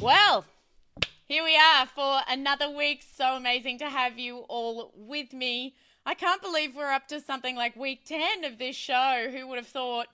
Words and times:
Well, 0.00 0.44
here 1.26 1.42
we 1.42 1.56
are 1.56 1.86
for 1.86 2.20
another 2.28 2.70
week. 2.70 3.02
So 3.16 3.34
amazing 3.34 3.78
to 3.78 3.88
have 3.88 4.18
you 4.18 4.44
all 4.48 4.92
with 4.94 5.32
me. 5.32 5.74
I 6.06 6.14
can't 6.14 6.42
believe 6.42 6.76
we're 6.76 6.92
up 6.92 7.08
to 7.08 7.20
something 7.20 7.56
like 7.56 7.74
week 7.74 8.04
10 8.04 8.44
of 8.44 8.58
this 8.58 8.76
show. 8.76 9.30
Who 9.32 9.48
would 9.48 9.56
have 9.56 9.66
thought? 9.66 10.06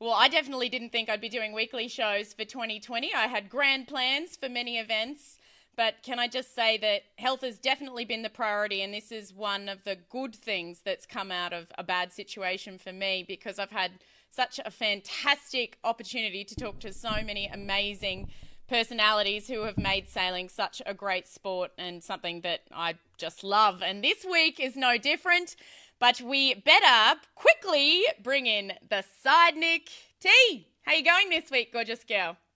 Well, 0.00 0.14
I 0.14 0.28
definitely 0.28 0.68
didn't 0.68 0.90
think 0.90 1.08
I'd 1.08 1.20
be 1.20 1.28
doing 1.28 1.52
weekly 1.52 1.86
shows 1.86 2.32
for 2.32 2.44
2020. 2.44 3.14
I 3.14 3.26
had 3.26 3.48
grand 3.48 3.86
plans 3.86 4.36
for 4.36 4.48
many 4.48 4.78
events, 4.78 5.38
but 5.76 6.02
can 6.02 6.18
I 6.18 6.26
just 6.26 6.54
say 6.54 6.76
that 6.78 7.02
health 7.16 7.42
has 7.42 7.58
definitely 7.58 8.04
been 8.04 8.22
the 8.22 8.30
priority, 8.30 8.82
and 8.82 8.92
this 8.92 9.12
is 9.12 9.32
one 9.32 9.68
of 9.68 9.84
the 9.84 9.98
good 10.10 10.34
things 10.34 10.80
that's 10.84 11.06
come 11.06 11.30
out 11.30 11.52
of 11.52 11.70
a 11.78 11.84
bad 11.84 12.12
situation 12.12 12.78
for 12.78 12.92
me 12.92 13.24
because 13.26 13.58
I've 13.58 13.70
had 13.70 13.92
such 14.30 14.58
a 14.64 14.70
fantastic 14.70 15.78
opportunity 15.84 16.42
to 16.44 16.56
talk 16.56 16.80
to 16.80 16.92
so 16.92 17.22
many 17.24 17.46
amazing 17.46 18.28
personalities 18.68 19.48
who 19.48 19.62
have 19.62 19.78
made 19.78 20.08
sailing 20.08 20.48
such 20.48 20.80
a 20.86 20.94
great 20.94 21.26
sport 21.26 21.70
and 21.78 22.02
something 22.02 22.40
that 22.42 22.62
I 22.72 22.94
just 23.18 23.44
love. 23.44 23.82
And 23.82 24.02
this 24.02 24.24
week 24.24 24.58
is 24.60 24.76
no 24.76 24.98
different, 24.98 25.56
but 25.98 26.20
we 26.20 26.54
better 26.54 27.20
quickly 27.34 28.04
bring 28.22 28.46
in 28.46 28.72
the 28.88 29.04
Sidenik 29.24 29.88
T. 30.20 30.68
How 30.82 30.92
you 30.94 31.04
going 31.04 31.30
this 31.30 31.50
week, 31.50 31.72
gorgeous 31.72 32.04
girl? 32.04 32.36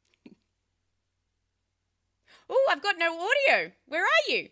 Oh, 2.50 2.68
I've 2.70 2.82
got 2.82 2.94
no 2.98 3.12
audio. 3.12 3.72
Where 3.88 4.02
are 4.02 4.30
you? 4.32 4.48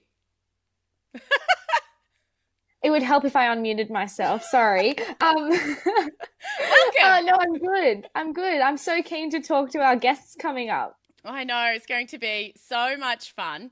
It 2.86 2.90
would 2.90 3.02
help 3.02 3.24
if 3.24 3.34
I 3.34 3.46
unmuted 3.46 3.90
myself. 3.90 4.44
Sorry. 4.44 4.94
Um, 5.20 5.48
Welcome. 5.48 6.12
oh, 7.02 7.20
no, 7.24 7.36
I'm 7.40 7.58
good. 7.58 8.06
I'm 8.14 8.32
good. 8.32 8.60
I'm 8.60 8.76
so 8.76 9.02
keen 9.02 9.30
to 9.30 9.40
talk 9.40 9.70
to 9.70 9.80
our 9.80 9.96
guests 9.96 10.36
coming 10.38 10.70
up. 10.70 10.96
I 11.26 11.44
know 11.44 11.72
it's 11.74 11.86
going 11.86 12.06
to 12.08 12.18
be 12.18 12.54
so 12.56 12.96
much 12.96 13.32
fun, 13.32 13.70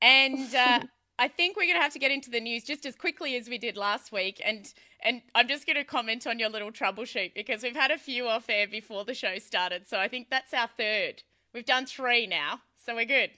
and 0.00 0.54
uh, 0.54 0.80
I 1.18 1.28
think 1.28 1.56
we're 1.56 1.64
going 1.64 1.76
to 1.76 1.82
have 1.82 1.92
to 1.92 1.98
get 1.98 2.10
into 2.10 2.30
the 2.30 2.40
news 2.40 2.64
just 2.64 2.86
as 2.86 2.96
quickly 2.96 3.36
as 3.36 3.48
we 3.48 3.58
did 3.58 3.76
last 3.76 4.12
week. 4.12 4.40
And 4.44 4.72
and 5.04 5.22
I'm 5.34 5.48
just 5.48 5.66
going 5.66 5.76
to 5.76 5.84
comment 5.84 6.26
on 6.26 6.38
your 6.38 6.48
little 6.48 6.70
troubleshoot 6.70 7.34
because 7.34 7.62
we've 7.62 7.76
had 7.76 7.90
a 7.90 7.98
few 7.98 8.28
off 8.28 8.48
air 8.48 8.66
before 8.68 9.04
the 9.04 9.14
show 9.14 9.38
started, 9.38 9.88
so 9.88 9.98
I 9.98 10.08
think 10.08 10.30
that's 10.30 10.54
our 10.54 10.68
third. 10.76 11.22
We've 11.52 11.66
done 11.66 11.86
three 11.86 12.26
now, 12.26 12.60
so 12.76 12.94
we're 12.94 13.04
good. 13.04 13.30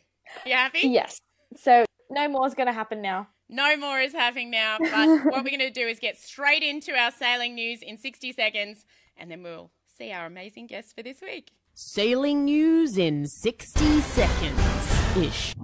You 0.46 0.54
happy? 0.54 0.80
Yes. 0.88 1.18
So 1.56 1.84
no 2.10 2.28
more 2.28 2.46
is 2.46 2.54
going 2.54 2.66
to 2.66 2.72
happen 2.72 3.02
now. 3.02 3.28
No 3.48 3.76
more 3.76 4.00
is 4.00 4.12
happening 4.12 4.50
now, 4.50 4.78
but 4.80 5.24
what 5.24 5.44
we're 5.44 5.50
going 5.50 5.58
to 5.58 5.70
do 5.70 5.86
is 5.86 5.98
get 5.98 6.18
straight 6.18 6.62
into 6.62 6.92
our 6.92 7.10
sailing 7.10 7.54
news 7.54 7.80
in 7.82 7.98
60 7.98 8.32
seconds, 8.32 8.84
and 9.16 9.30
then 9.30 9.42
we'll 9.42 9.70
see 9.98 10.12
our 10.12 10.26
amazing 10.26 10.66
guests 10.66 10.92
for 10.92 11.02
this 11.02 11.20
week. 11.20 11.52
Sailing 11.76 12.44
news 12.44 12.96
in 12.96 13.26
60 13.26 14.00
seconds 14.02 15.16
ish. 15.16 15.56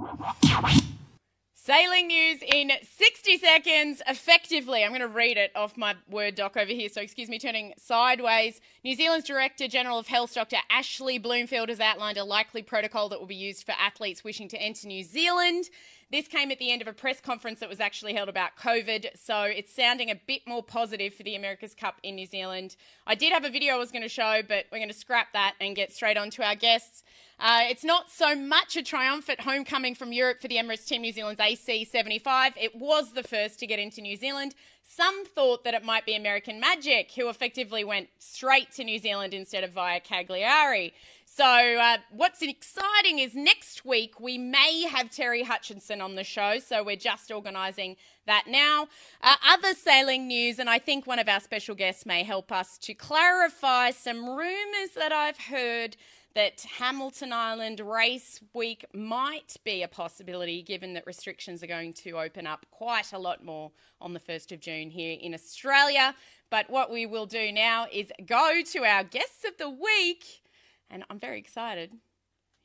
Sailing 1.55 2.09
news 2.09 2.43
in 2.53 2.73
60 2.83 3.39
seconds, 3.39 4.03
effectively. 4.09 4.83
I'm 4.83 4.91
going 4.91 5.03
to 5.03 5.07
read 5.07 5.37
it 5.37 5.53
off 5.55 5.77
my 5.77 5.95
Word 6.09 6.35
doc 6.35 6.57
over 6.57 6.73
here, 6.73 6.89
so 6.89 7.01
excuse 7.01 7.29
me 7.29 7.39
turning 7.39 7.75
sideways. 7.79 8.61
New 8.83 8.97
Zealand's 8.97 9.25
Director 9.25 9.69
General 9.69 10.01
of 10.01 10.09
Health, 10.09 10.35
Dr. 10.35 10.57
Ashley 10.69 11.19
Bloomfield, 11.19 11.69
has 11.69 11.79
outlined 11.79 12.19
a 12.19 12.25
likely 12.25 12.63
protocol 12.63 13.09
that 13.11 13.21
will 13.21 13.29
be 13.29 13.37
used 13.37 13.65
for 13.65 13.77
athletes 13.79 14.25
wishing 14.25 14.49
to 14.49 14.61
enter 14.61 14.89
New 14.89 15.05
Zealand. 15.05 15.67
This 16.11 16.27
came 16.27 16.51
at 16.51 16.59
the 16.59 16.73
end 16.73 16.83
of 16.83 16.89
a 16.89 16.93
press 16.93 17.21
conference 17.21 17.61
that 17.61 17.69
was 17.69 17.79
actually 17.79 18.15
held 18.15 18.29
about 18.29 18.57
COVID, 18.57 19.17
so 19.17 19.43
it's 19.43 19.73
sounding 19.73 20.11
a 20.11 20.17
bit 20.17 20.43
more 20.45 20.61
positive 20.61 21.15
for 21.15 21.23
the 21.23 21.37
America's 21.37 21.73
Cup 21.73 22.01
in 22.03 22.17
New 22.17 22.27
Zealand. 22.27 22.75
I 23.07 23.15
did 23.15 23.33
have 23.33 23.45
a 23.45 23.51
video 23.51 23.75
I 23.75 23.79
was 23.79 23.93
going 23.93 24.03
to 24.03 24.09
show, 24.09 24.41
but 24.47 24.67
we're 24.73 24.79
going 24.79 24.89
to 24.89 24.95
scrap 24.95 25.33
that 25.35 25.55
and 25.61 25.77
get 25.77 25.93
straight 25.93 26.17
on 26.17 26.31
to 26.31 26.43
our 26.43 26.57
guests. 26.57 27.05
Uh, 27.39 27.61
it's 27.63 27.85
not 27.85 28.11
so 28.11 28.35
much 28.35 28.77
a 28.77 28.83
triumphant 28.83 29.41
homecoming 29.41 29.95
from 29.95 30.13
Europe 30.13 30.43
for 30.43 30.49
the 30.49 30.57
Emirates 30.57 30.85
Team 30.85 31.03
New 31.03 31.13
Zealand's 31.13 31.41
AC75. 31.41 32.55
It 32.57 32.75
was 32.75 33.13
the 33.13 33.23
first 33.23 33.61
to 33.61 33.69
get 33.69 33.79
into 33.79 34.01
New 34.01 34.17
Zealand. 34.17 34.57
Some 34.83 35.25
thought 35.25 35.63
that 35.63 35.75
it 35.75 35.85
might 35.85 36.05
be 36.05 36.17
American 36.17 36.59
Magic, 36.59 37.13
who 37.13 37.29
effectively 37.29 37.85
went 37.85 38.09
straight 38.19 38.73
to 38.73 38.83
New 38.83 38.99
Zealand 38.99 39.33
instead 39.33 39.63
of 39.63 39.71
via 39.71 40.01
Cagliari. 40.01 40.93
So, 41.33 41.45
uh, 41.45 41.99
what's 42.11 42.43
exciting 42.43 43.21
is 43.21 43.37
next 43.37 43.85
week 43.85 44.19
we 44.19 44.37
may 44.37 44.83
have 44.83 45.11
Terry 45.11 45.45
Hutchinson 45.45 46.01
on 46.01 46.17
the 46.17 46.25
show. 46.25 46.59
So, 46.59 46.83
we're 46.83 46.97
just 46.97 47.31
organising 47.31 47.97
that 48.27 48.45
now. 48.49 48.89
Uh, 49.23 49.37
other 49.49 49.75
sailing 49.75 50.27
news, 50.27 50.59
and 50.59 50.69
I 50.69 50.81
think 50.81 51.07
one 51.07 51.21
of 51.21 51.29
our 51.29 51.39
special 51.39 51.77
guests 51.77 52.05
may 52.05 52.25
help 52.25 52.51
us 52.51 52.77
to 52.79 52.95
clarify 52.95 53.93
some 53.93 54.29
rumours 54.29 54.91
that 54.97 55.13
I've 55.13 55.39
heard 55.39 55.97
that 56.35 56.63
Hamilton 56.79 57.33
Island 57.33 57.79
race 57.79 58.41
week 58.53 58.85
might 58.93 59.57
be 59.65 59.83
a 59.83 59.89
possibility 59.89 60.63
given 60.63 60.95
that 60.95 61.07
restrictions 61.07 61.63
are 61.63 61.69
going 61.69 61.93
to 61.95 62.19
open 62.19 62.47
up 62.47 62.67
quite 62.73 63.13
a 63.13 63.19
lot 63.19 63.45
more 63.45 63.71
on 64.01 64.15
the 64.15 64.21
1st 64.21 64.53
of 64.53 64.61
June 64.61 64.91
here 64.91 65.17
in 65.21 65.35
Australia. 65.35 66.15
But 66.51 66.69
what 66.71 66.91
we 66.91 67.07
will 67.07 67.27
do 67.27 67.53
now 67.53 67.87
is 67.93 68.13
go 68.27 68.63
to 68.73 68.85
our 68.85 69.05
guests 69.05 69.45
of 69.47 69.57
the 69.59 69.71
week, 69.71 70.43
and 70.91 71.05
I'm 71.09 71.19
very 71.19 71.39
excited. 71.39 71.93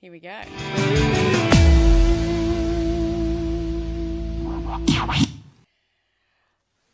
Here 0.01 0.11
we 0.11 0.19
go. 0.19 0.41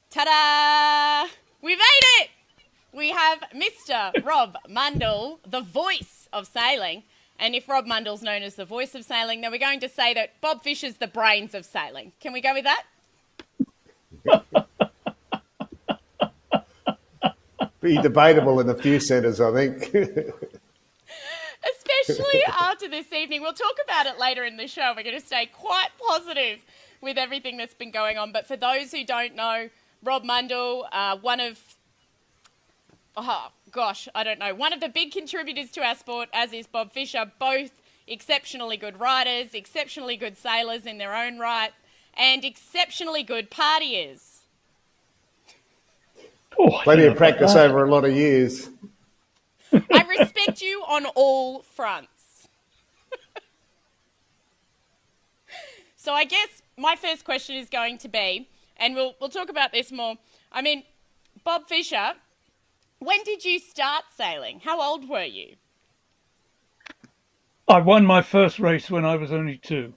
Ta 0.09 0.25
da! 0.25 1.31
We 1.61 1.75
made 1.75 2.03
it! 2.19 2.29
We 2.93 3.11
have 3.11 3.39
Mr. 3.55 4.25
Rob 4.25 4.57
Mundle, 4.69 5.39
the 5.49 5.61
voice 5.61 6.27
of 6.33 6.47
sailing. 6.47 7.03
And 7.39 7.55
if 7.55 7.69
Rob 7.69 7.85
Mundle's 7.85 8.21
known 8.21 8.43
as 8.43 8.55
the 8.55 8.65
voice 8.65 8.93
of 8.93 9.05
sailing, 9.05 9.41
then 9.41 9.51
we're 9.51 9.57
going 9.57 9.79
to 9.79 9.89
say 9.89 10.13
that 10.13 10.39
Bob 10.41 10.61
Fisher's 10.61 10.95
the 10.95 11.07
brains 11.07 11.55
of 11.55 11.65
sailing. 11.65 12.11
Can 12.19 12.33
we 12.33 12.41
go 12.41 12.53
with 12.53 12.65
that? 12.65 12.83
Be 17.81 17.99
debatable 17.99 18.59
in 18.59 18.69
a 18.69 18.75
few 18.75 18.99
centres, 18.99 19.41
I 19.41 19.51
think. 19.53 19.95
Especially 22.01 22.43
after 22.47 22.87
this 22.87 23.11
evening. 23.13 23.41
We'll 23.41 23.53
talk 23.53 23.75
about 23.83 24.05
it 24.05 24.19
later 24.19 24.43
in 24.43 24.57
the 24.57 24.67
show. 24.67 24.93
We're 24.95 25.03
going 25.03 25.19
to 25.19 25.25
stay 25.25 25.47
quite 25.47 25.89
positive 26.09 26.59
with 27.01 27.17
everything 27.17 27.57
that's 27.57 27.73
been 27.73 27.91
going 27.91 28.17
on. 28.17 28.31
But 28.31 28.47
for 28.47 28.55
those 28.55 28.91
who 28.91 29.03
don't 29.03 29.35
know, 29.35 29.69
Rob 30.03 30.23
Mundle, 30.23 30.87
uh, 30.91 31.17
one 31.17 31.39
of, 31.39 31.59
oh 33.15 33.49
gosh, 33.71 34.07
I 34.13 34.23
don't 34.23 34.39
know, 34.39 34.53
one 34.53 34.73
of 34.73 34.79
the 34.79 34.89
big 34.89 35.11
contributors 35.11 35.71
to 35.71 35.81
our 35.81 35.95
sport, 35.95 36.29
as 36.33 36.53
is 36.53 36.67
Bob 36.67 36.91
Fisher, 36.91 37.31
both 37.39 37.71
exceptionally 38.07 38.77
good 38.77 38.99
riders, 38.99 39.53
exceptionally 39.53 40.17
good 40.17 40.37
sailors 40.37 40.85
in 40.85 40.97
their 40.97 41.15
own 41.15 41.39
right, 41.39 41.71
and 42.15 42.43
exceptionally 42.43 43.23
good 43.23 43.49
partiers. 43.49 44.39
Oh, 46.59 46.81
Plenty 46.83 47.05
of 47.05 47.15
practice 47.15 47.55
over 47.55 47.85
a 47.85 47.89
lot 47.89 48.03
of 48.03 48.13
years. 48.13 48.69
I 49.73 50.03
respect 50.03 50.61
you 50.61 50.83
on 50.87 51.05
all 51.15 51.61
fronts. 51.61 52.47
so 55.95 56.13
I 56.13 56.25
guess 56.25 56.61
my 56.77 56.95
first 56.95 57.25
question 57.25 57.55
is 57.55 57.69
going 57.69 57.97
to 57.99 58.07
be, 58.07 58.49
and 58.77 58.95
we'll 58.95 59.15
we'll 59.19 59.29
talk 59.29 59.49
about 59.49 59.71
this 59.71 59.91
more. 59.91 60.15
I 60.51 60.61
mean, 60.61 60.83
Bob 61.43 61.67
Fisher, 61.67 62.13
when 62.99 63.23
did 63.23 63.45
you 63.45 63.59
start 63.59 64.03
sailing? 64.15 64.61
How 64.63 64.81
old 64.81 65.07
were 65.07 65.23
you? 65.23 65.55
I 67.67 67.79
won 67.79 68.05
my 68.05 68.21
first 68.21 68.59
race 68.59 68.91
when 68.91 69.05
I 69.05 69.15
was 69.15 69.31
only 69.31 69.57
two. 69.57 69.93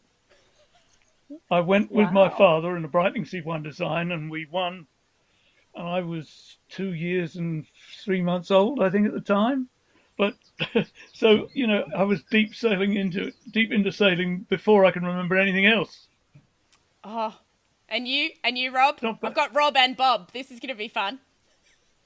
I 1.50 1.60
went 1.60 1.91
with 1.91 2.12
my 2.12 2.28
father 2.28 2.76
in 2.76 2.82
the 2.82 2.88
Brightlingsea 2.88 3.44
One 3.44 3.62
design, 3.62 4.12
and 4.12 4.30
we 4.30 4.46
won. 4.46 4.86
And 5.74 5.88
I 5.88 6.00
was 6.00 6.59
two 6.68 6.92
years 6.92 7.36
and 7.36 7.66
three 8.04 8.22
months 8.22 8.50
old, 8.50 8.82
I 8.82 8.91
think, 8.91 9.06
at 9.06 9.12
the 9.12 9.21
time. 9.21 9.68
But 10.16 10.34
so 11.12 11.48
you 11.53 11.66
know, 11.66 11.84
I 11.97 12.04
was 12.04 12.22
deep 12.30 12.54
sailing 12.54 12.94
into 12.97 13.32
deep 13.50 13.72
into 13.72 13.92
sailing 13.92 14.47
before 14.48 14.84
I 14.84 14.91
can 14.91 15.04
remember 15.04 15.36
anything 15.36 15.66
else. 15.66 16.06
Oh, 17.03 17.36
and 17.88 18.06
you 18.06 18.30
and 18.42 18.56
you, 18.56 18.71
Rob. 18.71 18.98
I've 19.22 19.34
got 19.34 19.54
Rob 19.54 19.76
and 19.76 19.97
Bob. 19.97 20.32
This 20.32 20.50
is 20.50 20.60
going 20.60 20.68
to 20.68 20.74
be 20.74 20.88
fun. 20.88 21.18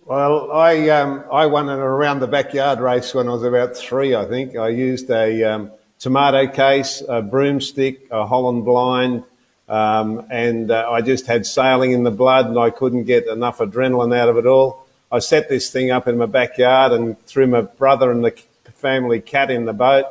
Well, 0.04 0.52
I 0.52 0.88
um, 0.88 1.24
I 1.30 1.46
won 1.46 1.68
an 1.68 1.78
around 1.78 2.20
the 2.20 2.26
backyard 2.26 2.80
race 2.80 3.12
when 3.14 3.28
I 3.28 3.32
was 3.32 3.42
about 3.42 3.76
three, 3.76 4.14
I 4.14 4.24
think. 4.24 4.56
I 4.56 4.68
used 4.68 5.10
a 5.10 5.44
um, 5.44 5.70
tomato 5.98 6.46
case, 6.46 7.02
a 7.06 7.20
broomstick, 7.20 8.08
a 8.10 8.26
Holland 8.26 8.64
blind, 8.64 9.24
um, 9.68 10.26
and 10.30 10.70
uh, 10.70 10.88
I 10.90 11.02
just 11.02 11.26
had 11.26 11.46
sailing 11.46 11.92
in 11.92 12.02
the 12.02 12.10
blood, 12.10 12.46
and 12.46 12.58
I 12.58 12.70
couldn't 12.70 13.04
get 13.04 13.26
enough 13.26 13.58
adrenaline 13.58 14.16
out 14.16 14.28
of 14.28 14.38
it 14.38 14.46
all. 14.46 14.86
I 15.10 15.18
set 15.20 15.48
this 15.48 15.70
thing 15.70 15.90
up 15.90 16.08
in 16.08 16.18
my 16.18 16.26
backyard 16.26 16.92
and 16.92 17.20
threw 17.26 17.46
my 17.46 17.62
brother 17.62 18.10
and 18.10 18.24
the 18.24 18.32
family 18.72 19.20
cat 19.20 19.50
in 19.50 19.64
the 19.64 19.72
boat, 19.72 20.06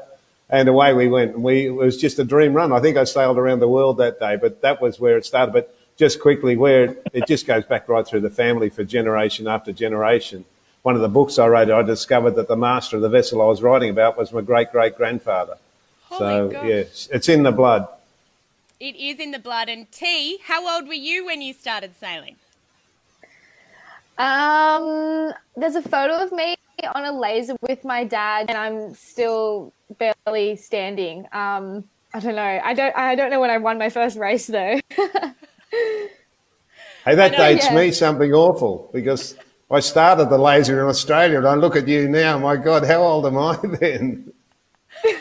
and 0.49 0.67
away 0.67 0.93
we 0.93 1.07
went. 1.07 1.35
And 1.35 1.43
we 1.43 1.67
it 1.67 1.71
was 1.71 1.97
just 1.97 2.19
a 2.19 2.23
dream 2.23 2.53
run. 2.53 2.71
I 2.71 2.79
think 2.79 2.97
I 2.97 3.03
sailed 3.03 3.37
around 3.37 3.59
the 3.59 3.67
world 3.67 3.97
that 3.97 4.19
day, 4.19 4.37
but 4.37 4.61
that 4.61 4.81
was 4.81 4.99
where 4.99 5.17
it 5.17 5.25
started. 5.25 5.53
But 5.53 5.75
just 5.97 6.19
quickly, 6.19 6.55
where 6.55 6.85
it, 6.85 7.01
it 7.13 7.27
just 7.27 7.47
goes 7.47 7.65
back 7.65 7.89
right 7.89 8.05
through 8.05 8.21
the 8.21 8.29
family 8.29 8.69
for 8.69 8.83
generation 8.83 9.47
after 9.47 9.71
generation. 9.71 10.45
One 10.83 10.95
of 10.95 11.01
the 11.01 11.09
books 11.09 11.39
I 11.39 11.47
wrote, 11.47 11.69
I 11.71 11.81
discovered 11.81 12.31
that 12.31 12.47
the 12.47 12.55
master 12.55 12.95
of 12.95 13.01
the 13.01 13.09
vessel 13.09 13.41
I 13.41 13.45
was 13.45 13.61
writing 13.61 13.89
about 13.89 14.17
was 14.17 14.31
my 14.31 14.41
great 14.41 14.71
great 14.71 14.95
grandfather. 14.95 15.57
So 16.17 16.49
gosh. 16.49 16.65
yes, 16.65 17.09
it's 17.11 17.27
in 17.27 17.43
the 17.43 17.51
blood. 17.51 17.87
It 18.79 18.95
is 18.95 19.19
in 19.19 19.31
the 19.31 19.39
blood. 19.39 19.69
And 19.69 19.91
T, 19.91 20.39
how 20.45 20.75
old 20.75 20.87
were 20.87 20.93
you 20.93 21.25
when 21.25 21.41
you 21.41 21.53
started 21.53 21.95
sailing? 21.99 22.35
Um, 24.17 25.31
there's 25.55 25.75
a 25.75 25.81
photo 25.81 26.23
of 26.23 26.31
me 26.31 26.55
on 26.95 27.05
a 27.05 27.11
laser 27.11 27.55
with 27.61 27.83
my 27.83 28.03
dad, 28.03 28.47
and 28.49 28.57
I'm 28.57 28.93
still 28.95 29.73
barely 29.97 30.55
standing. 30.55 31.25
Um, 31.31 31.83
I 32.13 32.19
don't 32.19 32.35
know. 32.35 32.59
I 32.63 32.73
don't. 32.73 32.95
I 32.95 33.15
don't 33.15 33.29
know 33.29 33.39
when 33.39 33.49
I 33.49 33.57
won 33.57 33.77
my 33.77 33.89
first 33.89 34.17
race 34.17 34.47
though. 34.47 34.79
Hey, 37.07 37.15
that 37.15 37.31
know, 37.31 37.37
dates 37.37 37.67
yeah. 37.67 37.75
me 37.75 37.91
something 37.93 38.33
awful 38.33 38.89
because 38.91 39.37
I 39.71 39.79
started 39.79 40.29
the 40.29 40.37
laser 40.37 40.81
in 40.81 40.89
Australia, 40.89 41.37
and 41.37 41.47
I 41.47 41.55
look 41.55 41.77
at 41.77 41.87
you 41.87 42.09
now. 42.09 42.37
My 42.37 42.57
God, 42.57 42.83
how 42.83 43.01
old 43.01 43.25
am 43.25 43.37
I 43.37 43.57
then? 43.79 44.33
I, 45.05 45.11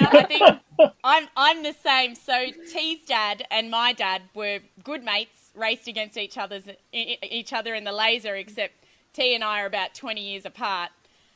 know, 0.00 0.08
I 0.20 0.22
think 0.24 0.58
I'm 1.04 1.28
I'm 1.36 1.62
the 1.62 1.72
same. 1.72 2.14
So 2.14 2.46
T's 2.72 3.04
dad 3.04 3.46
and 3.50 3.70
my 3.70 3.92
dad 3.92 4.22
were 4.34 4.60
good 4.82 5.04
mates, 5.04 5.50
raced 5.54 5.88
against 5.88 6.16
each 6.16 6.38
other's 6.38 6.64
each 6.92 7.52
other 7.52 7.74
in 7.74 7.84
the 7.84 7.92
laser. 7.92 8.34
Except 8.36 8.72
T 9.12 9.34
and 9.34 9.44
I 9.44 9.60
are 9.60 9.66
about 9.66 9.94
20 9.94 10.20
years 10.20 10.44
apart 10.44 10.90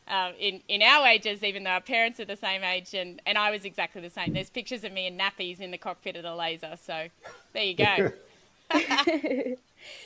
uh, 0.08 0.32
in 0.38 0.60
in 0.68 0.82
our 0.82 1.06
ages, 1.06 1.42
even 1.42 1.64
though 1.64 1.70
our 1.70 1.80
parents 1.80 2.18
are 2.20 2.24
the 2.24 2.36
same 2.36 2.64
age. 2.64 2.94
And 2.94 3.20
and 3.26 3.38
I 3.38 3.50
was 3.50 3.64
exactly 3.64 4.00
the 4.00 4.10
same. 4.10 4.32
There's 4.32 4.50
pictures 4.50 4.84
of 4.84 4.92
me 4.92 5.06
in 5.06 5.18
nappies 5.18 5.60
in 5.60 5.70
the 5.70 5.78
cockpit 5.78 6.16
of 6.16 6.22
the 6.22 6.34
laser. 6.34 6.76
So 6.84 7.08
there 7.52 7.64
you 7.64 7.74
go. 7.74 8.12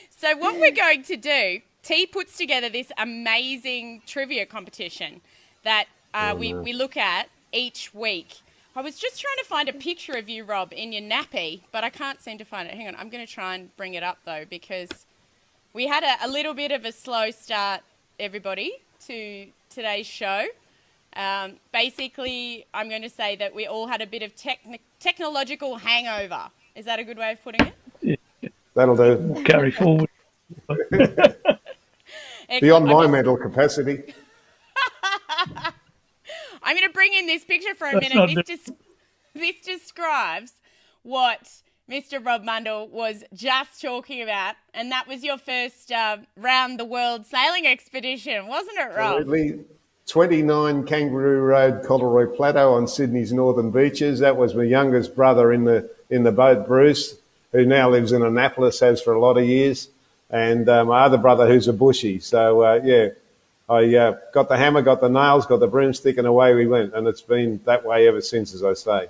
so 0.09 0.37
what 0.37 0.59
we're 0.59 0.71
going 0.71 1.03
to 1.03 1.17
do, 1.17 1.59
T 1.83 2.05
puts 2.05 2.37
together 2.37 2.69
this 2.69 2.91
amazing 2.97 4.01
trivia 4.05 4.45
competition 4.45 5.21
that 5.63 5.85
uh, 6.13 6.35
we, 6.37 6.53
we 6.53 6.73
look 6.73 6.97
at 6.97 7.29
each 7.51 7.93
week. 7.93 8.35
I 8.75 8.81
was 8.81 8.97
just 8.97 9.21
trying 9.21 9.37
to 9.37 9.45
find 9.45 9.69
a 9.69 9.73
picture 9.73 10.13
of 10.13 10.27
you, 10.27 10.43
Rob, 10.43 10.73
in 10.75 10.91
your 10.91 11.03
nappy, 11.03 11.61
but 11.71 11.83
I 11.83 11.89
can't 11.89 12.19
seem 12.19 12.39
to 12.39 12.45
find 12.45 12.67
it. 12.67 12.73
Hang 12.73 12.87
on, 12.87 12.95
I'm 12.95 13.09
going 13.09 13.25
to 13.25 13.31
try 13.31 13.53
and 13.53 13.75
bring 13.77 13.93
it 13.93 14.01
up 14.01 14.17
though 14.25 14.45
because 14.49 14.89
we 15.73 15.87
had 15.87 16.03
a, 16.03 16.25
a 16.25 16.29
little 16.29 16.55
bit 16.55 16.71
of 16.71 16.83
a 16.83 16.91
slow 16.91 17.29
start, 17.29 17.81
everybody, 18.19 18.73
to 19.07 19.47
today's 19.69 20.07
show. 20.07 20.45
Um, 21.15 21.53
basically, 21.71 22.65
I'm 22.73 22.89
going 22.89 23.03
to 23.03 23.09
say 23.09 23.35
that 23.35 23.53
we 23.53 23.67
all 23.67 23.85
had 23.85 24.01
a 24.01 24.07
bit 24.07 24.23
of 24.23 24.35
techni- 24.35 24.79
technological 24.99 25.75
hangover. 25.75 26.49
Is 26.75 26.85
that 26.85 26.97
a 26.97 27.03
good 27.03 27.19
way 27.19 27.33
of 27.33 27.43
putting 27.43 27.67
it? 27.67 27.73
Yeah. 28.01 28.49
That'll 28.73 28.95
do. 28.95 29.43
Carry 29.45 29.69
forward. 29.69 30.09
Beyond 32.59 32.85
my 32.85 33.05
mental 33.05 33.37
capacity. 33.37 34.15
I'm 36.63 36.75
going 36.75 36.87
to 36.87 36.93
bring 36.93 37.13
in 37.13 37.25
this 37.25 37.43
picture 37.43 37.75
for 37.75 37.87
a 37.87 37.93
That's 37.93 38.13
minute. 38.13 38.45
This, 38.47 38.65
des- 38.65 38.73
this 39.33 39.61
describes 39.61 40.53
what 41.03 41.49
Mr. 41.89 42.25
Rob 42.25 42.43
Mundle 42.43 42.89
was 42.89 43.23
just 43.33 43.81
talking 43.81 44.21
about, 44.21 44.55
and 44.73 44.91
that 44.91 45.07
was 45.07 45.23
your 45.23 45.37
first 45.37 45.91
uh, 45.91 46.17
round 46.37 46.79
the 46.79 46.85
world 46.85 47.25
sailing 47.25 47.67
expedition, 47.67 48.47
wasn't 48.47 48.77
it, 48.77 48.95
Rob? 48.95 49.21
Absolutely. 49.21 49.65
29 50.07 50.85
Kangaroo 50.85 51.41
Road, 51.41 51.83
Collaroy 51.83 52.35
Plateau 52.35 52.73
on 52.73 52.87
Sydney's 52.87 53.31
northern 53.31 53.71
beaches. 53.71 54.19
That 54.19 54.35
was 54.35 54.53
my 54.53 54.63
youngest 54.63 55.15
brother 55.15 55.53
in 55.53 55.63
the 55.63 55.89
in 56.09 56.23
the 56.23 56.31
boat, 56.31 56.67
Bruce, 56.67 57.15
who 57.51 57.65
now 57.65 57.89
lives 57.89 58.11
in 58.11 58.21
Annapolis, 58.21 58.81
has 58.81 59.01
for 59.01 59.13
a 59.13 59.19
lot 59.19 59.37
of 59.37 59.45
years, 59.45 59.89
and 60.29 60.67
uh, 60.67 60.83
my 60.83 61.03
other 61.03 61.17
brother 61.17 61.47
who's 61.47 61.67
a 61.67 61.73
bushy. 61.73 62.19
So 62.19 62.63
uh, 62.63 62.81
yeah, 62.83 63.09
I 63.69 63.95
uh, 63.95 64.17
got 64.33 64.49
the 64.49 64.57
hammer, 64.57 64.81
got 64.81 64.99
the 64.99 65.09
nails, 65.09 65.45
got 65.45 65.59
the 65.59 65.67
broomstick, 65.67 66.17
and 66.17 66.27
away 66.27 66.53
we 66.53 66.67
went. 66.67 66.93
And 66.93 67.07
it's 67.07 67.21
been 67.21 67.61
that 67.65 67.85
way 67.85 68.07
ever 68.07 68.21
since, 68.21 68.53
as 68.53 68.63
I 68.63 68.73
say. 68.73 69.07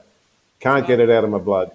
Can't 0.60 0.86
get 0.86 1.00
it 1.00 1.10
out 1.10 1.24
of 1.24 1.30
my 1.30 1.40
blood. 1.40 1.72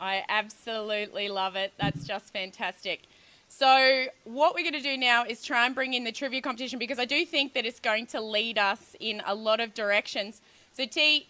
I 0.00 0.24
absolutely 0.28 1.28
love 1.28 1.54
it. 1.54 1.72
That's 1.78 2.04
just 2.04 2.32
fantastic. 2.32 3.02
So, 3.48 4.06
what 4.24 4.54
we're 4.54 4.62
going 4.62 4.82
to 4.82 4.88
do 4.88 4.96
now 4.96 5.24
is 5.24 5.44
try 5.44 5.66
and 5.66 5.74
bring 5.74 5.94
in 5.94 6.04
the 6.04 6.10
trivia 6.10 6.40
competition 6.40 6.78
because 6.78 6.98
I 6.98 7.04
do 7.04 7.24
think 7.24 7.52
that 7.52 7.66
it's 7.66 7.80
going 7.80 8.06
to 8.06 8.20
lead 8.20 8.58
us 8.58 8.96
in 8.98 9.22
a 9.26 9.34
lot 9.34 9.60
of 9.60 9.74
directions. 9.74 10.40
So, 10.72 10.86
T, 10.86 11.28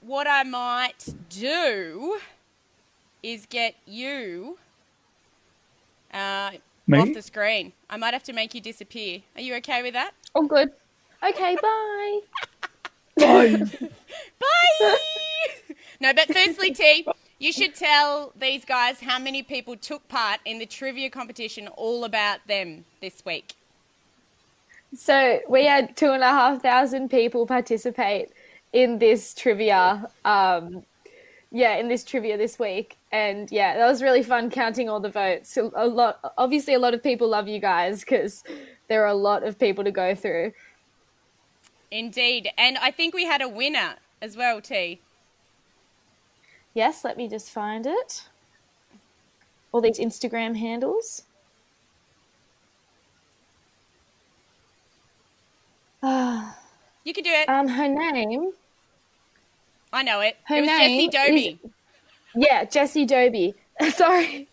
what 0.00 0.26
I 0.26 0.42
might 0.42 1.06
do 1.28 2.18
is 3.22 3.46
get 3.46 3.76
you 3.86 4.58
uh, 6.12 6.52
Me? 6.90 6.98
off 6.98 7.14
the 7.14 7.22
screen. 7.22 7.72
I 7.88 7.96
might 7.96 8.14
have 8.14 8.24
to 8.24 8.32
make 8.32 8.54
you 8.54 8.60
disappear. 8.60 9.20
Are 9.36 9.40
you 9.40 9.54
okay 9.56 9.82
with 9.82 9.94
that? 9.94 10.12
oh, 10.34 10.46
good. 10.46 10.70
Okay, 11.22 11.56
bye. 11.60 12.20
Bye. 13.16 13.56
Bye. 14.40 14.96
no, 16.00 16.14
but 16.14 16.32
firstly, 16.32 16.72
T, 16.72 17.06
you 17.38 17.52
should 17.52 17.74
tell 17.74 18.32
these 18.38 18.64
guys 18.64 19.00
how 19.00 19.18
many 19.18 19.42
people 19.42 19.76
took 19.76 20.08
part 20.08 20.40
in 20.46 20.58
the 20.58 20.64
trivia 20.64 21.10
competition, 21.10 21.68
all 21.68 22.04
about 22.04 22.38
them 22.46 22.86
this 23.02 23.22
week. 23.26 23.52
So 24.94 25.40
we 25.48 25.66
had 25.66 25.96
two 25.96 26.12
and 26.12 26.22
a 26.22 26.28
half 26.28 26.62
thousand 26.62 27.10
people 27.10 27.46
participate 27.46 28.30
in 28.72 28.98
this 28.98 29.34
trivia. 29.34 30.08
Um, 30.24 30.84
yeah, 31.50 31.76
in 31.76 31.88
this 31.88 32.04
trivia 32.04 32.36
this 32.36 32.58
week, 32.58 32.96
and 33.12 33.50
yeah, 33.50 33.76
that 33.76 33.86
was 33.86 34.02
really 34.02 34.22
fun 34.22 34.50
counting 34.50 34.88
all 34.88 35.00
the 35.00 35.10
votes. 35.10 35.52
So 35.52 35.72
a 35.74 35.86
lot, 35.86 36.20
obviously, 36.38 36.74
a 36.74 36.78
lot 36.78 36.94
of 36.94 37.02
people 37.02 37.28
love 37.28 37.48
you 37.48 37.58
guys 37.58 38.00
because 38.00 38.44
there 38.88 39.02
are 39.02 39.08
a 39.08 39.14
lot 39.14 39.42
of 39.42 39.58
people 39.58 39.82
to 39.84 39.90
go 39.90 40.14
through. 40.14 40.52
Indeed, 41.90 42.50
and 42.56 42.78
I 42.78 42.92
think 42.92 43.14
we 43.14 43.24
had 43.26 43.42
a 43.42 43.48
winner 43.48 43.96
as 44.22 44.36
well, 44.36 44.60
T. 44.60 45.00
Yes, 46.72 47.04
let 47.04 47.16
me 47.16 47.28
just 47.28 47.50
find 47.50 47.84
it. 47.84 48.28
All 49.72 49.80
these 49.80 49.98
Instagram 49.98 50.56
handles. 50.56 51.24
Ah, 56.02 56.56
You 57.04 57.12
can 57.12 57.24
do 57.24 57.30
it. 57.30 57.48
um, 57.48 57.68
her 57.68 57.88
name. 57.88 58.52
I 59.92 60.02
know 60.02 60.20
it. 60.20 60.36
her 60.44 60.56
it 60.56 60.60
was 60.60 60.68
Jessie 60.70 61.08
Doby. 61.08 61.58
is- 61.64 61.70
Yeah, 62.34 62.64
Jessie 62.64 63.06
Doby. 63.06 63.54
Sorry. 63.94 64.48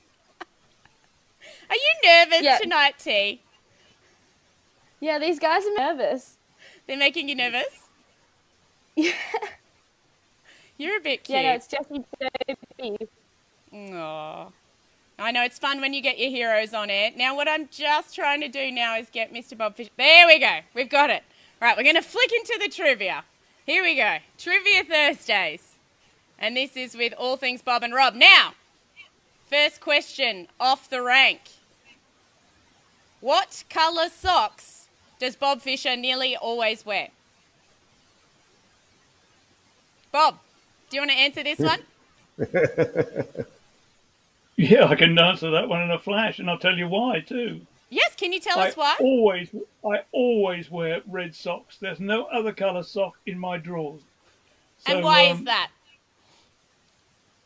Are 1.70 1.76
you 1.76 1.94
nervous 2.10 2.42
Yeah. 2.44 2.58
tonight, 2.58 2.96
T? 2.98 3.42
Yeah, 5.00 5.20
these 5.20 5.38
guys 5.40 5.64
are 5.66 5.78
nervous. 5.78 6.38
They're 6.88 6.98
making 6.98 7.30
you 7.30 7.36
nervous. 7.36 7.68
Yeah, 8.96 9.12
You're 10.78 10.98
a 10.98 11.02
bit 11.02 11.24
cute. 11.24 11.38
yeah, 11.38 11.50
no, 11.52 11.56
it's 11.56 11.68
Jessie 11.68 12.04
Doby. 12.80 13.08
Aw. 13.94 14.48
I 15.20 15.32
know 15.32 15.44
it's 15.44 15.60
fun 15.60 15.82
when 15.82 15.94
you 15.94 16.02
get 16.02 16.18
your 16.20 16.30
heroes 16.30 16.74
on 16.74 16.90
air. 16.90 17.12
Now, 17.16 17.36
what 17.36 17.48
I'm 17.48 17.68
just 17.72 18.16
trying 18.16 18.42
to 18.42 18.48
do 18.48 18.72
now 18.72 18.98
is 18.98 19.10
get 19.12 19.34
Mr. 19.34 19.58
Bob 19.58 19.76
Fisher. 19.76 19.90
There 19.98 20.26
we 20.28 20.40
go. 20.40 20.60
We've 20.74 20.90
got 20.90 21.10
it. 21.10 21.24
Right, 21.62 21.76
we're 21.76 21.84
going 21.84 21.96
to 21.96 22.02
flick 22.04 22.32
into 22.32 22.58
the 22.62 22.70
trivia. 22.70 23.24
Here 23.68 23.84
we 23.84 23.96
go. 23.96 24.18
Trivia 24.40 24.84
Thursdays. 24.86 25.76
And 26.40 26.58
this 26.58 26.76
is 26.76 26.96
with 26.96 27.14
all 27.18 27.38
things 27.38 27.62
Bob 27.62 27.84
and 27.84 27.94
Rob. 27.94 28.16
Now, 28.16 28.54
first 29.50 29.82
question 29.82 30.48
off 30.60 30.90
the 30.90 31.02
rank. 31.02 31.42
What 33.20 33.66
colour 33.70 34.10
socks 34.10 34.88
does 35.20 35.36
Bob 35.36 35.62
Fisher 35.62 35.96
nearly 35.96 36.36
always 36.36 36.86
wear? 36.86 37.10
Bob, 40.12 40.40
do 40.90 40.96
you 40.96 41.02
want 41.02 41.12
to 41.12 41.18
answer 41.18 41.44
this 41.44 41.60
one? 41.60 43.46
Yeah, 44.60 44.86
I 44.86 44.96
can 44.96 45.18
answer 45.20 45.52
that 45.52 45.70
one 45.70 45.84
in 45.84 45.92
a 45.92 46.00
flash, 46.00 46.40
and 46.40 46.50
I'll 46.50 46.58
tell 46.58 46.76
you 46.76 46.88
why 46.88 47.20
too. 47.20 47.62
Yes, 47.90 48.16
can 48.16 48.34
you 48.34 48.40
tell 48.40 48.60
I 48.60 48.70
us 48.70 48.78
why? 48.78 48.96
always, 49.00 49.50
I 49.86 50.02
always 50.12 50.70
wear 50.70 51.02
red 51.08 51.34
socks. 51.34 51.78
There's 51.78 52.00
no 52.00 52.26
other 52.26 52.52
colour 52.52 52.84
sock 52.84 53.16
in 53.26 53.40
my 53.40 53.58
drawers. 53.58 54.02
and 54.86 55.04
why 55.04 55.30
um, 55.30 55.38
is 55.38 55.44
that? 55.46 55.72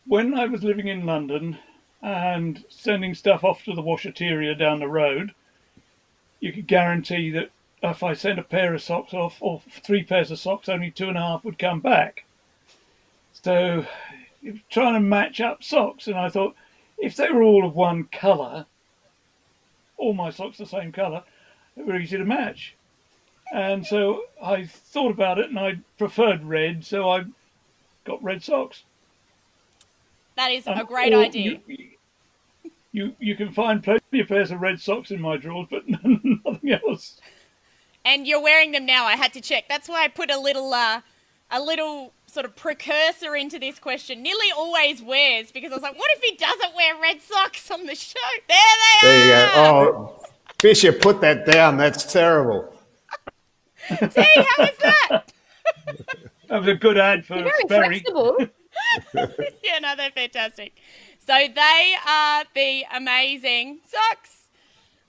When 0.07 0.33
I 0.33 0.45
was 0.45 0.63
living 0.63 0.87
in 0.87 1.05
London 1.05 1.59
and 2.01 2.65
sending 2.69 3.13
stuff 3.13 3.43
off 3.43 3.63
to 3.65 3.75
the 3.75 3.83
washateria 3.83 4.57
down 4.57 4.79
the 4.79 4.87
road, 4.87 5.35
you 6.39 6.51
could 6.51 6.65
guarantee 6.65 7.29
that 7.31 7.51
if 7.83 8.01
I 8.03 8.13
sent 8.13 8.39
a 8.39 8.43
pair 8.43 8.73
of 8.73 8.81
socks 8.81 9.13
off, 9.13 9.37
or 9.39 9.61
three 9.69 10.03
pairs 10.03 10.31
of 10.31 10.39
socks, 10.39 10.69
only 10.69 10.91
two 10.91 11.07
and 11.07 11.17
a 11.17 11.21
half 11.21 11.43
would 11.43 11.59
come 11.59 11.79
back. 11.79 12.25
So, 13.33 13.85
trying 14.69 14.93
to 14.95 14.99
match 14.99 15.39
up 15.39 15.63
socks, 15.63 16.07
and 16.07 16.17
I 16.17 16.29
thought, 16.29 16.55
if 16.97 17.15
they 17.15 17.29
were 17.31 17.41
all 17.43 17.65
of 17.65 17.75
one 17.75 18.05
colour, 18.05 18.65
all 20.01 20.13
my 20.13 20.29
socks 20.31 20.57
the 20.57 20.65
same 20.65 20.91
colour, 20.91 21.23
they 21.77 21.83
were 21.83 21.97
easy 21.99 22.17
to 22.17 22.25
match. 22.25 22.75
And 23.53 23.85
so 23.85 24.23
I 24.41 24.65
thought 24.65 25.11
about 25.11 25.37
it, 25.37 25.49
and 25.49 25.59
I 25.59 25.77
preferred 25.97 26.43
red, 26.43 26.83
so 26.85 27.09
I 27.09 27.25
got 28.05 28.23
red 28.23 28.43
socks. 28.43 28.83
That 30.35 30.51
is 30.51 30.65
a 30.67 30.71
Um, 30.79 30.85
great 30.85 31.13
idea. 31.13 31.59
You, 31.65 31.89
you 32.93 33.15
you 33.19 33.35
can 33.35 33.51
find 33.51 33.83
plenty 33.83 34.19
of 34.19 34.27
pairs 34.27 34.51
of 34.51 34.61
red 34.61 34.79
socks 34.79 35.11
in 35.11 35.21
my 35.21 35.37
drawers, 35.37 35.67
but 35.69 35.83
nothing 35.87 36.71
else. 36.71 37.19
And 38.03 38.25
you're 38.25 38.41
wearing 38.41 38.71
them 38.71 38.85
now. 38.85 39.05
I 39.05 39.15
had 39.15 39.33
to 39.33 39.41
check. 39.41 39.65
That's 39.69 39.87
why 39.87 40.03
I 40.03 40.07
put 40.07 40.31
a 40.31 40.39
little 40.39 40.73
uh, 40.73 41.01
a 41.51 41.61
little 41.61 42.13
sort 42.27 42.45
of 42.45 42.55
precursor 42.55 43.35
into 43.35 43.59
this 43.59 43.77
question. 43.79 44.23
Nearly 44.23 44.51
always 44.55 45.01
wears 45.01 45.51
because 45.51 45.71
I 45.71 45.75
was 45.75 45.83
like, 45.83 45.97
what 45.97 46.09
if 46.15 46.21
he 46.23 46.35
doesn't 46.37 46.75
wear 46.75 46.99
red 47.01 47.21
socks 47.21 47.69
on 47.71 47.85
the 47.85 47.95
show? 47.95 48.19
There 48.47 48.57
they 49.01 49.07
There 49.07 49.27
you 49.27 49.33
are. 49.33 49.85
go. 49.85 50.13
Oh, 50.21 50.25
Fisher, 50.59 50.93
put 50.93 51.21
that 51.21 51.45
down. 51.45 51.77
That's 51.77 52.11
terrible. 52.11 52.73
See, 53.89 53.95
how 54.25 54.63
is 54.63 54.77
that? 54.79 55.33
That 56.47 56.59
was 56.59 56.67
a 56.67 56.75
good 56.75 56.97
ad 56.97 57.25
for 57.25 57.35
You're 57.35 57.51
very 57.67 57.99
Sperry. 57.99 57.99
flexible. 57.99 58.37
yeah, 59.63 59.79
no, 59.79 59.95
they're 59.95 60.11
fantastic. 60.11 60.73
So 61.25 61.33
they 61.33 61.93
are 62.07 62.43
the 62.55 62.83
amazing 62.95 63.79
socks 63.87 64.47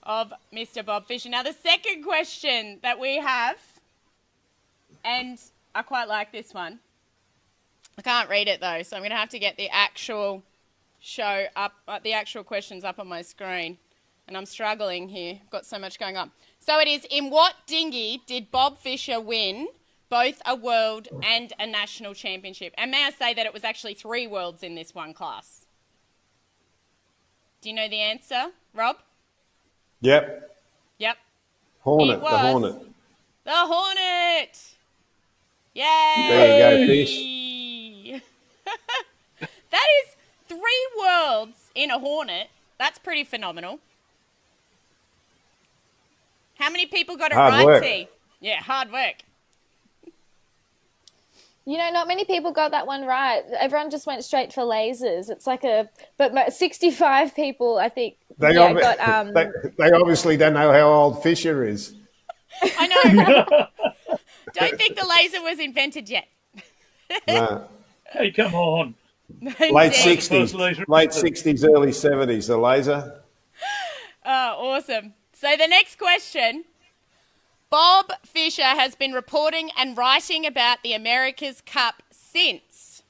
of 0.03 0.33
Mr. 0.53 0.85
Bob 0.85 1.07
Fisher. 1.07 1.29
Now, 1.29 1.43
the 1.43 1.53
second 1.63 2.03
question 2.03 2.79
that 2.81 2.99
we 2.99 3.17
have, 3.17 3.57
and 5.05 5.39
I 5.75 5.81
quite 5.81 6.07
like 6.07 6.31
this 6.31 6.53
one. 6.53 6.79
I 7.97 8.01
can't 8.01 8.29
read 8.29 8.47
it 8.47 8.61
though, 8.61 8.81
so 8.83 8.95
I'm 8.95 9.01
going 9.01 9.11
to 9.11 9.17
have 9.17 9.29
to 9.29 9.39
get 9.39 9.57
the 9.57 9.69
actual 9.69 10.43
show 10.99 11.45
up, 11.55 11.73
uh, 11.87 11.99
the 12.03 12.13
actual 12.13 12.43
questions 12.43 12.83
up 12.83 12.99
on 12.99 13.07
my 13.07 13.21
screen. 13.21 13.77
And 14.27 14.37
I'm 14.37 14.45
struggling 14.45 15.09
here. 15.09 15.39
I've 15.41 15.49
got 15.49 15.65
so 15.65 15.77
much 15.77 15.99
going 15.99 16.15
on. 16.15 16.31
So 16.59 16.79
it 16.79 16.87
is 16.87 17.05
In 17.11 17.29
what 17.29 17.55
dinghy 17.67 18.21
did 18.25 18.51
Bob 18.51 18.79
Fisher 18.79 19.19
win 19.19 19.67
both 20.09 20.41
a 20.45 20.55
world 20.55 21.09
and 21.23 21.51
a 21.59 21.67
national 21.67 22.13
championship? 22.13 22.73
And 22.77 22.89
may 22.89 23.05
I 23.05 23.09
say 23.09 23.33
that 23.33 23.45
it 23.45 23.53
was 23.53 23.65
actually 23.65 23.95
three 23.95 24.27
worlds 24.27 24.63
in 24.63 24.75
this 24.75 24.95
one 24.95 25.13
class? 25.13 25.65
Do 27.61 27.69
you 27.69 27.75
know 27.75 27.89
the 27.89 27.99
answer, 27.99 28.47
Rob? 28.73 28.97
Yep. 30.01 30.55
Yep. 30.99 31.17
Hornet, 31.79 32.17
It 32.17 32.21
the. 32.21 32.37
Hornet. 32.37 32.81
The 33.43 33.51
Hornet! 33.51 34.72
Yay! 35.73 35.83
There 36.29 36.79
you 36.79 36.87
go, 36.87 36.93
fish. 36.93 38.21
that 39.71 39.87
is 40.03 40.15
three 40.47 40.87
worlds 40.99 41.71
in 41.73 41.89
a 41.89 41.99
Hornet. 41.99 42.49
That's 42.77 42.99
pretty 42.99 43.23
phenomenal. 43.23 43.79
How 46.59 46.69
many 46.69 46.85
people 46.85 47.17
got 47.17 47.31
it 47.31 47.35
Hard 47.35 47.53
right, 47.53 47.65
work. 47.65 47.83
T? 47.83 48.07
Yeah, 48.39 48.61
hard 48.61 48.91
work. 48.91 49.15
You 51.65 51.77
know, 51.77 51.89
not 51.91 52.07
many 52.07 52.25
people 52.25 52.51
got 52.51 52.71
that 52.71 52.85
one 52.85 53.05
right. 53.05 53.41
Everyone 53.57 53.89
just 53.89 54.05
went 54.05 54.23
straight 54.25 54.51
for 54.51 54.61
lasers. 54.63 55.29
It's 55.29 55.47
like 55.47 55.63
a, 55.63 55.89
but 56.17 56.51
65 56.51 57.33
people, 57.35 57.77
I 57.77 57.87
think, 57.87 58.17
They, 58.37 58.53
yeah, 58.53 58.73
obvi- 58.73 58.81
got, 58.81 58.99
um, 58.99 59.33
they, 59.33 59.47
they 59.77 59.91
obviously 59.91 60.35
don't 60.35 60.53
know 60.53 60.73
how 60.73 60.91
old 60.91 61.23
Fisher 61.23 61.65
is. 61.65 61.95
I 62.61 62.87
know. 62.87 63.67
Don't 64.53 64.77
think 64.77 64.95
the 64.95 65.05
laser 65.05 65.41
was 65.41 65.59
invented 65.59 66.09
yet. 66.09 66.27
No. 67.27 67.67
Hey, 68.11 68.31
come 68.31 68.53
on. 68.53 68.95
Late 69.71 69.93
sixties, 69.93 70.53
late 70.53 71.13
sixties, 71.13 71.63
early 71.63 71.91
seventies. 71.91 72.47
The 72.47 72.57
laser. 72.57 73.21
Oh, 74.25 74.75
awesome. 74.75 75.13
So 75.33 75.55
the 75.57 75.67
next 75.67 75.97
question. 75.97 76.65
Bob 77.69 78.11
Fisher 78.23 78.61
has 78.61 78.93
been 78.93 79.13
reporting 79.13 79.71
and 79.75 79.97
writing 79.97 80.45
about 80.45 80.83
the 80.83 80.93
America's 80.93 81.59
Cup 81.59 82.03
since 82.11 83.01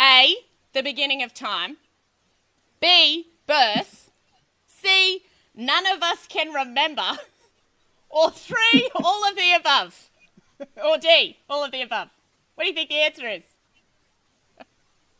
A, 0.00 0.36
the 0.74 0.82
beginning 0.84 1.20
of 1.20 1.34
time, 1.34 1.78
B, 2.80 3.32
birth, 3.48 4.12
C, 4.68 5.24
none 5.56 5.86
of 5.88 6.04
us 6.04 6.28
can 6.28 6.52
remember, 6.52 7.18
or 8.10 8.30
three, 8.30 8.90
all 8.94 9.28
of 9.28 9.36
the 9.36 9.52
above, 9.52 10.10
or 10.84 10.98
D, 10.98 11.38
all 11.48 11.64
of 11.64 11.70
the 11.72 11.82
above. 11.82 12.08
What 12.54 12.64
do 12.64 12.68
you 12.68 12.74
think 12.74 12.90
the 12.90 12.96
answer 13.00 13.28
is? 13.28 13.42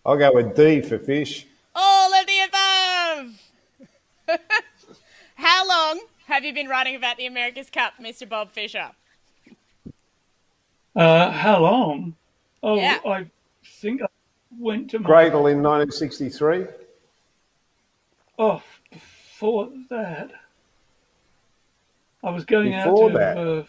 I'll 0.04 0.16
go 0.18 0.32
with 0.34 0.54
D 0.56 0.80
for 0.80 0.98
fish. 0.98 1.46
All 1.74 2.12
of 2.14 2.26
the 2.26 2.40
above. 4.28 4.38
How 5.34 5.66
long 5.66 6.00
have 6.26 6.44
you 6.44 6.52
been 6.52 6.68
writing 6.68 6.94
about 6.96 7.16
the 7.16 7.26
America's 7.26 7.70
Cup, 7.70 7.94
Mr. 8.00 8.28
Bob 8.28 8.50
Fisher? 8.52 8.90
Uh, 10.94 11.30
how 11.30 11.60
long? 11.60 12.14
Oh, 12.62 12.76
Yeah. 12.76 12.98
I 13.06 13.26
think 13.64 14.02
I 14.02 14.06
went 14.58 14.90
to 14.90 14.98
my. 14.98 15.08
Gradle 15.08 15.50
in 15.50 15.62
1963. 15.62 16.66
Oh, 18.38 18.62
before 18.90 19.70
that, 19.88 20.30
I 22.22 22.30
was 22.30 22.44
going 22.44 22.70
Before 22.72 23.06
out 23.06 23.12
to. 23.12 23.18
that? 23.18 23.38
Uh, 23.38 23.62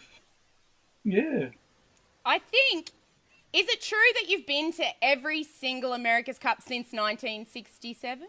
yeah. 1.04 1.48
I 2.24 2.38
think. 2.38 2.90
Is 3.52 3.68
it 3.68 3.82
true 3.82 3.98
that 4.14 4.28
you've 4.30 4.46
been 4.46 4.72
to 4.74 4.84
every 5.02 5.44
single 5.44 5.92
America's 5.92 6.38
Cup 6.38 6.62
since 6.62 6.86
1967? 6.92 8.26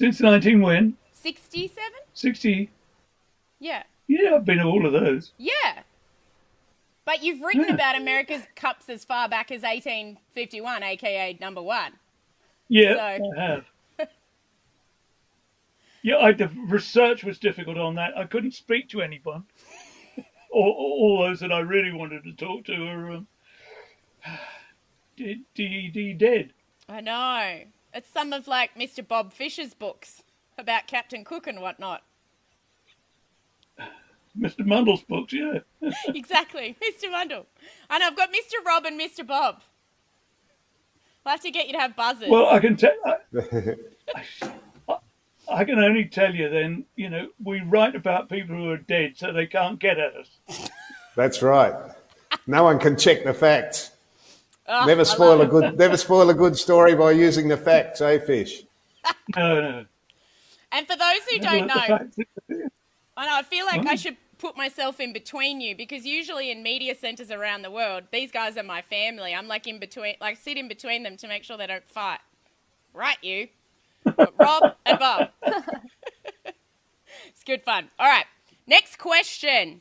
Since 0.00 0.20
19 0.20 0.60
when? 0.62 0.96
67? 1.12 1.82
60. 2.14 2.70
Yeah. 3.60 3.84
Yeah, 4.08 4.34
I've 4.34 4.44
been 4.44 4.58
to 4.58 4.64
all 4.64 4.84
of 4.84 4.92
those. 4.92 5.32
Yeah. 5.38 5.82
But 7.04 7.22
you've 7.22 7.40
written 7.40 7.66
Yeah. 7.68 7.74
about 7.74 7.96
America's 7.96 8.42
Cups 8.56 8.88
as 8.88 9.04
far 9.04 9.28
back 9.28 9.52
as 9.52 9.62
1851, 9.62 10.82
aka 10.82 11.36
number 11.40 11.62
one. 11.62 11.92
Yeah, 12.68 12.94
So- 12.94 13.32
I 13.36 13.40
have. 13.40 13.64
Yeah, 16.02 16.16
I, 16.16 16.32
the 16.32 16.48
research 16.66 17.22
was 17.22 17.38
difficult 17.38 17.78
on 17.78 17.94
that. 17.94 18.16
I 18.16 18.24
couldn't 18.24 18.54
speak 18.54 18.88
to 18.90 19.02
anyone. 19.02 19.44
all, 20.52 20.70
all 21.00 21.24
those 21.24 21.40
that 21.40 21.52
I 21.52 21.60
really 21.60 21.92
wanted 21.92 22.24
to 22.24 22.32
talk 22.32 22.64
to 22.66 22.74
are 22.86 23.10
um, 23.12 23.28
d- 25.16 25.42
d- 25.54 25.88
d- 25.88 26.12
dead. 26.12 26.52
I 26.88 27.00
know. 27.00 27.60
It's 27.94 28.10
some 28.10 28.32
of 28.32 28.48
like 28.48 28.74
Mr. 28.74 29.06
Bob 29.06 29.32
Fisher's 29.32 29.74
books 29.74 30.22
about 30.58 30.88
Captain 30.88 31.24
Cook 31.24 31.46
and 31.46 31.60
whatnot. 31.60 32.02
Mr. 34.38 34.66
Mundle's 34.66 35.02
books, 35.02 35.32
yeah. 35.32 35.60
exactly, 36.08 36.76
Mr. 36.82 37.10
Mundle. 37.10 37.46
I 37.88 37.98
know, 37.98 38.08
I've 38.08 38.16
got 38.16 38.30
Mr. 38.30 38.64
Rob 38.66 38.86
and 38.86 39.00
Mr. 39.00 39.24
Bob. 39.24 39.62
I'll 41.24 41.32
have 41.32 41.40
to 41.42 41.50
get 41.52 41.66
you 41.68 41.74
to 41.74 41.78
have 41.78 41.94
buzzers. 41.94 42.28
Well, 42.28 42.48
I 42.48 42.58
can 42.58 42.76
tell. 42.76 42.90
I, 43.06 43.76
I, 45.52 45.60
I 45.60 45.64
can 45.64 45.78
only 45.78 46.04
tell 46.04 46.34
you 46.34 46.48
then. 46.48 46.84
You 46.96 47.10
know, 47.10 47.28
we 47.42 47.60
write 47.60 47.94
about 47.94 48.28
people 48.28 48.56
who 48.56 48.70
are 48.70 48.78
dead, 48.78 49.14
so 49.16 49.32
they 49.32 49.46
can't 49.46 49.78
get 49.78 49.98
at 49.98 50.14
us. 50.14 50.70
That's 51.16 51.42
right. 51.42 51.74
No 52.46 52.64
one 52.64 52.78
can 52.78 52.96
check 52.96 53.24
the 53.24 53.34
facts. 53.34 53.90
Oh, 54.66 54.84
Never 54.86 55.04
spoil 55.04 55.40
a 55.40 55.46
good. 55.46 55.78
Never 55.78 55.96
spoil 55.96 56.30
a 56.30 56.34
good 56.34 56.56
story 56.56 56.94
by 56.94 57.12
using 57.12 57.48
the 57.48 57.56
facts, 57.56 58.00
eh, 58.00 58.18
fish? 58.18 58.64
No, 59.36 59.60
no. 59.60 59.84
And 60.70 60.86
for 60.86 60.96
those 60.96 61.20
who 61.30 61.38
don't 61.38 61.66
know, 61.66 61.74
I 63.16 63.26
know, 63.26 63.36
I 63.36 63.42
feel 63.42 63.66
like. 63.66 63.86
I 63.86 63.94
should 63.96 64.16
put 64.38 64.56
myself 64.56 64.98
in 64.98 65.12
between 65.12 65.60
you 65.60 65.76
because 65.76 66.04
usually 66.04 66.50
in 66.50 66.62
media 66.64 66.96
centres 66.96 67.30
around 67.30 67.62
the 67.62 67.70
world, 67.70 68.02
these 68.10 68.32
guys 68.32 68.56
are 68.56 68.64
my 68.64 68.82
family. 68.82 69.34
I'm 69.34 69.46
like 69.46 69.68
in 69.68 69.78
between, 69.78 70.16
like 70.20 70.36
sit 70.36 70.56
in 70.56 70.66
between 70.66 71.04
them 71.04 71.16
to 71.18 71.28
make 71.28 71.44
sure 71.44 71.56
they 71.56 71.68
don't 71.68 71.86
fight. 71.88 72.18
Right, 72.92 73.18
you. 73.22 73.48
Rob 74.38 74.74
and 74.86 74.98
Bob. 74.98 75.28
it's 77.28 77.44
good 77.44 77.62
fun. 77.62 77.90
All 77.98 78.08
right, 78.08 78.26
next 78.66 78.98
question. 78.98 79.80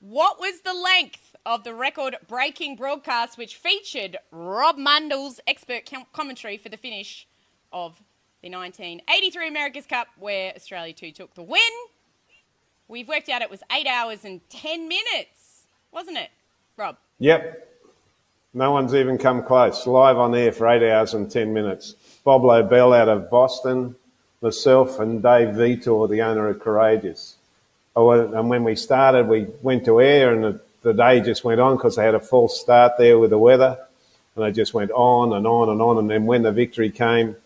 What 0.00 0.38
was 0.38 0.60
the 0.60 0.74
length 0.74 1.34
of 1.44 1.64
the 1.64 1.74
record 1.74 2.16
breaking 2.28 2.76
broadcast 2.76 3.36
which 3.36 3.56
featured 3.56 4.16
Rob 4.30 4.76
Mundle's 4.76 5.40
expert 5.46 5.90
commentary 6.12 6.56
for 6.56 6.68
the 6.68 6.76
finish 6.76 7.26
of 7.72 8.00
the 8.42 8.50
1983 8.50 9.48
America's 9.48 9.86
Cup, 9.86 10.08
where 10.18 10.52
Australia 10.54 10.92
2 10.92 11.10
took 11.10 11.34
the 11.34 11.42
win? 11.42 11.60
We've 12.86 13.08
worked 13.08 13.28
out 13.28 13.42
it 13.42 13.50
was 13.50 13.62
eight 13.72 13.86
hours 13.86 14.24
and 14.24 14.40
10 14.50 14.88
minutes, 14.88 15.66
wasn't 15.92 16.18
it, 16.18 16.30
Rob? 16.76 16.96
Yep. 17.18 17.77
No 18.58 18.72
one's 18.72 18.92
even 18.92 19.18
come 19.18 19.44
close. 19.44 19.86
Live 19.86 20.18
on 20.18 20.34
air 20.34 20.50
for 20.50 20.66
eight 20.66 20.82
hours 20.82 21.14
and 21.14 21.30
ten 21.30 21.54
minutes. 21.54 21.94
Bob 22.24 22.42
Lobel 22.42 22.92
out 22.92 23.08
of 23.08 23.30
Boston, 23.30 23.94
myself 24.40 24.98
and 24.98 25.22
Dave 25.22 25.54
Vitor, 25.54 26.10
the 26.10 26.22
owner 26.22 26.48
of 26.48 26.58
Courageous. 26.58 27.36
Oh, 27.94 28.10
and 28.10 28.48
when 28.48 28.64
we 28.64 28.74
started, 28.74 29.28
we 29.28 29.46
went 29.62 29.84
to 29.84 30.00
air, 30.00 30.34
and 30.34 30.42
the, 30.42 30.60
the 30.82 30.92
day 30.92 31.20
just 31.20 31.44
went 31.44 31.60
on 31.60 31.76
because 31.76 31.94
they 31.94 32.04
had 32.04 32.16
a 32.16 32.20
false 32.20 32.60
start 32.60 32.94
there 32.98 33.16
with 33.16 33.30
the 33.30 33.38
weather, 33.38 33.78
and 34.34 34.44
they 34.44 34.50
just 34.50 34.74
went 34.74 34.90
on 34.90 35.34
and 35.34 35.46
on 35.46 35.68
and 35.68 35.80
on. 35.80 35.98
And 35.98 36.10
then 36.10 36.26
when 36.26 36.42
the 36.42 36.50
victory 36.50 36.90
came, 36.90 37.36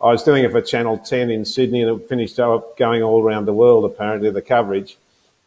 I 0.00 0.06
was 0.06 0.22
doing 0.22 0.44
it 0.44 0.50
for 0.50 0.62
Channel 0.62 0.96
10 0.96 1.28
in 1.28 1.44
Sydney, 1.44 1.82
and 1.82 2.00
it 2.00 2.08
finished 2.08 2.40
up 2.40 2.78
going 2.78 3.02
all 3.02 3.22
around 3.22 3.44
the 3.44 3.52
world. 3.52 3.84
Apparently, 3.84 4.30
the 4.30 4.40
coverage. 4.40 4.96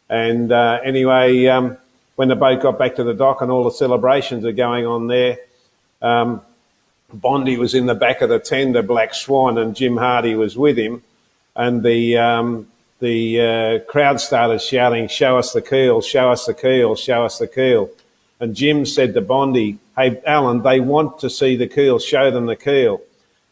And 0.08 0.52
uh, 0.52 0.78
anyway, 0.84 1.46
um, 1.46 1.76
when 2.22 2.28
the 2.28 2.36
boat 2.36 2.62
got 2.62 2.78
back 2.78 2.94
to 2.94 3.02
the 3.02 3.14
dock 3.14 3.40
and 3.40 3.50
all 3.50 3.64
the 3.64 3.72
celebrations 3.72 4.44
are 4.44 4.52
going 4.52 4.86
on 4.86 5.08
there, 5.08 5.38
um, 6.02 6.40
Bondy 7.12 7.56
was 7.56 7.74
in 7.74 7.86
the 7.86 7.96
back 7.96 8.20
of 8.20 8.28
the 8.28 8.38
tender, 8.38 8.80
Black 8.80 9.12
Swan, 9.12 9.58
and 9.58 9.74
Jim 9.74 9.96
Hardy 9.96 10.36
was 10.36 10.56
with 10.56 10.78
him. 10.78 11.02
And 11.56 11.82
the 11.82 12.18
um, 12.18 12.68
the 13.00 13.40
uh, 13.40 13.90
crowd 13.90 14.20
started 14.20 14.62
shouting, 14.62 15.08
"Show 15.08 15.36
us 15.36 15.52
the 15.52 15.62
keel! 15.62 16.00
Show 16.00 16.30
us 16.30 16.46
the 16.46 16.54
keel! 16.54 16.94
Show 16.94 17.24
us 17.24 17.40
the 17.40 17.48
keel!" 17.48 17.90
And 18.38 18.54
Jim 18.54 18.86
said 18.86 19.14
to 19.14 19.20
Bondy, 19.20 19.80
Hey, 19.96 20.22
Alan, 20.24 20.62
they 20.62 20.78
want 20.78 21.18
to 21.18 21.28
see 21.28 21.56
the 21.56 21.66
keel, 21.66 21.98
show 21.98 22.30
them 22.30 22.46
the 22.46 22.54
keel. 22.54 23.00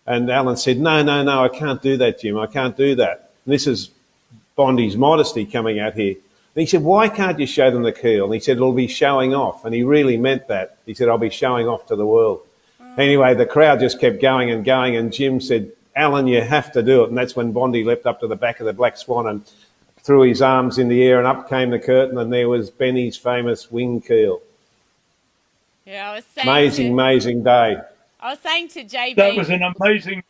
And 0.07 0.31
Alan 0.31 0.57
said, 0.57 0.79
No, 0.79 1.03
no, 1.03 1.25
no, 1.25 1.43
I 1.43 1.49
can't 1.49 1.83
do 1.83 1.97
that, 1.97 2.21
Jim, 2.21 2.39
I 2.39 2.47
can't 2.47 2.77
do 2.77 2.95
that. 2.95 3.33
And 3.45 3.53
this 3.53 3.67
is 3.67 3.91
Bondy's 4.55 4.97
modesty 4.97 5.45
coming 5.45 5.81
out 5.81 5.95
here. 5.95 6.15
And 6.55 6.61
he 6.61 6.67
said, 6.67 6.83
Why 6.83 7.09
can't 7.09 7.39
you 7.39 7.47
show 7.47 7.71
them 7.71 7.83
the 7.83 7.93
keel? 7.93 8.25
And 8.25 8.35
he 8.35 8.41
said, 8.41 8.57
It'll 8.57 8.73
be 8.73 8.89
showing 8.89 9.35
off. 9.35 9.65
And 9.65 9.75
he 9.75 9.83
really 9.83 10.17
meant 10.17 10.49
that. 10.49 10.79
He 10.87 10.95
said, 10.95 11.09
I'll 11.09 11.19
be 11.19 11.31
showing 11.31 11.69
off 11.69 11.87
to 11.87 11.97
the 11.97 12.07
world. 12.07 12.41
Mm. 12.83 12.99
Anyway, 12.99 13.35
the 13.35 13.47
crowd 13.47 13.81
just 13.81 14.01
kept 14.01 14.21
going 14.21 14.51
and 14.51 14.65
going, 14.65 14.97
and 14.97 15.13
Jim 15.13 15.41
said, 15.41 15.73
Alan, 15.95 16.27
you 16.27 16.41
have 16.41 16.73
to 16.73 16.83
do 16.83 17.05
it. 17.05 17.09
And 17.09 17.19
that's 17.19 17.37
when 17.37 17.53
Bondy 17.53 17.85
leapt 17.85 18.07
up 18.07 18.21
to 18.21 18.27
the 18.27 18.37
back 18.37 18.61
of 18.61 18.67
the 18.67 18.73
Black 18.73 18.97
Swan 18.97 19.27
and 19.27 19.43
threw 20.03 20.23
his 20.23 20.43
arms 20.43 20.79
in 20.79 20.89
the 20.89 21.03
air, 21.03 21.19
and 21.19 21.27
up 21.27 21.49
came 21.49 21.71
the 21.71 21.79
curtain, 21.79 22.19
and 22.19 22.33
there 22.33 22.49
was 22.49 22.71
Benny's 22.71 23.17
famous 23.17 23.71
wing 23.71 24.01
keel. 24.01 24.41
Yeah, 25.85 26.11
I 26.11 26.15
was 26.17 26.25
saying. 26.25 26.49
Amazing, 26.49 26.87
to, 26.87 26.93
amazing 26.93 27.43
day. 27.43 27.81
I 28.21 28.31
was 28.31 28.39
saying 28.41 28.69
to 28.69 28.85
JB. 28.85 29.17
That 29.17 29.37
was 29.37 29.51
an 29.51 29.63
amazing, 29.63 30.23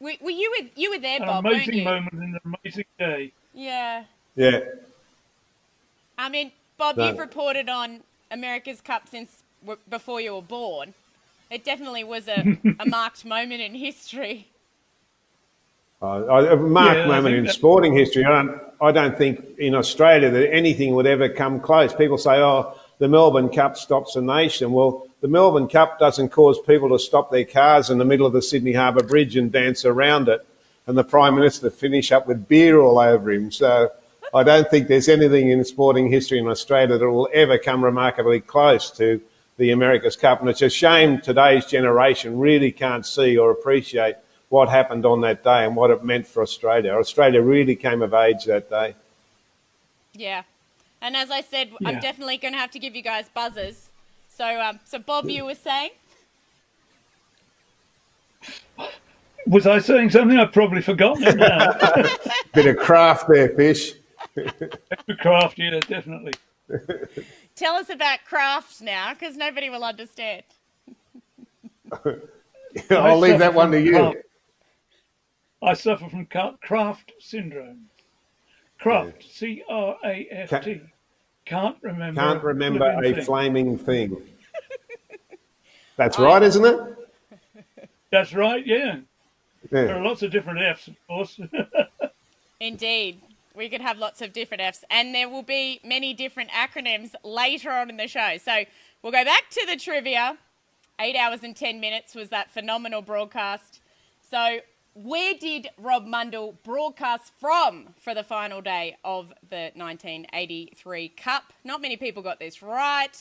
were, 0.00 0.12
were 0.20 0.30
you 0.30 0.54
were 0.58 0.68
you 0.76 0.90
were 0.90 0.98
there, 0.98 1.20
an 1.20 1.26
Bob? 1.26 1.44
weren't 1.44 1.56
amazing 1.56 1.74
you? 1.74 1.84
moment 1.84 2.12
and 2.12 2.34
an 2.34 2.40
amazing 2.44 2.84
day. 2.98 3.32
Yeah. 3.54 4.04
Yeah. 4.36 4.60
I 6.20 6.28
mean, 6.28 6.52
Bob, 6.78 6.96
No. 6.96 7.08
you've 7.08 7.18
reported 7.18 7.68
on 7.68 8.00
America's 8.30 8.80
Cup 8.80 9.08
since 9.08 9.42
w- 9.62 9.78
before 9.88 10.20
you 10.20 10.34
were 10.34 10.42
born. 10.42 10.94
It 11.50 11.64
definitely 11.64 12.04
was 12.04 12.28
a, 12.28 12.58
a 12.78 12.86
marked 12.98 13.24
moment 13.24 13.60
in 13.60 13.74
history. 13.74 14.46
Uh, 16.02 16.06
a 16.52 16.56
marked 16.56 17.00
Yeah, 17.00 17.06
moment 17.08 17.34
in 17.34 17.44
that- 17.44 17.54
sporting 17.54 17.94
history. 17.94 18.24
I 18.24 18.30
don't, 18.42 18.60
I 18.80 18.92
don't 18.92 19.16
think 19.18 19.58
in 19.58 19.74
Australia 19.74 20.30
that 20.30 20.52
anything 20.54 20.94
would 20.94 21.06
ever 21.06 21.28
come 21.28 21.60
close. 21.60 21.92
People 21.94 22.16
say, 22.18 22.38
oh, 22.38 22.74
the 22.98 23.08
Melbourne 23.08 23.48
Cup 23.50 23.76
stops 23.76 24.16
a 24.16 24.22
nation. 24.22 24.72
Well, 24.72 25.06
the 25.20 25.28
Melbourne 25.28 25.68
Cup 25.68 25.98
doesn't 25.98 26.30
cause 26.30 26.58
people 26.66 26.88
to 26.90 26.98
stop 26.98 27.30
their 27.30 27.44
cars 27.44 27.90
in 27.90 27.98
the 27.98 28.04
middle 28.04 28.26
of 28.26 28.32
the 28.32 28.40
Sydney 28.42 28.72
Harbour 28.72 29.02
Bridge 29.02 29.36
and 29.36 29.50
dance 29.52 29.84
around 29.84 30.28
it, 30.28 30.46
and 30.86 30.96
the 30.96 31.04
Prime 31.04 31.34
Minister 31.34 31.68
finish 31.70 32.12
up 32.12 32.26
with 32.26 32.48
beer 32.48 32.80
all 32.80 32.98
over 32.98 33.30
him. 33.30 33.50
So 33.50 33.90
I 34.32 34.42
don't 34.42 34.70
think 34.70 34.88
there's 34.88 35.08
anything 35.08 35.50
in 35.50 35.64
sporting 35.64 36.10
history 36.10 36.38
in 36.38 36.46
Australia 36.46 36.98
that 36.98 37.10
will 37.10 37.28
ever 37.32 37.58
come 37.58 37.84
remarkably 37.84 38.40
close 38.40 38.90
to 38.92 39.20
the 39.56 39.72
America's 39.72 40.16
Cup. 40.16 40.40
And 40.40 40.48
it's 40.48 40.62
a 40.62 40.70
shame 40.70 41.20
today's 41.20 41.66
generation 41.66 42.38
really 42.38 42.70
can't 42.72 43.04
see 43.04 43.36
or 43.36 43.50
appreciate 43.50 44.16
what 44.48 44.68
happened 44.68 45.04
on 45.04 45.20
that 45.22 45.42
day 45.42 45.64
and 45.64 45.76
what 45.76 45.90
it 45.90 46.04
meant 46.04 46.26
for 46.26 46.42
Australia. 46.42 46.92
Australia 46.92 47.42
really 47.42 47.76
came 47.76 48.02
of 48.02 48.14
age 48.14 48.44
that 48.44 48.70
day. 48.70 48.94
Yeah. 50.12 50.42
And 51.02 51.16
as 51.16 51.30
I 51.30 51.40
said, 51.40 51.70
I'm 51.84 52.00
definitely 52.00 52.36
going 52.36 52.54
to 52.54 52.58
have 52.58 52.70
to 52.72 52.78
give 52.78 52.94
you 52.94 53.02
guys 53.02 53.26
buzzers. 53.32 53.88
So, 54.28 54.60
um, 54.60 54.80
so 54.84 54.98
Bob, 54.98 55.28
you 55.28 55.44
were 55.44 55.54
saying? 55.54 55.90
Was 59.46 59.66
I 59.66 59.78
saying 59.78 60.10
something? 60.10 60.38
I've 60.38 60.52
probably 60.52 60.82
forgotten 60.82 61.24
it 61.24 61.36
now. 61.36 61.72
Bit 62.54 62.66
of 62.66 62.76
craft 62.76 63.28
there, 63.28 63.48
Fish. 63.50 63.94
Craft, 65.20 65.58
yeah, 65.58 65.80
definitely. 65.80 66.32
Tell 67.56 67.74
us 67.74 67.90
about 67.90 68.20
craft 68.24 68.80
now, 68.80 69.12
because 69.12 69.36
nobody 69.36 69.70
will 69.70 69.84
understand. 69.84 70.42
I'll 72.90 73.18
leave 73.18 73.38
that 73.40 73.54
one 73.54 73.70
to 73.72 73.80
you. 73.80 73.92
craft- 73.92 74.16
I 75.62 75.74
suffer 75.74 76.08
from 76.08 76.26
craft 76.26 77.12
syndrome. 77.18 77.86
Craft, 78.78 79.24
C 79.30 79.62
R 79.68 79.96
A 80.04 80.26
F 80.30 80.64
T. 80.64 80.80
Can't 81.44 81.76
remember. 81.82 82.20
Can't 82.20 82.42
remember 82.42 82.86
a 82.86 83.12
thing. 83.14 83.24
flaming 83.24 83.76
thing. 83.76 84.16
That's 85.96 86.18
right, 86.18 86.42
isn't 86.42 86.64
it? 86.64 87.88
That's 88.10 88.32
right, 88.32 88.66
yeah. 88.66 89.00
There 89.70 89.96
are 89.96 90.02
lots 90.02 90.22
of 90.22 90.30
different 90.30 90.60
F's, 90.62 90.88
of 90.88 90.94
course. 91.06 91.38
Indeed. 92.60 93.20
We 93.54 93.68
could 93.68 93.80
have 93.80 93.98
lots 93.98 94.22
of 94.22 94.32
different 94.32 94.62
Fs, 94.62 94.84
and 94.90 95.14
there 95.14 95.28
will 95.28 95.42
be 95.42 95.80
many 95.84 96.14
different 96.14 96.50
acronyms 96.50 97.14
later 97.24 97.70
on 97.70 97.90
in 97.90 97.96
the 97.96 98.06
show. 98.06 98.36
So 98.42 98.64
we'll 99.02 99.12
go 99.12 99.24
back 99.24 99.50
to 99.50 99.66
the 99.66 99.76
trivia. 99.76 100.38
Eight 101.00 101.16
hours 101.16 101.42
and 101.42 101.56
10 101.56 101.80
minutes 101.80 102.14
was 102.14 102.28
that 102.28 102.50
phenomenal 102.50 103.00
broadcast. 103.00 103.80
So, 104.30 104.58
where 104.94 105.34
did 105.34 105.68
Rob 105.78 106.06
Mundle 106.06 106.54
broadcast 106.62 107.32
from 107.40 107.94
for 107.98 108.14
the 108.14 108.22
final 108.22 108.60
day 108.60 108.96
of 109.04 109.32
the 109.48 109.70
1983 109.74 111.08
Cup? 111.10 111.52
Not 111.64 111.80
many 111.80 111.96
people 111.96 112.22
got 112.22 112.38
this 112.38 112.62
right. 112.62 113.16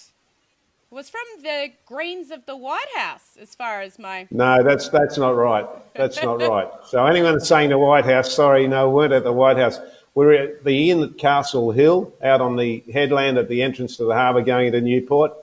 It 0.91 0.95
was 0.95 1.09
from 1.09 1.21
the 1.43 1.69
greens 1.85 2.31
of 2.31 2.47
the 2.47 2.55
White 2.55 2.89
House, 2.95 3.37
as 3.39 3.53
far 3.53 3.81
as 3.81 3.99
my. 3.99 4.27
No, 4.31 4.63
that's 4.63 4.89
that's 4.89 5.19
not 5.19 5.35
right. 5.35 5.65
That's 5.93 6.21
not 6.21 6.41
right. 6.49 6.67
So 6.87 7.05
anyone 7.05 7.39
saying 7.39 7.69
the 7.69 7.77
White 7.77 8.05
House, 8.05 8.33
sorry, 8.33 8.67
no, 8.67 8.89
we 8.89 8.95
weren't 8.95 9.13
at 9.13 9.23
the 9.23 9.31
White 9.31 9.57
House. 9.57 9.79
We're 10.15 10.33
at 10.33 10.63
the 10.63 10.91
inn 10.91 11.03
at 11.03 11.17
Castle 11.17 11.71
Hill, 11.71 12.13
out 12.21 12.41
on 12.41 12.55
the 12.55 12.83
headland 12.91 13.37
at 13.37 13.47
the 13.47 13.61
entrance 13.61 13.97
to 13.97 14.05
the 14.05 14.13
harbour 14.13 14.41
going 14.41 14.67
into 14.67 14.81
Newport. 14.81 15.33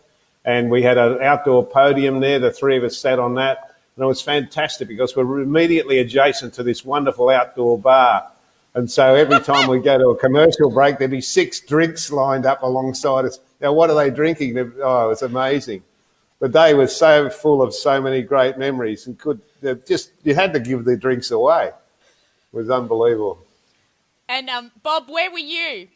And 0.44 0.70
we 0.70 0.82
had 0.82 0.98
an 0.98 1.22
outdoor 1.22 1.66
podium 1.66 2.20
there. 2.20 2.38
The 2.38 2.52
three 2.52 2.76
of 2.76 2.84
us 2.84 2.96
sat 2.96 3.18
on 3.18 3.34
that. 3.36 3.74
And 3.96 4.04
it 4.04 4.06
was 4.06 4.20
fantastic 4.20 4.88
because 4.88 5.16
we're 5.16 5.40
immediately 5.40 5.98
adjacent 5.98 6.54
to 6.54 6.62
this 6.62 6.84
wonderful 6.84 7.30
outdoor 7.30 7.78
bar. 7.78 8.30
And 8.74 8.90
so 8.90 9.14
every 9.14 9.40
time 9.40 9.70
we 9.70 9.78
go 9.78 9.96
to 9.96 10.10
a 10.10 10.16
commercial 10.18 10.70
break, 10.70 10.98
there'd 10.98 11.10
be 11.10 11.22
six 11.22 11.60
drinks 11.60 12.12
lined 12.12 12.44
up 12.44 12.62
alongside 12.62 13.24
us. 13.24 13.40
Now, 13.60 13.72
what 13.72 13.88
are 13.88 13.96
they 13.96 14.10
drinking? 14.10 14.58
Oh, 14.82 15.10
it's 15.10 15.22
amazing. 15.22 15.82
The 16.40 16.48
day 16.50 16.74
was 16.74 16.94
so 16.94 17.30
full 17.30 17.62
of 17.62 17.74
so 17.74 18.02
many 18.02 18.20
great 18.20 18.58
memories 18.58 19.06
and 19.06 19.18
could 19.18 19.40
just 19.86 20.10
you 20.22 20.34
had 20.34 20.52
to 20.52 20.60
give 20.60 20.84
the 20.84 20.94
drinks 20.94 21.30
away. 21.30 21.68
It 21.68 21.74
was 22.52 22.68
unbelievable. 22.68 23.38
And 24.28 24.50
um, 24.50 24.72
Bob, 24.82 25.08
where 25.08 25.30
were 25.30 25.38
you? 25.38 25.88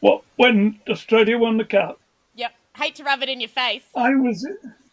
what 0.00 0.22
when 0.36 0.78
Australia 0.88 1.38
won 1.38 1.56
the 1.56 1.64
cup? 1.64 2.00
Yep. 2.34 2.52
Hate 2.76 2.94
to 2.96 3.04
rub 3.04 3.22
it 3.22 3.28
in 3.28 3.40
your 3.40 3.48
face. 3.48 3.84
I 3.94 4.14
was, 4.14 4.46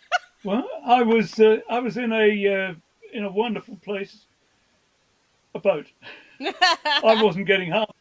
well, 0.43 0.67
I 0.85 1.03
was, 1.03 1.39
uh, 1.39 1.59
I 1.69 1.79
was 1.79 1.97
in 1.97 2.11
a 2.11 2.69
uh, 2.69 2.73
in 3.13 3.23
a 3.23 3.31
wonderful 3.31 3.77
place, 3.77 4.25
a 5.53 5.59
boat. 5.59 5.87
I 6.41 7.21
wasn't 7.21 7.47
getting 7.47 7.71
half. 7.71 7.91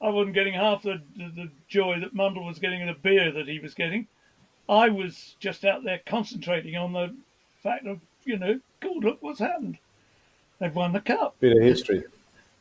I 0.00 0.10
wasn't 0.10 0.34
getting 0.34 0.54
half 0.54 0.82
the, 0.82 1.00
the, 1.16 1.32
the 1.34 1.50
joy 1.68 1.98
that 2.00 2.14
Mundle 2.14 2.46
was 2.46 2.58
getting 2.58 2.80
in 2.80 2.88
the 2.88 2.94
beer 2.94 3.32
that 3.32 3.48
he 3.48 3.58
was 3.58 3.74
getting. 3.74 4.06
I 4.68 4.88
was 4.88 5.36
just 5.40 5.64
out 5.64 5.84
there 5.84 6.00
concentrating 6.04 6.76
on 6.76 6.92
the 6.92 7.14
fact 7.62 7.86
of, 7.86 8.00
you 8.24 8.38
know, 8.38 8.60
God, 8.80 9.04
look 9.04 9.18
what's 9.22 9.38
happened. 9.38 9.78
They've 10.58 10.74
won 10.74 10.92
the 10.92 11.00
cup. 11.00 11.36
Bit 11.40 11.56
of 11.56 11.62
history. 11.62 12.04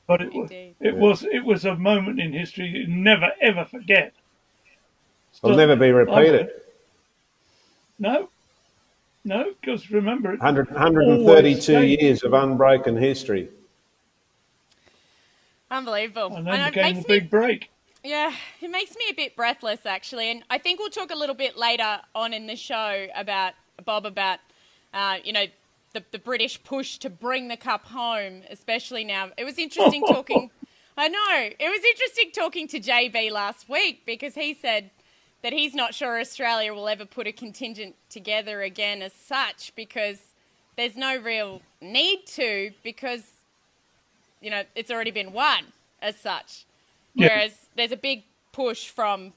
But 0.08 0.22
it 0.22 0.34
was, 0.34 0.52
Indeed. 0.52 0.76
it 0.82 0.96
was, 0.96 1.24
it 1.24 1.44
was 1.44 1.66
a 1.66 1.76
moment 1.76 2.20
in 2.20 2.34
history 2.34 2.68
you 2.68 2.88
never 2.88 3.32
ever 3.42 3.66
forget. 3.66 4.14
It'll 5.44 5.56
never 5.56 5.76
be 5.76 5.92
repeated. 5.92 6.50
No, 8.00 8.30
no, 9.24 9.54
because 9.62 9.90
remember, 9.92 10.34
it 10.34 10.40
100, 10.40 10.70
132 10.72 11.84
years 11.84 12.24
of 12.24 12.34
unbroken 12.34 12.98
history. 12.98 13.50
Unbelievable. 15.72 16.36
And 16.36 16.48
And 16.48 16.48
then 16.48 16.68
it 16.68 16.74
came 16.74 16.84
makes 16.96 17.08
the 17.08 17.14
me, 17.14 17.20
big 17.20 17.30
break. 17.30 17.70
yeah, 18.04 18.34
it 18.62 18.70
makes 18.70 18.96
me 18.96 19.06
a 19.10 19.14
bit 19.14 19.36
breathless 19.36 19.86
actually. 19.86 20.30
And 20.32 20.44
I 20.50 20.58
think 20.58 20.80
we'll 20.80 20.90
talk 20.90 21.12
a 21.12 21.16
little 21.16 21.36
bit 21.36 21.58
later 21.58 22.00
on 22.14 22.34
in 22.34 22.46
the 22.48 22.56
show 22.56 23.08
about 23.16 23.54
Bob 23.86 24.06
about, 24.06 24.40
uh, 24.94 25.18
you 25.24 25.34
know, 25.34 25.46
the, 25.94 26.04
the 26.12 26.20
British 26.20 26.62
push 26.64 26.98
to 27.00 27.10
bring 27.10 27.48
the 27.48 27.58
cup 27.58 27.86
home, 27.86 28.42
especially 28.50 29.04
now. 29.04 29.30
It 29.38 29.46
was 29.46 29.58
interesting 29.58 30.04
talking. 30.06 30.50
I 30.98 31.08
know 31.08 31.50
it 31.60 31.70
was 31.70 31.84
interesting 31.84 32.32
talking 32.32 32.68
to 32.68 32.80
JB 32.80 33.32
last 33.32 33.68
week 33.68 34.04
because 34.06 34.36
he 34.36 34.54
said 34.54 34.92
that 35.42 35.54
he's 35.54 35.74
not 35.74 35.94
sure 35.94 36.20
Australia 36.20 36.74
will 36.74 36.88
ever 36.88 37.06
put 37.06 37.28
a 37.28 37.32
contingent 37.32 37.96
together 38.10 38.62
again 38.62 39.02
as 39.02 39.14
such 39.14 39.74
because 39.76 40.20
there's 40.76 40.96
no 40.96 41.18
real 41.18 41.62
need 41.82 42.26
to 42.28 42.72
because 42.84 43.24
you 44.42 44.50
know 44.50 44.64
it's 44.76 44.92
already 44.92 45.12
been 45.12 45.34
won 45.34 45.66
as 46.02 46.18
such. 46.18 46.66
Yeah. 47.16 47.28
Whereas 47.28 47.68
there's 47.76 47.92
a 47.92 47.98
big 47.98 48.24
push 48.52 48.88
from 48.88 49.34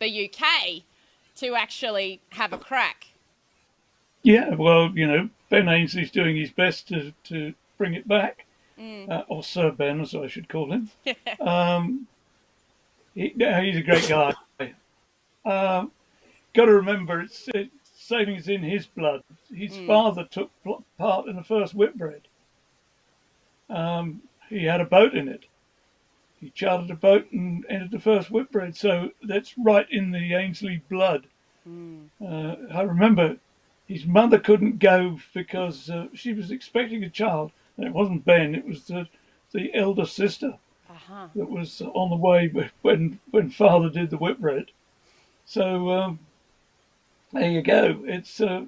the 0.00 0.28
UK 0.28 0.82
to 1.36 1.54
actually 1.54 2.20
have 2.30 2.52
a 2.52 2.58
crack. 2.58 3.06
Yeah, 4.22 4.54
well, 4.54 4.90
you 4.94 5.06
know, 5.06 5.28
Ben 5.48 5.68
Ainslie's 5.68 6.10
doing 6.10 6.36
his 6.36 6.50
best 6.50 6.88
to, 6.88 7.12
to 7.24 7.54
bring 7.78 7.94
it 7.94 8.06
back, 8.06 8.44
uh, 9.10 9.22
or 9.28 9.42
Sir 9.42 9.70
Ben, 9.70 10.00
as 10.00 10.14
I 10.14 10.26
should 10.26 10.48
call 10.48 10.72
him. 10.72 10.90
um, 11.40 12.06
he, 13.14 13.32
no, 13.36 13.60
he's 13.62 13.76
a 13.78 13.82
great 13.82 14.08
guy. 14.08 14.34
um, 15.44 15.90
Got 16.52 16.64
to 16.66 16.72
remember, 16.72 17.20
it's, 17.20 17.48
it, 17.54 17.70
sailing 17.94 18.36
is 18.36 18.48
in 18.48 18.62
his 18.62 18.86
blood. 18.86 19.22
His 19.54 19.72
father 19.86 20.26
took 20.30 20.50
part 20.98 21.26
in 21.28 21.36
the 21.36 21.44
first 21.44 21.74
Whitbread. 21.74 22.22
Um, 23.68 24.22
he 24.48 24.64
had 24.64 24.80
a 24.80 24.84
boat 24.84 25.14
in 25.14 25.28
it. 25.28 25.44
he 26.40 26.50
chartered 26.50 26.90
a 26.90 26.94
boat 26.94 27.30
and 27.30 27.64
entered 27.68 27.92
the 27.92 28.00
first 28.00 28.30
Whitbread. 28.30 28.76
So 28.76 29.10
that's 29.22 29.54
right 29.56 29.86
in 29.90 30.10
the 30.10 30.34
Ainslie 30.34 30.82
blood. 30.90 31.26
Uh, 32.24 32.56
I 32.74 32.82
remember 32.82 33.36
his 33.90 34.06
mother 34.06 34.38
couldn't 34.38 34.78
go 34.78 35.18
because 35.34 35.90
uh, 35.90 36.06
she 36.14 36.32
was 36.32 36.52
expecting 36.52 37.02
a 37.02 37.10
child, 37.10 37.50
and 37.76 37.84
it 37.86 37.92
wasn't 37.92 38.24
Ben; 38.24 38.54
it 38.54 38.64
was 38.64 38.84
the 38.84 39.08
the 39.52 39.74
elder 39.74 40.06
sister 40.06 40.56
Uh-huh. 40.88 41.26
that 41.34 41.50
was 41.50 41.82
on 41.82 42.10
the 42.10 42.16
way 42.16 42.52
when 42.82 43.18
when 43.32 43.50
father 43.50 43.90
did 43.90 44.10
the 44.10 44.16
whip 44.16 44.38
Whitbread. 44.38 44.70
So 45.44 45.90
um, 45.90 46.20
there 47.32 47.50
you 47.50 47.62
go. 47.62 48.02
It's 48.04 48.40
uh, 48.40 48.64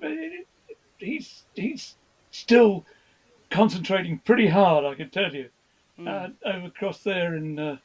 he's 0.98 1.44
he's 1.54 1.94
still 2.32 2.84
concentrating 3.50 4.18
pretty 4.18 4.48
hard, 4.48 4.84
I 4.84 4.94
can 4.94 5.10
tell 5.10 5.32
you. 5.32 5.48
Uh, 6.04 6.30
over 6.44 6.66
across 6.66 7.04
there 7.04 7.36
in 7.36 7.60
uh, 7.60 7.76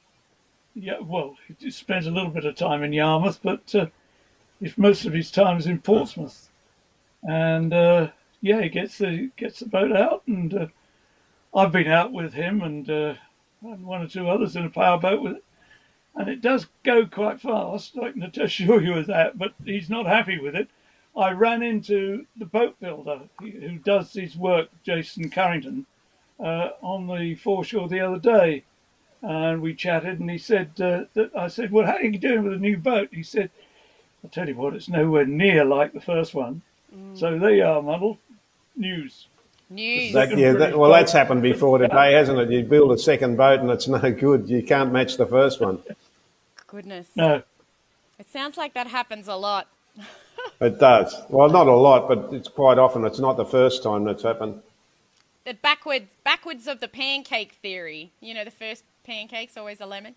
yeah, 0.73 0.99
well, 0.99 1.37
he 1.59 1.69
spends 1.69 2.07
a 2.07 2.11
little 2.11 2.31
bit 2.31 2.45
of 2.45 2.55
time 2.55 2.81
in 2.83 2.93
Yarmouth, 2.93 3.39
but 3.43 3.75
uh, 3.75 3.87
if 4.59 4.75
most 4.75 5.05
of 5.05 5.13
his 5.13 5.29
time 5.29 5.57
is 5.57 5.67
in 5.67 5.79
Portsmouth, 5.79 6.49
and 7.27 7.73
uh, 7.73 8.07
yeah, 8.41 8.61
he 8.61 8.69
gets 8.69 8.97
the 8.97 9.29
gets 9.35 9.59
the 9.59 9.67
boat 9.67 9.91
out, 9.91 10.23
and 10.27 10.53
uh, 10.53 10.67
I've 11.53 11.73
been 11.73 11.87
out 11.87 12.13
with 12.13 12.33
him 12.33 12.61
and, 12.61 12.89
uh, 12.89 13.15
and 13.61 13.85
one 13.85 14.01
or 14.01 14.07
two 14.07 14.29
others 14.29 14.55
in 14.55 14.65
a 14.65 14.69
powerboat 14.69 15.21
with 15.21 15.33
it, 15.37 15.43
and 16.15 16.29
it 16.29 16.41
does 16.41 16.67
go 16.83 17.05
quite 17.05 17.41
fast. 17.41 17.97
I 17.97 18.11
can 18.13 18.23
assure 18.41 18.81
you 18.83 18.93
of 18.93 19.07
that, 19.07 19.37
but 19.37 19.53
he's 19.65 19.89
not 19.89 20.05
happy 20.05 20.39
with 20.39 20.55
it. 20.55 20.69
I 21.17 21.31
ran 21.31 21.63
into 21.63 22.25
the 22.37 22.45
boat 22.45 22.79
builder 22.79 23.21
who 23.39 23.79
does 23.79 24.13
his 24.13 24.37
work, 24.37 24.69
Jason 24.83 25.29
Carrington, 25.29 25.85
uh, 26.39 26.69
on 26.81 27.07
the 27.07 27.35
foreshore 27.35 27.89
the 27.89 28.01
other 28.01 28.19
day, 28.19 28.63
and 29.21 29.61
we 29.61 29.73
chatted. 29.73 30.19
And 30.19 30.29
he 30.29 30.37
said 30.37 30.79
uh, 30.79 31.05
that 31.15 31.35
I 31.35 31.49
said, 31.49 31.71
"Well, 31.71 31.87
how 31.87 31.95
are 31.95 32.03
you 32.03 32.17
doing 32.19 32.43
with 32.43 32.53
the 32.53 32.59
new 32.59 32.77
boat?" 32.77 33.09
He 33.11 33.23
said, 33.23 33.49
"I 34.23 34.27
tell 34.29 34.47
you 34.47 34.55
what, 34.55 34.75
it's 34.75 34.87
nowhere 34.89 35.25
near 35.25 35.65
like 35.65 35.91
the 35.93 35.99
first 36.01 36.33
one." 36.33 36.61
So 37.15 37.37
there 37.37 37.51
you 37.51 37.63
uh, 37.65 37.73
are, 37.77 37.81
Muddle. 37.81 38.17
News. 38.75 39.27
News. 39.69 40.13
That, 40.13 40.37
yeah, 40.37 40.53
that, 40.53 40.77
well, 40.77 40.91
that's 40.91 41.11
happened 41.11 41.41
before 41.41 41.77
today, 41.77 42.13
hasn't 42.13 42.39
it? 42.39 42.49
You 42.49 42.63
build 42.63 42.91
a 42.91 42.97
second 42.97 43.35
boat 43.35 43.59
and 43.59 43.69
it's 43.69 43.87
no 43.87 43.99
good. 44.11 44.47
You 44.49 44.63
can't 44.63 44.91
match 44.93 45.17
the 45.17 45.25
first 45.25 45.59
one. 45.59 45.79
Goodness. 46.67 47.07
No, 47.15 47.41
It 48.19 48.29
sounds 48.31 48.55
like 48.57 48.73
that 48.75 48.87
happens 48.87 49.27
a 49.27 49.35
lot. 49.35 49.67
It 50.61 50.79
does. 50.79 51.15
Well, 51.29 51.49
not 51.49 51.67
a 51.67 51.75
lot, 51.75 52.07
but 52.07 52.33
it's 52.33 52.47
quite 52.47 52.77
often. 52.77 53.03
It's 53.05 53.19
not 53.19 53.37
the 53.37 53.45
first 53.45 53.83
time 53.83 54.05
that's 54.05 54.23
happened. 54.23 54.61
The 55.45 55.53
backwards 55.55 56.09
backwards 56.23 56.67
of 56.67 56.79
the 56.79 56.87
pancake 56.87 57.53
theory. 57.61 58.11
You 58.21 58.33
know, 58.33 58.43
the 58.45 58.51
first 58.51 58.83
pancake's 59.03 59.57
always 59.57 59.81
a 59.81 59.85
lemon. 59.85 60.15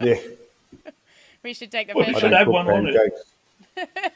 Yeah. 0.00 0.18
We 1.42 1.52
should 1.52 1.70
take 1.70 1.88
the 1.88 1.94
Well, 1.94 2.06
first 2.06 2.16
we 2.16 2.20
should 2.20 2.32
one. 2.32 2.38
have 2.38 2.48
one 2.48 2.70
on 2.70 2.86
it. 2.88 3.12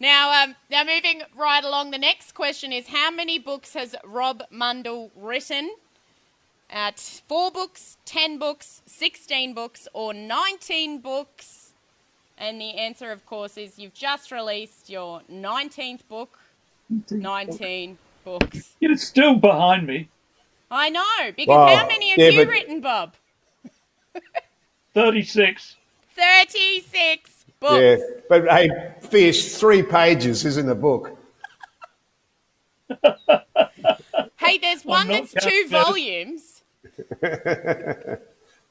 Now, 0.00 0.44
um, 0.44 0.56
now 0.70 0.82
moving 0.82 1.22
right 1.36 1.62
along, 1.62 1.90
the 1.90 1.98
next 1.98 2.32
question 2.32 2.72
is 2.72 2.88
how 2.88 3.10
many 3.10 3.38
books 3.38 3.74
has 3.74 3.94
Rob 4.04 4.42
Mundle 4.50 5.10
written? 5.14 5.70
At 6.70 6.98
four 6.98 7.50
books, 7.50 7.98
ten 8.04 8.38
books, 8.38 8.80
sixteen 8.86 9.54
books, 9.54 9.86
or 9.92 10.14
nineteen 10.14 11.00
books? 11.00 11.74
And 12.38 12.60
the 12.60 12.76
answer, 12.76 13.12
of 13.12 13.26
course, 13.26 13.58
is 13.58 13.78
you've 13.78 13.92
just 13.92 14.32
released 14.32 14.88
your 14.88 15.22
nineteenth 15.28 16.08
book. 16.08 16.38
19, 17.10 17.98
book. 18.24 18.40
books. 18.40 18.74
It's 18.80 19.06
still 19.06 19.36
behind 19.36 19.86
me. 19.86 20.08
I 20.70 20.88
know, 20.88 21.32
because 21.36 21.48
wow. 21.48 21.76
how 21.76 21.86
many 21.86 22.10
have 22.10 22.18
yeah, 22.18 22.28
you 22.30 22.44
but... 22.44 22.48
written, 22.48 22.80
Bob? 22.80 23.14
36. 24.94 25.76
36 26.16 27.39
book. 27.60 27.80
Yeah, 27.80 27.96
but 28.28 28.48
hey, 28.48 28.70
Fish, 29.00 29.54
three 29.54 29.82
pages 29.82 30.44
is 30.44 30.56
in 30.56 30.66
the 30.66 30.74
book. 30.74 31.16
hey, 34.36 34.58
there's 34.58 34.84
one 34.84 35.08
that's 35.08 35.32
two 35.34 35.66
volumes. 35.68 36.62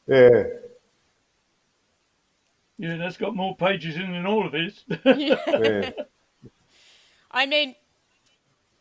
yeah. 0.07 0.43
Yeah, 2.79 2.95
that's 2.95 3.17
got 3.17 3.35
more 3.35 3.57
pages 3.57 3.97
in 3.97 4.13
than 4.13 4.25
all 4.25 4.45
of 4.45 4.53
this. 4.53 4.85
yeah. 5.05 5.91
I 7.29 7.45
mean, 7.45 7.75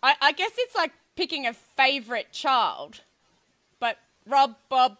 I, 0.03 0.14
I 0.21 0.33
guess 0.33 0.53
it's 0.57 0.75
like 0.77 0.92
picking 1.16 1.47
a 1.47 1.53
favorite 1.53 2.31
child. 2.31 3.01
But 3.81 3.99
Rob, 4.25 4.55
Bob, 4.68 4.99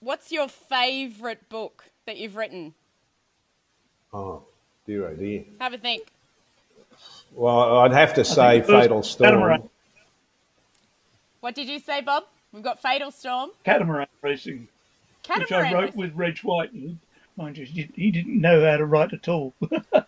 what's 0.00 0.32
your 0.32 0.48
favorite 0.48 1.48
book 1.48 1.84
that 2.06 2.16
you've 2.16 2.34
written? 2.34 2.74
Oh, 4.16 4.42
dear, 4.86 5.08
oh 5.08 5.14
dear. 5.14 5.44
Have 5.60 5.74
a 5.74 5.78
think. 5.78 6.08
Well, 7.34 7.80
I'd 7.80 7.92
have 7.92 8.14
to 8.14 8.24
say 8.24 8.62
Fatal 8.62 9.02
Storm. 9.02 9.28
Catamaran. 9.30 9.68
What 11.40 11.54
did 11.54 11.68
you 11.68 11.78
say, 11.78 12.00
Bob? 12.00 12.24
We've 12.52 12.62
got 12.62 12.80
Fatal 12.80 13.10
Storm, 13.10 13.50
Catamaran 13.64 14.06
racing, 14.22 14.68
Catamaran 15.22 15.42
which 15.42 15.52
I 15.52 15.72
wrote 15.74 15.84
Racing. 15.84 16.00
with 16.00 16.14
Reg 16.14 16.38
White. 16.38 16.72
And, 16.72 16.98
Mind 17.36 17.58
you, 17.58 17.66
he- 17.66 17.90
he 17.94 18.10
didn't 18.10 18.40
know 18.40 18.64
how 18.64 18.78
to 18.78 18.86
write 18.86 19.12
at 19.12 19.28
all. 19.28 19.52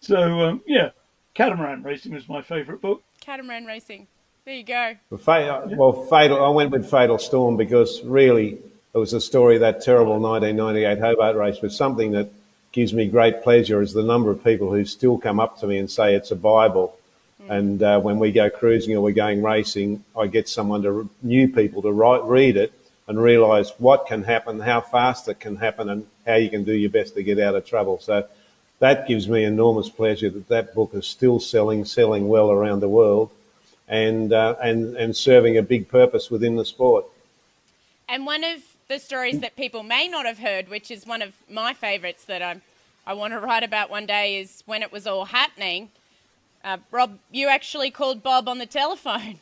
so 0.00 0.16
um, 0.42 0.62
yeah, 0.66 0.90
Catamaran 1.34 1.82
Racing 1.82 2.14
was 2.14 2.28
my 2.28 2.40
favourite 2.42 2.80
book. 2.80 3.02
Catamaran 3.20 3.64
Racing. 3.64 4.06
There 4.44 4.54
you 4.54 4.62
go. 4.62 4.94
Well, 5.10 5.18
Fa- 5.18 5.68
well, 5.76 6.04
Fatal. 6.04 6.44
I 6.44 6.50
went 6.50 6.70
with 6.70 6.88
Fatal 6.88 7.18
Storm 7.18 7.56
because 7.56 8.00
really 8.04 8.58
it 8.94 8.98
was 8.98 9.10
the 9.10 9.20
story 9.20 9.56
of 9.56 9.60
that 9.60 9.82
terrible 9.82 10.18
1998 10.20 10.98
Hobart 11.00 11.36
race. 11.36 11.58
But 11.60 11.72
something 11.72 12.12
that 12.12 12.30
gives 12.70 12.94
me 12.94 13.08
great 13.08 13.42
pleasure 13.42 13.82
is 13.82 13.92
the 13.92 14.02
number 14.02 14.30
of 14.30 14.44
people 14.44 14.72
who 14.72 14.84
still 14.84 15.18
come 15.18 15.40
up 15.40 15.58
to 15.60 15.66
me 15.66 15.78
and 15.78 15.90
say 15.90 16.14
it's 16.14 16.30
a 16.30 16.36
Bible. 16.36 16.96
And 17.48 17.82
uh, 17.82 18.00
when 18.00 18.18
we 18.18 18.32
go 18.32 18.48
cruising 18.48 18.96
or 18.96 19.02
we're 19.02 19.12
going 19.12 19.42
racing, 19.42 20.02
I 20.16 20.28
get 20.28 20.48
someone 20.48 20.82
to 20.82 21.10
new 21.22 21.48
people 21.48 21.82
to 21.82 21.92
write, 21.92 22.22
read 22.24 22.56
it 22.56 22.72
and 23.06 23.20
realise 23.20 23.70
what 23.78 24.06
can 24.06 24.22
happen, 24.22 24.60
how 24.60 24.80
fast 24.80 25.28
it 25.28 25.40
can 25.40 25.56
happen, 25.56 25.90
and 25.90 26.06
how 26.24 26.36
you 26.36 26.48
can 26.48 26.64
do 26.64 26.72
your 26.72 26.88
best 26.88 27.14
to 27.16 27.22
get 27.22 27.38
out 27.38 27.54
of 27.54 27.66
trouble. 27.66 27.98
So 27.98 28.26
that 28.78 29.06
gives 29.06 29.28
me 29.28 29.44
enormous 29.44 29.90
pleasure 29.90 30.30
that 30.30 30.48
that 30.48 30.74
book 30.74 30.92
is 30.94 31.06
still 31.06 31.38
selling, 31.38 31.84
selling 31.84 32.28
well 32.28 32.50
around 32.50 32.80
the 32.80 32.88
world, 32.88 33.30
and 33.88 34.32
uh, 34.32 34.54
and 34.62 34.96
and 34.96 35.14
serving 35.14 35.58
a 35.58 35.62
big 35.62 35.88
purpose 35.88 36.30
within 36.30 36.56
the 36.56 36.64
sport. 36.64 37.04
And 38.08 38.24
one 38.24 38.42
of 38.42 38.62
the 38.88 38.98
stories 38.98 39.40
that 39.40 39.56
people 39.56 39.82
may 39.82 40.08
not 40.08 40.26
have 40.26 40.38
heard, 40.38 40.68
which 40.68 40.90
is 40.90 41.06
one 41.06 41.22
of 41.22 41.32
my 41.50 41.72
favourites 41.72 42.24
that 42.26 42.42
I, 42.42 42.60
I 43.06 43.14
want 43.14 43.32
to 43.32 43.40
write 43.40 43.62
about 43.62 43.90
one 43.90 44.06
day, 44.06 44.38
is 44.38 44.62
when 44.66 44.82
it 44.82 44.92
was 44.92 45.06
all 45.06 45.26
happening. 45.26 45.90
Uh, 46.62 46.78
Rob, 46.90 47.18
you 47.30 47.48
actually 47.48 47.90
called 47.90 48.22
Bob 48.22 48.48
on 48.48 48.58
the 48.58 48.66
telephone. 48.66 49.40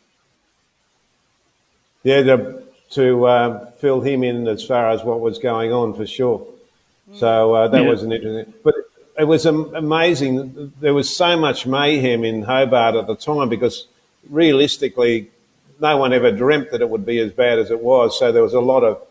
Yeah, 2.05 2.23
to, 2.23 2.63
to 2.91 3.27
uh, 3.27 3.71
fill 3.73 4.01
him 4.01 4.25
in 4.25 4.49
as 4.49 4.65
far 4.65 4.91
as 4.91 5.05
what 5.05 5.21
was 5.21 5.39
going 5.39 5.73
on 5.73 5.95
for 5.95 6.07
sure. 6.07 6.47
So 7.15 7.55
uh, 7.55 7.69
that 7.69 7.83
Yeah. 7.83 7.89
was 7.89 8.03
an 8.03 8.13
interesting. 8.13 8.53
But 8.65 8.75
it 9.19 9.25
was 9.25 9.47
amazing. 9.47 10.73
There 10.81 10.95
was 10.95 11.15
so 11.15 11.37
much 11.37 11.67
mayhem 11.67 12.25
in 12.25 12.43
Hobart 12.43 12.95
at 12.97 13.07
the 13.07 13.15
time 13.15 13.49
because 13.49 13.87
realistically, 14.29 15.31
no 15.81 15.97
one 15.97 16.13
ever 16.13 16.33
dreamt 16.33 16.71
that 16.71 16.81
it 16.81 16.89
would 16.89 17.05
be 17.05 17.19
as 17.19 17.33
bad 17.33 17.59
as 17.59 17.71
it 17.71 17.81
was. 17.81 18.19
So 18.19 18.33
there 18.33 18.43
was 18.43 18.55
a 18.55 18.61
lot 18.61 18.83
of 18.83 19.03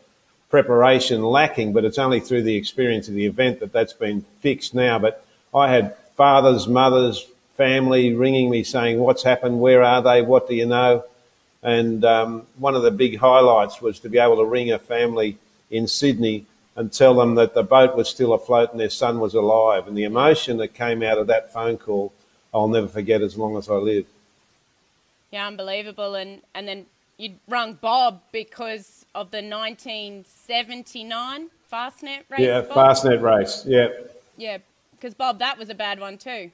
preparation 0.51 1.23
lacking, 1.23 1.73
but 1.73 1.85
it's 1.85 1.97
only 1.97 2.19
through 2.19 2.43
the 2.43 2.55
experience 2.55 3.07
of 3.07 3.15
the 3.15 3.25
event 3.25 3.61
that 3.61 3.71
that's 3.71 3.93
been 3.93 4.21
fixed 4.41 4.75
now. 4.75 4.99
But 4.99 5.25
I 5.55 5.71
had 5.71 5.95
fathers, 6.15 6.67
mothers, 6.67 7.25
family 7.55 8.13
ringing 8.13 8.49
me 8.49 8.63
saying, 8.63 8.99
What's 8.99 9.23
happened? 9.23 9.59
Where 9.59 9.81
are 9.81 10.01
they? 10.01 10.21
What 10.21 10.47
do 10.47 10.55
you 10.55 10.65
know? 10.65 11.05
And 11.63 12.03
um, 12.05 12.47
one 12.57 12.75
of 12.75 12.83
the 12.83 12.91
big 12.91 13.17
highlights 13.17 13.81
was 13.81 13.99
to 14.01 14.09
be 14.09 14.17
able 14.17 14.37
to 14.37 14.45
ring 14.45 14.71
a 14.71 14.79
family 14.79 15.37
in 15.69 15.87
Sydney 15.87 16.45
and 16.75 16.91
tell 16.91 17.13
them 17.13 17.35
that 17.35 17.53
the 17.53 17.63
boat 17.63 17.95
was 17.95 18.09
still 18.09 18.33
afloat 18.33 18.71
and 18.71 18.79
their 18.79 18.89
son 18.89 19.19
was 19.19 19.33
alive. 19.33 19.87
And 19.87 19.97
the 19.97 20.03
emotion 20.03 20.57
that 20.57 20.73
came 20.73 21.03
out 21.03 21.17
of 21.17 21.27
that 21.27 21.53
phone 21.53 21.77
call, 21.77 22.13
I'll 22.53 22.67
never 22.67 22.87
forget 22.87 23.21
as 23.21 23.37
long 23.37 23.57
as 23.57 23.69
I 23.69 23.75
live. 23.75 24.05
Yeah, 25.31 25.47
unbelievable. 25.47 26.15
And 26.15 26.41
and 26.53 26.67
then 26.67 26.85
you'd 27.17 27.37
rung 27.47 27.73
Bob 27.73 28.21
because 28.31 29.00
of 29.13 29.31
the 29.31 29.37
1979 29.37 31.49
Fastnet 31.71 32.23
race. 32.29 32.39
Yeah, 32.39 32.61
Bob? 32.61 32.97
Fastnet 32.97 33.21
race. 33.21 33.63
Yeah. 33.65 33.87
Yeah, 34.37 34.57
because 34.91 35.13
Bob, 35.13 35.39
that 35.39 35.57
was 35.57 35.69
a 35.69 35.75
bad 35.75 35.99
one 35.99 36.17
too. 36.17 36.51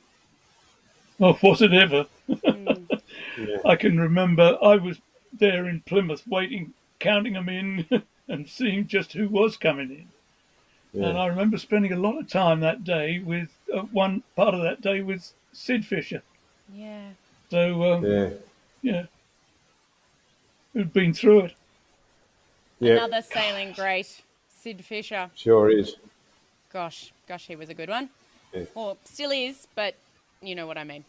Oh, 1.20 1.38
was 1.41 1.62
it 1.62 1.74
ever? 1.74 2.06
I 3.65 3.76
can 3.76 4.00
remember 4.00 4.58
I 4.62 4.76
was 4.76 5.00
there 5.34 5.67
in 5.67 5.82
Plymouth 5.82 6.24
waiting, 6.28 6.74
counting 7.00 7.34
them 7.34 7.50
in 7.50 7.86
and 8.28 8.48
seeing 8.48 8.88
just 8.88 9.13
who 9.13 9.28
was 9.28 9.58
coming 9.58 9.89
in. 9.89 10.08
Yeah. 10.93 11.10
And 11.10 11.17
I 11.17 11.28
remember 11.28 11.58
spending 11.58 11.93
a 11.93 12.00
lot 12.00 12.17
of 12.17 12.30
time 12.30 12.60
that 12.62 12.84
day 12.84 13.20
with 13.20 13.50
uh, 13.74 13.82
one 13.82 14.24
part 14.36 14.54
of 14.54 14.62
that 14.62 14.82
day 14.82 15.02
with 15.02 15.32
Syd 15.54 15.86
Fischer. 15.86 16.22
Yeah. 16.74 17.10
So, 17.50 17.93
um, 17.93 18.06
Yeah. 18.06 18.30
yeah, 18.82 19.06
who'd 20.74 20.93
been 20.93 21.13
through 21.13 21.46
it. 21.46 21.54
Yeah, 22.80 22.94
Another 23.06 23.22
sailing 23.22 23.74
great, 23.74 24.22
Syd 24.62 24.84
Fischer. 24.86 25.30
sure 25.36 25.70
is. 25.72 25.96
Gosh, 26.72 27.12
gosh, 27.28 27.48
he 27.48 27.56
was 27.56 27.70
a 27.70 27.74
good 27.74 27.90
one. 27.90 28.10
Yeah. 28.54 28.63
Or 28.76 28.98
still 29.06 29.32
is, 29.32 29.68
but 29.76 29.96
you 30.42 30.54
know 30.56 30.68
what 30.68 30.78
I 30.78 30.84
mean. 30.84 31.04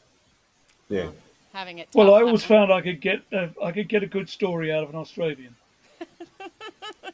Yeah. 0.89 1.09
Having 1.53 1.79
it. 1.79 1.89
Well, 1.95 2.15
I 2.15 2.21
always 2.23 2.43
having- 2.43 2.57
found 2.69 2.73
I 2.73 2.81
could 2.81 3.01
get 3.01 3.23
uh, 3.33 3.49
I 3.63 3.73
could 3.73 3.89
get 3.89 4.03
a 4.03 4.07
good 4.07 4.29
story 4.29 4.73
out 4.73 4.83
of 4.83 4.91
an 4.91 4.97
Australian. 4.97 5.55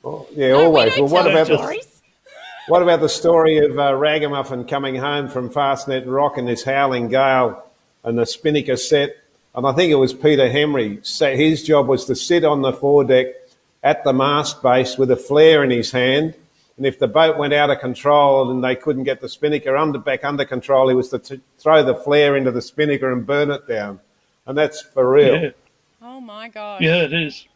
Oh, 0.07 0.27
yeah, 0.35 0.49
No, 0.49 0.59
we 0.59 0.65
always. 0.67 0.95
don't 0.97 1.05
Well, 1.11 1.13
what 1.13 1.23
tell 1.31 1.33
about 1.33 1.47
the 1.49 1.87
what 2.69 2.83
about 2.83 3.01
the 3.01 3.09
story 3.09 3.59
of 3.59 3.79
uh, 3.79 3.95
Ragamuffin 3.95 4.65
coming 4.67 4.97
home 4.97 5.29
from 5.29 5.49
Fastnet 5.51 6.05
Rock 6.07 6.37
in 6.37 6.45
this 6.45 6.63
howling 6.65 7.09
gale 7.09 7.65
and 8.03 8.19
the 8.19 8.27
spinnaker 8.27 8.77
set? 8.77 9.17
And 9.55 9.67
I 9.67 9.73
think 9.73 9.91
it 9.93 9.95
was 9.97 10.13
Peter 10.13 10.51
Henry. 10.51 10.99
Sa 11.03 11.29
his 11.31 11.63
job 11.63 11.87
was 11.87 12.05
to 12.07 12.15
sit 12.17 12.45
on 12.45 12.61
the 12.61 12.73
foredeck 12.73 13.44
at 13.85 14.03
the 14.03 14.13
mast 14.13 14.63
base 14.63 14.97
with 14.99 15.11
a 15.13 15.17
flare 15.17 15.63
in 15.63 15.71
his 15.71 15.93
hand. 15.93 16.35
And 16.77 16.87
if 16.87 16.99
the 16.99 17.07
boat 17.07 17.37
went 17.39 17.53
out 17.53 17.71
of 17.71 17.79
control 17.79 18.51
and 18.51 18.65
they 18.65 18.75
couldn't 18.75 19.05
get 19.05 19.21
the 19.21 19.29
spinnaker 19.29 19.77
under 19.77 19.99
back 19.99 20.25
under 20.25 20.45
control, 20.45 20.89
he 20.89 20.95
was 20.97 21.11
to 21.11 21.21
t- 21.21 21.41
throw 21.59 21.85
the 21.85 21.95
flare 21.95 22.37
into 22.37 22.51
the 22.51 22.63
spinnaker 22.63 23.13
and 23.13 23.25
burn 23.25 23.51
it 23.53 23.69
down. 23.69 24.01
And 24.47 24.59
that's 24.59 24.81
for 24.83 25.09
real. 25.09 25.41
Yeah, 25.41 25.51
Oh 26.03 26.21
my 26.21 26.49
god. 26.49 26.83
yeah, 26.83 27.03
it 27.03 27.13
is. 27.13 27.47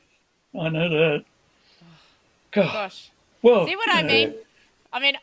I 0.59 0.69
know 0.69 0.89
that. 0.89 1.25
God. 2.53 2.73
Gosh. 2.73 3.11
Well, 3.43 3.67
See 3.67 3.75
what 3.77 3.91
I 3.91 4.03
know, 4.03 4.09
mean? 4.13 4.35
I 4.93 5.01
mean, 5.01 5.17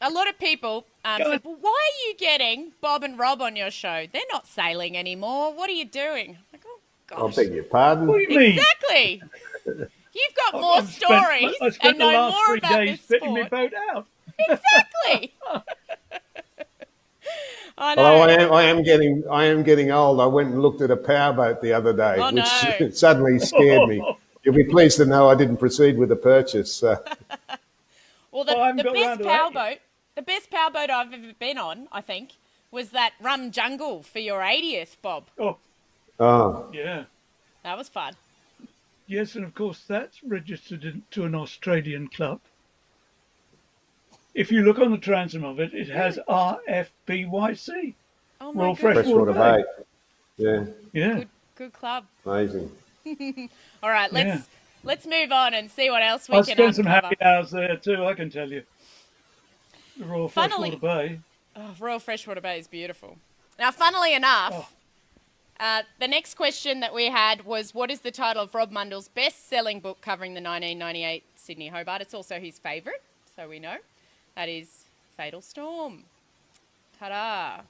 a 0.00 0.10
lot 0.10 0.28
of 0.28 0.38
people 0.38 0.86
um, 1.04 1.18
Go 1.18 1.30
said, 1.30 1.40
well, 1.44 1.56
why 1.60 1.70
are 1.90 2.08
you 2.08 2.16
getting 2.16 2.72
Bob 2.80 3.02
and 3.02 3.18
Rob 3.18 3.42
on 3.42 3.56
your 3.56 3.70
show? 3.70 4.06
They're 4.12 4.22
not 4.32 4.46
sailing 4.46 4.96
anymore. 4.96 5.52
What 5.54 5.68
are 5.68 5.74
you 5.74 5.84
doing? 5.84 6.38
Like, 6.52 6.62
oh, 6.66 6.78
gosh. 7.06 7.18
I 7.18 7.20
gosh. 7.22 7.36
beg 7.36 7.52
your 7.54 7.64
pardon. 7.64 8.06
What 8.06 8.16
do 8.18 8.32
you 8.32 8.38
mean? 8.38 8.58
Exactly. 8.58 9.22
You've 10.18 10.34
got 10.52 10.60
more 10.60 10.74
I've 10.78 10.88
spent- 10.90 11.04
stories 11.04 11.54
I 11.60 11.70
spent 11.70 11.92
and 11.92 12.00
the 12.00 12.04
know 12.04 12.12
last 12.12 12.32
more 12.34 12.46
three 12.46 12.58
about 12.58 12.70
days 12.78 12.90
this 12.98 13.00
fitting 13.06 13.32
my 13.34 13.46
sport. 13.46 13.70
boat 13.72 13.72
out. 13.90 14.06
Exactly. 14.38 15.34
I 17.78 17.94
know. 17.94 18.02
Although 18.04 18.22
I 18.22 18.30
am, 18.32 18.52
I 18.52 18.62
am 18.64 18.82
getting, 18.82 19.22
I 19.30 19.44
am 19.44 19.62
getting 19.62 19.90
old. 19.92 20.20
I 20.20 20.26
went 20.26 20.50
and 20.50 20.60
looked 20.62 20.80
at 20.80 20.90
a 20.90 20.96
powerboat 20.96 21.60
the 21.62 21.72
other 21.72 21.92
day, 21.92 22.16
Oh, 22.18 22.32
which 22.32 22.44
no. 22.80 22.90
suddenly 22.92 23.38
scared 23.38 23.88
me. 23.88 24.02
You'll 24.42 24.54
be 24.54 24.64
pleased 24.64 24.96
to 24.98 25.04
know 25.06 25.28
I 25.28 25.34
didn't 25.34 25.58
proceed 25.58 25.96
with 25.98 26.08
the 26.08 26.16
purchase. 26.16 26.82
Uh, 26.82 26.96
Well, 28.32 28.44
the, 28.44 28.52
Well, 28.54 28.62
I 28.62 28.66
haven't 28.68 28.84
the 28.86 28.92
best 28.92 29.04
round 29.06 29.18
to 29.20 29.24
powerboat, 29.24 29.78
the 30.14 30.22
best 30.22 30.50
powerboat 30.50 30.90
I've 30.90 31.12
ever 31.12 31.32
been 31.38 31.58
on, 31.58 31.88
I 31.92 32.00
think, 32.00 32.32
was 32.70 32.90
that 32.90 33.12
Rum 33.20 33.50
Jungle 33.50 34.02
for 34.02 34.18
your 34.18 34.40
80th, 34.40 34.96
Bob. 35.02 35.24
Oh, 35.38 35.56
oh, 36.20 36.66
yeah. 36.72 37.04
That 37.62 37.76
was 37.78 37.88
fun. 37.88 38.14
Yes, 39.08 39.34
and 39.36 39.44
of 39.44 39.54
course 39.54 39.82
that's 39.88 40.22
registered 40.22 40.84
in, 40.84 41.02
to 41.12 41.24
an 41.24 41.34
Australian 41.34 42.08
club. 42.08 42.40
If 44.34 44.52
you 44.52 44.62
look 44.62 44.78
on 44.78 44.90
the 44.92 44.98
transom 44.98 45.44
of 45.44 45.58
it, 45.58 45.72
it 45.74 45.88
has 45.88 46.18
RFBYC. 46.28 47.94
Oh 48.40 48.52
my 48.52 48.62
Royal 48.64 48.74
goodness. 48.74 48.94
Freshwater 49.06 49.32
freshwater 49.32 49.32
Bay. 49.32 49.64
Yeah, 50.36 50.64
Yeah. 50.92 51.14
Good, 51.20 51.28
good 51.56 51.72
club. 51.72 52.04
amazing. 52.24 52.70
All 53.82 53.90
right, 53.90 54.12
let's 54.12 54.26
Yeah. 54.26 54.42
let's 54.84 55.06
move 55.06 55.32
on 55.32 55.54
and 55.54 55.70
see 55.70 55.90
what 55.90 56.02
else 56.02 56.28
we 56.28 56.36
I 56.36 56.42
can 56.42 56.54
spent 56.56 56.76
some 56.76 56.86
uncover. 56.86 57.06
happy 57.06 57.22
hours 57.22 57.50
there 57.50 57.76
too, 57.76 58.04
I 58.04 58.12
can 58.14 58.28
tell 58.30 58.52
you. 58.52 58.62
The 59.98 60.04
Royal 60.04 60.28
Funnily- 60.28 60.70
Freshwater 60.72 61.08
Bay. 61.08 61.20
Oh, 61.56 61.74
Royal 61.80 61.98
Freshwater 61.98 62.42
Bay 62.42 62.58
is 62.58 62.68
beautiful. 62.68 63.16
Now, 63.58 63.72
funnily 63.72 64.14
enough, 64.14 64.52
Oh. 64.54 64.68
Uh, 65.60 65.82
the 65.98 66.06
next 66.06 66.34
question 66.34 66.80
that 66.80 66.94
we 66.94 67.06
had 67.06 67.44
was, 67.44 67.74
"What 67.74 67.90
is 67.90 68.00
the 68.00 68.12
title 68.12 68.42
of 68.42 68.54
Rob 68.54 68.70
Mundle's 68.70 69.08
best-selling 69.08 69.80
book 69.80 70.00
covering 70.00 70.34
the 70.34 70.40
1998 70.40 71.24
Sydney 71.34 71.68
Hobart?" 71.68 72.00
It's 72.00 72.14
also 72.14 72.38
his 72.38 72.58
favourite, 72.58 73.00
so 73.34 73.48
we 73.48 73.58
know 73.58 73.78
that 74.36 74.48
is 74.48 74.84
Fatal 75.16 75.42
Storm. 75.42 76.04
Ta-da! 76.98 77.62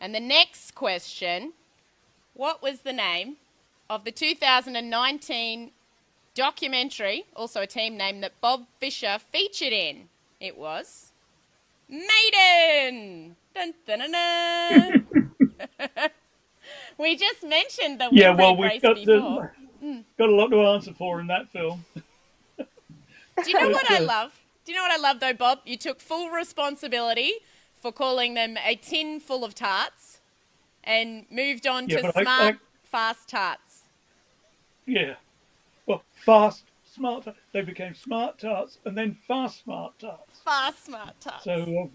And 0.00 0.14
the 0.14 0.20
next 0.20 0.76
question: 0.76 1.52
What 2.34 2.62
was 2.62 2.82
the 2.82 2.92
name 2.92 3.38
of 3.90 4.04
the 4.04 4.12
2019 4.12 5.72
documentary, 6.34 7.24
also 7.34 7.62
a 7.62 7.66
team 7.66 7.96
name 7.96 8.20
that 8.20 8.40
Bob 8.40 8.66
Fisher 8.78 9.18
featured 9.18 9.72
in? 9.72 10.08
It 10.38 10.56
was 10.56 11.10
Maiden. 11.88 13.34
Dun, 13.52 13.74
dun, 13.84 14.12
dun. 14.12 15.06
we 16.98 17.16
just 17.16 17.42
mentioned 17.42 18.00
the 18.00 18.08
Yeah, 18.12 18.30
well, 18.34 18.56
we've 18.56 18.80
got, 18.82 18.96
before. 18.96 19.52
the, 19.80 20.04
got 20.18 20.28
a 20.28 20.34
lot 20.34 20.48
to 20.48 20.60
answer 20.62 20.92
for 20.94 21.20
in 21.20 21.26
that 21.28 21.48
film. 21.50 21.84
Do 22.58 23.50
you 23.50 23.60
know 23.60 23.68
what 23.70 23.90
I 23.90 23.98
love? 23.98 24.32
Do 24.64 24.72
you 24.72 24.78
know 24.78 24.82
what 24.84 24.92
I 24.92 24.96
love 24.96 25.20
though, 25.20 25.34
Bob? 25.34 25.60
You 25.64 25.76
took 25.76 26.00
full 26.00 26.30
responsibility 26.30 27.32
for 27.80 27.92
calling 27.92 28.34
them 28.34 28.56
a 28.64 28.76
tin 28.76 29.20
full 29.20 29.44
of 29.44 29.54
tarts 29.54 30.20
and 30.82 31.26
moved 31.30 31.66
on 31.66 31.88
Yeah, 31.88 31.98
to 31.98 32.02
but 32.04 32.16
I- 32.16 32.22
smart, 32.22 32.54
I- 32.54 32.58
fast 32.84 33.28
tarts. 33.28 33.82
Yeah. 34.86 35.14
Well, 35.84 36.02
fast, 36.24 36.64
smart. 36.94 37.26
They 37.52 37.60
became 37.60 37.94
smart 37.94 38.38
tarts 38.38 38.78
and 38.86 38.96
then 38.96 39.18
fast 39.28 39.62
smart 39.64 39.98
tarts. 39.98 40.40
Fast, 40.44 40.86
smart 40.86 41.20
tarts. 41.20 41.44
So, 41.44 41.62
um, 41.62 41.90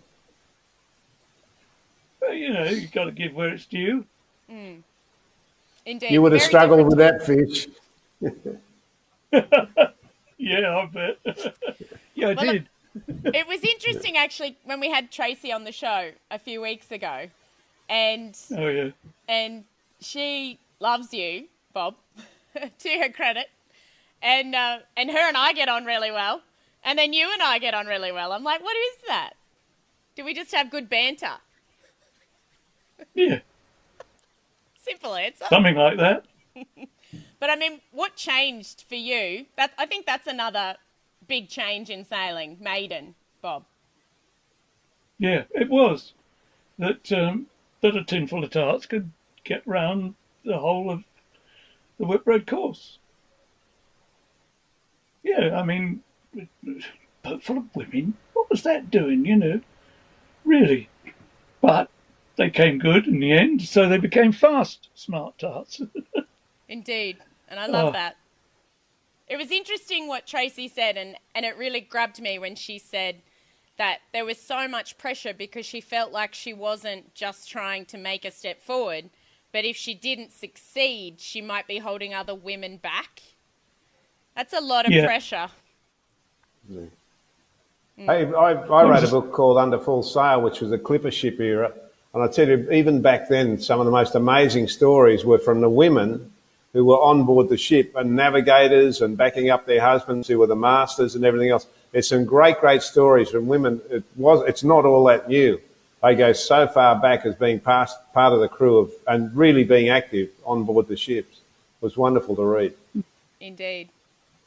well, 2.21 2.33
you 2.33 2.53
know, 2.53 2.65
you've 2.65 2.91
got 2.91 3.05
to 3.05 3.11
give 3.11 3.33
where 3.33 3.49
it's 3.49 3.65
due. 3.65 4.05
Indeed. 5.85 6.11
You 6.11 6.21
would 6.21 6.31
have 6.33 6.41
very 6.41 6.49
struggled 6.49 6.87
with 6.87 6.97
that 6.97 7.25
fish. 7.25 7.67
Yeah, 10.43 10.75
I 10.75 10.85
bet. 10.87 11.19
yeah, 12.15 12.29
I 12.29 12.33
Well, 12.33 12.53
did. 12.53 12.67
it 13.25 13.47
was 13.47 13.63
interesting 13.63 14.17
actually 14.17 14.57
when 14.63 14.79
we 14.79 14.89
had 14.89 15.11
Tracy 15.11 15.51
on 15.51 15.65
the 15.65 15.71
show 15.71 16.09
a 16.31 16.39
few 16.39 16.61
weeks 16.61 16.91
ago, 16.91 17.27
and 17.87 18.35
Oh, 18.57 18.67
yeah. 18.67 18.89
and 19.29 19.65
she 19.99 20.57
loves 20.79 21.13
you, 21.13 21.45
Bob, 21.73 21.93
to 22.55 22.89
her 22.99 23.09
credit, 23.09 23.51
and 24.23 24.55
uh, 24.55 24.79
and 24.97 25.11
her 25.11 25.27
and 25.27 25.37
I 25.37 25.53
get 25.53 25.69
on 25.69 25.85
really 25.85 26.09
well, 26.09 26.41
and 26.83 26.97
then 26.97 27.13
you 27.13 27.31
and 27.31 27.43
I 27.43 27.59
get 27.59 27.75
on 27.75 27.85
really 27.85 28.11
well. 28.11 28.31
I'm 28.33 28.43
like, 28.43 28.63
what 28.63 28.75
is 28.75 29.07
that? 29.07 29.33
Do 30.15 30.25
we 30.25 30.33
just 30.33 30.51
have 30.55 30.71
good 30.71 30.89
banter? 30.89 31.35
Yeah, 33.13 33.39
Simple 34.83 35.15
answer. 35.15 35.45
something 35.49 35.75
like 35.75 35.97
that. 35.97 36.25
But 37.41 37.49
I 37.49 37.55
mean, 37.55 37.81
what 37.91 38.15
changed 38.15 38.85
for 38.87 38.95
you? 38.95 39.47
That 39.57 39.71
I 39.77 39.87
think 39.87 40.05
that's 40.05 40.27
another 40.27 40.75
big 41.27 41.49
change 41.49 41.89
in 41.89 42.05
sailing, 42.05 42.57
maiden, 42.61 43.15
Bob. 43.41 43.65
Yeah, 45.17 45.43
it 45.49 45.67
was 45.67 46.13
that 46.77 47.11
um, 47.11 47.47
that 47.81 47.95
a 47.95 48.03
tinful 48.03 48.43
of 48.43 48.51
tarts 48.51 48.85
could 48.85 49.11
get 49.43 49.65
round 49.65 50.13
the 50.45 50.59
whole 50.59 50.91
of 50.91 51.03
the 51.99 52.05
Whitbread 52.05 52.45
course. 52.45 52.99
Yeah, 55.23 55.59
I 55.59 55.63
mean, 55.63 56.03
boat 57.23 57.43
full 57.43 57.57
of 57.57 57.75
women. 57.75 58.15
What 58.33 58.51
was 58.51 58.61
that 58.63 58.91
doing? 58.91 59.25
You 59.25 59.35
know, 59.35 59.61
really. 60.45 60.89
But 61.59 61.89
they 62.41 62.49
came 62.49 62.79
good 62.79 63.05
in 63.07 63.19
the 63.19 63.31
end, 63.31 63.61
so 63.61 63.87
they 63.87 63.97
became 63.99 64.31
fast 64.31 64.87
smart 64.95 65.37
tarts. 65.37 65.79
Indeed. 66.67 67.17
And 67.47 67.59
I 67.59 67.67
love 67.67 67.89
Oh. 67.89 67.91
that. 67.91 68.15
It 69.27 69.37
was 69.37 69.51
interesting 69.51 70.07
what 70.07 70.25
Tracy 70.25 70.67
said, 70.67 70.97
and, 70.97 71.15
and 71.35 71.45
it 71.45 71.55
really 71.55 71.79
grabbed 71.81 72.19
me 72.19 72.39
when 72.39 72.55
she 72.55 72.79
said 72.79 73.17
that 73.77 73.99
there 74.11 74.25
was 74.25 74.39
so 74.39 74.67
much 74.67 74.97
pressure 74.97 75.33
because 75.33 75.65
she 75.67 75.81
felt 75.81 76.11
like 76.11 76.33
she 76.33 76.51
wasn't 76.51 77.13
just 77.13 77.47
trying 77.47 77.85
to 77.85 77.97
make 77.97 78.25
a 78.25 78.31
step 78.31 78.61
forward, 78.61 79.09
but 79.53 79.63
if 79.63 79.77
she 79.77 79.93
didn't 79.93 80.31
succeed, 80.31 81.21
she 81.21 81.41
might 81.41 81.67
be 81.67 81.77
holding 81.77 82.13
other 82.13 82.35
women 82.35 82.77
back. 82.77 83.21
That's 84.35 84.53
a 84.53 84.59
lot 84.61 84.85
of 84.87 84.91
Yeah. 84.91 85.05
pressure. 85.05 85.49
Hey, 87.97 88.25
I, 88.33 88.51
I 88.53 88.83
wrote 88.89 89.03
a 89.03 89.07
book 89.07 89.31
called 89.31 89.57
Under 89.59 89.77
Full 89.77 90.01
Sail, 90.01 90.41
which 90.41 90.59
was 90.59 90.71
a 90.71 90.77
clipper 90.77 91.11
ship 91.11 91.39
era. 91.39 91.71
And 92.13 92.21
I 92.23 92.27
tell 92.27 92.47
you, 92.47 92.69
even 92.71 93.01
back 93.01 93.29
then, 93.29 93.59
some 93.59 93.79
of 93.79 93.85
the 93.85 93.91
most 93.91 94.15
amazing 94.15 94.67
stories 94.67 95.23
were 95.23 95.39
from 95.39 95.61
the 95.61 95.69
women 95.69 96.31
who 96.73 96.85
were 96.85 96.99
on 96.99 97.25
board 97.25 97.49
the 97.49 97.57
ship 97.57 97.93
and 97.95 98.15
navigators 98.15 99.01
and 99.01 99.17
backing 99.17 99.49
up 99.49 99.65
their 99.65 99.81
husbands 99.81 100.27
who 100.27 100.39
were 100.39 100.47
the 100.47 100.55
masters 100.55 101.15
and 101.15 101.25
everything 101.25 101.49
else. 101.49 101.67
There's 101.91 102.07
some 102.07 102.25
great, 102.25 102.59
great 102.59 102.81
stories 102.81 103.29
from 103.29 103.47
women. 103.47 103.81
It 103.89 104.03
was, 104.15 104.47
it's 104.47 104.63
not 104.63 104.85
all 104.85 105.05
that 105.05 105.27
new. 105.27 105.59
They 106.01 106.15
go 106.15 106.33
so 106.33 106.67
far 106.67 106.99
back 106.99 107.25
as 107.25 107.35
being 107.35 107.59
past, 107.59 107.97
part 108.13 108.33
of 108.33 108.39
the 108.39 108.47
crew 108.47 108.79
of, 108.79 108.91
and 109.07 109.35
really 109.35 109.63
being 109.63 109.89
active 109.89 110.29
on 110.45 110.63
board 110.63 110.87
the 110.87 110.97
ships. 110.97 111.37
It 111.37 111.85
was 111.85 111.95
wonderful 111.95 112.35
to 112.37 112.43
read. 112.43 112.73
Indeed. 113.39 113.89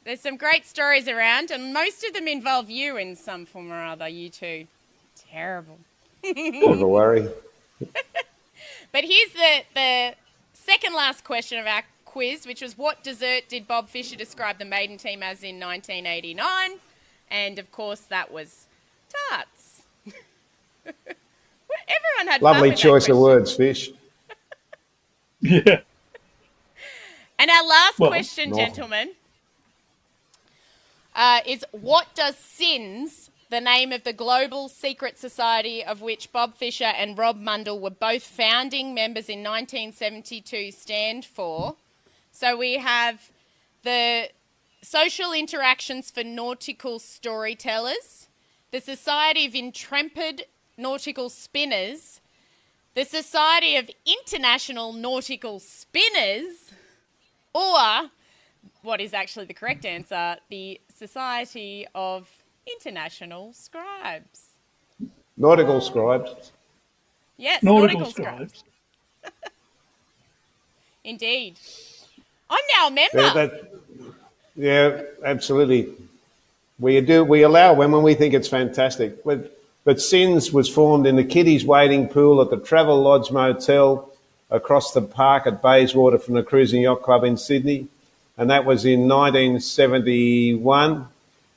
There's 0.03 0.21
some 0.21 0.37
great 0.37 0.65
stories 0.65 1.07
around, 1.07 1.51
and 1.51 1.73
most 1.73 2.03
of 2.03 2.13
them 2.13 2.27
involve 2.27 2.69
you 2.69 2.97
in 2.97 3.15
some 3.15 3.45
form 3.45 3.71
or 3.71 3.83
other, 3.83 4.07
you 4.07 4.29
two. 4.29 4.67
Terrible. 5.31 5.79
Never 6.23 6.87
worry. 6.87 7.27
But 8.95 9.03
here's 9.03 9.33
the, 9.33 9.63
the 9.73 10.15
second 10.53 10.93
last 10.93 11.25
question 11.25 11.59
of 11.59 11.67
our 11.67 11.83
quiz, 12.05 12.47
which 12.47 12.61
was 12.61 12.77
what 12.77 13.03
dessert 13.03 13.49
did 13.49 13.67
Bob 13.67 13.89
Fisher 13.89 14.15
describe 14.15 14.57
the 14.57 14.63
maiden 14.63 14.97
team 14.97 15.21
as 15.21 15.43
in 15.43 15.59
1989? 15.59 16.79
And 17.29 17.59
of 17.59 17.69
course, 17.73 17.99
that 17.99 18.31
was 18.31 18.67
tarts. 19.29 19.81
Everyone 20.85 22.31
had 22.31 22.39
fun 22.39 22.53
Lovely 22.53 22.69
that 22.69 22.77
choice 22.77 23.09
of 23.09 23.17
words, 23.17 23.53
Fish. 23.53 23.89
Yeah. 25.41 25.81
And 27.37 27.51
our 27.51 27.67
last 27.67 27.99
Well, 27.99 28.09
question, 28.09 28.55
gentlemen, 28.55 29.11
uh, 31.13 31.41
is 31.45 31.65
what 31.71 32.15
does 32.15 32.37
SINS, 32.37 33.29
the 33.49 33.61
name 33.61 33.91
of 33.91 34.03
the 34.03 34.13
global 34.13 34.67
secret 34.69 35.17
society 35.17 35.83
of 35.83 36.01
which 36.01 36.31
Bob 36.31 36.55
Fisher 36.55 36.85
and 36.85 37.17
Rob 37.17 37.39
Mundle 37.39 37.79
were 37.79 37.89
both 37.89 38.23
founding 38.23 38.93
members 38.93 39.29
in 39.29 39.39
1972, 39.39 40.71
stand 40.71 41.25
for? 41.25 41.75
So 42.31 42.57
we 42.57 42.77
have 42.77 43.29
the 43.83 44.29
Social 44.81 45.31
Interactions 45.31 46.11
for 46.11 46.23
Nautical 46.23 46.99
Storytellers, 46.99 48.27
the 48.71 48.81
Society 48.81 49.45
of 49.45 49.55
Intrepid 49.55 50.45
Nautical 50.77 51.29
Spinners, 51.29 52.21
the 52.93 53.05
Society 53.05 53.75
of 53.75 53.89
International 54.05 54.91
Nautical 54.91 55.59
Spinners, 55.59 56.71
or 57.53 58.09
what 58.81 58.99
is 58.99 59.13
actually 59.13 59.45
the 59.45 59.53
correct 59.53 59.85
answer, 59.85 60.37
the 60.49 60.81
Society 60.93 61.85
of 61.93 62.29
International 62.67 63.53
Scribes. 63.53 64.47
Nautical 65.37 65.81
scribes. 65.81 66.51
Yes, 67.37 67.61
Nautical, 67.61 67.99
nautical, 67.99 68.11
scribes. 68.11 68.63
scribes. 69.21 69.23
Indeed. 71.03 71.59
I'm 72.49 72.63
now 72.77 72.87
a 72.87 72.91
member. 72.91 73.17
Yeah, 73.17 73.33
that, 73.33 73.71
yeah, 74.55 75.01
absolutely. 75.25 75.89
We 76.79 77.01
do. 77.01 77.23
We 77.23 77.43
allow 77.43 77.73
when 77.73 77.91
when 77.91 78.03
we 78.03 78.15
think 78.15 78.33
it's 78.33 78.47
fantastic. 78.47 79.23
But, 79.23 79.57
but 79.83 80.01
Sins 80.01 80.53
was 80.53 80.69
formed 80.69 81.05
in 81.05 81.17
the 81.17 81.23
kiddies' 81.23 81.65
waiting 81.65 82.07
pool 82.07 82.41
at 82.41 82.49
the 82.49 82.57
Travel 82.57 83.01
Lodge 83.01 83.31
Motel 83.31 84.09
across 84.49 84.93
the 84.93 85.01
park 85.01 85.45
at 85.47 85.61
Bayswater 85.61 86.17
from 86.17 86.35
the 86.35 86.43
Cruising 86.43 86.83
Yacht 86.83 87.01
Club 87.01 87.25
in 87.25 87.35
Sydney, 87.35 87.87
and 88.37 88.49
that 88.49 88.65
was 88.65 88.85
in 88.85 89.07
1971 89.07 91.07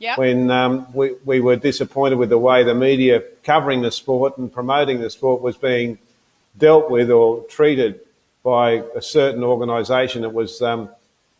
Yep. 0.00 0.18
when 0.18 0.50
um, 0.50 0.87
we, 0.94 1.14
we 1.24 1.40
were 1.40 1.56
disappointed 1.56 2.18
with 2.18 2.28
the 2.28 2.38
way 2.38 2.62
the 2.62 2.74
media 2.74 3.20
covering 3.42 3.82
the 3.82 3.90
sport 3.90 4.38
and 4.38 4.52
promoting 4.52 5.00
the 5.00 5.11
sport 5.11 5.42
was 5.42 5.56
being 5.56 5.98
dealt 6.56 6.88
with 6.88 7.11
or 7.11 7.42
treated 7.44 8.00
by 8.44 8.82
a 8.94 9.02
certain 9.02 9.42
organisation 9.42 10.22
that 10.22 10.32
was 10.32 10.62
um, 10.62 10.88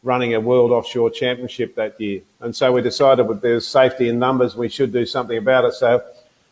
running 0.03 0.35
a 0.35 0.41
World 0.41 0.71
Offshore 0.71 1.11
Championship 1.11 1.75
that 1.77 2.01
year. 2.01 2.21
And 2.41 2.55
so 2.55 2.73
we 2.73 2.83
decided 2.83 3.29
that 3.29 3.43
there's 3.43 3.67
safety 3.67 4.09
in 4.09 4.19
numbers, 4.19 4.57
we 4.57 4.69
should 4.69 4.93
do 4.93 5.07
something 5.07 5.39
about 5.39 5.65
it. 5.65 5.75
So 5.75 6.03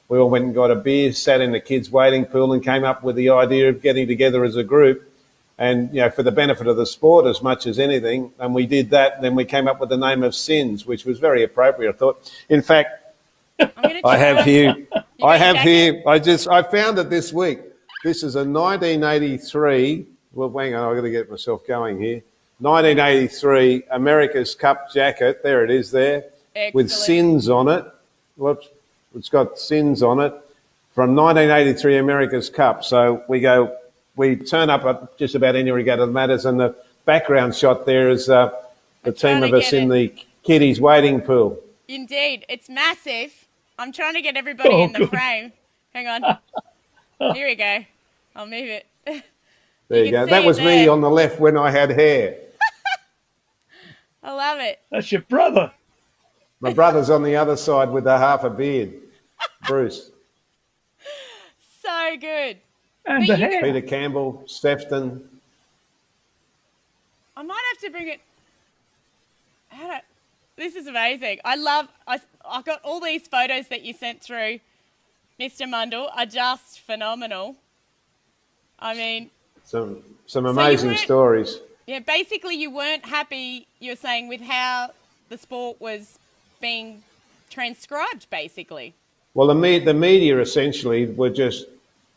we 0.08 0.18
all 0.18 0.30
went 0.30 0.44
and 0.44 0.54
got 0.54 0.70
a 0.70 0.76
beer, 0.76 1.12
sat 1.12 1.40
in 1.40 1.52
the 1.52 1.60
kids' 1.60 1.90
waiting 1.90 2.24
pool, 2.24 2.52
and 2.52 2.62
came 2.62 2.84
up 2.84 3.02
with 3.02 3.16
the 3.16 3.30
idea 3.30 3.68
of 3.68 3.82
getting 3.82 4.06
together 4.06 4.44
as 4.44 4.56
a 4.56 4.64
group. 4.64 5.05
And 5.58 5.88
you 5.94 6.02
know, 6.02 6.10
for 6.10 6.22
the 6.22 6.32
benefit 6.32 6.66
of 6.66 6.76
the 6.76 6.84
sport 6.84 7.26
as 7.26 7.42
much 7.42 7.66
as 7.66 7.78
anything, 7.78 8.32
and 8.38 8.54
we 8.54 8.66
did 8.66 8.90
that. 8.90 9.14
And 9.14 9.24
then 9.24 9.34
we 9.34 9.44
came 9.44 9.68
up 9.68 9.80
with 9.80 9.88
the 9.88 9.96
name 9.96 10.22
of 10.22 10.34
Sins, 10.34 10.84
which 10.84 11.06
was 11.06 11.18
very 11.18 11.44
appropriate, 11.44 11.94
I 11.94 11.98
thought. 11.98 12.30
In 12.50 12.60
fact, 12.60 13.14
I 14.04 14.16
have 14.16 14.44
here. 14.44 14.76
I 15.22 15.38
have 15.38 15.56
here. 15.56 16.02
I 16.06 16.18
just 16.18 16.46
I 16.48 16.62
found 16.62 16.98
it 16.98 17.08
this 17.08 17.32
week. 17.32 17.60
This 18.04 18.22
is 18.22 18.34
a 18.36 18.44
1983. 18.44 20.06
Well, 20.34 20.50
hang 20.50 20.74
on, 20.74 20.90
I've 20.90 20.96
got 20.96 21.02
to 21.02 21.10
get 21.10 21.30
myself 21.30 21.66
going 21.66 21.98
here. 21.98 22.22
1983 22.58 23.84
America's 23.90 24.54
Cup 24.54 24.92
jacket. 24.92 25.42
There 25.42 25.64
it 25.64 25.70
is. 25.70 25.90
There 25.90 26.24
with 26.74 26.90
sins 26.90 27.48
on 27.48 27.68
it. 27.68 27.84
Whoops, 28.36 28.68
it's 29.14 29.30
got 29.30 29.58
sins 29.58 30.02
on 30.02 30.20
it 30.20 30.34
from 30.94 31.14
1983 31.14 31.96
America's 31.96 32.50
Cup. 32.50 32.84
So 32.84 33.24
we 33.28 33.40
go. 33.40 33.74
We 34.16 34.36
turn 34.36 34.70
up 34.70 34.84
at 34.84 35.18
just 35.18 35.34
about 35.34 35.56
any 35.56 35.70
regatta 35.70 36.06
that 36.06 36.12
matters, 36.12 36.46
and 36.46 36.58
the 36.58 36.74
background 37.04 37.54
shot 37.54 37.86
there 37.86 38.08
is 38.10 38.28
uh, 38.28 38.50
the 39.02 39.10
I'm 39.10 39.14
team 39.14 39.42
of 39.42 39.52
us 39.52 39.72
in 39.72 39.90
it. 39.92 39.94
the 40.16 40.24
kiddies 40.42 40.80
waiting 40.80 41.20
pool. 41.20 41.58
Indeed, 41.88 42.44
it's 42.48 42.68
massive. 42.68 43.32
I'm 43.78 43.92
trying 43.92 44.14
to 44.14 44.22
get 44.22 44.36
everybody 44.36 44.70
Oh, 44.70 44.84
in 44.84 44.92
the 44.92 45.00
good. 45.00 45.10
frame. 45.10 45.52
Hang 45.94 46.06
on. 46.08 46.38
Here 47.34 47.46
we 47.46 47.54
go. 47.54 47.84
I'll 48.34 48.46
move 48.46 48.68
it. 48.68 48.86
There 49.88 50.00
you, 50.00 50.06
You 50.06 50.10
go. 50.10 50.26
That 50.26 50.44
was 50.44 50.58
it 50.58 50.64
me 50.64 50.88
on 50.88 51.00
the 51.00 51.08
left 51.08 51.38
when 51.38 51.56
I 51.56 51.70
had 51.70 51.90
hair. 51.90 52.38
I 54.20 54.32
love 54.34 54.58
it. 54.58 54.80
That's 54.90 55.12
your 55.12 55.20
brother. 55.20 55.70
My 56.58 56.72
brother's 56.72 57.08
on 57.08 57.22
the 57.22 57.36
other 57.36 57.56
side 57.56 57.90
with 57.90 58.04
a 58.08 58.18
half 58.18 58.42
a 58.42 58.50
beard. 58.50 58.94
Bruce, 59.68 60.10
So 61.84 62.16
good. 62.20 62.56
And 63.06 63.26
But 63.26 63.38
the 63.38 63.46
hair. 63.46 63.62
Peter 63.62 63.80
Campbell, 63.80 64.42
Stefton. 64.46 65.28
I 67.36 67.42
might 67.42 67.62
have 67.72 67.80
to 67.82 67.90
bring 67.90 68.08
it. 68.08 68.20
How 69.68 69.88
do, 69.88 69.94
this 70.56 70.74
is 70.74 70.86
amazing. 70.86 71.38
I 71.44 71.56
love. 71.56 71.88
I 72.06 72.20
I 72.48 72.62
got 72.62 72.80
all 72.82 73.00
these 73.00 73.28
photos 73.28 73.68
that 73.68 73.82
you 73.82 73.92
sent 73.92 74.22
through, 74.22 74.60
Mr. 75.38 75.62
Mundle, 75.68 76.08
are 76.16 76.26
just 76.26 76.80
phenomenal. 76.80 77.56
I 78.78 78.94
mean, 78.94 79.30
Some 79.64 80.02
some 80.26 80.46
amazing 80.46 80.88
weren't- 80.90 81.00
stories. 81.00 81.58
yeah. 81.86 82.00
Basically, 82.00 82.56
you 82.56 82.70
weren't 82.70 83.04
happy. 83.04 83.66
You're 83.80 83.96
saying 83.96 84.28
with 84.28 84.40
how 84.40 84.90
the 85.28 85.36
sport 85.38 85.80
was 85.80 86.18
being 86.60 87.02
transcribed. 87.50 88.28
Basically, 88.30 88.94
Well, 89.34 89.46
the, 89.46 89.54
me- 89.54 89.78
the 89.78 89.94
media 89.94 90.40
essentially 90.40 91.06
were 91.06 91.30
just 91.30 91.66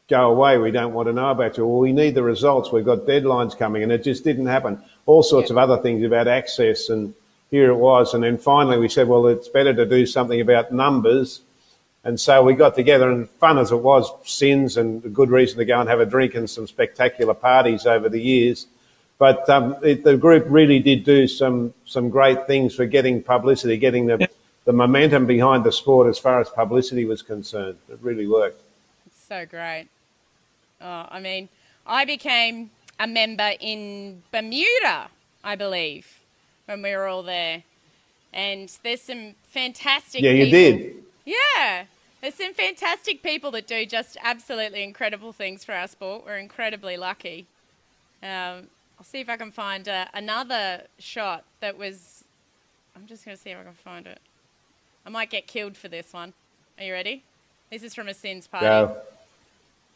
go 0.09 0.31
away. 0.31 0.57
We 0.57 0.71
don't 0.71 0.93
want 0.93 1.07
to 1.07 1.13
know 1.13 1.29
about 1.29 1.57
you. 1.57 1.65
Well, 1.65 1.79
we 1.79 1.93
need 1.93 2.15
the 2.15 2.23
results. 2.23 2.71
We've 2.71 2.85
got 2.85 2.99
deadlines 2.99 3.57
coming, 3.57 3.83
and 3.83 3.91
it 3.91 4.03
just 4.03 4.23
didn't 4.23 4.47
happen. 4.47 4.81
All 5.05 5.23
sorts 5.23 5.49
Yeah. 5.49 5.53
of 5.53 5.57
other 5.69 5.77
things 5.81 6.03
about 6.03 6.27
access, 6.27 6.89
and 6.89 7.13
here 7.51 7.69
it 7.69 7.75
was. 7.75 8.13
And 8.13 8.23
then 8.23 8.37
finally, 8.37 8.77
we 8.77 8.89
said, 8.89 9.07
well, 9.07 9.27
it's 9.27 9.47
better 9.47 9.73
to 9.73 9.85
do 9.85 10.05
something 10.05 10.41
about 10.41 10.71
numbers. 10.71 11.41
And 12.03 12.19
so 12.19 12.43
we 12.43 12.53
got 12.53 12.75
together, 12.75 13.09
and 13.11 13.29
fun 13.29 13.57
as 13.57 13.71
it 13.71 13.77
was, 13.77 14.11
sins 14.23 14.77
and 14.77 15.03
a 15.05 15.09
good 15.09 15.29
reason 15.29 15.57
to 15.59 15.65
go 15.65 15.79
and 15.79 15.89
have 15.89 15.99
a 15.99 16.05
drink 16.05 16.33
and 16.35 16.49
some 16.49 16.65
spectacular 16.67 17.33
parties 17.33 17.85
over 17.85 18.09
the 18.09 18.21
years. 18.21 18.67
But 19.17 19.49
um, 19.49 19.75
it, 19.83 20.05
the 20.05 20.15
group 20.15 20.45
really 20.47 20.79
did 20.79 21.03
do 21.03 21.27
some 21.27 21.73
some 21.85 22.09
great 22.09 22.47
things 22.47 22.73
for 22.73 22.85
getting 22.85 23.21
publicity, 23.21 23.75
getting 23.75 24.05
the, 24.05 24.29
the 24.63 24.71
momentum 24.71 25.25
behind 25.25 25.65
the 25.65 25.73
sport 25.73 26.07
as 26.07 26.17
far 26.17 26.39
as 26.39 26.49
publicity 26.49 27.03
was 27.03 27.21
concerned. 27.21 27.77
It 27.89 27.99
really 28.01 28.27
worked. 28.27 28.61
it's 29.05 29.21
so 29.27 29.45
great. 29.45 29.89
Oh, 30.81 31.05
I 31.09 31.19
mean, 31.19 31.49
I 31.85 32.05
became 32.05 32.71
a 32.99 33.07
member 33.07 33.51
in 33.59 34.23
Bermuda, 34.31 35.09
I 35.43 35.55
believe, 35.55 36.19
when 36.65 36.81
we 36.81 36.95
were 36.95 37.07
all 37.07 37.23
there. 37.23 37.63
And 38.33 38.71
there's 38.83 39.01
some 39.01 39.35
fantastic. 39.49 40.21
Yeah, 40.21 40.31
you 40.31 40.45
people- 40.45 40.77
did. 40.77 41.03
Yeah. 41.25 41.85
There's 42.21 42.35
some 42.35 42.53
fantastic 42.53 43.23
people 43.23 43.49
that 43.51 43.65
do 43.65 43.85
just 43.85 44.17
absolutely 44.21 44.83
incredible 44.83 45.31
things 45.31 45.63
for 45.63 45.73
our 45.73 45.87
sport. 45.87 46.25
We're 46.25 46.37
incredibly 46.37 46.97
lucky. 46.97 47.47
Um, 48.21 48.67
I'll 48.97 49.05
see 49.05 49.21
if 49.21 49.29
I 49.29 49.37
can 49.37 49.51
find 49.51 49.87
uh, 49.87 50.05
another 50.13 50.83
shot 50.97 51.45
that 51.61 51.77
was. 51.77 52.25
I'm 52.95 53.07
just 53.07 53.23
going 53.23 53.37
to 53.37 53.41
see 53.41 53.51
if 53.51 53.57
I 53.57 53.63
can 53.63 53.73
find 53.73 54.05
it. 54.05 54.19
I 55.05 55.09
might 55.09 55.29
get 55.29 55.47
killed 55.47 55.77
for 55.77 55.87
this 55.87 56.11
one. 56.11 56.33
Are 56.77 56.83
you 56.83 56.91
ready? 56.91 57.23
This 57.71 57.83
is 57.83 57.95
from 57.95 58.09
a 58.09 58.13
sins 58.13 58.47
party. 58.47 58.65
Go. 58.65 58.97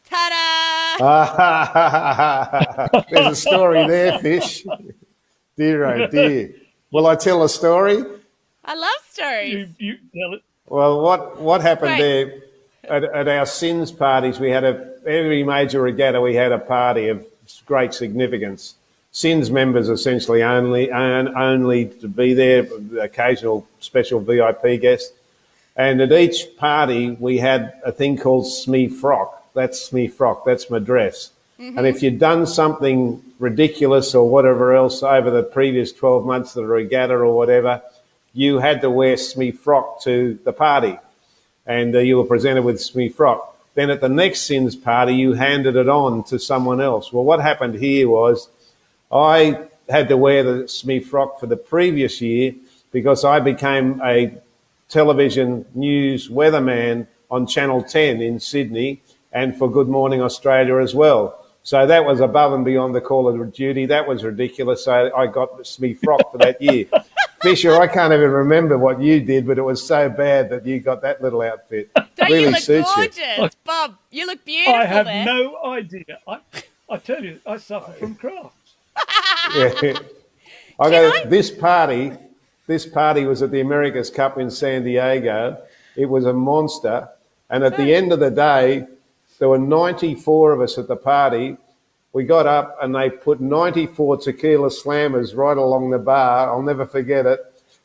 Ta-da! 0.08 0.94
There's 3.10 3.26
a 3.26 3.34
story 3.36 3.86
there, 3.86 4.18
fish. 4.18 4.64
Dear, 5.56 5.84
oh 5.84 6.06
dear. 6.08 6.54
Will 6.90 7.06
I 7.06 7.16
tell 7.16 7.42
a 7.42 7.48
story? 7.48 8.02
I 8.64 8.74
love 8.74 8.90
stories. 9.10 9.68
You, 9.78 9.92
you 9.92 9.96
tell 10.20 10.34
it. 10.34 10.42
Well, 10.66 11.00
what 11.02 11.40
what 11.40 11.60
happened 11.60 11.90
Right. 11.92 12.00
there 12.00 12.34
at, 12.84 13.04
at 13.04 13.28
our 13.28 13.46
sins 13.46 13.92
parties? 13.92 14.38
We 14.40 14.50
had 14.50 14.64
a 14.64 14.94
every 15.06 15.42
major 15.42 15.80
regatta. 15.82 16.20
We 16.20 16.34
had 16.34 16.52
a 16.52 16.58
party 16.58 17.08
of 17.08 17.24
great 17.66 17.92
significance. 17.94 18.74
Sins 19.12 19.50
members 19.50 19.88
essentially 19.88 20.42
only 20.42 20.90
own, 20.90 21.36
only 21.36 21.86
to 21.86 22.08
be 22.08 22.34
there, 22.34 22.66
occasional 23.00 23.66
special 23.80 24.18
VIP 24.20 24.80
guest. 24.80 25.12
And 25.76 26.00
at 26.00 26.10
each 26.12 26.56
party, 26.56 27.10
we 27.20 27.38
had 27.38 27.74
a 27.84 27.92
thing 27.92 28.16
called 28.16 28.44
SME 28.46 28.92
frock. 28.94 29.43
That's 29.54 29.90
SME 29.90 30.12
frock. 30.12 30.44
That's 30.44 30.68
my 30.68 30.78
dress. 30.80 31.30
And 31.58 31.86
if 31.86 32.02
you'd 32.02 32.18
done 32.18 32.46
something 32.46 33.22
ridiculous 33.38 34.14
or 34.14 34.28
whatever 34.28 34.74
else 34.74 35.02
over 35.02 35.30
the 35.30 35.44
previous 35.44 35.92
12 35.92 36.26
months 36.26 36.52
the 36.52 36.66
regatta 36.66 37.14
or 37.14 37.34
whatever, 37.34 37.80
you 38.32 38.58
had 38.58 38.80
to 38.80 38.90
wear 38.90 39.14
SME 39.14 39.56
frock 39.56 40.02
to 40.02 40.38
the 40.44 40.52
party. 40.52 40.98
And 41.64 41.94
uh, 41.94 42.00
you 42.00 42.16
were 42.16 42.24
presented 42.24 42.62
with 42.64 42.76
SME 42.76 43.14
frock. 43.14 43.56
Then 43.74 43.90
at 43.90 44.00
the 44.00 44.08
next 44.08 44.42
sins 44.42 44.74
party, 44.74 45.14
you 45.14 45.32
handed 45.32 45.76
it 45.76 45.88
on 45.88 46.24
to 46.24 46.38
someone 46.38 46.80
else. 46.80 47.12
Well, 47.12 47.24
what 47.24 47.40
happened 47.40 47.76
here 47.76 48.08
was 48.08 48.48
I 49.10 49.68
had 49.88 50.08
to 50.08 50.16
wear 50.16 50.42
the 50.42 50.64
SME 50.64 51.04
frock 51.04 51.38
for 51.38 51.46
the 51.46 51.56
previous 51.56 52.20
year 52.20 52.52
because 52.90 53.24
I 53.24 53.38
became 53.38 54.00
a 54.04 54.36
television 54.88 55.64
news 55.74 56.28
weatherman 56.28 57.06
on 57.30 57.46
Channel 57.46 57.84
10 57.84 58.20
in 58.20 58.40
Sydney 58.40 59.00
and 59.34 59.56
for 59.56 59.70
Good 59.70 59.88
Morning 59.88 60.22
Australia 60.22 60.78
as 60.78 60.94
well. 60.94 61.44
So 61.64 61.86
that 61.86 62.04
was 62.04 62.20
above 62.20 62.52
and 62.52 62.64
beyond 62.64 62.94
the 62.94 63.00
call 63.00 63.26
of 63.26 63.52
duty. 63.52 63.86
That 63.86 64.06
was 64.06 64.22
ridiculous. 64.22 64.84
So 64.84 65.10
I 65.16 65.26
got 65.26 65.56
the 65.56 65.64
SME 65.64 65.98
frock 65.98 66.30
for 66.30 66.38
that 66.38 66.60
year. 66.60 66.86
Fisher, 67.42 67.74
I 67.80 67.86
can't 67.86 68.12
even 68.12 68.30
remember 68.30 68.78
what 68.78 69.00
you 69.00 69.20
did, 69.20 69.46
but 69.46 69.58
it 69.58 69.62
was 69.62 69.86
so 69.86 70.08
bad 70.08 70.50
that 70.50 70.66
you 70.66 70.80
got 70.80 71.02
that 71.02 71.22
little 71.22 71.42
outfit. 71.42 71.90
Don't 71.94 72.08
really 72.20 72.40
you 72.44 72.50
look 72.50 72.60
suits 72.60 72.94
gorgeous, 72.94 73.18
you. 73.38 73.48
Bob? 73.64 73.96
You 74.10 74.26
look 74.26 74.44
beautiful 74.44 74.74
I 74.74 74.84
have 74.84 75.06
there. 75.06 75.24
no 75.24 75.62
idea. 75.64 76.18
I, 76.28 76.38
I 76.88 76.96
tell 76.98 77.22
you, 77.24 77.40
I 77.46 77.56
suffer 77.56 77.92
from 77.92 78.14
craft. 78.14 78.54
Yeah. 79.54 79.98
I 80.80 80.90
go, 80.90 81.24
this 81.26 81.50
party, 81.50 82.12
this 82.66 82.86
party 82.86 83.26
was 83.26 83.42
at 83.42 83.50
the 83.50 83.60
America's 83.60 84.10
Cup 84.10 84.38
in 84.38 84.50
San 84.50 84.84
Diego. 84.84 85.62
It 85.96 86.06
was 86.06 86.24
a 86.24 86.32
monster. 86.32 87.08
And 87.50 87.62
at 87.62 87.76
the 87.76 87.94
end 87.94 88.12
of 88.12 88.20
the 88.20 88.30
day, 88.30 88.86
there 89.38 89.48
were 89.48 89.58
94 89.58 90.52
of 90.52 90.60
us 90.60 90.78
at 90.78 90.88
the 90.88 90.96
party. 90.96 91.56
We 92.12 92.24
got 92.24 92.46
up 92.46 92.78
and 92.80 92.94
they 92.94 93.10
put 93.10 93.40
94 93.40 94.18
tequila 94.18 94.68
slammers 94.68 95.36
right 95.36 95.56
along 95.56 95.90
the 95.90 95.98
bar. 95.98 96.50
I'll 96.50 96.62
never 96.62 96.86
forget 96.86 97.26
it. 97.26 97.40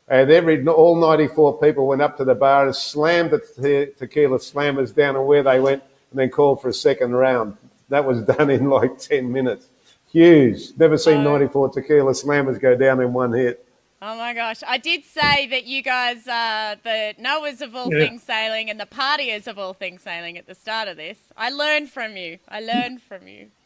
And 0.07 0.31
every 0.31 0.65
all 0.67 0.95
94 0.95 1.59
people 1.59 1.87
went 1.87 2.01
up 2.01 2.17
to 2.17 2.25
the 2.25 2.35
bar 2.35 2.65
and 2.65 2.75
slammed 2.75 3.31
the 3.31 3.39
te- 3.39 3.93
tequila 3.97 4.37
slammers 4.37 4.93
down 4.93 5.15
and 5.15 5.25
where 5.25 5.43
they 5.43 5.59
went 5.59 5.83
and 6.11 6.19
then 6.19 6.29
called 6.29 6.61
for 6.61 6.69
a 6.69 6.73
second 6.73 7.13
round. 7.13 7.57
That 7.89 8.05
was 8.05 8.21
done 8.37 8.49
in 8.49 8.69
like 8.69 8.97
10 8.97 9.31
minutes. 9.31 9.69
Huge. 10.11 10.77
Never 10.77 10.97
seen 10.97 11.23
94 11.23 11.69
tequila 11.69 12.11
slammers 12.13 12.59
go 12.59 12.75
down 12.75 13.01
in 13.01 13.13
one 13.13 13.33
hit. 13.33 13.65
Oh 14.01 14.15
my 14.15 14.33
gosh. 14.33 14.61
I 14.65 14.77
did 14.77 15.03
say 15.03 15.45
that 15.47 15.65
you 15.65 15.81
guys 15.81 16.25
are 16.27 16.75
the 16.83 17.15
knowers 17.19 17.61
of 17.61 17.75
all 17.75 17.93
Yeah. 17.93 18.05
things 18.05 18.23
sailing 18.23 18.69
and 18.69 18.79
the 18.79 18.85
partiers 18.85 19.45
of 19.45 19.59
all 19.59 19.73
things 19.73 20.01
sailing 20.03 20.37
at 20.37 20.47
the 20.47 20.55
start 20.55 20.87
of 20.87 20.95
this. 20.97 21.17
I 21.35 21.49
learned 21.49 21.89
from 21.89 22.15
you. 22.15 22.39
I 22.47 22.61
learned 22.61 23.01
from 23.01 23.27
you. 23.27 23.47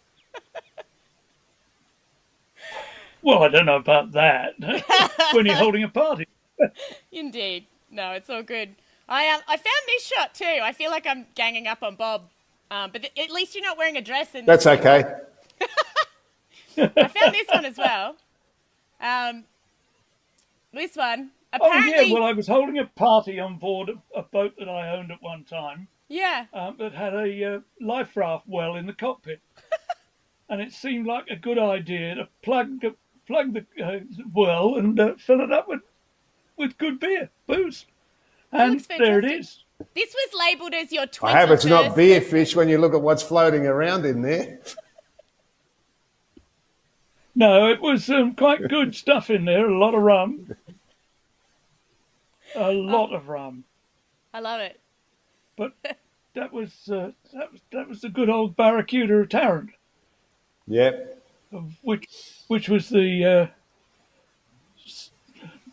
Well, 3.21 3.41
I 3.43 3.47
don't 3.47 3.65
know 3.65 3.77
about 3.77 4.11
that. 4.11 4.53
when 5.33 5.45
you're 5.45 5.55
holding 5.55 5.83
a 5.83 5.87
party. 5.87 6.27
Indeed. 7.13 7.65
No, 7.89 8.11
it's 8.11 8.29
all 8.29 8.43
good. 8.43 8.75
I 9.07 9.29
um, 9.29 9.39
I 9.47 9.55
found 9.55 9.83
this 9.87 10.05
shot 10.05 10.33
too. 10.33 10.59
I 10.61 10.73
feel 10.73 10.91
like 10.91 11.07
I'm 11.07 11.25
ganging 11.33 11.65
up 11.67 11.83
on 11.83 11.95
Bob. 11.95 12.23
Um, 12.69 12.89
but 12.91 13.01
th- 13.03 13.13
at 13.17 13.31
least 13.33 13.55
you're 13.55 13.63
not 13.63 13.77
wearing 13.77 13.95
a 13.95 14.01
dress 14.01 14.35
in 14.35 14.45
That's 14.45 14.67
okay. 14.67 15.05
I 16.77 17.07
found 17.07 17.33
this 17.33 17.47
one 17.47 17.63
as 17.65 17.77
well. 17.77 18.17
Um, 18.99 19.45
this 20.73 20.95
one. 20.95 21.31
Apparently... 21.53 21.93
Oh, 21.93 22.01
yeah, 22.01 22.13
well, 22.13 22.23
I 22.23 22.33
was 22.33 22.47
holding 22.47 22.79
a 22.79 22.85
party 22.85 23.39
on 23.39 23.57
board 23.57 23.89
a, 23.89 24.19
a 24.19 24.23
boat 24.23 24.53
that 24.57 24.67
I 24.67 24.97
owned 24.97 25.11
at 25.11 25.21
one 25.21 25.43
time 25.43 25.87
yeah. 26.09 26.45
um, 26.53 26.75
that 26.79 26.93
had 26.93 27.13
a 27.13 27.55
uh, 27.55 27.59
life 27.81 28.15
raft 28.15 28.45
well 28.47 28.75
in 28.75 28.85
the 28.85 28.93
cockpit. 28.93 29.41
and 30.49 30.61
it 30.61 30.71
seemed 30.71 31.07
like 31.07 31.25
a 31.29 31.35
good 31.35 31.59
idea 31.59 32.15
to 32.15 32.27
plug, 32.41 32.81
the- 32.81 32.95
plug 33.27 33.53
the 33.53 33.65
uh, 33.83 33.99
well 34.33 34.75
and 34.75 34.99
uh, 34.99 35.13
fill 35.17 35.41
it 35.41 35.51
up 35.51 35.67
with, 35.67 35.81
with 36.57 36.77
good 36.77 36.99
beer, 36.99 37.29
booze. 37.47 37.85
And 38.51 38.79
there 38.81 39.19
it 39.19 39.23
fantastic. 39.23 39.39
is. 39.39 39.63
This 39.95 40.13
was 40.13 40.39
labelled 40.39 40.73
as 40.73 40.91
your 40.91 41.07
21st. 41.07 41.27
I 41.27 41.39
hope 41.41 41.49
it's 41.49 41.65
not 41.65 41.95
beer 41.95 42.21
fish 42.21 42.55
when 42.55 42.69
you 42.69 42.77
look 42.77 42.93
at 42.93 43.01
what's 43.01 43.23
floating 43.23 43.65
around 43.65 44.05
in 44.05 44.21
there. 44.21 44.59
No, 47.35 47.67
it 47.67 47.81
was 47.81 48.09
um, 48.09 48.35
quite 48.35 48.67
good 48.69 48.95
stuff 48.95 49.31
in 49.31 49.45
there. 49.45 49.67
A 49.67 49.77
lot 49.77 49.95
of 49.95 50.03
rum. 50.03 50.55
A 52.55 52.71
lot 52.71 53.13
of 53.13 53.27
rum. 53.29 53.63
I 54.33 54.39
love 54.39 54.61
it. 54.61 54.79
But 55.57 55.73
that 56.33 56.51
was 56.51 56.71
uh, 56.89 57.11
that 57.33 57.51
was 57.51 57.61
that 57.71 57.87
was 57.87 58.01
the 58.01 58.09
good 58.09 58.29
old 58.29 58.55
Barracuda 58.55 59.25
Tarrant, 59.27 59.69
Yep. 60.67 61.23
of 61.51 61.71
which 61.81 62.07
which 62.47 62.69
was 62.69 62.89
the 62.89 63.25
uh, 63.25 63.47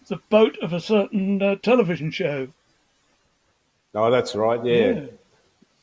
the 0.08 0.16
boat 0.28 0.58
of 0.58 0.72
a 0.72 0.80
certain 0.80 1.40
uh, 1.42 1.56
television 1.56 2.10
show. 2.10 2.48
Oh, 3.94 4.10
that's 4.10 4.34
right. 4.34 4.64
Yeah. 4.64 5.06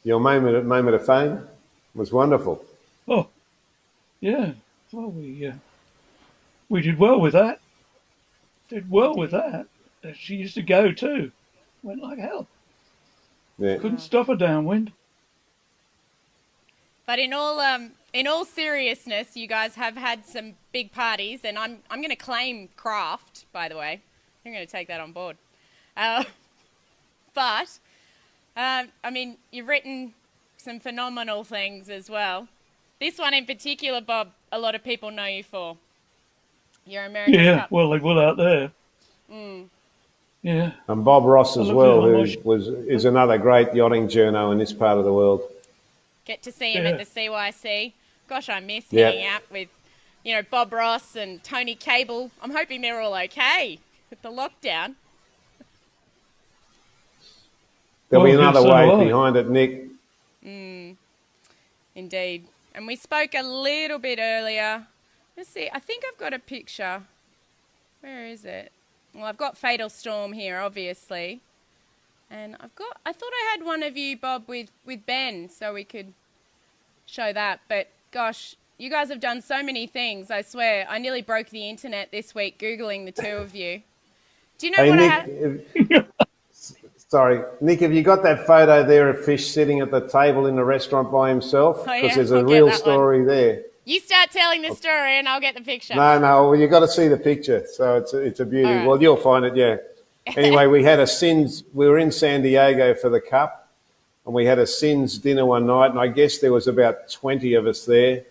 Your 0.03 0.19
moment, 0.19 0.65
moment 0.65 0.95
of 0.95 1.05
fame 1.05 1.41
was 1.93 2.11
wonderful. 2.13 2.63
Oh, 3.07 3.27
yeah. 4.21 4.51
Well, 4.91 5.11
we 5.11 5.47
uh, 5.47 5.53
we 6.69 6.81
did 6.81 6.97
well 6.99 7.19
with 7.19 7.33
that. 7.33 7.59
Did 8.69 8.89
well 8.89 9.15
with 9.15 9.31
that. 9.31 9.67
She 10.15 10.35
used 10.35 10.55
to 10.55 10.61
go 10.61 10.91
too. 10.91 11.31
Went 11.83 12.01
like 12.01 12.19
hell. 12.19 12.47
Yeah. 13.57 13.77
Couldn't 13.77 13.99
stop 13.99 14.27
her 14.27 14.35
downwind. 14.35 14.91
But 17.05 17.19
in 17.19 17.33
all 17.33 17.59
um, 17.59 17.91
in 18.13 18.27
all 18.27 18.45
seriousness, 18.45 19.35
you 19.35 19.47
guys 19.47 19.75
have 19.75 19.95
had 19.95 20.25
some 20.25 20.53
big 20.73 20.91
parties, 20.91 21.41
and 21.43 21.57
I'm 21.57 21.79
I'm 21.89 21.99
going 21.99 22.09
to 22.09 22.15
claim 22.15 22.69
craft. 22.75 23.45
By 23.53 23.69
the 23.69 23.77
way, 23.77 24.01
I'm 24.45 24.51
going 24.51 24.65
to 24.65 24.71
take 24.71 24.87
that 24.89 24.99
on 24.99 25.11
board. 25.13 25.37
Uh, 25.95 26.23
but 27.33 27.79
um, 28.57 28.89
I 29.03 29.09
mean, 29.11 29.37
you've 29.51 29.67
written 29.67 30.13
some 30.57 30.79
phenomenal 30.79 31.43
things 31.43 31.89
as 31.89 32.09
well. 32.09 32.47
This 32.99 33.17
one 33.17 33.33
in 33.33 33.45
particular, 33.45 34.01
Bob, 34.01 34.31
a 34.51 34.59
lot 34.59 34.75
of 34.75 34.83
people 34.83 35.11
know 35.11 35.25
you 35.25 35.43
for. 35.43 35.77
Your 36.85 37.05
American 37.05 37.33
Yeah, 37.35 37.59
Cup. 37.61 37.71
well, 37.71 37.89
they 37.89 37.99
will 37.99 38.19
out 38.19 38.37
there. 38.37 38.71
Yeah. 40.47 40.71
And 40.87 41.03
Bob 41.03 41.25
Ross 41.25 41.57
as 41.57 41.69
well, 41.69 42.05
at 42.05 42.09
who 42.09 42.17
much- 42.21 42.37
was 42.45 42.69
is 42.69 43.03
another 43.03 43.37
great 43.37 43.73
yachting 43.73 44.07
journo 44.07 44.53
in 44.53 44.57
this 44.57 44.71
part 44.71 44.97
of 44.97 45.03
the 45.03 45.11
world. 45.11 45.41
Get 46.23 46.41
to 46.43 46.53
see 46.53 46.71
him 46.71 46.85
Yeah. 46.85 46.91
at 46.91 46.97
the 46.99 47.03
CYC. 47.05 47.93
Gosh, 48.29 48.47
I 48.47 48.61
miss 48.61 48.85
Yeah. 48.89 49.09
hanging 49.11 49.25
out 49.25 49.41
with, 49.51 49.67
you 50.23 50.33
know, 50.33 50.41
Bob 50.43 50.71
Ross 50.71 51.17
and 51.17 51.43
Tony 51.43 51.75
Cable. 51.75 52.31
I'm 52.41 52.51
hoping 52.51 52.79
they're 52.79 53.01
all 53.01 53.13
okay 53.13 53.79
with 54.09 54.21
the 54.21 54.31
lockdown. 54.31 54.95
There'll 58.09 58.23
be 58.25 58.31
another 58.31 58.61
so 58.61 58.73
wave 58.73 58.87
will 58.87 59.01
I. 59.01 59.03
behind 59.03 59.35
it, 59.35 59.49
Nic. 59.49 59.83
Mm, 60.45 60.95
indeed. 61.93 62.47
And 62.73 62.87
we 62.87 62.95
spoke 62.95 63.33
a 63.35 63.43
little 63.43 63.99
bit 63.99 64.17
earlier. 64.21 64.87
Let's 65.35 65.49
see. 65.49 65.69
I 65.73 65.79
think 65.79 66.05
I've 66.07 66.17
got 66.17 66.33
a 66.33 66.39
picture. 66.39 67.03
Where 67.99 68.25
is 68.27 68.45
it? 68.45 68.71
Well, 69.17 69.25
I've 69.25 69.37
got 69.37 69.57
Fatal 69.57 69.89
Storm 69.89 70.31
here, 70.33 70.59
obviously. 70.59 71.41
And 72.29 72.55
I've 72.59 72.75
got 72.75 72.97
I 73.05 73.13
thought 73.13 73.31
I 73.33 73.55
had 73.57 73.65
one 73.65 73.81
of 73.83 73.97
you, 73.97 74.15
Bob, 74.17 74.43
with, 74.47 74.69
with 74.85 75.05
Ben, 75.05 75.49
so 75.49 75.73
we 75.73 75.83
could 75.83 76.13
show 77.07 77.33
that. 77.33 77.61
But 77.67 77.87
gosh, 78.11 78.55
you 78.77 78.89
guys 78.91 79.09
have 79.09 79.19
done 79.19 79.41
so 79.41 79.63
many 79.63 79.87
things, 79.87 80.29
I 80.29 80.41
swear. 80.43 80.85
I 80.89 80.99
nearly 80.99 81.21
broke 81.23 81.49
the 81.49 81.67
internet 81.67 82.11
this 82.11 82.35
week 82.35 82.59
Googling 82.59 83.05
the 83.05 83.11
two 83.11 83.37
of 83.37 83.55
you. 83.55 83.81
Do 84.59 84.67
you 84.67 84.71
know 84.75 84.83
Hey, 84.83 84.89
what 84.91 84.99
I 84.99 85.01
Nic. 85.01 85.11
had? 85.11 85.29
if- 85.89 86.05
sorry, 87.09 87.41
Nic. 87.61 87.79
Have 87.79 87.93
you 87.93 88.03
got 88.03 88.21
that 88.23 88.45
photo 88.45 88.83
there 88.83 89.09
of 89.09 89.23
Fish 89.23 89.49
sitting 89.49 89.79
at 89.79 89.89
the 89.89 90.01
table 90.07 90.45
in 90.47 90.55
the 90.55 90.63
restaurant 90.65 91.11
by 91.11 91.29
himself? 91.29 91.77
Oh, 91.79 91.83
Because 91.85 92.03
yeah, 92.03 92.15
there's 92.15 92.31
a 92.31 92.37
I'll 92.37 92.43
real 92.43 92.65
that 92.65 92.71
one. 92.73 92.79
story 92.79 93.23
there. 93.25 93.63
You 93.87 94.01
start 94.01 94.31
telling 94.31 94.63
the 94.63 94.75
story 94.75 95.17
and 95.17 95.29
I'll 95.29 95.39
get 95.39 95.55
the 95.55 95.61
picture. 95.61 95.95
No, 95.95 96.19
no. 96.19 96.49
Well, 96.49 96.59
you 96.59 96.67
got 96.67 96.81
to 96.81 96.89
see 96.89 97.07
the 97.07 97.15
picture. 97.15 97.65
So 97.71 97.95
it's 97.95 98.13
a, 98.13 98.17
it's 98.17 98.41
a 98.41 98.45
beauty. 98.45 98.69
Right. 98.69 98.85
Well, 98.85 99.01
you'll 99.01 99.15
find 99.15 99.45
it. 99.45 99.55
Yeah. 99.55 99.77
Anyway, 100.35 100.67
we 100.67 100.83
had 100.83 100.99
a 100.99 101.07
sins. 101.07 101.63
We 101.73 101.87
were 101.87 101.97
in 101.97 102.11
San 102.11 102.41
Diego 102.41 102.93
for 102.95 103.09
the 103.09 103.21
cup, 103.21 103.69
and 104.25 104.35
we 104.35 104.43
had 104.43 104.59
a 104.59 104.67
sins 104.67 105.17
dinner 105.17 105.45
one 105.45 105.65
night, 105.65 105.91
and 105.91 105.99
I 106.01 106.09
guess 106.09 106.39
there 106.39 106.51
was 106.51 106.67
about 106.67 107.09
twenty 107.09 107.53
of 107.53 107.65
us 107.65 107.85
there, 107.85 108.25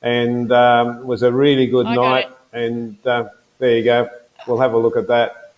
and 0.00 0.52
um, 0.52 0.98
it 0.98 1.04
was 1.04 1.24
a 1.24 1.32
really 1.32 1.66
good 1.66 1.86
I 1.86 1.94
night. 1.96 2.30
And 2.52 3.04
uh, 3.04 3.30
there 3.58 3.76
you 3.76 3.82
go. 3.82 4.08
We'll 4.46 4.60
have 4.60 4.74
a 4.74 4.78
look 4.78 4.96
at 4.96 5.08
that. 5.08 5.54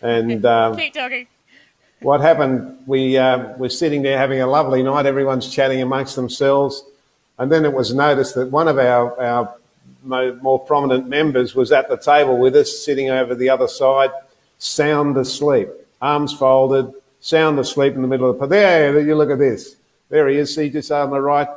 And 0.00 0.46
um, 0.56 0.78
Keep 0.78 0.94
talking. 0.94 1.26
what 2.00 2.22
happened, 2.22 2.78
we 2.86 3.18
um, 3.18 3.58
were 3.58 3.68
sitting 3.68 4.00
there 4.00 4.16
having 4.16 4.40
a 4.40 4.46
lovely 4.46 4.82
night. 4.82 5.04
Everyone's 5.04 5.50
chatting 5.50 5.82
amongst 5.82 6.16
themselves. 6.16 6.84
And 7.38 7.50
then 7.50 7.64
it 7.64 7.72
was 7.72 7.94
noticed 7.94 8.34
that 8.34 8.50
one 8.50 8.68
of 8.68 8.78
our, 8.78 9.20
our 9.20 9.56
more 10.04 10.58
prominent 10.58 11.08
members 11.08 11.54
was 11.54 11.72
at 11.72 11.88
the 11.88 11.96
table 11.96 12.38
with 12.38 12.56
us, 12.56 12.84
sitting 12.84 13.10
over 13.10 13.34
the 13.34 13.48
other 13.48 13.68
side, 13.68 14.10
sound 14.58 15.16
asleep, 15.16 15.68
arms 16.00 16.32
folded, 16.32 16.92
sound 17.20 17.58
asleep 17.58 17.94
in 17.94 18.02
the 18.02 18.08
middle 18.08 18.30
of 18.30 18.38
the. 18.38 18.46
There, 18.46 19.00
you 19.00 19.14
look 19.14 19.30
at 19.30 19.38
this. 19.38 19.76
There 20.08 20.28
he 20.28 20.36
is. 20.36 20.54
See, 20.54 20.70
just 20.70 20.90
on 20.92 21.10
the 21.10 21.20
right 21.20 21.48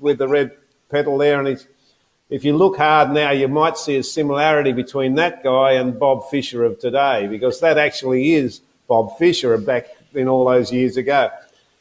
with 0.00 0.18
the 0.18 0.28
red 0.28 0.52
petal 0.90 1.16
there. 1.16 1.38
And 1.38 1.48
he's, 1.48 1.66
if 2.28 2.44
you 2.44 2.56
look 2.56 2.76
hard 2.76 3.10
now, 3.10 3.30
you 3.30 3.48
might 3.48 3.78
see 3.78 3.96
a 3.96 4.02
similarity 4.02 4.72
between 4.72 5.14
that 5.14 5.42
guy 5.42 5.72
and 5.72 5.98
Bob 5.98 6.28
Fisher 6.28 6.64
of 6.64 6.78
today, 6.78 7.26
because 7.26 7.60
that 7.60 7.78
actually 7.78 8.34
is 8.34 8.60
Bob 8.88 9.16
Fisher 9.18 9.56
back 9.58 9.86
in 10.14 10.28
all 10.28 10.44
those 10.44 10.72
years 10.72 10.96
ago. 10.96 11.30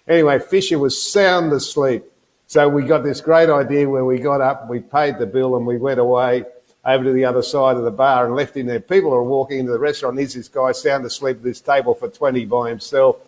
Anyway, 0.07 0.39
Fisher 0.39 0.79
was 0.79 1.01
sound 1.01 1.51
asleep. 1.51 2.03
So 2.51 2.67
we 2.67 2.83
got 2.83 3.01
this 3.01 3.21
great 3.21 3.49
idea 3.49 3.89
where 3.89 4.03
we 4.03 4.19
got 4.19 4.41
up, 4.41 4.67
we 4.67 4.81
paid 4.81 5.17
the 5.17 5.25
bill, 5.25 5.55
and 5.55 5.65
we 5.65 5.77
went 5.77 6.01
away. 6.01 6.43
over 6.83 7.01
to 7.01 7.13
the 7.13 7.23
other 7.23 7.41
side 7.41 7.77
of 7.77 7.85
the 7.85 7.91
bar 7.91 8.25
and 8.25 8.35
left 8.35 8.57
him 8.57 8.65
there. 8.65 8.81
People 8.81 9.13
are 9.13 9.23
walking 9.23 9.59
into 9.59 9.71
the 9.71 9.79
restaurant. 9.79 10.17
Here's 10.17 10.33
this 10.33 10.49
guy 10.49 10.73
sound 10.73 11.05
asleep 11.05 11.37
at 11.37 11.43
this 11.43 11.61
table 11.61 11.93
for 11.93 12.09
20 12.09 12.43
by 12.43 12.67
himself. 12.67 13.21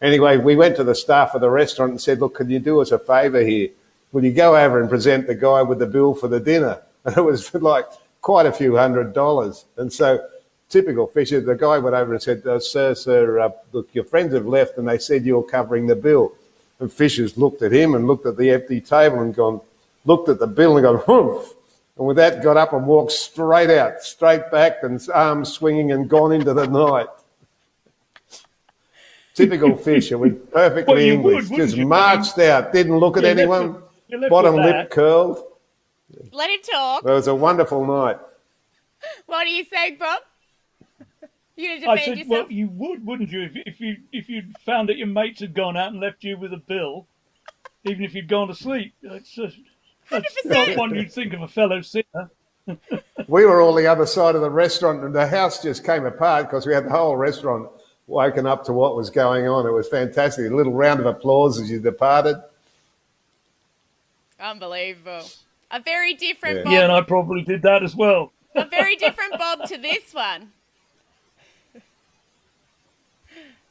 Anyway, 0.00 0.36
we 0.36 0.54
went 0.54 0.76
to 0.76 0.84
the 0.84 0.94
staff 0.94 1.34
of 1.34 1.40
the 1.40 1.50
restaurant 1.50 1.90
and 1.90 2.00
said, 2.00 2.20
look, 2.20 2.36
can 2.36 2.48
you 2.48 2.60
do 2.60 2.80
us 2.80 2.92
a 2.92 3.00
favour 3.00 3.40
here? 3.40 3.68
Will 4.12 4.24
you 4.24 4.32
go 4.32 4.56
over 4.56 4.80
and 4.80 4.88
present 4.88 5.26
the 5.26 5.34
guy 5.34 5.60
with 5.62 5.80
the 5.80 5.86
bill 5.86 6.14
for 6.14 6.28
the 6.28 6.38
dinner? 6.38 6.80
And 7.04 7.16
it 7.16 7.22
was 7.22 7.52
like 7.54 7.86
quite 8.20 8.46
a 8.46 8.52
few 8.52 8.76
hundred 8.76 9.12
dollars. 9.12 9.64
And 9.76 9.92
so 9.92 10.24
typical 10.68 11.08
Fisher, 11.08 11.40
the 11.40 11.56
guy 11.56 11.78
went 11.78 11.96
over 11.96 12.12
and 12.12 12.22
said, 12.22 12.46
uh, 12.46 12.60
sir, 12.60 12.94
sir, 12.94 13.40
uh, 13.40 13.50
look, 13.72 13.88
your 13.92 14.04
friends 14.04 14.32
have 14.34 14.46
left 14.46 14.78
and 14.78 14.86
they 14.86 14.98
said 14.98 15.24
you're 15.24 15.42
covering 15.42 15.88
the 15.88 15.96
bill. 15.96 16.32
And 16.82 16.92
Fisher's 16.92 17.38
looked 17.38 17.62
at 17.62 17.72
him 17.72 17.94
and 17.94 18.08
looked 18.08 18.26
at 18.26 18.36
the 18.36 18.50
empty 18.50 18.80
table 18.80 19.20
and 19.20 19.32
gone, 19.32 19.60
looked 20.04 20.28
at 20.28 20.40
the 20.40 20.48
bill 20.48 20.76
and 20.76 20.84
gone, 20.84 21.00
Humph. 21.06 21.54
And 21.96 22.04
with 22.08 22.16
that, 22.16 22.42
got 22.42 22.56
up 22.56 22.72
and 22.72 22.84
walked 22.88 23.12
straight 23.12 23.70
out, 23.70 24.02
straight 24.02 24.50
back 24.50 24.78
and 24.82 25.00
arms 25.14 25.52
swinging 25.52 25.92
and 25.92 26.08
gone 26.10 26.32
into 26.32 26.52
the 26.52 26.66
night. 26.66 27.06
Typical 29.34 29.76
Fisher, 29.76 30.18
with 30.18 30.50
perfectly 30.50 30.92
Well, 30.94 31.02
you 31.04 31.12
English, 31.12 31.48
would, 31.50 31.56
just 31.56 31.76
you? 31.76 31.86
marched 31.86 32.36
out, 32.40 32.72
didn't 32.72 32.96
look 32.98 33.16
at 33.16 33.22
You're 33.22 33.30
anyone, 33.30 33.74
with- 34.08 34.20
left 34.20 34.30
bottom 34.30 34.56
lip 34.56 34.90
curled. 34.90 35.40
Let 36.32 36.50
him 36.50 36.60
talk. 36.68 37.04
It 37.04 37.10
was 37.10 37.28
a 37.28 37.34
wonderful 37.34 37.86
night. 37.86 38.18
What 39.26 39.46
are 39.46 39.50
you 39.50 39.64
saying, 39.64 39.98
Bob? 40.00 40.20
You 41.56 41.80
gonna 41.80 41.92
I 41.92 41.98
said, 41.98 42.18
yourself? 42.18 42.28
well, 42.28 42.50
you 42.50 42.68
would, 42.68 43.04
wouldn't 43.04 43.30
you, 43.30 43.42
if, 43.42 43.52
if 43.66 43.80
you 43.80 43.96
if 44.10 44.28
you'd 44.28 44.56
found 44.64 44.88
that 44.88 44.96
your 44.96 45.06
mates 45.06 45.40
had 45.40 45.54
gone 45.54 45.76
out 45.76 45.92
and 45.92 46.00
left 46.00 46.24
you 46.24 46.38
with 46.38 46.52
a 46.52 46.56
bill, 46.56 47.06
even 47.84 48.04
if 48.04 48.14
you'd 48.14 48.28
gone 48.28 48.48
to 48.48 48.54
sleep. 48.54 48.94
That's, 49.02 49.38
uh, 49.38 49.50
that's 50.10 50.44
not 50.46 50.68
100%. 50.68 50.76
one 50.78 50.94
you'd 50.94 51.12
think 51.12 51.32
of 51.34 51.42
a 51.42 51.48
fellow 51.48 51.80
sinner. 51.80 52.30
We 53.28 53.44
were 53.44 53.60
all 53.60 53.74
the 53.74 53.86
other 53.86 54.06
side 54.06 54.34
of 54.34 54.40
the 54.40 54.50
restaurant, 54.50 55.04
and 55.04 55.14
the 55.14 55.26
house 55.26 55.62
just 55.62 55.84
came 55.84 56.06
apart 56.06 56.48
because 56.48 56.66
we 56.66 56.74
had 56.74 56.86
the 56.86 56.90
whole 56.90 57.16
restaurant 57.16 57.68
woken 58.06 58.46
up 58.46 58.64
to 58.64 58.72
what 58.72 58.96
was 58.96 59.10
going 59.10 59.48
on. 59.48 59.66
It 59.66 59.70
was 59.70 59.88
fantastic. 59.88 60.50
A 60.50 60.54
little 60.54 60.72
round 60.72 61.00
of 61.00 61.06
applause 61.06 61.60
as 61.60 61.70
you 61.70 61.80
departed. 61.80 62.36
Unbelievable. 64.40 65.22
A 65.70 65.80
very 65.80 66.14
different 66.14 66.58
Yeah. 66.58 66.64
Bob. 66.64 66.72
Yeah, 66.72 66.82
and 66.84 66.92
I 66.92 67.00
probably 67.02 67.42
did 67.42 67.62
that 67.62 67.82
as 67.82 67.94
well. 67.96 68.32
a 68.54 68.64
very 68.66 68.96
different 68.96 69.38
Bob 69.38 69.66
to 69.68 69.78
this 69.78 70.12
one. 70.12 70.52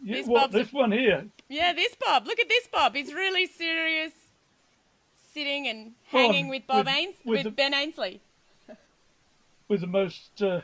Yeah, 0.04 0.16
This 0.16 0.28
what, 0.28 0.42
Bob's 0.42 0.56
a- 0.56 0.58
this 0.64 0.74
one 0.74 0.92
here. 0.92 1.26
Yeah, 1.50 1.74
this 1.74 1.96
Bob. 1.96 2.26
Look 2.26 2.40
at 2.40 2.50
this 2.50 2.68
Bob. 2.68 2.96
He's 2.96 3.14
really 3.14 3.46
serious, 3.46 4.14
sitting 5.34 5.68
and 5.68 5.92
Bob, 6.12 6.22
hanging 6.22 6.48
with 6.50 6.66
Bob 6.66 6.86
with- 6.86 6.96
Ains 6.96 7.08
with 7.24 7.38
with, 7.38 7.44
the- 7.44 7.52
Ben 7.52 7.74
Ainslie. 7.74 8.22
With 9.68 9.82
the 9.82 9.88
most 9.88 10.42
uh, 10.42 10.62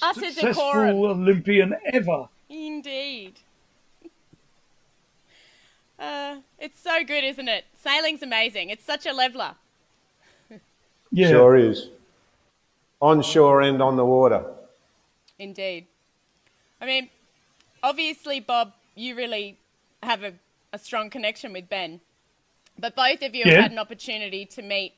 Utter 0.00 0.20
successful 0.20 0.52
decorum. 0.72 0.96
Olympian 0.96 1.74
ever. 1.92 2.28
Indeed. 2.48 3.34
Uh, 5.98 6.36
it's 6.58 6.80
so 6.80 7.04
good, 7.04 7.22
isn't 7.24 7.48
it? 7.48 7.64
Sailing's 7.76 8.22
amazing. 8.22 8.70
It's 8.70 8.84
such 8.84 9.06
a 9.06 9.12
leveler. 9.12 9.54
Yeah, 11.12 11.28
Sure 11.28 11.56
is. 11.56 11.90
On 13.00 13.22
shore 13.22 13.60
and 13.62 13.80
on 13.82 13.96
the 13.96 14.04
water. 14.04 14.44
Indeed. 15.38 15.86
I 16.80 16.86
mean, 16.86 17.10
obviously, 17.84 18.40
Bob, 18.40 18.72
you 18.96 19.14
really 19.14 19.58
have 20.02 20.24
a, 20.24 20.32
a 20.72 20.78
strong 20.78 21.10
connection 21.10 21.52
with 21.52 21.68
Ben. 21.68 22.00
But 22.78 22.96
both 22.96 23.22
of 23.22 23.34
you 23.34 23.42
Yeah. 23.44 23.52
have 23.52 23.62
had 23.62 23.72
an 23.72 23.78
opportunity 23.78 24.44
to 24.46 24.62
meet 24.62 24.94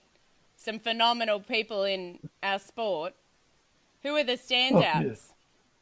some 0.56 0.78
phenomenal 0.78 1.40
people 1.40 1.84
in 1.84 2.18
our 2.42 2.58
sport. 2.58 3.14
Who 4.02 4.16
are 4.16 4.24
the 4.24 4.38
standouts 4.38 5.32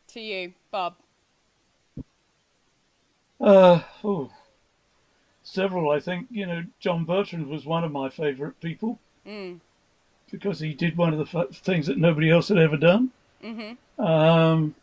to 0.09 0.21
you, 0.21 0.55
Bob? 0.73 0.95
Uh, 3.41 3.81
oh, 4.03 4.31
several. 5.43 5.91
I 5.91 6.01
think 6.01 6.27
you 6.31 6.47
know 6.47 6.65
John 6.81 7.05
Bertrand 7.05 7.47
was 7.49 7.67
one 7.67 7.85
of 7.85 7.93
my 7.93 8.09
favourite 8.09 8.59
people 8.61 8.99
because 10.31 10.61
he 10.61 10.73
did 10.73 10.97
one 10.97 11.13
of 11.13 11.19
the 11.31 11.39
f- 11.39 11.55
things 11.57 11.87
that 11.87 11.99
nobody 11.99 12.31
else 12.31 12.49
had 12.49 12.59
ever 12.59 12.77
done. 12.77 13.11
Mm-hmm. 13.43 14.03
Um, 14.03 14.75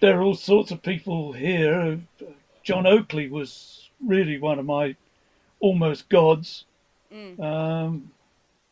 there 0.00 0.18
are 0.18 0.22
all 0.22 0.34
sorts 0.34 0.70
of 0.70 0.82
people 0.82 1.32
here. 1.32 2.00
John 2.62 2.84
Oakeley 2.84 3.30
was 3.30 3.90
really 4.04 4.38
one 4.38 4.58
of 4.58 4.66
my 4.66 4.96
almost 5.60 6.08
gods 6.08 6.64
mm. 7.12 7.40
um, 7.40 8.10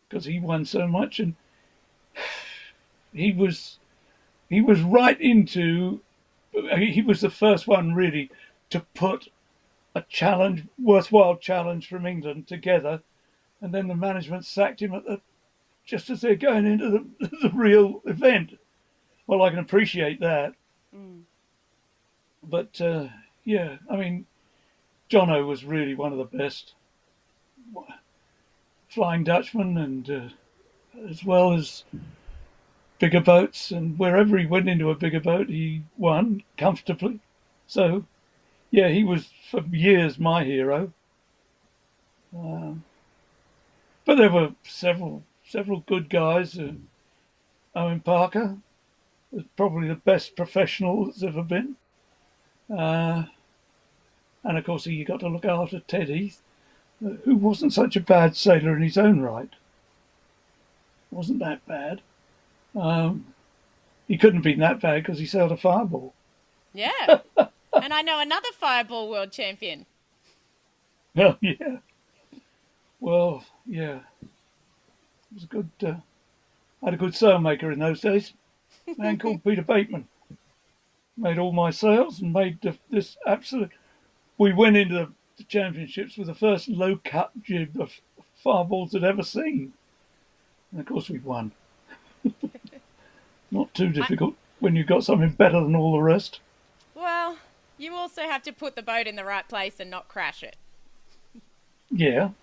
because 0.09 0.25
he 0.25 0.39
won 0.39 0.65
so 0.65 0.87
much 0.87 1.19
and 1.19 1.35
he 3.13 3.33
was 3.33 3.79
he 4.49 4.61
was 4.61 4.81
right 4.83 5.21
into 5.21 6.01
he 6.77 7.03
was 7.03 7.21
the 7.21 7.31
first 7.31 7.67
one 7.67 7.95
really 7.95 8.31
to 8.71 8.81
put 8.95 9.29
a 9.95 10.03
challenge, 10.03 10.65
worthwhile 10.83 11.37
challenge 11.37 11.89
from 11.89 12.07
England 12.07 12.47
together, 12.47 13.01
and 13.61 13.73
then 13.73 13.89
the 13.89 13.95
management 13.95 14.45
sacked 14.45 14.83
him 14.83 14.95
at 14.95 15.05
the 15.05 15.21
just 15.85 16.09
as 16.11 16.21
they're 16.23 16.35
going 16.35 16.67
into 16.67 16.91
the, 17.21 17.29
the 17.43 17.51
real 17.55 18.03
event. 18.07 18.59
Well, 19.27 19.43
I 19.43 19.51
can 19.51 19.59
appreciate 19.59 20.21
that, 20.21 20.55
but 22.43 22.81
uh, 22.81 23.09
yeah, 23.45 23.77
I 23.91 23.97
mean, 23.97 24.27
Jono 25.11 25.47
was 25.47 25.65
really 25.65 25.95
one 25.95 26.13
of 26.13 26.19
the 26.19 26.37
best 26.37 26.75
Flying 28.89 29.25
Dutchman, 29.25 29.77
and 29.77 30.11
uh, 30.11 31.09
as 31.09 31.25
well 31.25 31.53
as 31.53 31.85
bigger 32.99 33.21
boats, 33.21 33.71
and 33.71 33.99
wherever 33.99 34.39
he 34.39 34.47
went 34.47 34.69
into 34.69 34.91
a 34.91 34.95
bigger 34.95 35.21
boat, 35.21 35.49
he 35.49 35.83
won 35.97 36.43
comfortably. 36.57 37.21
So, 37.67 38.07
yeah, 38.71 38.89
he 38.89 39.03
was 39.03 39.31
for 39.51 39.63
years 39.63 40.19
my 40.19 40.45
hero. 40.45 40.93
Um, 42.37 42.85
but 44.05 44.17
there 44.17 44.31
were 44.31 44.55
several 44.63 45.25
several 45.45 45.81
good 45.81 46.09
guys. 46.09 46.59
Uh, 46.59 46.73
Owen 47.75 48.01
Parker 48.01 48.59
was 49.35 49.45
probably 49.57 49.89
the 49.89 49.95
best 49.95 50.37
professional 50.37 51.07
that's 51.07 51.23
ever 51.23 51.43
been. 51.43 51.77
Uh, 52.71 53.25
and 54.43 54.59
of 54.59 54.65
course, 54.65 54.87
you 54.87 55.05
got 55.05 55.21
to 55.21 55.29
look 55.29 55.45
after 55.45 55.81
Ted 55.81 56.09
Heath, 56.09 56.41
uh, 57.05 57.11
who 57.25 57.37
wasn't 57.37 57.73
such 57.73 57.97
a 57.97 58.01
bad 58.01 58.37
sailor 58.37 58.77
in 58.77 58.83
his 58.83 58.99
own 58.99 59.21
right. 59.21 59.51
Wasn't 61.11 61.39
that 61.39 61.67
bad. 61.67 62.01
Um, 62.75 63.27
he 64.09 64.19
couldn't 64.19 64.37
have 64.37 64.45
been 64.45 64.59
that 64.61 64.81
bad 64.81 65.03
because 65.03 65.19
he 65.19 65.27
sailed 65.27 65.53
a 65.53 65.57
fireball. 65.57 66.13
Yeah. 66.73 67.21
and 67.37 67.95
I 67.95 68.03
know 68.03 68.21
another 68.21 68.49
fireball 68.59 69.09
world 69.09 69.33
champion. 69.33 69.87
Oh 71.17 71.37
yeah. 71.41 71.79
Well, 73.01 73.45
yeah. 73.67 74.01
It 74.23 75.35
was 75.35 75.45
a 75.45 75.47
good. 75.47 75.71
Uh, 75.83 75.95
I 76.83 76.87
had 76.87 76.95
a 76.95 76.99
good 76.99 77.13
sailmaker 77.13 77.73
in 77.73 77.79
those 77.79 78.01
days. 78.01 78.33
A 78.87 78.95
man 79.01 79.19
called 79.19 79.43
Peter 79.45 79.63
Bateman. 79.63 80.07
Made 81.17 81.39
all 81.39 81.53
my 81.53 81.71
sails 81.71 82.21
and 82.21 82.33
made 82.33 82.61
the, 82.61 82.77
this 82.91 83.17
absolute. 83.27 83.71
We 84.37 84.53
went 84.53 84.77
into 84.77 84.95
the, 84.95 85.13
the 85.37 85.45
championships 85.45 86.17
with 86.17 86.27
the 86.27 86.35
first 86.35 86.69
low 86.69 86.99
cut 87.05 87.31
jib 87.43 87.81
of 87.81 87.93
fireballs 88.43 88.95
I'd 88.95 89.05
ever 89.05 89.23
seen, 89.23 89.73
and 90.73 90.81
of 90.81 90.87
course 90.87 91.09
we 91.09 91.19
won. 91.21 91.53
Not 93.51 93.73
too 93.75 93.91
difficult 93.91 94.35
when 94.59 94.75
you've 94.75 94.89
got 94.89 95.05
something 95.05 95.31
better 95.31 95.61
than 95.61 95.77
all 95.77 95.93
the 95.93 96.03
rest. 96.03 96.41
Well, 96.95 97.39
you 97.79 97.95
also 97.95 98.23
have 98.23 98.43
to 98.43 98.53
put 98.53 98.75
the 98.75 98.83
boat 98.83 99.07
in 99.07 99.15
the 99.17 99.25
right 99.25 99.49
place 99.49 99.79
and 99.79 99.91
not 99.91 100.09
crash 100.09 100.43
it. 100.43 100.57
Yeah. 101.91 102.31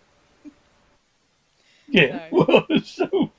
Yeah. 1.87 2.29
So- 2.29 2.45
Well, 2.47 2.81
so 2.85 3.31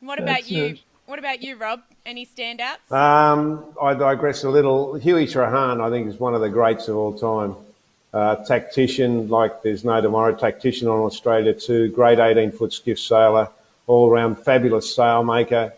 What 0.00 0.18
about 0.18 0.50
you? 0.50 0.64
it. 0.64 0.80
What 1.08 1.18
about 1.18 1.42
you, 1.42 1.56
Rob? 1.56 1.80
Any 2.04 2.26
standouts? 2.26 2.92
Um, 2.92 3.64
I 3.80 3.94
digress 3.94 4.44
a 4.44 4.50
little. 4.50 4.92
Huey 4.92 5.26
Treharne, 5.26 5.80
I 5.80 5.88
think, 5.88 6.06
is 6.06 6.20
one 6.20 6.34
of 6.34 6.42
the 6.42 6.50
greats 6.50 6.86
of 6.86 6.96
all 6.96 7.18
time. 7.18 7.56
Uh, 8.12 8.36
tactician, 8.44 9.26
like 9.30 9.62
there's 9.62 9.86
no 9.86 10.02
tomorrow, 10.02 10.34
tactician 10.36 10.86
on 10.86 11.00
Australia 11.00 11.54
too. 11.54 11.88
Great 11.92 12.18
18 12.18 12.52
foot 12.52 12.74
skiff 12.74 13.00
sailor, 13.00 13.48
all 13.86 14.10
round 14.10 14.38
fabulous 14.38 14.94
sailmaker. 14.94 15.72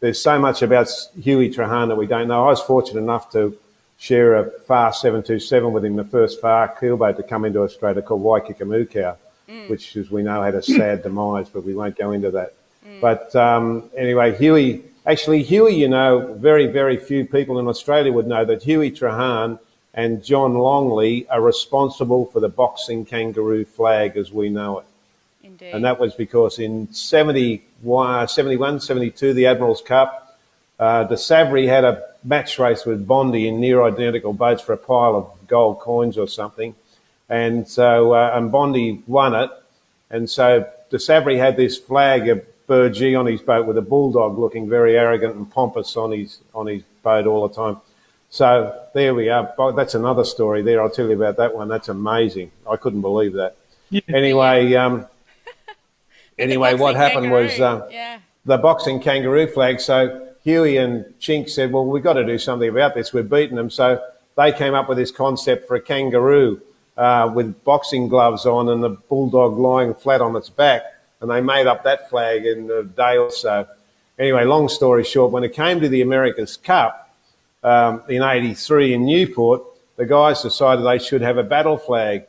There's 0.00 0.22
so 0.22 0.38
much 0.38 0.62
about 0.62 0.88
Huey 1.20 1.50
Treharne 1.50 1.88
that 1.88 1.96
we 1.96 2.06
don't 2.06 2.28
know. 2.28 2.44
I 2.44 2.48
was 2.48 2.62
fortunate 2.62 3.00
enough 3.00 3.30
to 3.32 3.54
share 3.98 4.36
a 4.36 4.50
Farr 4.60 4.94
727 4.94 5.70
with 5.70 5.84
him, 5.84 5.96
the 5.96 6.04
first 6.04 6.40
Farr 6.40 6.74
keelboat 6.80 7.16
to 7.18 7.22
come 7.22 7.44
into 7.44 7.60
Australia 7.60 8.00
called 8.00 8.22
Waikika 8.22 8.66
which, 9.68 9.96
as 9.96 10.10
we 10.10 10.22
know, 10.22 10.42
had 10.42 10.54
a 10.54 10.62
sad 10.62 11.02
demise, 11.02 11.50
but 11.50 11.62
we 11.62 11.74
won't 11.74 11.98
go 11.98 12.12
into 12.12 12.30
that. 12.30 12.54
But 13.02 13.34
um, 13.34 13.90
anyway, 13.96 14.32
Huey, 14.36 14.84
actually, 15.06 15.42
Huey, 15.42 15.74
you 15.74 15.88
know, 15.88 16.34
very, 16.38 16.68
very 16.68 16.96
few 16.96 17.26
people 17.26 17.58
in 17.58 17.66
Australia 17.66 18.12
would 18.12 18.28
know 18.28 18.44
that 18.44 18.62
Huey 18.62 18.92
Treharne 18.92 19.58
and 19.92 20.22
John 20.22 20.54
Longley 20.54 21.28
are 21.28 21.40
responsible 21.40 22.26
for 22.26 22.38
the 22.38 22.48
boxing 22.48 23.04
kangaroo 23.04 23.64
flag 23.64 24.16
as 24.16 24.30
we 24.30 24.50
know 24.50 24.78
it. 24.78 24.86
Indeed. 25.42 25.72
And 25.72 25.84
that 25.84 25.98
was 25.98 26.14
because 26.14 26.60
in 26.60 26.92
71, 26.92 28.28
71 28.28 28.80
72, 28.80 29.34
the 29.34 29.46
Admiral's 29.46 29.82
Cup, 29.82 30.38
uh, 30.78 31.02
de 31.02 31.16
Savary 31.16 31.66
had 31.66 31.84
a 31.84 32.04
match 32.22 32.60
race 32.60 32.86
with 32.86 33.04
Bondy 33.04 33.48
in 33.48 33.58
near 33.58 33.82
identical 33.82 34.32
boats 34.32 34.62
for 34.62 34.74
a 34.74 34.78
pile 34.78 35.16
of 35.16 35.48
gold 35.48 35.80
coins 35.80 36.16
or 36.16 36.28
something. 36.28 36.72
And 37.28 37.66
so, 37.66 38.12
uh, 38.14 38.30
and 38.32 38.52
Bondy 38.52 39.02
won 39.08 39.34
it. 39.34 39.50
And 40.08 40.30
so 40.30 40.70
de 40.90 41.36
had 41.36 41.56
this 41.56 41.78
flag 41.78 42.28
of 42.28 42.46
Burgee 42.66 43.14
on 43.14 43.26
his 43.26 43.40
boat 43.40 43.66
with 43.66 43.76
a 43.78 43.82
bulldog 43.82 44.38
looking 44.38 44.68
very 44.68 44.96
arrogant 44.96 45.34
and 45.34 45.50
pompous 45.50 45.96
on 45.96 46.12
his, 46.12 46.38
on 46.54 46.66
his 46.66 46.82
boat 47.02 47.26
all 47.26 47.46
the 47.46 47.54
time. 47.54 47.78
So 48.30 48.80
there 48.94 49.14
we 49.14 49.28
are. 49.28 49.52
That's 49.76 49.94
another 49.94 50.24
story 50.24 50.62
there. 50.62 50.80
I'll 50.80 50.90
tell 50.90 51.06
you 51.06 51.16
about 51.16 51.36
that 51.36 51.54
one. 51.54 51.68
That's 51.68 51.88
amazing. 51.88 52.50
I 52.68 52.76
couldn't 52.76 53.02
believe 53.02 53.34
that. 53.34 53.56
Yeah. 53.90 54.00
Anyway, 54.08 54.74
um, 54.74 55.06
anyway, 56.38 56.74
what 56.74 56.96
happened 56.96 57.26
kangaroo. 57.26 57.44
was 57.44 57.60
uh, 57.60 57.88
yeah. 57.90 58.20
the 58.46 58.56
boxing 58.56 59.00
kangaroo 59.00 59.48
flag. 59.48 59.80
So 59.80 60.32
Huey 60.44 60.78
and 60.78 61.04
Chink 61.20 61.50
said, 61.50 61.72
well, 61.72 61.84
we've 61.84 62.02
got 62.02 62.14
to 62.14 62.24
do 62.24 62.38
something 62.38 62.68
about 62.68 62.94
this. 62.94 63.12
We're 63.12 63.22
beating 63.22 63.56
them. 63.56 63.68
So 63.68 64.02
they 64.36 64.52
came 64.52 64.74
up 64.74 64.88
with 64.88 64.98
this 64.98 65.10
concept 65.10 65.68
for 65.68 65.76
a 65.76 65.80
kangaroo 65.80 66.60
uh, 66.96 67.30
with 67.34 67.62
boxing 67.64 68.08
gloves 68.08 68.46
on 68.46 68.68
and 68.68 68.82
the 68.82 68.90
bulldog 68.90 69.58
lying 69.58 69.94
flat 69.94 70.20
on 70.20 70.34
its 70.36 70.48
back. 70.48 70.82
And 71.22 71.30
they 71.30 71.40
made 71.40 71.66
up 71.66 71.84
that 71.84 72.10
flag 72.10 72.44
in 72.44 72.70
a 72.70 72.82
day 72.82 73.16
or 73.16 73.30
so. 73.30 73.66
Anyway, 74.18 74.44
long 74.44 74.68
story 74.68 75.04
short, 75.04 75.32
when 75.32 75.44
it 75.44 75.54
came 75.54 75.80
to 75.80 75.88
the 75.88 76.02
America's 76.02 76.56
Cup, 76.56 77.02
um, 77.62 78.02
in 78.08 78.22
83 78.22 78.94
in 78.94 79.06
Newport, 79.06 79.62
the 79.96 80.06
guys 80.06 80.42
decided 80.42 80.84
they 80.84 80.98
should 80.98 81.22
have 81.22 81.38
a 81.38 81.42
battle 81.42 81.76
flag. 81.76 82.24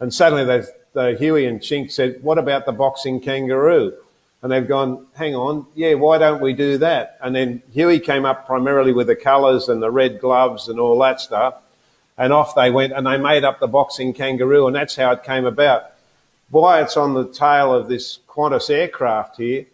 And 0.00 0.12
suddenly 0.12 0.44
the 0.92 1.16
Huey 1.18 1.46
and 1.46 1.60
Chink 1.60 1.92
said, 1.92 2.22
what 2.22 2.38
about 2.38 2.66
the 2.66 2.72
boxing 2.72 3.20
kangaroo? 3.20 3.94
And 4.42 4.52
they've 4.52 4.66
gone, 4.66 5.06
hang 5.14 5.34
on, 5.34 5.66
yeah, 5.74 5.94
why 5.94 6.18
don't 6.18 6.40
we 6.40 6.52
do 6.52 6.78
that? 6.78 7.18
And 7.20 7.34
then 7.34 7.62
Huey 7.72 7.98
came 7.98 8.24
up 8.24 8.46
primarily 8.46 8.92
with 8.92 9.08
the 9.08 9.16
colours 9.16 9.68
and 9.68 9.82
the 9.82 9.90
red 9.90 10.20
gloves 10.20 10.68
and 10.68 10.78
all 10.78 10.98
that 11.00 11.20
stuff. 11.20 11.56
And 12.16 12.32
off 12.32 12.54
they 12.54 12.70
went 12.70 12.92
and 12.92 13.06
they 13.06 13.18
made 13.18 13.44
up 13.44 13.60
the 13.60 13.66
boxing 13.66 14.12
kangaroo 14.12 14.66
and 14.66 14.74
that's 14.74 14.96
how 14.96 15.10
it 15.12 15.22
came 15.22 15.44
about. 15.44 15.92
Why 16.50 16.80
it's 16.82 16.96
on 16.96 17.14
the 17.14 17.28
tail 17.28 17.74
of 17.74 17.88
this 17.88 18.20
Qantas 18.28 18.70
aircraft 18.70 19.36
here, 19.36 19.66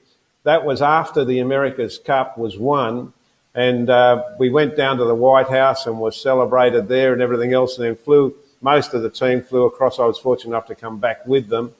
that 0.43 0.65
was 0.65 0.83
after 0.83 1.25
the 1.25 1.39
America's 1.39 1.99
Cup 1.99 2.37
was 2.37 2.59
won 2.59 3.13
and 3.55 3.89
uh, 3.89 4.23
we 4.39 4.51
went 4.51 4.77
down 4.77 4.97
to 4.99 5.05
the 5.05 5.15
White 5.15 5.49
House 5.49 5.87
and 5.87 5.99
was 5.99 6.21
celebrated 6.21 6.89
there 6.89 7.13
and 7.13 7.23
everything 7.23 7.53
else, 7.53 7.79
and 7.79 7.87
then 7.87 7.97
flew. 7.97 8.35
Most 8.61 8.95
of 8.95 9.03
the 9.03 9.11
team 9.11 9.43
flew 9.43 9.67
across. 9.67 9.99
I 9.99 10.07
was 10.07 10.19
fortunate 10.19 10.51
enough 10.51 10.67
to 10.67 10.75
come 10.75 10.99
back 10.99 11.27
with 11.27 11.49
them, 11.49 11.73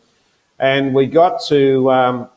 and 0.59 0.95
we 0.95 1.07
got 1.07 1.43
to 1.49 1.91
um, 1.91 2.29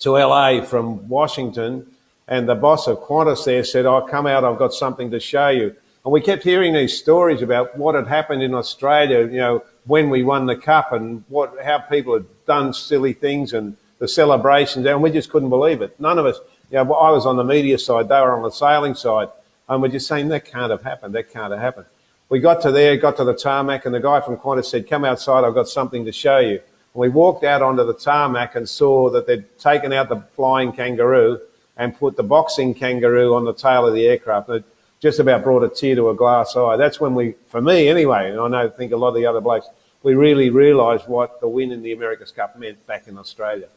to 0.00 0.10
LA 0.10 0.62
from 0.62 1.08
Washington, 1.08 1.86
and 2.28 2.48
the 2.48 2.54
boss 2.54 2.86
of 2.86 2.98
Qantas 2.98 3.44
there 3.44 3.64
said, 3.64 3.86
"I'll 3.86 4.02
oh, 4.02 4.06
come 4.06 4.26
out. 4.26 4.44
I've 4.44 4.58
got 4.58 4.74
something 4.74 5.10
to 5.12 5.20
show 5.20 5.48
you." 5.48 5.74
And 6.04 6.12
we 6.12 6.20
kept 6.20 6.42
hearing 6.42 6.74
these 6.74 6.98
stories 6.98 7.42
about 7.42 7.76
what 7.78 7.94
had 7.94 8.06
happened 8.06 8.42
in 8.42 8.54
Australia, 8.54 9.20
you 9.20 9.38
know, 9.38 9.62
when 9.86 10.10
we 10.10 10.22
won 10.22 10.46
the 10.46 10.56
cup 10.56 10.92
and 10.92 11.24
what 11.28 11.54
how 11.64 11.78
people 11.78 12.14
had 12.14 12.26
done 12.46 12.72
silly 12.72 13.12
things 13.12 13.52
and 13.52 13.76
the 13.98 14.08
celebrations, 14.08 14.86
and 14.86 15.02
we 15.02 15.10
just 15.10 15.30
couldn't 15.30 15.50
believe 15.50 15.82
it. 15.82 15.98
None 16.00 16.18
of 16.18 16.26
us 16.26 16.40
you 16.70 16.76
know, 16.76 16.94
I 16.94 17.10
was 17.10 17.26
on 17.26 17.36
the 17.36 17.44
media 17.44 17.78
side, 17.78 18.08
they 18.08 18.20
were 18.20 18.36
on 18.36 18.42
the 18.42 18.50
sailing 18.50 18.94
side, 18.94 19.28
and 19.68 19.82
we're 19.82 19.88
just 19.88 20.06
saying 20.06 20.28
that 20.28 20.44
can't 20.44 20.70
have 20.70 20.82
happened. 20.82 21.14
That 21.14 21.32
can't 21.32 21.52
have 21.52 21.60
happened. 21.60 21.86
We 22.28 22.38
got 22.38 22.62
to 22.62 22.70
there, 22.70 22.96
got 22.96 23.16
to 23.16 23.24
the 23.24 23.34
tarmac, 23.34 23.86
and 23.86 23.94
the 23.94 24.00
guy 24.00 24.20
from 24.20 24.36
Qantas 24.36 24.66
said, 24.66 24.88
"Come 24.88 25.04
outside. 25.04 25.44
I've 25.44 25.54
got 25.54 25.68
something 25.68 26.04
to 26.04 26.12
show 26.12 26.38
you." 26.38 26.60
And 26.94 27.00
we 27.00 27.08
walked 27.08 27.42
out 27.42 27.60
onto 27.60 27.84
the 27.84 27.94
tarmac 27.94 28.54
and 28.54 28.68
saw 28.68 29.10
that 29.10 29.26
they'd 29.26 29.58
taken 29.58 29.92
out 29.92 30.08
the 30.08 30.20
flying 30.36 30.72
kangaroo 30.72 31.40
and 31.76 31.98
put 31.98 32.16
the 32.16 32.22
boxing 32.22 32.72
kangaroo 32.72 33.34
on 33.34 33.44
the 33.44 33.52
tail 33.52 33.86
of 33.86 33.94
the 33.94 34.06
aircraft. 34.06 34.48
It 34.50 34.64
just 35.00 35.18
about 35.18 35.42
brought 35.42 35.64
a 35.64 35.68
tear 35.68 35.96
to 35.96 36.10
a 36.10 36.14
glass 36.14 36.54
eye. 36.56 36.76
That's 36.76 37.00
when 37.00 37.14
we, 37.14 37.34
for 37.48 37.60
me 37.60 37.88
anyway, 37.88 38.30
and 38.30 38.38
I 38.38 38.48
know 38.48 38.68
think 38.68 38.92
a 38.92 38.96
lot 38.96 39.08
of 39.08 39.14
the 39.14 39.26
other 39.26 39.40
blokes, 39.40 39.66
we 40.02 40.14
really 40.14 40.50
realised 40.50 41.08
what 41.08 41.40
the 41.40 41.48
win 41.48 41.72
in 41.72 41.82
the 41.82 41.92
America's 41.92 42.30
Cup 42.30 42.58
meant 42.58 42.86
back 42.86 43.08
in 43.08 43.18
Australia. 43.18 43.68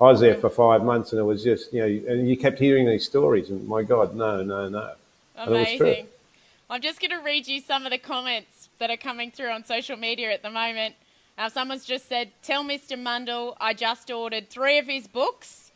I 0.00 0.04
was 0.04 0.20
there 0.20 0.36
for 0.36 0.48
five 0.48 0.82
months, 0.82 1.12
and 1.12 1.20
it 1.20 1.24
was 1.24 1.42
just 1.44 1.72
you 1.72 1.80
know, 1.80 2.12
and 2.12 2.28
you 2.28 2.36
kept 2.36 2.58
hearing 2.58 2.86
these 2.86 3.04
stories, 3.04 3.50
and 3.50 3.66
my 3.68 3.82
God, 3.82 4.14
no, 4.14 4.42
no, 4.42 4.68
no. 4.68 4.92
Amazing. 5.36 6.06
I'm 6.70 6.80
just 6.80 7.00
going 7.00 7.10
to 7.10 7.18
read 7.18 7.46
you 7.48 7.60
some 7.60 7.84
of 7.84 7.90
the 7.90 7.98
comments 7.98 8.68
that 8.78 8.90
are 8.90 8.96
coming 8.96 9.30
through 9.30 9.50
on 9.50 9.64
social 9.64 9.96
media 9.96 10.30
at 10.30 10.42
the 10.42 10.50
moment. 10.50 10.94
Uh, 11.36 11.48
someone's 11.48 11.84
just 11.84 12.08
said, 12.08 12.30
"Tell 12.42 12.64
Mr. 12.64 12.98
Mundle 12.98 13.56
I 13.60 13.74
just 13.74 14.10
ordered 14.10 14.48
three 14.48 14.78
of 14.78 14.86
his 14.86 15.06
books. 15.06 15.69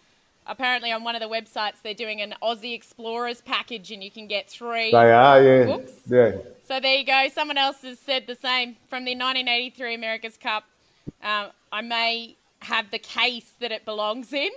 Apparently, 0.46 0.92
on 0.92 1.04
one 1.04 1.14
of 1.14 1.22
the 1.22 1.28
websites, 1.28 1.76
they're 1.82 1.94
doing 1.94 2.20
an 2.20 2.34
Aussie 2.42 2.74
Explorers 2.74 3.40
package, 3.40 3.90
and 3.90 4.04
you 4.04 4.10
can 4.10 4.26
get 4.26 4.50
three. 4.50 4.90
They 4.90 5.10
are, 5.12 5.42
yeah, 5.42 5.64
books. 5.64 5.92
yeah. 6.06 6.32
So 6.68 6.80
there 6.80 6.96
you 6.96 7.04
go. 7.06 7.28
Someone 7.32 7.56
else 7.58 7.80
has 7.82 7.98
said 7.98 8.26
the 8.26 8.34
same 8.34 8.76
from 8.88 9.04
the 9.04 9.12
1983 9.12 9.94
America's 9.94 10.36
Cup. 10.36 10.64
Um, 11.22 11.46
I 11.72 11.80
may 11.80 12.36
have 12.60 12.90
the 12.90 12.98
case 12.98 13.52
that 13.60 13.72
it 13.72 13.84
belongs 13.84 14.32
in. 14.32 14.50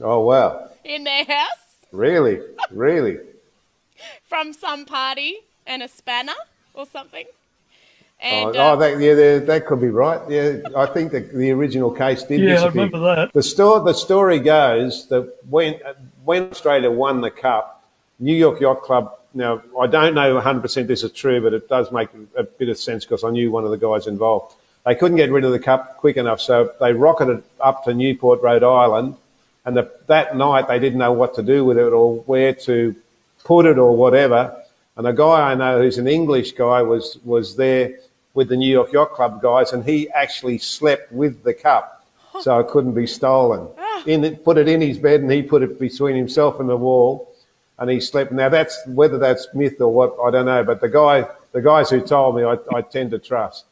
Oh, 0.00 0.20
wow. 0.20 0.68
In 0.84 1.04
their 1.04 1.24
house. 1.24 1.46
Really? 1.92 2.40
Really? 2.70 3.18
From 4.24 4.52
some 4.52 4.86
party 4.86 5.36
and 5.66 5.82
a 5.82 5.88
spanner 5.88 6.32
or 6.74 6.86
something. 6.86 7.26
And, 8.22 8.56
oh, 8.56 8.60
uh, 8.60 8.72
oh 8.72 8.76
that, 8.76 9.00
yeah, 9.00 9.38
that 9.38 9.66
could 9.66 9.80
be 9.80 9.88
right. 9.88 10.20
Yeah, 10.30 10.58
I 10.76 10.86
think 10.86 11.10
the, 11.10 11.20
the 11.20 11.50
original 11.50 11.90
case 11.90 12.22
did 12.22 12.40
yeah, 12.40 12.54
disappear. 12.54 12.82
I 12.82 12.84
remember 12.84 13.16
that. 13.16 13.32
The, 13.32 13.42
sto- 13.42 13.82
the 13.82 13.94
story 13.94 14.38
goes 14.38 15.08
that 15.08 15.34
when, 15.50 15.80
when 16.24 16.44
Australia 16.44 16.90
won 16.90 17.20
the 17.20 17.32
Cup, 17.32 17.84
New 18.20 18.34
York 18.34 18.60
Yacht 18.60 18.82
Club, 18.82 19.18
now 19.34 19.60
I 19.80 19.88
don't 19.88 20.14
know 20.14 20.40
100% 20.40 20.86
this 20.86 21.02
is 21.02 21.10
true, 21.12 21.40
but 21.40 21.52
it 21.52 21.68
does 21.68 21.90
make 21.90 22.10
a 22.36 22.44
bit 22.44 22.68
of 22.68 22.78
sense 22.78 23.04
because 23.04 23.24
I 23.24 23.30
knew 23.30 23.50
one 23.50 23.64
of 23.64 23.70
the 23.70 23.78
guys 23.78 24.06
involved. 24.06 24.54
They 24.86 24.94
couldn't 24.94 25.16
get 25.16 25.30
rid 25.30 25.44
of 25.44 25.52
the 25.52 25.58
cup 25.58 25.96
quick 25.96 26.16
enough, 26.16 26.40
so 26.40 26.72
they 26.80 26.92
rocketed 26.92 27.42
up 27.60 27.84
to 27.84 27.94
Newport, 27.94 28.40
Rhode 28.42 28.64
Island, 28.64 29.16
and 29.64 29.76
the, 29.76 29.90
that 30.06 30.36
night 30.36 30.68
they 30.68 30.78
didn't 30.78 30.98
know 30.98 31.12
what 31.12 31.34
to 31.34 31.42
do 31.42 31.64
with 31.64 31.78
it 31.78 31.92
or 31.92 32.16
where 32.20 32.52
to 32.52 32.94
put 33.44 33.66
it 33.66 33.78
or 33.78 33.96
whatever. 33.96 34.56
And 34.96 35.06
a 35.06 35.12
guy 35.12 35.50
I 35.50 35.54
know 35.54 35.80
who's 35.80 35.98
an 35.98 36.06
English 36.06 36.52
guy 36.52 36.82
was, 36.82 37.18
was 37.24 37.56
there 37.56 37.98
with 38.34 38.48
the 38.48 38.56
New 38.56 38.70
York 38.70 38.92
Yacht 38.92 39.12
Club 39.12 39.42
guys, 39.42 39.72
and 39.72 39.84
he 39.84 40.08
actually 40.10 40.58
slept 40.58 41.12
with 41.12 41.42
the 41.44 41.54
cup, 41.54 42.06
so 42.40 42.58
it 42.58 42.68
couldn't 42.68 42.94
be 42.94 43.06
stolen. 43.06 43.68
In 44.06 44.24
it, 44.24 44.44
put 44.44 44.58
it 44.58 44.68
in 44.68 44.80
his 44.80 44.98
bed, 44.98 45.20
and 45.20 45.30
he 45.30 45.42
put 45.42 45.62
it 45.62 45.78
between 45.78 46.16
himself 46.16 46.58
and 46.60 46.68
the 46.68 46.76
wall, 46.76 47.34
and 47.78 47.90
he 47.90 48.00
slept. 48.00 48.32
Now 48.32 48.48
that's 48.48 48.78
whether 48.86 49.18
that's 49.18 49.46
myth 49.54 49.80
or 49.80 49.92
what 49.92 50.16
I 50.24 50.30
don't 50.30 50.46
know, 50.46 50.64
but 50.64 50.80
the 50.80 50.88
guy, 50.88 51.26
the 51.52 51.62
guys 51.62 51.90
who 51.90 52.00
told 52.00 52.36
me, 52.36 52.44
I, 52.44 52.56
I 52.74 52.82
tend 52.82 53.10
to 53.12 53.18
trust. 53.18 53.66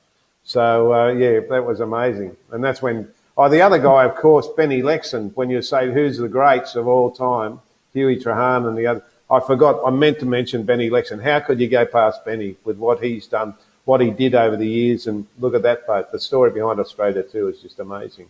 So 0.44 0.92
uh, 0.92 1.12
yeah, 1.12 1.40
that 1.50 1.64
was 1.64 1.80
amazing. 1.80 2.36
And 2.50 2.62
that's 2.62 2.82
when 2.82 3.08
oh 3.36 3.48
the 3.48 3.62
other 3.62 3.78
guy, 3.78 4.04
of 4.04 4.14
course, 4.14 4.48
Benny 4.56 4.82
Lexcen. 4.82 5.32
When 5.34 5.50
you 5.50 5.62
say 5.62 5.92
who's 5.92 6.18
the 6.18 6.28
greats 6.28 6.76
of 6.76 6.86
all 6.86 7.10
time, 7.10 7.60
Huey 7.92 8.18
Treharne 8.18 8.68
and 8.68 8.76
the 8.76 8.86
other. 8.86 9.04
I 9.30 9.38
forgot. 9.38 9.80
I 9.86 9.90
meant 9.90 10.18
to 10.20 10.26
mention 10.26 10.64
Benny 10.64 10.90
Lexcen. 10.90 11.22
How 11.22 11.38
could 11.40 11.60
you 11.60 11.68
go 11.68 11.86
past 11.86 12.24
Benny 12.24 12.56
with 12.64 12.78
what 12.78 13.02
he's 13.02 13.26
done, 13.28 13.54
what 13.90 14.00
he 14.00 14.10
did 14.10 14.36
over 14.36 14.56
the 14.56 14.68
years, 14.68 15.08
and 15.08 15.26
look 15.40 15.52
at 15.52 15.62
that 15.62 15.84
boat. 15.84 16.12
The 16.12 16.20
story 16.20 16.52
behind 16.52 16.78
Australia 16.78 17.24
too 17.24 17.48
is 17.48 17.60
just 17.60 17.80
amazing. 17.80 18.28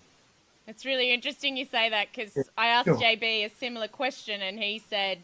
It's 0.67 0.87
really 0.87 1.13
interesting 1.13 1.55
you 1.59 1.67
say 1.67 1.91
that 1.91 2.07
because 2.11 2.49
I 2.57 2.69
asked 2.69 2.87
sure. 2.87 2.97
JB 2.97 3.45
a 3.45 3.51
similar 3.51 3.87
question 3.87 4.41
and 4.41 4.59
he 4.59 4.79
said 4.79 5.19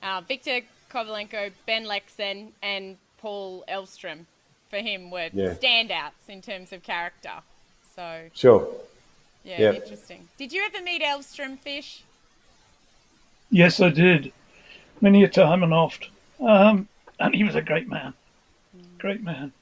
uh, 0.00 0.20
Victor 0.20 0.60
Kovalenko, 0.88 1.50
Ben 1.66 1.84
Lexcen, 1.84 2.50
and 2.62 2.96
Paul 3.18 3.64
Elvström 3.68 4.20
for 4.70 4.76
him 4.76 5.10
were 5.10 5.30
yeah. 5.32 5.54
standouts 5.54 6.28
in 6.28 6.40
terms 6.42 6.72
of 6.72 6.84
character. 6.84 7.36
So 7.96 8.28
sure. 8.34 8.68
Yeah, 9.42 9.62
yep. 9.62 9.74
interesting. 9.82 10.28
Did 10.38 10.52
you 10.52 10.62
ever 10.64 10.80
meet 10.84 11.02
Elvström 11.02 11.58
Fish? 11.58 12.04
Yes, 13.50 13.80
I 13.80 13.88
did, 13.88 14.32
many 15.00 15.24
a 15.24 15.28
time 15.28 15.64
and 15.64 15.74
oft. 15.74 16.08
Um, 16.38 16.86
and 17.18 17.34
he 17.34 17.42
was 17.42 17.56
a 17.56 17.62
great 17.62 17.88
man, 17.88 18.14
great 18.98 19.24
man. 19.24 19.52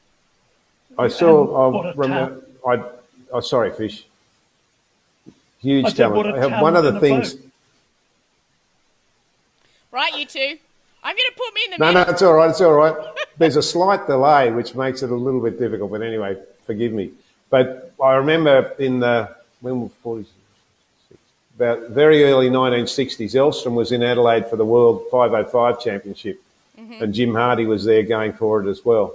I 0.99 1.09
saw. 1.09 1.89
I 1.89 1.93
remember. 1.95 2.45
I. 2.67 2.83
Oh, 3.33 3.41
sorry, 3.41 3.71
Fish. 3.73 4.05
Huge 5.61 5.95
talent. 5.95 6.35
I 6.35 6.49
have 6.49 6.63
one 6.63 6.77
of 6.77 6.85
the 6.85 6.99
things. 7.01 7.37
Right, 9.93 10.17
you 10.17 10.25
two. 10.25 10.59
I'm 11.03 11.17
going 11.17 11.31
to 11.31 11.37
put 11.37 11.55
me 11.55 11.61
in 11.65 11.71
the 11.73 11.77
no, 11.79 11.87
middle. 11.87 12.05
No, 12.05 12.11
it's 12.11 12.23
all 12.23 12.35
right. 12.35 12.51
It's 12.51 12.61
all 12.61 12.75
right. 12.75 12.95
There's 13.39 13.57
a 13.57 13.63
slight 13.63 14.07
delay, 14.07 14.51
which 14.51 14.75
makes 14.75 15.03
it 15.03 15.11
a 15.11 15.15
little 15.15 15.41
bit 15.41 15.59
difficult. 15.59 15.91
But 15.91 16.03
anyway, 16.03 16.37
forgive 16.65 16.93
me. 16.93 17.13
But 17.49 17.93
I 18.03 18.15
remember 18.15 18.75
in 18.79 19.01
the 19.01 19.35
when 19.61 19.83
was 19.83 19.91
46, 20.03 20.31
about 21.57 21.91
very 21.91 22.25
early 22.25 22.49
1960s, 22.49 23.35
Elvström 23.35 23.75
was 23.75 23.93
in 23.93 24.03
Adelaide 24.03 24.47
for 24.47 24.57
the 24.57 24.65
World 24.65 25.05
505 25.11 25.81
Championship, 25.81 26.43
mm-hmm. 26.79 27.03
and 27.03 27.13
Jim 27.13 27.35
Hardy 27.35 27.67
was 27.67 27.85
there 27.85 28.03
going 28.03 28.33
for 28.33 28.63
it 28.63 28.71
as 28.71 28.85
well. 28.85 29.15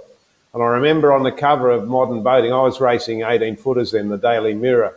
And 0.56 0.62
I 0.64 0.68
remember 0.68 1.12
on 1.12 1.22
the 1.22 1.32
cover 1.32 1.70
of 1.70 1.86
Modern 1.86 2.22
Boating, 2.22 2.50
I 2.50 2.62
was 2.62 2.80
racing 2.80 3.20
18 3.20 3.56
footers 3.56 3.90
then, 3.90 4.08
the 4.08 4.16
Daily 4.16 4.54
Mirror, 4.54 4.96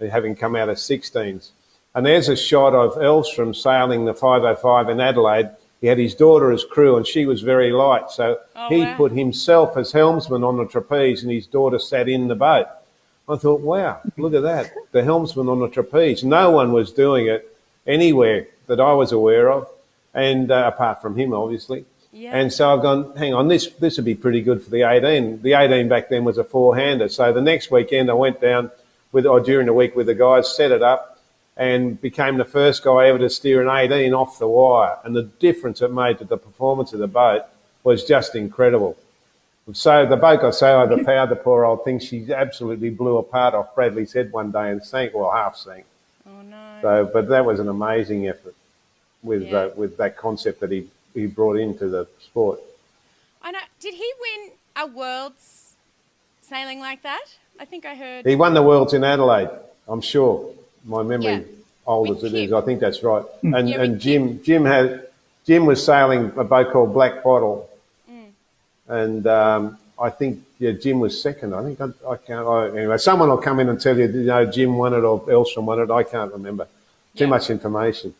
having 0.00 0.34
come 0.34 0.56
out 0.56 0.68
of 0.68 0.78
16s. 0.78 1.50
And 1.94 2.04
there's 2.04 2.28
a 2.28 2.34
shot 2.34 2.74
of 2.74 2.94
Elvström 2.96 3.54
sailing 3.54 4.04
the 4.04 4.14
505 4.14 4.88
in 4.88 5.00
Adelaide. 5.00 5.50
He 5.80 5.86
had 5.86 5.98
his 5.98 6.16
daughter 6.16 6.50
as 6.50 6.64
crew, 6.64 6.96
and 6.96 7.06
she 7.06 7.24
was 7.24 7.42
very 7.42 7.70
light. 7.70 8.10
So 8.10 8.40
Oh, 8.56 8.68
he 8.68 8.80
wow. 8.80 8.96
put 8.96 9.12
himself 9.12 9.76
as 9.76 9.92
helmsman 9.92 10.42
on 10.42 10.56
the 10.56 10.66
trapeze, 10.66 11.22
and 11.22 11.30
his 11.30 11.46
daughter 11.46 11.78
sat 11.78 12.08
in 12.08 12.26
the 12.26 12.34
boat. 12.34 12.66
I 13.28 13.36
thought, 13.36 13.60
wow, 13.60 14.00
look 14.16 14.34
at 14.34 14.42
that. 14.42 14.72
The 14.90 15.04
helmsman 15.04 15.48
on 15.48 15.60
the 15.60 15.68
trapeze. 15.68 16.24
No 16.24 16.50
one 16.50 16.72
was 16.72 16.90
doing 16.90 17.28
it 17.28 17.56
anywhere 17.86 18.48
that 18.66 18.80
I 18.80 18.92
was 18.92 19.12
aware 19.12 19.52
of, 19.52 19.68
and 20.14 20.50
uh, 20.50 20.72
apart 20.74 21.00
from 21.00 21.16
him, 21.16 21.32
obviously. 21.32 21.84
Yeah. 22.16 22.30
And 22.38 22.50
so 22.50 22.74
I've 22.74 22.80
gone, 22.82 23.14
hang 23.16 23.34
on, 23.34 23.48
this 23.48 23.66
this 23.78 23.96
would 23.98 24.06
be 24.06 24.14
pretty 24.14 24.40
good 24.40 24.62
for 24.62 24.70
the 24.70 24.82
18. 24.90 25.42
The 25.42 25.52
18 25.52 25.86
back 25.88 26.08
then 26.08 26.24
was 26.24 26.38
a 26.38 26.44
four-hander. 26.44 27.08
So 27.10 27.30
the 27.32 27.42
next 27.42 27.70
weekend 27.70 28.10
I 28.10 28.14
went 28.14 28.40
down 28.40 28.70
with, 29.12 29.26
or 29.26 29.38
during 29.40 29.66
the 29.66 29.74
week 29.74 29.94
with 29.94 30.06
the 30.06 30.14
guys, 30.14 30.54
set 30.56 30.72
it 30.72 30.82
up, 30.82 31.20
and 31.58 32.00
became 32.00 32.38
the 32.38 32.44
first 32.44 32.82
guy 32.82 33.08
ever 33.08 33.18
to 33.18 33.28
steer 33.28 33.60
an 33.62 33.68
18 33.68 34.14
off 34.14 34.38
the 34.38 34.48
wire. 34.48 34.96
And 35.04 35.14
the 35.14 35.24
difference 35.24 35.82
it 35.82 35.92
made 35.92 36.18
to 36.18 36.24
the 36.24 36.38
performance 36.38 36.92
of 36.94 37.00
the 37.00 37.06
boat 37.06 37.42
was 37.84 38.04
just 38.04 38.34
incredible. 38.34 38.96
So 39.72 40.06
the 40.06 40.16
boat 40.16 40.40
got 40.40 40.54
so 40.54 40.80
overpowered, 40.80 41.28
the 41.28 41.36
poor 41.36 41.64
old 41.64 41.84
thing, 41.84 41.98
she 41.98 42.32
absolutely 42.32 42.88
blew 42.90 43.18
apart 43.18 43.52
off 43.52 43.74
Bradley's 43.74 44.12
head 44.12 44.32
one 44.32 44.52
day 44.52 44.70
and 44.70 44.82
sank, 44.82 45.12
well, 45.12 45.30
half 45.32 45.56
sank. 45.56 45.84
Oh 46.26 46.40
no. 46.42 46.78
So, 46.82 47.10
but 47.12 47.28
that 47.28 47.44
was 47.44 47.58
an 47.60 47.68
amazing 47.68 48.28
effort 48.28 48.54
with 49.22 49.42
Yeah. 49.42 49.56
uh, 49.58 49.70
with 49.76 49.96
that 49.98 50.16
concept 50.16 50.60
that 50.60 50.70
he, 50.70 50.88
he 51.16 51.26
brought 51.26 51.56
into 51.56 51.88
the 51.88 52.06
sport. 52.20 52.60
I 53.42 53.50
know. 53.50 53.58
Did 53.80 53.94
he 53.94 54.12
win 54.20 54.50
a 54.76 54.86
world's 54.86 55.72
sailing 56.42 56.80
like 56.80 57.02
that? 57.02 57.24
I 57.58 57.64
think 57.64 57.84
I 57.86 57.94
heard. 57.94 58.26
He 58.26 58.36
won 58.36 58.54
the 58.54 58.62
worlds 58.62 58.92
in 58.92 59.02
Adelaide, 59.02 59.48
I'm 59.88 60.00
sure. 60.02 60.52
My 60.84 61.02
memory, 61.02 61.26
Yeah. 61.32 61.40
old 61.86 62.08
With 62.10 62.18
as 62.18 62.24
it 62.32 62.34
is, 62.34 62.50
Kip. 62.50 62.54
I 62.54 62.60
think 62.60 62.80
that's 62.80 63.02
right. 63.02 63.24
And 63.42 63.68
Yeah, 63.68 63.80
and 63.80 63.92
with 63.94 64.00
Jim 64.00 64.42
Jim 64.44 64.64
had 64.64 65.06
Jim 65.46 65.64
was 65.66 65.84
sailing 65.84 66.32
a 66.36 66.44
boat 66.44 66.70
called 66.72 66.92
Black 66.92 67.24
Bottle, 67.24 67.68
Mm. 68.10 68.30
and 68.88 69.26
um, 69.26 69.78
I 69.98 70.10
think 70.10 70.42
yeah 70.58 70.72
Jim 70.72 71.00
was 71.00 71.20
second. 71.20 71.54
I 71.54 71.62
think 71.62 71.80
I, 71.80 71.86
I 72.08 72.16
can't. 72.16 72.46
I, 72.46 72.68
anyway, 72.68 72.98
someone 72.98 73.30
will 73.30 73.38
come 73.38 73.58
in 73.60 73.68
and 73.68 73.80
tell 73.80 73.96
you, 73.98 74.06
you 74.06 74.24
know, 74.24 74.44
Jim 74.44 74.76
won 74.76 74.92
it 74.92 74.98
or 75.02 75.20
Elvström 75.26 75.64
won 75.64 75.80
it. 75.80 75.90
I 75.90 76.02
can't 76.02 76.32
remember. 76.32 76.66
Too 77.16 77.24
Yeah. 77.24 77.30
much 77.30 77.48
information. 77.50 78.14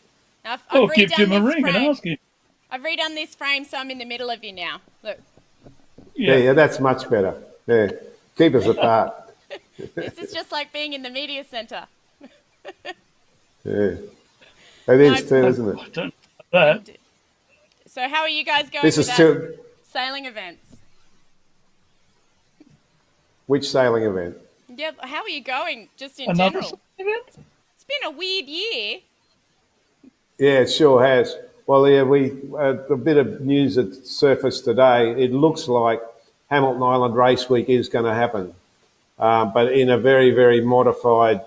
I've, 0.45 0.63
I've 0.71 0.81
Or 0.83 0.89
give 0.89 1.11
redone 1.11 1.17
Jim 1.17 1.33
a 1.33 1.41
this 1.41 1.55
ring 1.55 1.69
and 1.69 1.77
ask 1.77 2.05
him. 2.05 2.19
I've 2.71 2.83
redone 2.83 3.15
this 3.15 3.35
frame, 3.35 3.65
so 3.65 3.77
I'm 3.79 3.91
in 3.91 3.99
the 3.99 4.05
middle 4.05 4.31
of 4.31 4.43
you 4.45 4.53
now. 4.53 4.81
Look, 5.03 5.19
Yeah, 6.15 6.33
Yeah. 6.37 6.45
yeah, 6.45 6.53
that's 6.53 6.81
much 6.81 7.09
better. 7.09 7.43
Yeah, 7.67 7.91
keep 8.37 8.55
us 8.55 8.67
apart. 8.67 9.15
this 9.95 10.19
is 10.19 10.33
just 10.33 10.51
like 10.53 10.73
being 10.73 10.93
in 10.93 11.03
the 11.03 11.11
media 11.11 11.45
centre. 11.45 11.87
Yeah, 13.65 13.97
it 14.95 15.01
is 15.01 15.23
No, 15.25 15.41
too, 15.41 15.47
isn't 15.49 15.79
I 15.81 15.83
it? 15.87 15.93
don't 15.93 16.15
know 16.53 16.75
that. 16.85 16.97
So 17.89 18.09
how 18.09 18.21
are 18.21 18.29
you 18.29 18.45
guys 18.45 18.71
going 18.71 18.85
This 18.85 18.97
is 18.97 19.09
that 19.09 19.17
too. 19.17 19.59
sailing 19.83 20.27
events? 20.27 20.77
Which 23.47 23.69
sailing 23.69 24.05
event? 24.05 24.37
Yeah, 24.69 24.93
how 25.01 25.23
are 25.23 25.29
you 25.29 25.43
going 25.43 25.89
just 25.97 26.21
in 26.21 26.31
Another 26.31 26.61
general? 26.61 26.81
event? 26.99 27.25
It's 27.75 27.85
been 27.85 28.05
a 28.05 28.11
weird 28.17 28.47
year. 28.47 29.01
Yeah, 30.39 30.61
it 30.61 30.71
sure 30.71 31.05
has. 31.05 31.35
Well, 31.67 31.89
yeah, 31.89 32.05
we 32.05 32.31
uh, 32.53 32.77
a 32.91 32.97
bit 32.97 33.17
of 33.17 33.41
news 33.41 33.75
that 33.75 34.07
surfaced 34.07 34.65
today. 34.65 35.11
It 35.21 35.33
looks 35.33 35.67
like 35.67 36.01
Hamilton 36.49 36.83
Island 36.83 37.17
Race 37.17 37.51
Week 37.51 37.69
is 37.69 37.89
going 37.89 38.05
to 38.05 38.15
happen, 38.15 38.55
uh, 39.19 39.47
but 39.47 39.73
in 39.73 39.91
a 39.91 39.99
very, 39.99 40.31
very 40.31 40.61
modified 40.61 41.41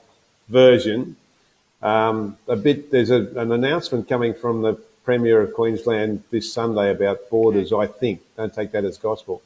version. 0.49 1.15
Um, 1.81 2.37
a 2.49 2.57
bit. 2.57 2.91
There's 2.91 3.11
a, 3.11 3.27
an 3.39 3.53
announcement 3.53 4.09
coming 4.09 4.33
from 4.33 4.61
the 4.61 4.73
Premier 5.05 5.41
of 5.41 5.53
Queensland 5.53 6.21
this 6.31 6.51
Sunday 6.51 6.91
about 6.91 7.29
borders. 7.29 7.71
I 7.71 7.87
think. 7.87 8.19
Don't 8.35 8.53
take 8.53 8.73
that 8.73 8.83
as 8.83 8.97
gospel. 8.97 9.41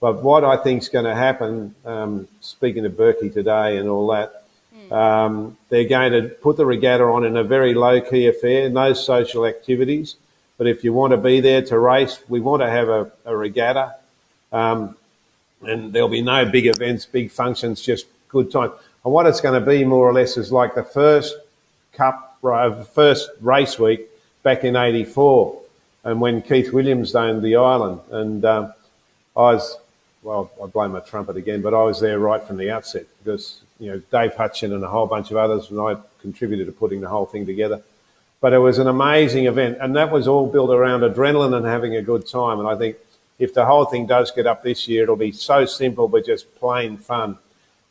But 0.00 0.22
what 0.22 0.42
I 0.42 0.56
think 0.56 0.82
is 0.82 0.88
going 0.88 1.04
to 1.04 1.14
happen, 1.14 1.74
um, 1.84 2.28
speaking 2.40 2.84
to 2.84 2.90
Berkey 2.90 3.32
today 3.32 3.76
and 3.76 3.90
all 3.90 4.06
that, 4.08 4.43
um, 4.92 5.56
they're 5.68 5.88
going 5.88 6.12
to 6.12 6.28
put 6.28 6.56
the 6.56 6.66
regatta 6.66 7.04
on 7.04 7.24
in 7.24 7.36
a 7.36 7.44
very 7.44 7.74
low 7.74 8.00
key 8.00 8.26
affair, 8.26 8.68
no 8.68 8.92
social 8.92 9.46
activities. 9.46 10.16
But 10.56 10.66
if 10.66 10.84
you 10.84 10.92
want 10.92 11.10
to 11.12 11.16
be 11.16 11.40
there 11.40 11.62
to 11.62 11.78
race, 11.78 12.20
we 12.28 12.40
want 12.40 12.62
to 12.62 12.70
have 12.70 12.88
a, 12.88 13.10
a 13.24 13.36
regatta. 13.36 13.94
Um, 14.52 14.96
and 15.62 15.92
there'll 15.92 16.08
be 16.08 16.22
no 16.22 16.44
big 16.44 16.66
events, 16.66 17.06
big 17.06 17.30
functions, 17.30 17.80
just 17.80 18.06
good 18.28 18.50
time. 18.50 18.70
And 19.04 19.12
what 19.12 19.26
it's 19.26 19.40
going 19.40 19.58
to 19.58 19.66
be 19.66 19.84
more 19.84 20.08
or 20.08 20.12
less 20.12 20.36
is 20.36 20.52
like 20.52 20.74
the 20.74 20.82
first 20.82 21.34
cup, 21.92 22.38
first 22.92 23.30
race 23.40 23.78
week 23.78 24.08
back 24.42 24.64
in 24.64 24.76
'84, 24.76 25.60
and 26.04 26.20
when 26.20 26.42
Keith 26.42 26.72
Williams 26.72 27.14
owned 27.14 27.42
the 27.42 27.56
island, 27.56 28.00
and 28.10 28.44
um, 28.44 28.74
I 29.36 29.54
was, 29.54 29.76
well, 30.22 30.50
I 30.62 30.66
blow 30.66 30.88
my 30.88 31.00
trumpet 31.00 31.36
again, 31.36 31.62
but 31.62 31.74
I 31.74 31.82
was 31.82 32.00
there 32.00 32.18
right 32.18 32.42
from 32.42 32.56
the 32.58 32.70
outset 32.70 33.06
because 33.22 33.60
you 33.78 33.90
know 33.90 34.02
Dave 34.10 34.34
Hutchin 34.34 34.74
and 34.74 34.82
a 34.84 34.88
whole 34.88 35.06
bunch 35.06 35.30
of 35.30 35.36
others, 35.36 35.70
and 35.70 35.80
I 35.80 35.96
contributed 36.20 36.66
to 36.66 36.72
putting 36.72 37.00
the 37.00 37.08
whole 37.08 37.26
thing 37.26 37.46
together. 37.46 37.82
But 38.40 38.52
it 38.52 38.58
was 38.58 38.78
an 38.78 38.88
amazing 38.88 39.46
event, 39.46 39.78
and 39.80 39.96
that 39.96 40.10
was 40.10 40.28
all 40.28 40.46
built 40.46 40.70
around 40.70 41.00
adrenaline 41.00 41.56
and 41.56 41.64
having 41.64 41.96
a 41.96 42.02
good 42.02 42.26
time. 42.26 42.58
And 42.58 42.68
I 42.68 42.76
think 42.76 42.96
if 43.38 43.54
the 43.54 43.64
whole 43.64 43.86
thing 43.86 44.06
does 44.06 44.30
get 44.30 44.46
up 44.46 44.62
this 44.62 44.86
year, 44.86 45.04
it'll 45.04 45.16
be 45.16 45.32
so 45.32 45.64
simple 45.64 46.08
but 46.08 46.26
just 46.26 46.54
plain 46.56 46.96
fun. 46.96 47.38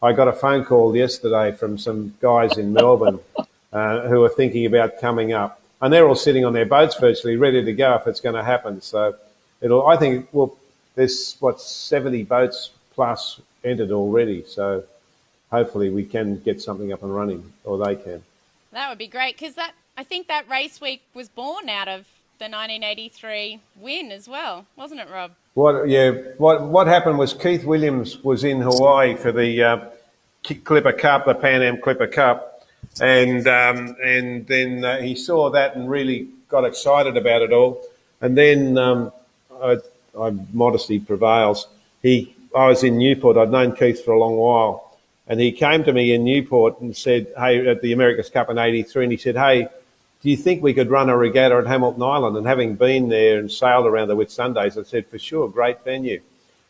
I 0.01 0.13
got 0.13 0.27
a 0.27 0.33
phone 0.33 0.65
call 0.65 0.95
yesterday 0.95 1.51
from 1.53 1.77
some 1.77 2.13
guys 2.21 2.57
in 2.57 2.73
Melbourne 2.73 3.19
uh, 3.73 4.01
who 4.07 4.23
are 4.23 4.29
thinking 4.29 4.65
about 4.65 4.99
coming 4.99 5.33
up, 5.33 5.61
and 5.81 5.91
they're 5.91 6.07
all 6.07 6.15
sitting 6.15 6.45
on 6.45 6.53
their 6.53 6.65
boats 6.65 6.95
virtually, 6.99 7.35
ready 7.35 7.63
to 7.63 7.73
go 7.73 7.95
if 7.95 8.07
it's 8.07 8.19
going 8.19 8.35
to 8.35 8.43
happen. 8.43 8.81
So 8.81 9.15
it'll. 9.61 9.87
I 9.87 9.97
think 9.97 10.29
well, 10.31 10.55
there's 10.95 11.35
what 11.39 11.59
70 11.59 12.23
boats 12.23 12.69
plus 12.93 13.41
entered 13.63 13.91
already. 13.91 14.43
So 14.47 14.83
hopefully 15.53 15.91
we 15.91 16.03
can 16.03 16.39
get 16.39 16.59
something 16.59 16.91
up 16.91 17.03
and 17.03 17.15
running, 17.15 17.53
or 17.63 17.77
they 17.77 17.95
can. 17.95 18.23
That 18.71 18.89
would 18.89 18.97
be 18.97 19.07
great 19.07 19.37
because 19.37 19.53
that 19.53 19.73
I 19.95 20.03
think 20.03 20.27
that 20.27 20.49
race 20.49 20.81
week 20.81 21.01
was 21.13 21.29
born 21.29 21.69
out 21.69 21.87
of 21.87 22.07
the 22.39 22.45
1983 22.45 23.59
win 23.79 24.11
as 24.11 24.27
well, 24.27 24.65
wasn't 24.75 24.99
it, 25.01 25.09
Rob? 25.09 25.31
What? 25.53 25.87
Yeah. 25.87 26.11
What? 26.39 26.63
What 26.63 26.87
happened 26.87 27.19
was 27.19 27.33
Keith 27.33 27.63
Williams 27.63 28.17
was 28.23 28.43
in 28.43 28.61
Hawaii 28.61 29.15
for 29.15 29.31
the 29.31 29.63
uh, 29.63 29.89
Clipper 30.43 30.93
Cup, 30.93 31.25
the 31.25 31.35
Pan 31.35 31.61
Am 31.61 31.79
Clipper 31.79 32.07
Cup, 32.07 32.67
and 32.99 33.47
um, 33.47 33.95
and 34.03 34.47
then 34.47 34.83
uh, 34.83 34.97
he 34.97 35.15
saw 35.15 35.51
that 35.51 35.75
and 35.75 35.87
really 35.87 36.27
got 36.49 36.65
excited 36.65 37.15
about 37.15 37.43
it 37.43 37.53
all. 37.53 37.83
And 38.21 38.35
then 38.35 38.77
um, 38.79 39.11
I, 39.61 39.77
I, 40.19 40.31
modesty 40.51 40.99
prevails. 40.99 41.67
He, 42.01 42.35
I 42.55 42.67
was 42.67 42.83
in 42.83 42.97
Newport. 42.97 43.37
I'd 43.37 43.51
known 43.51 43.75
Keith 43.75 44.03
for 44.03 44.11
a 44.11 44.19
long 44.19 44.35
while, 44.37 44.92
and 45.27 45.39
he 45.39 45.51
came 45.51 45.83
to 45.83 45.93
me 45.93 46.13
in 46.13 46.23
Newport 46.23 46.81
and 46.81 46.95
said, 46.95 47.27
"Hey, 47.37 47.67
at 47.67 47.81
the 47.81 47.93
America's 47.93 48.29
Cup 48.29 48.49
in 48.49 48.57
'83," 48.57 49.05
and 49.05 49.11
he 49.11 49.17
said, 49.17 49.35
"Hey." 49.35 49.67
do 50.23 50.29
you 50.29 50.37
think 50.37 50.63
we 50.63 50.73
could 50.73 50.89
run 50.89 51.09
a 51.09 51.17
regatta 51.17 51.55
at 51.55 51.67
Hamilton 51.67 52.01
Island? 52.01 52.37
And 52.37 52.47
having 52.47 52.75
been 52.75 53.09
there 53.09 53.39
and 53.39 53.51
sailed 53.51 53.85
around 53.85 54.07
the 54.07 54.15
Whitsundays, 54.15 54.79
I 54.79 54.83
said, 54.83 55.05
for 55.05 55.19
sure, 55.19 55.49
great 55.49 55.83
venue. 55.83 56.21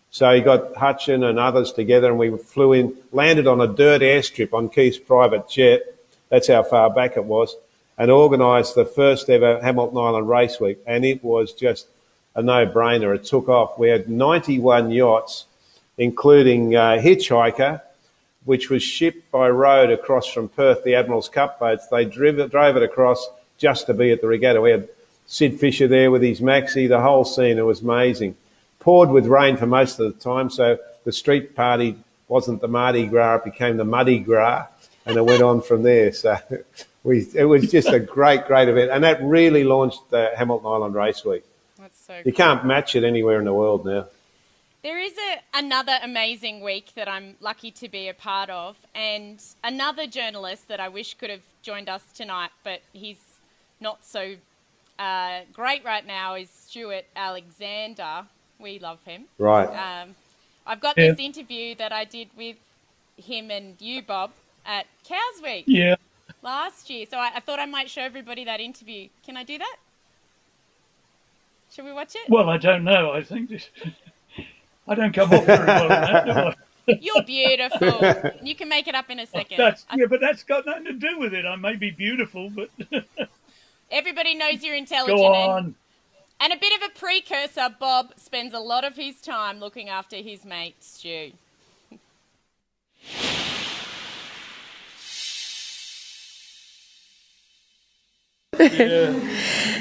So 0.10 0.34
he 0.34 0.42
got 0.42 0.74
Hutchin 0.74 1.30
and 1.30 1.38
others 1.38 1.72
together 1.72 2.10
and 2.10 2.18
we 2.18 2.36
flew 2.36 2.74
in, 2.74 2.98
landed 3.12 3.46
on 3.46 3.62
a 3.62 3.68
dirt 3.68 4.02
airstrip 4.02 4.54
on 4.54 4.70
Keith's 4.70 4.98
private 4.98 5.48
jet. 5.48 5.84
That's 6.30 6.48
how 6.48 6.64
far 6.64 6.90
back 6.90 7.16
it 7.16 7.24
was. 7.24 7.56
And 8.00 8.10
organised 8.10 8.74
the 8.74 8.86
first 8.86 9.30
ever 9.30 9.62
Hamilton 9.62 10.00
Island 10.00 10.28
Race 10.28 10.60
Week. 10.60 10.80
And 10.88 11.06
it 11.06 11.24
was 11.24 11.54
just 11.54 11.88
a 12.34 12.42
no-brainer. 12.42 13.14
It 13.14 13.24
took 13.24 13.50
off. 13.50 13.78
We 13.78 13.90
had 13.90 14.10
91 14.10 14.90
yachts, 14.90 15.46
including 16.00 16.76
uh, 16.76 16.94
Hitchhiker, 16.94 17.82
which 18.46 18.70
was 18.70 18.84
shipped 18.84 19.32
by 19.32 19.50
road 19.50 19.90
across 19.90 20.28
from 20.28 20.50
Perth, 20.50 20.84
the 20.84 20.96
Admiral's 20.96 21.30
Cup 21.30 21.60
boats. 21.60 21.88
They 21.88 22.06
drove 22.06 22.40
it, 22.40 22.52
drove 22.52 22.76
it 22.78 22.84
across 22.84 23.30
just 23.58 23.86
to 23.88 23.94
be 23.94 24.12
at 24.12 24.22
the 24.22 24.28
regatta. 24.28 24.62
We 24.62 24.72
had 24.72 24.90
Syd 25.26 25.60
Fischer 25.60 25.88
there 25.88 26.12
with 26.12 26.22
his 26.22 26.42
maxi, 26.42 26.88
the 26.88 27.02
whole 27.02 27.26
scene. 27.26 27.58
It 27.58 27.66
was 27.66 27.82
amazing. 27.82 28.36
Poured 28.80 29.10
with 29.10 29.26
rain 29.28 29.56
for 29.56 29.66
most 29.66 30.00
of 30.00 30.14
the 30.14 30.20
time, 30.20 30.50
so 30.50 30.78
the 31.06 31.12
street 31.12 31.56
party 31.56 31.98
wasn't 32.28 32.62
the 32.62 32.68
Mardi 32.68 33.06
Gras, 33.06 33.36
it 33.36 33.46
became 33.46 33.78
the 33.78 33.86
Muddy 33.86 34.20
Gras, 34.20 34.68
and 35.06 35.16
it 35.16 35.24
went 35.24 35.42
on 35.42 35.62
from 35.62 35.84
there. 35.84 36.12
So 36.12 36.38
we, 37.04 37.28
it 37.34 37.46
was 37.46 37.72
just 37.72 37.88
a 37.88 38.00
great, 38.00 38.46
great 38.46 38.68
event, 38.68 38.92
and 38.92 39.04
that 39.04 39.22
really 39.24 39.64
launched 39.64 40.10
the 40.10 40.32
Hamilton 40.36 40.68
Island 40.68 40.96
Race 40.96 41.24
Week. 41.24 41.44
That's 41.80 42.00
so. 42.06 42.22
You 42.26 42.34
can't 42.34 42.66
match 42.66 42.96
it 42.96 43.04
anywhere 43.04 43.40
in 43.40 43.46
the 43.46 43.54
world 43.54 43.86
now. 43.86 44.08
There 44.84 45.00
is 45.00 45.14
a, 45.14 45.60
another 45.60 45.98
amazing 46.04 46.62
week 46.62 46.92
that 46.96 47.08
I'm 47.08 47.36
lucky 47.40 47.72
to 47.72 47.88
be 47.88 48.10
a 48.10 48.14
part 48.14 48.50
of, 48.50 48.76
and 48.94 49.42
another 49.64 50.06
journalist 50.08 50.68
that 50.68 50.82
I 50.82 50.90
wish 50.90 51.14
could 51.14 51.30
have 51.30 51.44
joined 51.62 51.88
us 51.88 52.02
tonight, 52.14 52.50
but 52.66 52.82
he's 52.92 53.22
not 53.80 54.04
so 54.04 54.36
uh, 55.00 55.42
great 55.54 55.86
right 55.86 56.06
now, 56.06 56.36
is 56.36 56.50
Stuart 56.50 57.06
Alexander. 57.16 58.26
We 58.60 58.78
love 58.80 59.00
him. 59.06 59.26
Right. 59.40 59.70
Um, 59.70 60.16
I've 60.68 60.82
got 60.82 60.98
Yeah. 60.98 61.12
this 61.12 61.20
interview 61.20 61.76
that 61.76 61.94
I 61.94 62.04
did 62.04 62.28
with 62.38 62.58
him 63.16 63.52
and 63.52 63.82
you, 63.82 64.02
Bob, 64.02 64.32
at 64.66 64.86
Cowes 65.08 65.42
Week 65.42 65.64
Yeah. 65.66 65.96
last 66.42 66.90
year. 66.90 67.06
So 67.10 67.18
I, 67.18 67.32
I 67.36 67.40
thought 67.40 67.60
I 67.60 67.66
might 67.66 67.90
show 67.90 68.02
everybody 68.02 68.44
that 68.44 68.60
interview. 68.60 69.08
Can 69.26 69.38
I 69.38 69.46
do 69.46 69.58
that? 69.58 69.78
Should 71.74 71.86
we 71.86 71.94
watch 71.94 72.16
it? 72.16 72.30
Well, 72.30 72.50
I 72.50 72.58
don't 72.58 72.84
know. 72.84 73.12
I 73.12 73.24
think 73.24 73.50
this, 73.50 73.70
I 74.88 74.96
don't 74.96 75.14
come 75.14 75.32
off 75.32 75.46
very 75.46 75.66
well 75.66 75.84
in 75.84 75.90
that, 75.90 76.26
do 76.26 76.32
I? 76.32 76.56
You're 77.00 77.24
beautiful. 77.24 78.32
you 78.44 78.56
can 78.56 78.68
make 78.68 78.88
it 78.88 78.96
up 78.96 79.10
in 79.10 79.20
a 79.20 79.24
oh, 79.24 79.26
second. 79.26 79.58
That's, 79.58 79.86
yeah, 79.96 80.06
but 80.10 80.20
that's 80.20 80.44
got 80.44 80.66
nothing 80.66 80.86
to 80.86 80.94
do 80.94 81.18
with 81.18 81.34
it. 81.34 81.46
I 81.46 81.56
may 81.56 81.76
be 81.76 81.92
beautiful, 81.92 82.50
but 82.50 82.70
Everybody 83.92 84.36
knows 84.36 84.64
you're 84.64 84.76
intelligent. 84.76 85.18
go 85.18 85.34
and- 85.34 85.52
on. 85.52 85.76
And 86.40 86.52
a 86.52 86.58
bit 86.58 86.74
of 86.76 86.90
a 86.90 87.00
precursor, 87.00 87.74
Bob 87.80 88.14
spends 88.18 88.54
a 88.54 88.60
lot 88.60 88.84
of 88.84 88.98
his 88.98 89.22
time 89.22 89.60
looking 89.60 89.88
after 89.88 90.18
his 90.18 90.44
mate, 90.44 90.76
Stu. 90.84 91.32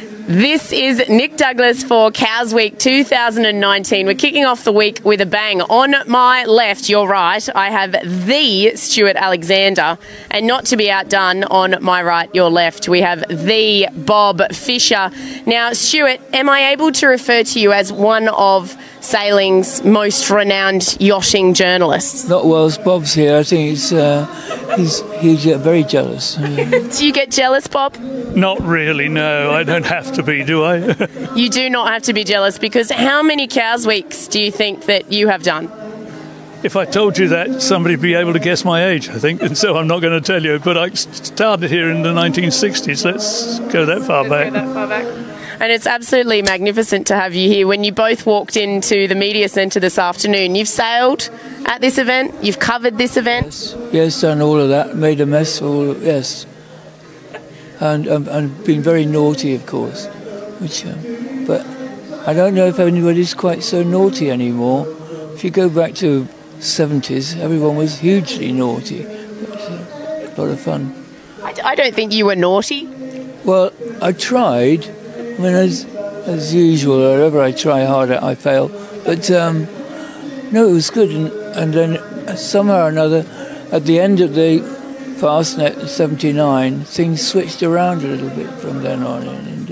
This 0.28 0.70
is 0.72 1.02
Nic 1.08 1.36
Douglass 1.36 1.82
for 1.82 2.12
Cowes 2.12 2.54
Week 2.54 2.78
2019. 2.78 4.06
We're 4.06 4.14
kicking 4.14 4.44
off 4.44 4.62
the 4.62 4.70
week 4.70 5.00
with 5.02 5.20
a 5.20 5.26
bang. 5.26 5.60
On 5.62 5.94
my 6.08 6.44
left, 6.44 6.88
your 6.88 7.08
right, 7.08 7.46
I 7.56 7.70
have 7.70 7.90
the 8.26 8.76
Stuart 8.76 9.16
Alexander, 9.16 9.98
and 10.30 10.46
not 10.46 10.64
to 10.66 10.76
be 10.76 10.92
outdone, 10.92 11.42
on 11.44 11.76
my 11.82 12.04
right, 12.04 12.32
your 12.32 12.50
left, 12.50 12.88
we 12.88 13.00
have 13.00 13.24
the 13.28 13.88
Bob 13.96 14.40
Fisher. 14.52 15.10
Now, 15.44 15.72
Stuart, 15.72 16.20
am 16.32 16.48
I 16.48 16.70
able 16.70 16.92
to 16.92 17.08
refer 17.08 17.42
to 17.42 17.58
you 17.60 17.72
as 17.72 17.92
one 17.92 18.28
of 18.28 18.76
sailing's 19.00 19.82
most 19.84 20.30
renowned 20.30 20.96
yachting 21.00 21.52
journalists? 21.52 22.28
Not 22.28 22.46
whilst 22.46 22.84
Bob's 22.84 23.12
here. 23.12 23.38
I 23.38 23.42
think 23.42 23.70
he's 23.70 23.92
uh, 23.92 24.24
he's 24.76 25.00
he's 25.20 25.46
uh, 25.48 25.58
very 25.58 25.82
jealous. 25.82 26.36
Do 26.36 27.04
you 27.04 27.12
get 27.12 27.32
jealous, 27.32 27.66
Bob? 27.66 27.98
Not 27.98 28.60
really. 28.62 29.08
No, 29.08 29.50
I 29.50 29.64
don't 29.64 29.84
have 29.84 30.11
to 30.14 30.22
be, 30.22 30.44
do 30.44 30.64
I? 30.64 31.08
You 31.36 31.48
do 31.48 31.70
not 31.70 31.88
have 31.88 32.02
to 32.02 32.12
be 32.12 32.24
jealous 32.24 32.58
because 32.58 32.90
how 32.90 33.22
many 33.22 33.46
Cowes 33.48 33.86
Weeks 33.86 34.26
do 34.28 34.40
you 34.40 34.52
think 34.52 34.84
that 34.86 35.10
you 35.10 35.28
have 35.28 35.42
done? 35.42 35.70
if 36.62 36.76
I 36.76 36.84
told 36.84 37.18
you 37.18 37.28
that, 37.28 37.60
somebody'd 37.60 38.00
be 38.00 38.14
able 38.14 38.32
to 38.34 38.38
guess 38.38 38.64
my 38.64 38.86
age. 38.86 39.08
I 39.08 39.18
think, 39.18 39.42
and 39.42 39.58
so 39.58 39.76
I'm 39.76 39.88
not 39.88 40.00
going 40.00 40.12
to 40.12 40.24
tell 40.24 40.42
you. 40.42 40.58
But 40.60 40.78
I 40.78 40.90
started 40.90 41.68
here 41.70 41.90
in 41.90 42.02
the 42.02 42.12
1960s. 42.12 43.04
Let's 43.04 43.58
go 43.72 43.84
that 43.86 44.02
far 44.02 44.28
back. 44.28 44.52
And 45.60 45.70
it's 45.70 45.86
absolutely 45.86 46.42
magnificent 46.42 47.06
to 47.08 47.16
have 47.16 47.34
you 47.34 47.48
here. 47.48 47.66
When 47.66 47.84
you 47.84 47.92
both 47.92 48.26
walked 48.26 48.56
into 48.56 49.06
the 49.06 49.14
media 49.14 49.48
centre 49.48 49.80
this 49.80 49.98
afternoon, 49.98 50.54
you've 50.54 50.68
sailed 50.68 51.30
at 51.66 51.80
this 51.80 51.98
event, 51.98 52.34
you've 52.42 52.58
covered 52.58 52.98
this 52.98 53.16
event. 53.16 53.76
yes, 53.92 54.20
done 54.20 54.40
all 54.40 54.58
of 54.58 54.68
that. 54.70 54.96
Made 54.96 55.20
a 55.20 55.26
mess. 55.26 55.60
All 55.62 55.96
yes, 55.98 56.46
and 57.82 58.06
um, 58.08 58.28
and 58.28 58.64
been 58.64 58.80
very 58.80 59.04
naughty, 59.04 59.54
of 59.54 59.66
course. 59.66 60.06
Which, 60.60 60.86
um, 60.86 61.44
but 61.46 61.66
I 62.28 62.32
don't 62.32 62.54
know 62.54 62.66
if 62.66 62.78
anybody's 62.78 63.34
quite 63.34 63.64
so 63.64 63.82
naughty 63.82 64.30
anymore. 64.30 64.86
If 65.34 65.42
you 65.42 65.50
go 65.50 65.68
back 65.68 65.94
to 65.96 66.28
70s, 66.60 67.36
everyone 67.36 67.74
was 67.74 67.98
hugely 67.98 68.52
naughty. 68.52 69.02
But, 69.02 69.60
uh, 69.60 70.28
a 70.28 70.34
lot 70.38 70.50
of 70.50 70.60
fun. 70.60 70.94
I, 71.42 71.54
I 71.64 71.74
don't 71.74 71.92
think 71.92 72.12
you 72.12 72.26
were 72.26 72.36
naughty. 72.36 72.86
Well, 73.44 73.72
I 74.00 74.12
tried. 74.12 74.86
I 74.86 75.38
mean, 75.38 75.54
as 75.54 75.84
as 76.26 76.54
usual, 76.54 76.98
wherever 76.98 77.42
I 77.42 77.50
try 77.50 77.84
hard, 77.84 78.12
I 78.12 78.36
fail. 78.36 78.68
But 79.04 79.28
um, 79.32 79.66
no, 80.52 80.68
it 80.68 80.72
was 80.72 80.90
good. 80.90 81.10
And, 81.10 81.32
and 81.58 81.74
then 81.74 82.36
somehow 82.36 82.84
or 82.84 82.88
another, 82.88 83.26
at 83.72 83.86
the 83.86 83.98
end 83.98 84.20
of 84.20 84.34
the 84.34 84.62
Fastnet 85.22 85.86
'79, 85.86 86.80
things 86.80 87.24
switched 87.24 87.62
around 87.62 88.02
a 88.02 88.08
little 88.08 88.28
bit 88.30 88.50
from 88.58 88.82
then 88.82 89.04
on, 89.04 89.22
and 89.22 89.68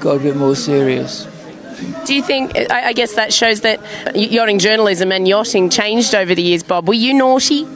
got 0.00 0.16
a 0.16 0.18
bit 0.18 0.36
more 0.36 0.56
serious. 0.56 1.28
Do 2.06 2.14
you 2.14 2.22
think, 2.22 2.56
I, 2.70 2.86
I 2.86 2.92
guess 2.94 3.14
that 3.14 3.30
shows 3.30 3.60
that 3.60 3.78
yachting 4.16 4.58
journalism 4.58 5.12
and 5.12 5.28
yachting 5.28 5.68
changed 5.68 6.14
over 6.14 6.34
the 6.34 6.42
years, 6.42 6.62
Bob. 6.62 6.88
Were 6.88 6.94
you 6.94 7.12
naughty? 7.12 7.66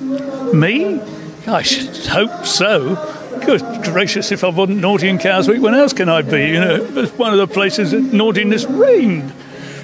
Me? 0.54 0.98
I 1.46 1.60
should 1.60 1.94
hope 2.06 2.46
so. 2.46 2.94
Good 3.44 3.60
gracious, 3.84 4.32
if 4.32 4.42
I 4.42 4.48
wasn't 4.48 4.80
naughty 4.80 5.10
in 5.10 5.18
Cowes 5.18 5.46
Week, 5.46 5.60
when 5.60 5.74
else 5.74 5.92
can 5.92 6.08
I 6.08 6.22
be? 6.22 6.38
You 6.38 6.60
know, 6.60 6.88
it's 7.02 7.12
one 7.18 7.34
of 7.34 7.38
the 7.38 7.46
places 7.46 7.90
that 7.90 8.00
naughtiness 8.00 8.64
reigned. 8.64 9.30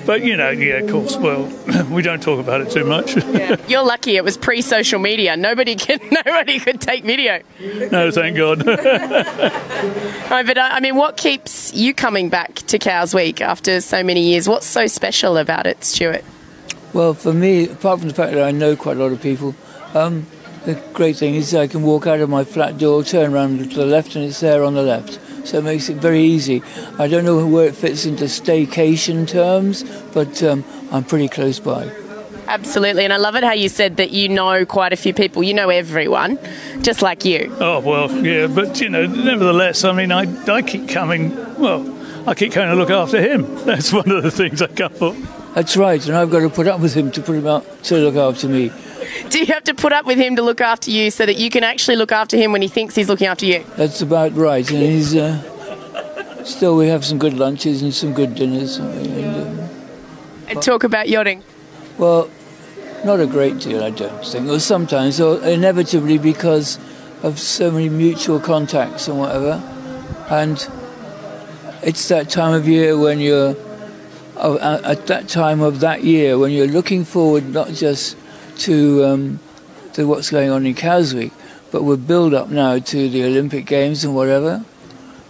But 0.06 0.22
you 0.22 0.36
know, 0.36 0.50
yeah, 0.50 0.74
of 0.76 0.90
course. 0.90 1.16
Well, 1.16 1.44
we 1.90 2.02
don't 2.02 2.22
talk 2.22 2.38
about 2.38 2.60
it 2.60 2.70
too 2.70 2.84
much. 2.84 3.16
You're 3.68 3.84
lucky 3.84 4.16
it 4.16 4.24
was 4.24 4.36
pre-social 4.36 4.98
media. 4.98 5.36
Nobody 5.36 5.76
could, 5.76 6.02
nobody 6.26 6.58
could 6.58 6.80
take 6.80 7.04
video. 7.04 7.40
no, 7.90 8.10
thank 8.10 8.36
God. 8.36 8.64
No, 8.66 8.74
but 10.44 10.58
I 10.58 10.74
I 10.74 10.80
mean, 10.80 10.96
what 10.96 11.16
keeps 11.16 11.72
you 11.72 11.94
coming 11.94 12.28
back 12.28 12.54
to 12.54 12.78
Cowes 12.78 13.14
Week 13.14 13.40
after 13.40 13.80
so 13.80 14.02
many 14.02 14.22
years? 14.22 14.48
What's 14.48 14.66
so 14.66 14.86
special 14.86 15.36
about 15.36 15.66
it, 15.66 15.84
Stuart? 15.84 16.24
Well, 16.92 17.14
for 17.14 17.32
me, 17.32 17.68
apart 17.68 18.00
from 18.00 18.08
the 18.08 18.14
fact 18.14 18.32
that 18.32 18.42
I 18.42 18.50
know 18.50 18.76
quite 18.76 18.96
a 18.96 19.00
lot 19.00 19.12
of 19.12 19.22
people, 19.22 19.54
um, 19.94 20.26
the 20.64 20.74
great 20.92 21.16
thing 21.16 21.34
is 21.34 21.54
I 21.54 21.66
can 21.66 21.82
walk 21.82 22.06
out 22.06 22.20
of 22.20 22.28
my 22.28 22.44
flat 22.44 22.78
door, 22.78 23.02
turn 23.04 23.32
around 23.32 23.58
to 23.58 23.76
the 23.76 23.86
left, 23.86 24.16
and 24.16 24.24
it's 24.24 24.40
there 24.40 24.64
on 24.64 24.74
the 24.74 24.82
left. 24.82 25.18
So 25.44 25.58
it 25.58 25.64
makes 25.64 25.88
it 25.88 25.96
very 25.96 26.22
easy. 26.22 26.62
I 26.98 27.06
don't 27.06 27.24
know 27.24 27.46
where 27.46 27.66
it 27.66 27.74
fits 27.74 28.06
into 28.06 28.24
staycation 28.24 29.28
terms, 29.28 29.84
but 30.12 30.42
um, 30.42 30.64
I'm 30.90 31.04
pretty 31.04 31.28
close 31.28 31.60
by. 31.60 31.90
Absolutely, 32.46 33.04
and 33.04 33.12
I 33.12 33.16
love 33.16 33.36
it 33.36 33.44
how 33.44 33.52
you 33.52 33.68
said 33.68 33.96
that 33.96 34.10
you 34.10 34.28
know 34.28 34.66
quite 34.66 34.92
a 34.92 34.96
few 34.96 35.14
people. 35.14 35.42
You 35.42 35.54
know 35.54 35.70
everyone, 35.70 36.38
just 36.82 37.00
like 37.00 37.24
you. 37.24 37.54
oh 37.58 37.80
well, 37.80 38.10
yeah, 38.24 38.46
but 38.46 38.80
you 38.80 38.88
know, 38.90 39.06
nevertheless, 39.06 39.84
I 39.84 39.92
mean, 39.92 40.12
I 40.12 40.26
I 40.46 40.60
keep 40.62 40.88
coming. 40.88 41.34
Well, 41.58 41.82
I 42.28 42.34
keep 42.34 42.52
coming 42.52 42.70
to 42.70 42.76
look 42.76 42.90
after 42.90 43.20
him. 43.20 43.42
That's 43.64 43.92
one 43.92 44.10
of 44.10 44.22
the 44.22 44.30
things 44.30 44.60
I 44.60 44.66
come 44.66 44.92
for. 44.92 45.14
That's 45.54 45.76
right, 45.76 46.04
and 46.06 46.16
I've 46.16 46.30
got 46.30 46.40
to 46.40 46.50
put 46.50 46.66
up 46.66 46.80
with 46.80 46.94
him 46.94 47.10
to 47.12 47.22
put 47.22 47.36
him 47.36 47.46
out 47.46 47.64
to 47.84 47.96
look 47.96 48.16
after 48.16 48.48
me. 48.48 48.70
Do 49.28 49.38
you 49.38 49.46
have 49.46 49.64
to 49.64 49.74
put 49.74 49.92
up 49.92 50.06
with 50.06 50.18
him 50.18 50.36
to 50.36 50.42
look 50.42 50.60
after 50.60 50.90
you 50.90 51.10
so 51.10 51.26
that 51.26 51.36
you 51.36 51.50
can 51.50 51.64
actually 51.64 51.96
look 51.96 52.12
after 52.12 52.36
him 52.36 52.52
when 52.52 52.62
he 52.62 52.68
thinks 52.68 52.94
he's 52.94 53.08
looking 53.08 53.26
after 53.26 53.46
you? 53.46 53.64
That's 53.76 54.00
about 54.00 54.34
right, 54.34 54.68
and 54.70 54.82
he's 54.82 55.14
uh, 55.14 56.44
still 56.44 56.76
we 56.76 56.88
have 56.88 57.04
some 57.04 57.18
good 57.18 57.34
lunches 57.34 57.82
and 57.82 57.92
some 57.92 58.12
good 58.12 58.34
dinners. 58.34 58.76
And, 58.76 59.36
um, 59.36 59.68
And 60.48 60.62
talk 60.62 60.84
about 60.84 61.08
yachting. 61.08 61.42
Well, 61.98 62.30
not 63.04 63.20
a 63.20 63.26
great 63.26 63.60
deal, 63.60 63.82
I 63.82 63.90
don't 63.90 64.24
think. 64.24 64.48
Or 64.48 64.58
sometimes, 64.58 65.20
or 65.20 65.42
inevitably 65.44 66.18
because 66.18 66.78
of 67.22 67.38
so 67.38 67.70
many 67.70 67.88
mutual 67.88 68.40
contacts 68.40 69.08
and 69.08 69.18
whatever. 69.18 69.62
And 70.30 70.66
it's 71.82 72.08
that 72.08 72.30
time 72.30 72.54
of 72.54 72.66
year 72.66 72.98
when 72.98 73.18
you're, 73.18 73.56
at 74.36 74.84
at 74.84 75.06
that 75.06 75.28
time 75.28 75.60
of 75.60 75.80
that 75.80 76.02
year 76.02 76.38
when 76.38 76.50
you're 76.50 76.66
looking 76.66 77.04
forward 77.04 77.48
not 77.50 77.68
just 77.68 78.16
to 78.58 79.04
um, 79.04 79.40
to 79.94 80.06
what's 80.06 80.30
going 80.30 80.50
on 80.50 80.66
in 80.66 80.74
Cowes 80.74 81.14
Week, 81.14 81.32
but 81.70 81.82
we're 81.84 81.96
build 81.96 82.34
up 82.34 82.48
now 82.48 82.78
to 82.78 83.08
the 83.08 83.24
Olympic 83.24 83.66
Games 83.66 84.04
and 84.04 84.14
whatever. 84.14 84.64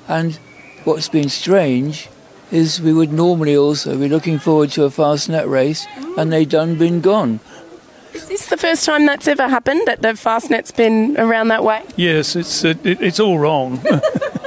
And 0.08 0.38
what's 0.84 1.08
been 1.08 1.28
strange 1.28 2.08
is 2.50 2.80
we 2.80 2.92
would 2.92 3.12
normally 3.12 3.56
also 3.56 3.98
be 3.98 4.08
looking 4.08 4.38
forward 4.38 4.70
to 4.72 4.84
a 4.84 4.90
Fastnet 4.90 5.48
race, 5.48 5.86
and 6.16 6.32
they've 6.32 6.48
done 6.48 6.76
been 6.76 7.00
gone. 7.00 7.40
Is 8.12 8.28
this 8.28 8.46
the 8.46 8.56
first 8.56 8.84
time 8.84 9.06
that's 9.06 9.26
ever 9.26 9.48
happened? 9.48 9.82
That 9.86 10.02
the 10.02 10.08
Fastnet's 10.14 10.70
been 10.70 11.18
around 11.18 11.48
that 11.48 11.64
way? 11.64 11.82
Yes, 11.96 12.36
it's 12.36 12.64
it, 12.64 12.84
it, 12.86 13.00
it's 13.00 13.18
all 13.18 13.38
wrong. 13.38 13.82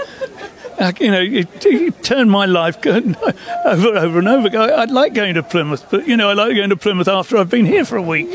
Uh, 0.79 0.91
you 0.99 1.09
know, 1.09 1.21
it, 1.21 1.65
it 1.65 2.03
turned 2.03 2.29
my 2.29 2.45
life 2.45 2.79
go- 2.81 2.91
over 3.65 3.87
over 3.97 4.19
and 4.19 4.27
over. 4.27 4.55
I- 4.57 4.81
I'd 4.83 4.91
like 4.91 5.13
going 5.13 5.33
to 5.35 5.43
Plymouth, 5.43 5.85
but 5.89 6.07
you 6.07 6.15
know, 6.15 6.29
I 6.29 6.33
like 6.33 6.55
going 6.55 6.69
to 6.69 6.77
Plymouth 6.77 7.07
after 7.07 7.37
I've 7.37 7.49
been 7.49 7.65
here 7.65 7.83
for 7.83 7.97
a 7.97 8.01
week. 8.01 8.29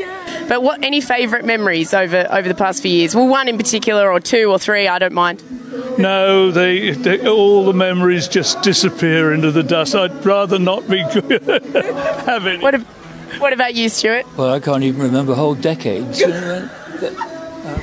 But 0.49 0.61
what 0.61 0.83
any 0.83 0.99
favourite 0.99 1.45
memories 1.45 1.93
over 1.93 2.27
over 2.29 2.47
the 2.49 2.55
past 2.55 2.81
few 2.81 2.91
years? 2.91 3.15
Well, 3.15 3.27
one 3.29 3.47
in 3.47 3.57
particular, 3.57 4.11
or 4.11 4.19
two, 4.19 4.51
or 4.51 4.59
three. 4.59 4.87
I 4.89 4.99
don't 4.99 5.13
mind. 5.13 5.41
No, 5.97 6.51
they, 6.51 6.91
they 6.91 7.25
all 7.27 7.65
the 7.65 7.73
memories 7.73 8.27
just 8.27 8.61
disappear 8.61 9.31
into 9.33 9.51
the 9.51 9.63
dust. 9.63 9.95
I'd 9.95 10.25
rather 10.25 10.59
not 10.59 10.87
be 10.89 10.97
having. 12.25 12.61
What 12.61 12.75
ab- 12.75 12.85
What 13.39 13.53
about 13.53 13.73
you, 13.73 13.87
Stuart? 13.89 14.25
Well, 14.37 14.51
I 14.53 14.59
can't 14.59 14.83
even 14.83 15.01
remember 15.01 15.33
whole 15.33 15.55
decades. 15.55 16.21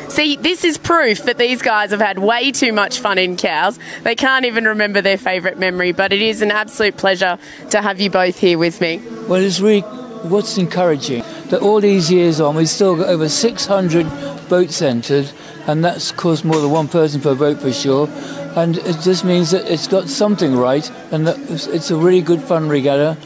See, 0.09 0.37
this 0.37 0.65
is 0.65 0.77
proof 0.79 1.25
that 1.25 1.39
these 1.39 1.63
guys 1.63 1.91
have 1.91 2.01
had 2.01 2.19
way 2.19 2.53
too 2.53 2.73
much 2.73 2.99
fun 3.01 3.17
in 3.19 3.37
Cowes. 3.37 3.79
They 4.03 4.15
can't 4.15 4.45
even 4.45 4.65
remember 4.67 5.01
their 5.01 5.17
favourite 5.19 5.59
memory, 5.59 5.93
but 5.93 6.13
it 6.13 6.21
is 6.21 6.43
an 6.43 6.51
absolute 6.51 6.97
pleasure 6.97 7.39
to 7.71 7.81
have 7.81 8.01
you 8.01 8.11
both 8.11 8.39
here 8.39 8.59
with 8.59 8.81
me. 8.81 8.99
well, 9.29 9.41
it's 9.43 9.61
really 9.61 9.81
what's 9.81 10.59
encouraging 10.59 11.23
that 11.49 11.63
all 11.63 11.81
these 11.81 12.11
years 12.13 12.41
on, 12.41 12.57
we've 12.57 12.69
still 12.69 12.97
got 12.97 13.09
over 13.09 13.29
600 13.29 14.07
boats 14.51 14.83
entered, 14.83 15.31
and 15.67 15.83
that's 15.85 16.13
caused 16.13 16.45
more 16.45 16.61
than 16.61 16.71
one 16.71 16.89
person 16.89 17.21
per 17.21 17.35
boat 17.35 17.61
for 17.61 17.73
sure. 17.73 18.09
And 18.57 18.77
it 18.79 19.01
just 19.01 19.25
means 19.25 19.53
that 19.53 19.71
it's 19.71 19.87
got 19.87 20.09
something 20.09 20.57
right, 20.57 20.91
and 21.11 21.27
that 21.27 21.39
it's- 21.39 21.67
it's 21.69 21.91
a 21.91 21.97
really 21.97 22.21
good 22.21 22.43
fun 22.43 22.69
regatta. 22.69 23.17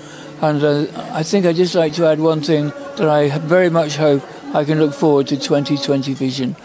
And 0.41 0.63
uh, 0.63 0.85
I 1.13 1.23
think 1.23 1.47
I'd 1.47 1.57
just 1.57 1.75
like 1.75 1.95
to 1.95 2.07
add 2.07 2.21
one 2.21 2.43
thing 2.43 2.73
that 2.97 3.09
I 3.09 3.39
very 3.39 3.71
much 3.71 3.97
hope 3.97 4.23
I 4.55 4.65
can 4.65 4.79
look 4.79 4.95
forward 4.95 5.27
to 5.29 5.37
2020 5.37 6.15
vision. 6.15 6.57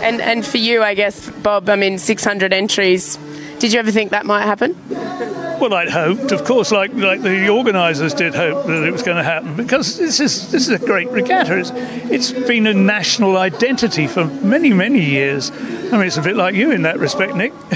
And 0.00 0.20
and 0.20 0.44
for 0.44 0.58
you, 0.58 0.82
I 0.82 0.94
guess, 0.94 1.30
Bob. 1.30 1.68
I 1.68 1.76
mean, 1.76 1.98
600 1.98 2.52
entries. 2.52 3.18
Did 3.58 3.72
you 3.72 3.78
ever 3.78 3.90
think 3.90 4.10
that 4.10 4.26
might 4.26 4.42
happen? 4.42 4.76
Well, 5.58 5.72
I'd 5.72 5.88
hoped, 5.88 6.32
of 6.32 6.44
course, 6.44 6.70
like 6.70 6.92
like 6.92 7.22
the 7.22 7.48
organisers 7.48 8.12
did 8.12 8.34
hope 8.34 8.66
that 8.66 8.82
it 8.82 8.90
was 8.90 9.02
going 9.02 9.16
to 9.16 9.22
happen 9.22 9.56
because 9.56 9.96
this 9.96 10.20
is 10.20 10.52
this 10.52 10.68
is 10.68 10.82
a 10.82 10.84
great 10.84 11.08
regatta. 11.08 11.58
It's, 11.58 11.70
it's 12.30 12.46
been 12.46 12.66
a 12.66 12.74
national 12.74 13.38
identity 13.38 14.06
for 14.06 14.26
many 14.26 14.74
many 14.74 15.02
years. 15.02 15.50
I 15.50 15.92
mean, 15.92 16.02
it's 16.02 16.18
a 16.18 16.22
bit 16.22 16.36
like 16.36 16.54
you 16.54 16.72
in 16.72 16.82
that 16.82 16.98
respect, 16.98 17.34
Nic. 17.34 17.54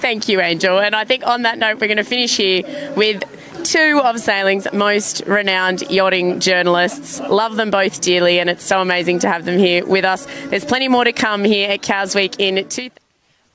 Thank 0.00 0.28
you, 0.28 0.42
Angel. 0.42 0.78
And 0.78 0.94
I 0.94 1.04
think 1.04 1.26
on 1.26 1.42
that 1.42 1.56
note, 1.56 1.80
we're 1.80 1.86
going 1.86 1.96
to 1.96 2.04
finish 2.04 2.36
here 2.36 2.62
with 2.96 3.22
two 3.70 4.00
of 4.02 4.18
sailing's 4.18 4.66
most 4.72 5.22
renowned 5.26 5.82
yachting 5.82 6.40
journalists. 6.40 7.20
Love 7.20 7.54
them 7.54 7.70
both 7.70 8.00
dearly, 8.00 8.40
and 8.40 8.50
it's 8.50 8.64
so 8.64 8.80
amazing 8.80 9.20
to 9.20 9.28
have 9.28 9.44
them 9.44 9.58
here 9.58 9.86
with 9.86 10.04
us. 10.04 10.26
There's 10.46 10.64
plenty 10.64 10.88
more 10.88 11.04
to 11.04 11.12
come 11.12 11.44
here 11.44 11.70
at 11.70 11.80
Cowes 11.80 12.16
Week 12.16 12.34
in 12.40 12.68
two. 12.68 12.90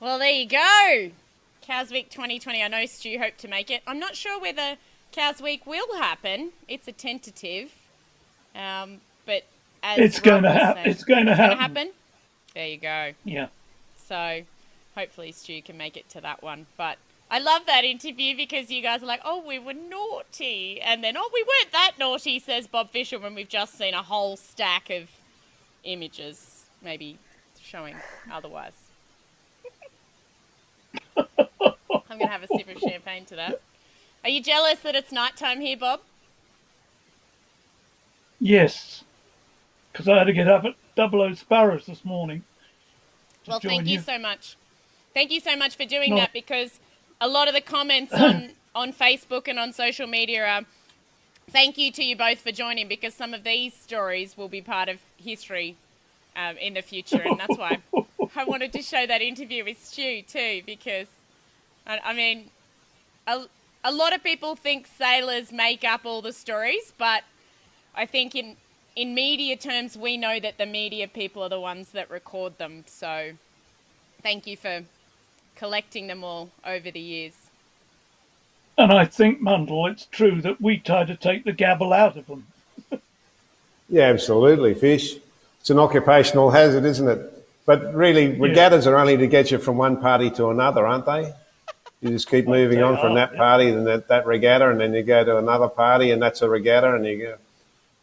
Well, 0.00 0.18
there 0.18 0.30
you 0.30 0.46
go. 0.48 1.10
Cowes 1.60 1.90
Week 1.90 2.08
2020. 2.08 2.62
I 2.62 2.68
know 2.68 2.86
Stu 2.86 3.18
hoped 3.18 3.40
to 3.40 3.48
make 3.48 3.70
it. 3.70 3.82
I'm 3.86 3.98
not 3.98 4.16
sure 4.16 4.40
whether 4.40 4.76
Cowes 5.12 5.42
Week 5.42 5.66
will 5.66 5.98
happen. 5.98 6.52
It's 6.66 6.88
a 6.88 6.92
tentative, 6.92 7.70
um, 8.54 9.02
but 9.26 9.44
as 9.82 9.98
It's 9.98 10.20
going 10.20 10.44
to 10.44 10.50
happen. 10.52 10.90
It's 10.90 11.04
going 11.04 11.26
to 11.26 11.34
happen. 11.34 11.58
happen. 11.58 11.90
There 12.54 12.66
you 12.66 12.78
go. 12.78 13.12
Yeah. 13.24 13.48
So 14.08 14.40
hopefully 14.94 15.32
Stu 15.32 15.60
can 15.60 15.76
make 15.76 15.98
it 15.98 16.08
to 16.10 16.22
that 16.22 16.42
one. 16.42 16.64
But 16.78 16.96
I 17.30 17.40
love 17.40 17.66
that 17.66 17.84
interview 17.84 18.36
because 18.36 18.70
you 18.70 18.82
guys 18.82 19.02
are 19.02 19.06
like, 19.06 19.20
oh, 19.24 19.44
we 19.44 19.58
were 19.58 19.74
naughty. 19.74 20.80
And 20.80 21.02
then, 21.02 21.16
oh, 21.16 21.28
we 21.34 21.42
weren't 21.42 21.72
that 21.72 21.92
naughty, 21.98 22.38
says 22.38 22.66
Bob 22.68 22.90
Fisher, 22.90 23.18
when 23.18 23.34
we've 23.34 23.48
just 23.48 23.76
seen 23.76 23.94
a 23.94 24.02
whole 24.02 24.36
stack 24.36 24.90
of 24.90 25.08
images, 25.82 26.66
maybe 26.82 27.18
showing 27.60 27.96
otherwise. 28.30 28.74
I'm 31.16 32.18
going 32.18 32.20
to 32.20 32.26
have 32.28 32.44
a 32.44 32.48
sip 32.48 32.68
of 32.74 32.80
champagne 32.80 33.24
to 33.26 33.36
that. 33.36 33.60
Are 34.22 34.30
you 34.30 34.42
jealous 34.42 34.78
that 34.80 34.94
it's 34.94 35.10
nighttime 35.10 35.60
here, 35.60 35.76
Bob? 35.76 36.00
Yes. 38.38 39.02
Because 39.92 40.08
I 40.08 40.18
had 40.18 40.24
to 40.24 40.32
get 40.32 40.46
up 40.48 40.64
at 40.64 40.74
Double 40.94 41.22
O 41.22 41.34
Sparrows 41.34 41.86
this 41.86 42.04
morning. 42.04 42.44
Well, 43.46 43.60
thank 43.60 43.86
you 43.86 43.94
you. 43.94 44.00
so 44.00 44.18
much. 44.18 44.56
Thank 45.14 45.30
you 45.30 45.40
so 45.40 45.56
much 45.56 45.76
for 45.76 45.84
doing 45.84 46.10
No. 46.10 46.16
that 46.16 46.32
because 46.32 46.78
a 47.20 47.28
lot 47.28 47.48
of 47.48 47.54
the 47.54 47.60
comments 47.60 48.12
on, 48.12 48.50
on 48.74 48.92
Facebook 48.92 49.48
and 49.48 49.58
on 49.58 49.72
social 49.72 50.06
media 50.06 50.44
are 50.44 50.62
thank 51.50 51.78
you 51.78 51.92
to 51.92 52.04
you 52.04 52.16
both 52.16 52.38
for 52.38 52.52
joining 52.52 52.88
because 52.88 53.14
some 53.14 53.32
of 53.32 53.44
these 53.44 53.72
stories 53.74 54.36
will 54.36 54.48
be 54.48 54.60
part 54.60 54.88
of 54.88 54.98
history 55.16 55.76
um, 56.34 56.56
in 56.58 56.74
the 56.74 56.82
future. 56.82 57.22
And 57.22 57.38
that's 57.38 57.56
why 57.56 57.78
I 58.34 58.44
wanted 58.46 58.72
to 58.72 58.82
show 58.82 59.06
that 59.06 59.22
interview 59.22 59.64
with 59.64 59.82
Stu 59.84 60.22
too 60.22 60.62
because, 60.66 61.08
I, 61.86 61.98
I 62.04 62.12
mean, 62.12 62.50
a, 63.26 63.44
a 63.84 63.92
lot 63.92 64.14
of 64.14 64.22
people 64.22 64.56
think 64.56 64.86
sailors 64.86 65.52
make 65.52 65.84
up 65.84 66.02
all 66.04 66.22
the 66.22 66.32
stories, 66.32 66.92
but 66.98 67.22
I 67.94 68.06
think 68.06 68.34
in 68.34 68.56
in 68.94 69.14
media 69.14 69.56
terms, 69.56 69.94
we 69.98 70.16
know 70.16 70.40
that 70.40 70.56
the 70.56 70.64
media 70.64 71.06
people 71.06 71.42
are 71.42 71.50
the 71.50 71.60
ones 71.60 71.90
that 71.90 72.10
record 72.10 72.56
them. 72.56 72.84
So, 72.86 73.32
thank 74.22 74.46
you 74.46 74.56
for 74.56 74.84
collecting 75.56 76.06
them 76.06 76.22
all 76.22 76.50
over 76.64 76.90
the 76.90 77.00
years. 77.00 77.34
And 78.78 78.92
I 78.92 79.06
think, 79.06 79.40
Mundle, 79.40 79.90
it's 79.90 80.06
true 80.06 80.40
that 80.42 80.60
we 80.60 80.76
try 80.78 81.04
to 81.04 81.16
take 81.16 81.44
the 81.44 81.52
gabble 81.52 81.92
out 81.92 82.16
of 82.16 82.26
them. 82.26 82.46
Yeah, 83.88 84.06
absolutely, 84.06 84.74
fish. 84.74 85.14
It's 85.60 85.70
an 85.70 85.78
occupational 85.78 86.50
hazard, 86.50 86.84
isn't 86.84 87.06
it? 87.06 87.48
But 87.66 87.94
really, 87.94 88.36
regattas 88.36 88.86
are 88.86 88.96
only 88.96 89.16
to 89.16 89.28
get 89.28 89.52
you 89.52 89.58
from 89.58 89.76
one 89.76 90.00
party 90.00 90.28
to 90.30 90.48
another, 90.50 90.84
aren't 90.84 91.06
they? 91.06 91.32
You 92.00 92.10
just 92.10 92.28
keep 92.28 92.46
moving 92.46 92.82
on 92.82 93.00
from 93.00 93.14
that 93.14 93.36
party, 93.36 93.70
then 93.70 93.84
that, 93.84 94.08
that 94.08 94.26
regatta, 94.26 94.70
and 94.70 94.80
then 94.80 94.92
you 94.92 95.02
go 95.02 95.24
to 95.24 95.38
another 95.38 95.68
party, 95.68 96.10
and 96.10 96.20
that's 96.20 96.42
a 96.42 96.48
regatta, 96.48 96.94
and 96.94 97.06
you 97.06 97.18
go. 97.18 97.36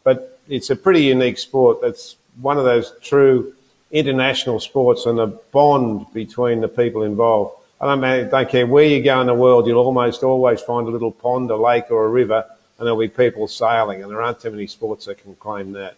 But 0.02 0.38
it's 0.48 0.70
a 0.70 0.76
pretty 0.76 1.02
unique 1.02 1.38
sport. 1.38 1.78
It's 1.82 2.16
one 2.40 2.58
of 2.58 2.64
those 2.64 2.92
true 3.00 3.53
international 3.94 4.58
sports 4.60 5.06
and 5.06 5.18
a 5.20 5.28
bond 5.28 6.06
between 6.12 6.60
the 6.60 6.68
people 6.68 7.04
involved. 7.04 7.56
I 7.80 7.86
don't, 7.86 8.00
matter, 8.00 8.24
don't 8.28 8.48
care 8.48 8.66
where 8.66 8.84
you 8.84 9.02
go 9.02 9.20
in 9.20 9.26
the 9.28 9.34
world, 9.34 9.66
you'll 9.66 9.78
almost 9.78 10.22
always 10.22 10.60
find 10.60 10.86
a 10.86 10.90
little 10.90 11.12
pond, 11.12 11.50
a 11.50 11.56
lake, 11.56 11.90
or 11.90 12.04
a 12.04 12.08
river, 12.08 12.44
and 12.78 12.86
there'll 12.86 12.98
be 12.98 13.08
people 13.08 13.46
sailing, 13.46 14.02
and 14.02 14.10
there 14.10 14.20
aren't 14.20 14.40
too 14.40 14.50
many 14.50 14.66
sports 14.66 15.06
that 15.06 15.18
can 15.22 15.34
claim 15.36 15.72
that. 15.72 15.96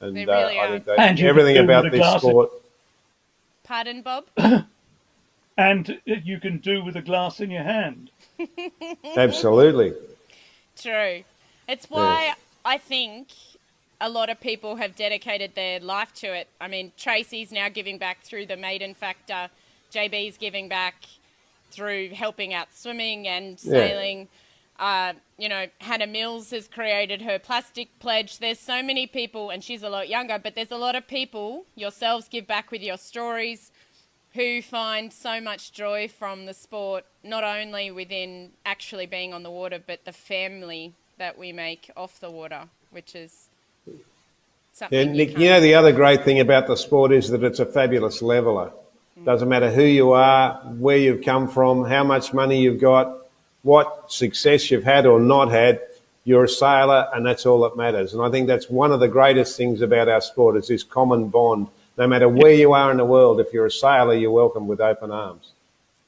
And 0.00 0.16
They 0.16 0.26
uh, 0.26 0.36
really 0.36 0.58
I 0.58 0.68
think 0.68 0.84
that 0.86 0.98
And 0.98 1.20
everything 1.20 1.58
about 1.58 1.90
this 1.90 2.00
glass 2.00 2.14
of- 2.16 2.20
sport. 2.22 2.50
Pardon, 3.64 4.02
Bob? 4.02 4.24
And 5.58 6.00
you 6.04 6.38
can 6.38 6.58
do 6.58 6.84
with 6.84 6.94
a 6.94 7.02
glass 7.02 7.40
in 7.40 7.50
your 7.50 7.64
hand. 7.64 8.10
Absolutely. 9.16 9.92
True. 10.80 11.24
It's 11.68 11.90
why 11.90 12.34
I 12.64 12.78
think 12.78 13.26
a 14.00 14.08
lot 14.08 14.30
of 14.30 14.40
people 14.40 14.76
have 14.76 14.94
dedicated 14.94 15.54
their 15.54 15.80
life 15.80 16.12
to 16.14 16.32
it. 16.32 16.48
I 16.60 16.68
mean, 16.68 16.92
Tracy's 16.96 17.50
now 17.50 17.68
giving 17.68 17.98
back 17.98 18.22
through 18.22 18.46
the 18.46 18.56
Maiden 18.56 18.94
Factor. 18.94 19.50
JB's 19.92 20.36
giving 20.36 20.68
back 20.68 21.04
through 21.70 22.10
helping 22.10 22.54
out 22.54 22.68
swimming 22.74 23.26
and 23.26 23.58
Yeah. 23.62 23.72
sailing. 23.72 24.28
Uh, 24.78 25.14
you 25.36 25.48
know, 25.48 25.66
Hannah 25.80 26.06
Mills 26.06 26.50
has 26.50 26.68
created 26.68 27.22
her 27.22 27.38
plastic 27.40 27.88
pledge. 27.98 28.38
There's 28.38 28.60
so 28.60 28.80
many 28.82 29.08
people, 29.08 29.50
and 29.50 29.64
she's 29.64 29.82
a 29.82 29.90
lot 29.90 30.08
younger, 30.08 30.38
but 30.38 30.54
there's 30.54 30.70
a 30.70 30.76
lot 30.76 30.94
of 30.94 31.08
people, 31.08 31.66
yourselves 31.74 32.28
give 32.28 32.46
back 32.46 32.70
with 32.70 32.82
your 32.82 32.96
stories, 32.96 33.72
who 34.34 34.62
find 34.62 35.12
so 35.12 35.40
much 35.40 35.72
joy 35.72 36.06
from 36.06 36.46
the 36.46 36.54
sport, 36.54 37.04
not 37.24 37.42
only 37.42 37.90
within 37.90 38.52
actually 38.64 39.06
being 39.06 39.34
on 39.34 39.42
the 39.42 39.50
water, 39.50 39.82
but 39.84 40.04
the 40.04 40.12
family 40.12 40.92
that 41.16 41.36
we 41.36 41.50
make 41.50 41.90
off 41.96 42.20
the 42.20 42.30
water, 42.30 42.68
which 42.92 43.16
is 43.16 43.48
something. 44.78 44.98
Yeah, 44.98 45.04
you 45.12 45.12
Nic, 45.18 45.28
can't- 45.30 45.40
you 45.40 45.50
know, 45.50 45.60
the 45.60 45.74
other 45.74 45.92
great 45.92 46.24
thing 46.24 46.40
about 46.40 46.66
the 46.66 46.76
sport 46.76 47.12
is 47.12 47.28
that 47.30 47.42
it's 47.44 47.58
a 47.60 47.66
fabulous 47.66 48.22
leveler. 48.22 48.70
Mm. 49.20 49.24
Doesn't 49.24 49.48
matter 49.48 49.70
who 49.70 49.82
you 49.82 50.12
are, 50.12 50.54
where 50.78 50.96
you've 50.96 51.24
come 51.24 51.48
from, 51.48 51.84
how 51.84 52.04
much 52.04 52.32
money 52.32 52.60
you've 52.60 52.80
got, 52.80 53.26
what 53.62 54.10
success 54.12 54.70
you've 54.70 54.84
had 54.84 55.06
or 55.06 55.20
not 55.20 55.50
had, 55.50 55.80
you're 56.24 56.44
a 56.44 56.48
sailor 56.48 57.08
and 57.14 57.24
that's 57.26 57.46
all 57.46 57.60
that 57.60 57.76
matters. 57.76 58.12
And 58.14 58.22
I 58.22 58.30
think 58.30 58.46
that's 58.46 58.68
one 58.68 58.92
of 58.92 59.00
the 59.00 59.08
greatest 59.08 59.56
things 59.56 59.80
about 59.80 60.08
our 60.08 60.20
sport 60.20 60.56
is 60.56 60.68
this 60.68 60.82
common 60.82 61.28
bond. 61.28 61.68
No 61.96 62.06
matter 62.06 62.28
where 62.28 62.52
you 62.52 62.72
are 62.74 62.90
in 62.90 62.98
the 62.98 63.04
world, 63.04 63.40
if 63.40 63.52
you're 63.52 63.66
a 63.66 63.70
sailor, 63.70 64.14
you're 64.14 64.30
welcome 64.30 64.68
with 64.68 64.80
open 64.80 65.10
arms. 65.10 65.52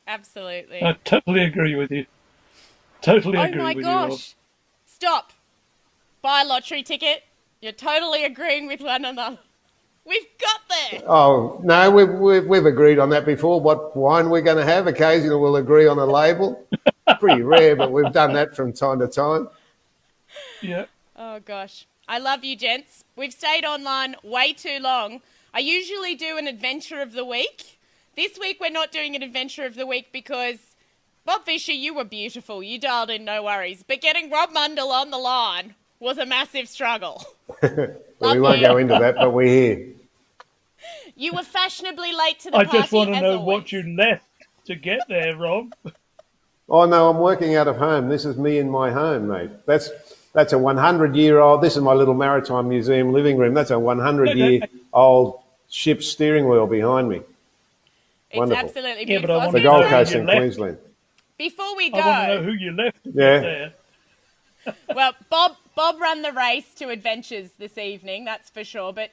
Absolutely. 0.07 0.83
I 0.83 0.97
totally 1.05 1.43
agree 1.45 1.75
with 1.75 1.91
you. 1.91 2.07
Totally 3.03 3.39
oh 3.39 3.43
agree 3.43 3.63
my 3.63 3.75
with 3.75 3.85
you. 3.85 3.91
Rob. 3.91 4.11
gosh! 4.11 4.35
Stop. 4.87 5.33
Buy 6.23 6.43
a 6.43 6.45
lottery 6.45 6.83
ticket. 6.83 7.23
You're 7.61 7.73
totally 7.73 8.25
agreeing 8.25 8.67
with 8.67 8.81
one 8.81 9.05
another. 9.05 9.39
We've 10.07 10.27
got 10.39 10.61
there. 10.69 11.03
Oh, 11.07 11.61
no, 11.63 11.91
we've, 11.91 12.09
we've, 12.09 12.47
we've 12.47 12.65
agreed 12.65 12.99
on 12.99 13.11
that 13.11 13.27
before, 13.27 13.61
what 13.61 13.95
wine 13.95 14.31
we're 14.31 14.41
going 14.41 14.57
to 14.57 14.65
have. 14.65 14.87
Occasionally 14.87 15.37
we'll 15.37 15.57
agree 15.57 15.87
on 15.87 15.99
a 15.99 16.07
label. 16.07 16.67
Pretty 17.21 17.43
rare, 17.43 17.77
but 17.77 17.93
we've 17.93 18.13
done 18.13 18.33
that 18.33 18.57
from 18.57 18.73
time 18.73 18.99
to 19.01 19.09
time. 19.09 19.49
Yeah. 20.63 20.87
Oh 21.17 21.41
gosh. 21.41 21.87
I 22.09 22.19
love 22.19 22.45
you, 22.45 22.57
gents. 22.57 23.05
We've 23.15 23.33
stayed 23.33 23.65
online 23.65 24.17
way 24.23 24.55
too 24.55 24.79
long. 24.81 25.21
I 25.53 25.59
usually 25.59 26.15
do 26.15 26.39
an 26.39 26.47
adventure 26.47 27.01
of 27.03 27.13
the 27.13 27.25
week. 27.25 27.79
This 28.17 28.39
week 28.39 28.59
we're 28.59 28.71
not 28.71 28.91
doing 28.91 29.15
an 29.15 29.23
adventure 29.23 29.65
of 29.65 29.75
the 29.75 29.87
week 29.87 30.09
because 30.13 30.59
Bob 31.27 31.45
Fisher, 31.45 31.73
you 31.73 31.95
were 31.95 32.05
beautiful. 32.05 32.63
You 32.63 32.81
dialed 32.81 33.11
in, 33.11 33.25
no 33.25 33.43
worries. 33.43 33.85
But 33.87 34.01
getting 34.01 34.31
Rob 34.31 34.51
Mundle 34.51 34.91
on 34.91 35.11
the 35.11 35.19
line 35.19 35.75
was 36.01 36.19
a 36.19 36.27
massive 36.27 36.69
struggle. 36.69 37.25
Well, 38.21 38.35
we 38.35 38.41
won't 38.43 38.59
you. 38.61 38.67
go 38.67 38.77
into 38.77 38.99
that, 38.99 39.15
but 39.15 39.31
we're 39.31 39.47
here. 39.47 39.87
You 41.17 41.33
were 41.35 41.43
fashionably 41.43 42.13
late 42.13 42.39
to 42.41 42.51
the 42.51 42.59
I 42.59 42.65
party. 42.65 42.79
I 42.79 42.81
just 42.83 42.93
want 42.93 43.15
to 43.15 43.21
know 43.21 43.39
always. 43.39 43.47
what 43.47 43.73
you 43.73 43.83
left 43.97 44.25
to 44.67 44.75
get 44.75 45.01
there, 45.09 45.37
Rob. 45.37 45.73
Oh 46.73 46.85
no, 46.85 47.11
I'm 47.11 47.19
working 47.19 47.57
out 47.57 47.67
of 47.67 47.79
home. 47.79 48.09
This 48.09 48.25
is 48.25 48.37
me 48.37 48.59
in 48.59 48.71
my 48.71 48.93
home, 48.93 49.27
mate. 49.27 49.51
That's 49.67 49.91
that's 50.33 50.53
a 50.53 50.59
100 50.59 51.17
year 51.17 51.41
old. 51.41 51.63
This 51.63 51.77
is 51.77 51.83
my 51.83 51.93
little 51.95 52.15
maritime 52.15 52.69
museum 52.69 53.13
living 53.13 53.37
room. 53.39 53.55
That's 53.55 53.73
a 53.73 53.79
100 53.79 54.37
year 54.39 54.61
old 54.93 55.41
ship's 55.69 56.07
steering 56.07 56.49
wheel 56.49 56.69
behind 56.69 57.09
me. 57.09 57.23
It's 58.31 58.39
Wonderful. 58.39 58.67
absolutely 58.67 59.05
Yeah, 59.13 59.19
but 59.21 59.27
beautiful. 59.27 59.35
I 59.41 59.47
I 59.47 59.47
The 59.47 59.47
want 59.47 59.53
gonna 59.53 59.65
Gold 59.65 59.81
know 59.81 59.89
say, 59.89 59.91
Coast 59.97 60.13
you 60.15 60.21
in 60.21 60.27
left. 60.27 60.39
Queensland. 60.39 60.79
Before 61.39 61.77
we 61.77 61.91
go, 61.91 61.99
I 61.99 62.07
want 62.07 62.21
to 62.21 62.35
know 62.35 62.39
go, 62.39 62.45
who 62.45 62.53
you 62.53 62.73
left 62.73 62.99
Yeah. 63.05 63.41
there. 63.41 63.73
well, 64.95 65.13
Bob 65.29 65.57
Bob 65.75 66.01
ran 66.01 66.23
the 66.23 66.33
race 66.33 66.67
to 66.77 66.89
adventures 66.89 67.51
this 67.59 67.79
evening, 67.79 68.25
that's 68.25 68.51
for 68.51 68.65
sure. 68.65 68.93
But 68.93 69.11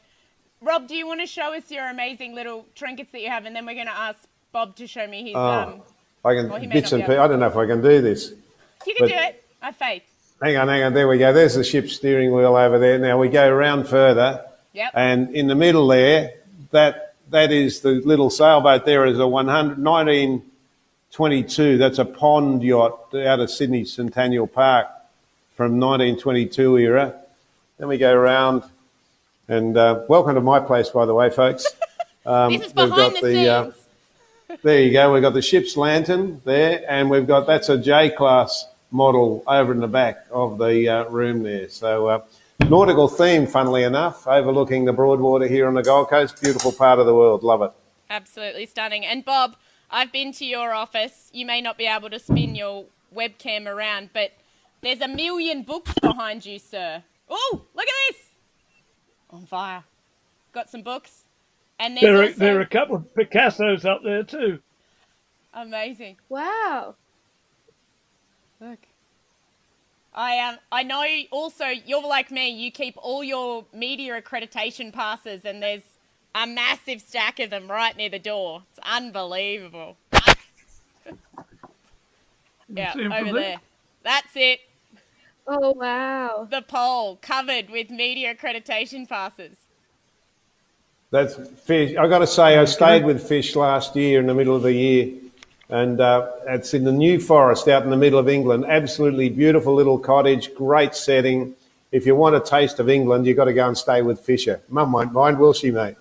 Rob, 0.62 0.88
do 0.88 0.96
you 0.96 1.06
want 1.08 1.22
to 1.22 1.28
show 1.28 1.54
us 1.54 1.70
your 1.70 1.88
amazing 1.90 2.34
little 2.36 2.66
trinkets 2.76 3.12
that 3.12 3.22
you 3.22 3.30
have, 3.30 3.46
and 3.46 3.56
then 3.56 3.66
we're 3.66 3.76
going 3.76 3.86
to 3.88 3.98
ask 3.98 4.20
Bob 4.52 4.76
to 4.78 4.88
show 4.88 5.06
me 5.08 5.24
his. 5.24 5.36
Oh, 5.36 5.40
um, 5.50 5.82
I 6.26 6.34
can 6.34 6.50
Well, 6.50 6.60
bits 6.60 6.92
and 6.92 7.04
pieces. 7.04 7.20
I 7.20 7.28
don't 7.28 7.40
know 7.40 7.48
if 7.48 7.56
I 7.56 7.66
can 7.68 7.82
do 7.82 8.02
this. 8.02 8.32
you 8.86 8.96
can 8.96 9.08
but- 9.08 9.10
do 9.10 9.16
it. 9.16 9.44
I 9.62 9.72
faith. 9.72 10.04
Hang 10.42 10.56
on, 10.56 10.68
hang 10.68 10.84
on. 10.84 10.94
There 10.94 11.08
we 11.08 11.18
go. 11.18 11.34
There's 11.34 11.56
the 11.56 11.64
ship's 11.64 11.94
steering 11.96 12.32
wheel 12.32 12.56
over 12.56 12.78
there. 12.78 13.00
Now 13.00 13.18
we 13.18 13.28
go 13.28 13.50
around 13.50 13.88
further, 13.88 14.46
Yep. 14.74 14.92
and 14.94 15.36
in 15.36 15.48
the 15.48 15.56
middle 15.56 15.88
there, 15.88 16.34
that 16.70 17.16
that 17.32 17.52
is 17.52 17.80
the 17.82 17.94
little 18.06 18.30
sailboat 18.30 18.86
there 18.86 19.06
is 19.08 19.18
a 19.20 19.28
100, 19.28 19.80
1922. 19.80 21.78
That's 21.80 21.98
a 21.98 22.06
pond 22.06 22.62
yacht 22.64 23.14
out 23.16 23.40
of 23.40 23.50
Sydney 23.50 23.84
Centennial 23.84 24.46
Park 24.48 24.88
from 25.58 25.80
1922 25.80 26.78
era. 26.78 27.16
Then 27.80 27.88
we 27.88 27.98
go 27.98 28.14
around, 28.14 28.62
and 29.48 29.76
uh, 29.76 30.04
welcome 30.08 30.36
to 30.36 30.42
my 30.42 30.60
place, 30.60 30.90
by 30.90 31.06
the 31.06 31.14
way, 31.14 31.30
folks. 31.30 31.68
Um, 32.26 32.52
This 32.52 32.64
is 32.64 32.74
behind 32.74 33.16
the, 33.16 33.22
scenes. 33.22 33.48
uh, 33.48 33.72
there 34.62 34.82
you 34.82 34.92
go. 34.92 35.14
We've 35.14 35.22
got 35.22 35.34
the 35.34 35.42
ship's 35.42 35.78
lantern 35.78 36.42
there, 36.44 36.84
and 36.90 37.10
we've 37.10 37.26
got 37.26 37.48
that's 37.48 37.70
a 37.70 37.78
J 37.78 38.10
class 38.10 38.68
model 38.92 39.46
over 39.48 39.72
in 39.72 39.80
the 39.80 39.88
back 39.88 40.26
of 40.30 40.58
the 40.58 40.90
uh, 40.90 41.04
room 41.06 41.44
there. 41.44 41.70
So 41.70 42.08
uh, 42.08 42.26
nautical 42.68 43.08
theme, 43.08 43.48
funnily 43.48 43.84
enough, 43.84 44.28
overlooking 44.28 44.84
the 44.84 44.92
Broadwater 44.92 45.48
here 45.48 45.70
on 45.70 45.74
the 45.76 45.84
Gold 45.84 46.10
Coast. 46.10 46.42
Beautiful 46.42 46.74
part 46.74 47.00
of 47.00 47.06
the 47.06 47.16
world. 47.16 47.44
Love 47.44 47.62
it. 47.62 47.72
Absolutely 48.10 48.66
stunning. 48.66 49.06
And 49.06 49.24
Bob, 49.24 49.56
I've 49.90 50.12
been 50.12 50.34
to 50.34 50.46
your 50.46 50.74
office. 50.74 51.30
You 51.32 51.46
may 51.46 51.62
not 51.62 51.78
be 51.78 51.86
able 51.88 52.10
to 52.10 52.20
spin 52.20 52.56
your 52.56 52.88
webcam 53.16 53.68
around, 53.68 54.10
but 54.12 54.34
there's 54.88 55.02
a 55.02 55.08
million 55.10 55.64
books 55.64 55.92
behind 56.02 56.46
you, 56.46 56.58
sir. 56.58 57.04
Oh, 57.30 57.62
look 57.76 57.86
at 57.86 57.94
this! 58.14 58.22
On 59.30 59.46
fire. 59.46 59.84
Got 60.54 60.70
some 60.70 60.82
books. 60.82 61.24
And 61.78 61.98
there's 61.98 62.04
There 62.04 62.16
are, 62.16 62.24
also 62.24 62.34
there 62.36 62.58
are 62.58 62.62
a 62.62 62.66
couple 62.66 62.96
of 62.96 63.14
Picassos 63.14 63.84
up 63.84 64.02
there 64.02 64.24
too. 64.24 64.60
amazing. 65.54 66.16
Wow. 66.30 66.96
Look. 68.62 68.80
I 70.14 70.40
um 70.40 70.58
I 70.72 70.84
know 70.84 71.04
also 71.32 71.66
you're 71.66 72.02
like 72.02 72.32
me, 72.32 72.50
you 72.50 72.72
keep 72.72 72.96
all 72.98 73.26
your 73.26 73.66
media 73.74 74.20
accreditation 74.22 74.94
passes 74.94 75.44
and 75.44 75.62
there's 75.62 75.84
a 76.34 76.48
massive 76.48 77.02
stack 77.02 77.40
of 77.40 77.50
them 77.50 77.70
right 77.70 77.96
near 77.98 78.10
the 78.10 78.20
door. 78.20 78.64
It's 78.70 78.80
unbelievable. 78.88 79.98
yeah, 82.70 82.94
see 82.94 83.04
'em 83.04 83.12
from 83.12 83.28
over 83.28 83.34
there? 83.34 83.42
there. 83.42 83.58
That's 84.04 84.32
it. 84.36 84.62
Oh 85.48 85.72
wow. 85.72 86.48
The 86.50 86.62
pole 86.62 87.18
covered 87.22 87.70
with 87.70 87.90
media 87.90 88.36
accreditation 88.36 89.08
passes. 89.08 89.56
That's 91.10 91.36
fish. 91.62 91.96
I 91.96 92.08
got 92.08 92.20
to 92.20 92.28
say, 92.28 92.58
I 92.58 92.66
stayed 92.66 93.06
with 93.06 93.26
fish 93.26 93.56
last 93.56 93.96
year 93.96 94.20
in 94.20 94.28
the 94.28 94.34
middle 94.34 94.58
of 94.58 94.64
the 94.64 94.74
year, 94.74 95.14
and 95.70 96.02
uh, 96.02 96.30
it's 96.48 96.74
in 96.74 96.84
the 96.84 96.92
New 96.92 97.18
Forest 97.18 97.70
out 97.70 97.84
in 97.84 97.90
the 97.90 97.98
middle 97.98 98.20
of 98.20 98.28
England. 98.28 98.66
Absolutely 98.68 99.30
beautiful 99.30 99.74
little 99.74 99.98
cottage, 99.98 100.54
great 100.54 100.94
setting. 100.94 101.56
If 101.94 102.06
you 102.06 102.14
want 102.14 102.36
a 102.36 102.42
taste 102.42 102.82
of 102.82 102.90
England, 102.90 103.26
you've 103.26 103.38
got 103.38 103.46
to 103.46 103.54
go 103.54 103.66
and 103.66 103.78
stay 103.78 104.02
with 104.02 104.20
Fisher. 104.20 104.62
Mum 104.68 104.92
won't 104.92 105.14
mind, 105.14 105.40
will 105.40 105.54
she, 105.54 105.72
mate? 105.72 105.96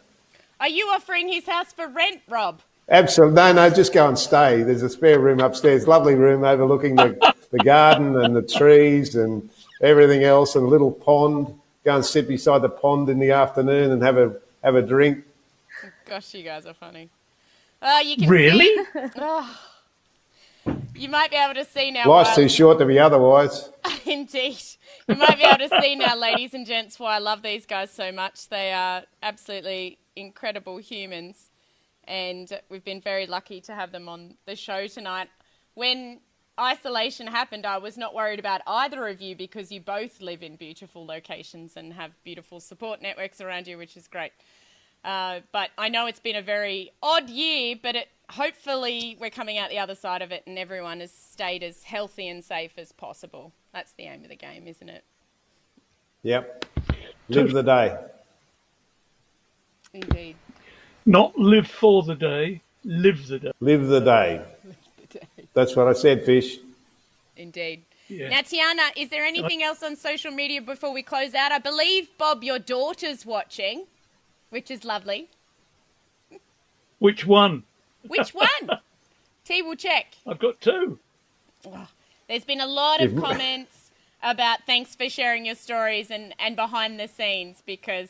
Are 0.58 0.68
you 0.68 0.86
offering 0.88 1.28
his 1.28 1.46
house 1.46 1.72
for 1.72 1.86
rent, 1.86 2.22
Rob? 2.28 2.60
Absolutely. 2.88 3.34
No, 3.34 3.52
no, 3.52 3.70
just 3.70 3.92
go 3.92 4.06
and 4.08 4.18
stay. 4.18 4.62
There's 4.62 4.82
a 4.82 4.88
spare 4.88 5.18
room 5.18 5.40
upstairs, 5.40 5.88
lovely 5.88 6.14
room 6.14 6.44
overlooking 6.44 6.94
the, 6.96 7.34
the 7.50 7.58
garden 7.58 8.16
and 8.22 8.36
the 8.36 8.42
trees 8.42 9.16
and 9.16 9.48
everything 9.82 10.22
else, 10.24 10.54
and 10.54 10.64
a 10.64 10.68
little 10.68 10.92
pond. 10.92 11.52
Go 11.84 11.96
and 11.96 12.04
sit 12.04 12.26
beside 12.28 12.62
the 12.62 12.68
pond 12.68 13.08
in 13.08 13.18
the 13.18 13.30
afternoon 13.32 13.92
and 13.92 14.02
have 14.02 14.16
a 14.18 14.36
have 14.62 14.74
a 14.74 14.82
drink. 14.82 15.24
Gosh, 16.04 16.34
you 16.34 16.42
guys 16.42 16.66
are 16.66 16.74
funny. 16.74 17.08
Oh, 17.82 18.00
you 18.00 18.16
can 18.16 18.28
Really? 18.28 18.66
see. 18.66 18.84
Oh. 19.16 19.60
You 20.96 21.08
might 21.08 21.30
be 21.30 21.36
able 21.36 21.54
to 21.54 21.64
see 21.64 21.90
now. 21.92 22.08
Life's 22.08 22.30
why- 22.30 22.34
too 22.44 22.48
short 22.48 22.78
to 22.78 22.86
be 22.86 22.98
otherwise. 22.98 23.70
Indeed. 24.06 24.58
You 25.08 25.14
might 25.14 25.36
be 25.36 25.44
able 25.44 25.68
to 25.68 25.80
see 25.80 25.94
now, 25.94 26.16
ladies 26.16 26.54
and 26.54 26.66
gents, 26.66 26.98
why 26.98 27.14
I 27.16 27.18
love 27.18 27.42
these 27.42 27.66
guys 27.66 27.90
so 27.92 28.10
much. 28.10 28.48
They 28.48 28.72
are 28.72 29.04
absolutely 29.22 29.98
incredible 30.16 30.78
humans, 30.78 31.50
and 32.06 32.60
we've 32.68 32.84
been 32.84 33.00
very 33.00 33.26
lucky 33.26 33.60
to 33.62 33.74
have 33.74 33.92
them 33.92 34.08
on 34.08 34.34
the 34.46 34.56
show 34.56 34.86
tonight. 34.86 35.28
When 35.74 36.20
isolation 36.58 37.26
happened, 37.26 37.66
I 37.66 37.78
was 37.78 37.96
not 37.96 38.14
worried 38.14 38.38
about 38.38 38.62
either 38.66 39.06
of 39.08 39.20
you 39.20 39.36
because 39.36 39.70
you 39.70 39.80
both 39.80 40.20
live 40.20 40.42
in 40.42 40.56
beautiful 40.56 41.04
locations 41.04 41.76
and 41.76 41.92
have 41.92 42.12
beautiful 42.24 42.60
support 42.60 43.02
networks 43.02 43.40
around 43.40 43.66
you, 43.66 43.76
which 43.78 43.96
is 43.96 44.08
great. 44.08 44.32
Uh, 45.04 45.40
but 45.52 45.70
I 45.78 45.88
know 45.88 46.06
it's 46.06 46.20
been 46.20 46.36
a 46.36 46.42
very 46.42 46.90
odd 47.02 47.30
year, 47.30 47.76
but 47.80 47.94
it, 47.94 48.08
hopefully 48.30 49.16
we're 49.20 49.30
coming 49.30 49.58
out 49.58 49.70
the 49.70 49.78
other 49.78 49.94
side 49.94 50.22
of 50.22 50.32
it 50.32 50.42
and 50.46 50.58
everyone 50.58 51.00
has 51.00 51.12
stayed 51.12 51.62
as 51.62 51.84
healthy 51.84 52.28
and 52.28 52.42
safe 52.42 52.72
as 52.76 52.92
possible. 52.92 53.52
That's 53.72 53.92
the 53.92 54.04
aim 54.04 54.24
of 54.24 54.30
the 54.30 54.36
game, 54.36 54.66
isn't 54.66 54.88
it? 54.88 55.04
Yep. 56.22 56.64
Live 57.28 57.52
the 57.52 57.62
day. 57.62 57.96
Indeed. 59.92 60.36
Not 61.06 61.38
live 61.38 61.68
for 61.68 62.02
the 62.02 62.16
day, 62.16 62.60
live 62.84 63.28
the 63.28 63.38
day. 63.38 63.52
Live 63.60 63.86
the 63.86 64.00
day. 64.00 64.42
That's 65.54 65.76
what 65.76 65.86
I 65.86 65.92
said, 65.92 66.24
Fish. 66.24 66.58
Indeed. 67.36 67.82
Yeah. 68.08 68.28
Now, 68.28 68.40
Tiana, 68.40 68.90
is 68.96 69.08
there 69.10 69.24
anything 69.24 69.62
else 69.62 69.82
on 69.82 69.96
social 69.96 70.32
media 70.32 70.60
before 70.60 70.92
we 70.92 71.02
close 71.02 71.34
out? 71.34 71.52
I 71.52 71.58
believe, 71.58 72.08
Bob, 72.18 72.44
your 72.44 72.58
daughter's 72.58 73.24
watching, 73.24 73.86
which 74.50 74.70
is 74.70 74.84
lovely. 74.84 75.28
Which 76.98 77.24
one? 77.24 77.62
Which 78.06 78.34
one? 78.34 78.48
T 79.44 79.62
will 79.62 79.76
check. 79.76 80.14
I've 80.26 80.38
got 80.38 80.60
two. 80.60 80.98
Oh, 81.66 81.88
there's 82.28 82.44
been 82.44 82.60
a 82.60 82.66
lot 82.66 83.00
of 83.00 83.16
comments 83.16 83.90
about 84.22 84.66
thanks 84.66 84.96
for 84.96 85.08
sharing 85.08 85.46
your 85.46 85.54
stories 85.54 86.10
and, 86.10 86.34
and 86.38 86.56
behind 86.56 86.98
the 86.98 87.06
scenes 87.06 87.62
because 87.64 88.08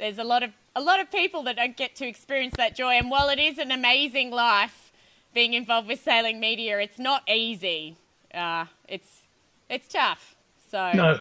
there's 0.00 0.18
a 0.18 0.24
lot 0.24 0.42
of 0.42 0.50
a 0.74 0.80
lot 0.80 0.98
of 0.98 1.10
people 1.12 1.42
that 1.44 1.56
don't 1.56 1.76
get 1.76 1.94
to 1.96 2.06
experience 2.06 2.54
that 2.56 2.74
joy. 2.74 2.94
And 2.94 3.10
while 3.10 3.28
it 3.28 3.38
is 3.38 3.58
an 3.58 3.70
amazing 3.70 4.30
life, 4.30 4.92
being 5.34 5.52
involved 5.54 5.86
with 5.86 6.00
sailing 6.00 6.40
media, 6.40 6.78
it's 6.80 6.98
not 6.98 7.22
easy. 7.28 7.96
Uh, 8.34 8.64
it's 8.88 9.22
it's 9.68 9.86
tough. 9.86 10.34
So 10.70 10.90
No, 10.94 11.18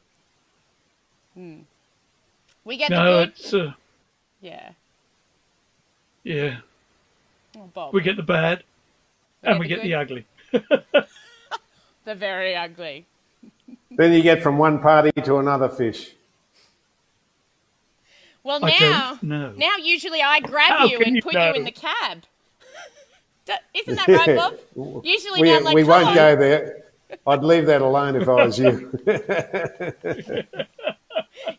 we 2.63 2.77
get 2.77 2.89
no, 2.89 3.03
the 3.03 3.25
good. 3.25 3.29
it's 3.29 3.53
uh, 3.53 3.73
Yeah. 4.41 4.69
yeah. 6.23 6.57
Oh, 7.57 7.69
Bob. 7.73 7.93
We 7.93 8.01
get 8.01 8.15
the 8.15 8.23
bad, 8.23 8.63
We 9.43 9.49
and 9.49 9.59
get 9.59 9.59
we 9.59 9.67
the 9.67 9.75
get 9.75 9.83
the 9.83 9.93
ugly. 9.95 10.25
the 12.05 12.15
very 12.15 12.55
ugly. 12.55 13.05
Then 13.91 14.13
you 14.13 14.21
get 14.21 14.41
from 14.41 14.57
one 14.57 14.79
party 14.79 15.11
to 15.23 15.37
another 15.37 15.67
fish. 15.67 16.11
Well, 18.49 19.19
now, 19.21 19.53
now 19.55 19.75
usually 19.77 20.21
I 20.21 20.39
grab 20.39 20.71
How 20.71 20.85
you 20.85 20.99
and 20.99 21.15
you 21.15 21.21
put 21.21 21.33
you 21.33 21.53
in 21.53 21.63
the 21.65 21.71
cab. 21.71 22.23
Isn't 23.73 23.95
that 23.95 24.07
right, 24.07 24.35
Bob? 24.35 24.59
Usually 25.05 25.41
we 25.41 25.49
now 25.49 25.57
I'm 25.57 25.63
like, 25.63 25.75
we 25.75 25.83
won't 25.83 26.07
on." 26.07 26.15
go 26.15 26.35
there. 26.35 26.83
I'd 27.25 27.43
leave 27.43 27.65
that 27.65 27.81
alone 27.81 28.15
if 28.15 28.27
I 28.27 28.45
was 28.45 28.59
you. 28.59 28.91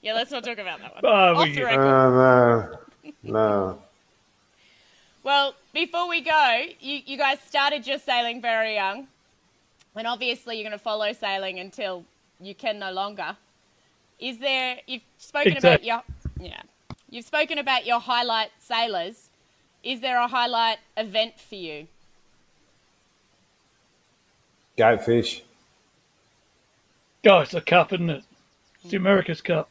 Yeah, 0.03 0.15
let's 0.15 0.31
not 0.31 0.45
talk 0.45 0.59
about 0.59 0.81
that 0.81 0.95
one. 0.95 1.05
Oh, 1.05 1.37
Off 1.37 1.55
the 1.55 1.63
record. 1.63 1.81
Oh, 1.81 2.11
no. 3.03 3.13
No. 3.23 3.83
Well, 5.23 5.55
before 5.75 6.09
we 6.09 6.21
go, 6.23 6.65
you, 6.81 7.01
you 7.05 7.19
guys 7.19 7.39
started 7.41 7.87
your 7.87 7.99
sailing 7.99 8.41
very 8.41 8.75
young, 8.75 9.09
and 9.95 10.07
obviously 10.07 10.57
you're 10.57 10.65
going 10.65 10.79
to 10.79 10.83
follow 10.83 11.13
sailing 11.13 11.59
until 11.59 12.05
you 12.41 12.55
can 12.55 12.79
no 12.79 12.93
longer. 12.93 13.37
Is 14.19 14.39
there? 14.39 14.79
You've 14.87 15.03
spoken 15.19 15.57
about 15.59 15.81
Exact- 15.81 15.85
your 15.85 16.03
yeah, 16.41 16.63
you've 17.11 17.25
spoken 17.25 17.59
about 17.59 17.87
your 17.87 18.01
highlight 18.01 18.51
sailors. 18.59 19.29
Is 19.83 20.01
there 20.01 20.19
a 20.19 20.29
highlight 20.29 20.79
event 20.97 21.39
for 21.39 21.57
you? 21.57 21.89
Go 24.77 24.97
fish. 24.97 25.43
Oh, 27.27 27.41
it's 27.41 27.55
a 27.55 27.61
cup, 27.61 27.93
isn't 27.93 28.09
it? 28.09 28.25
It's 28.83 28.91
the 28.91 28.97
hmm. 28.97 29.07
America's 29.07 29.43
Cup. 29.43 29.69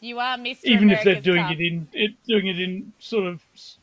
You 0.00 0.18
are 0.18 0.36
Mr. 0.36 0.64
Even 0.64 0.90
if 0.90 1.04
they're 1.04 1.20
doing 1.20 1.42
Cup. 1.42 1.52
it 1.52 1.60
in 1.60 1.88
it, 1.92 2.12
doing 2.26 2.48
it 2.48 2.60
in 2.60 2.92
sort 2.98 3.26
of 3.26 3.40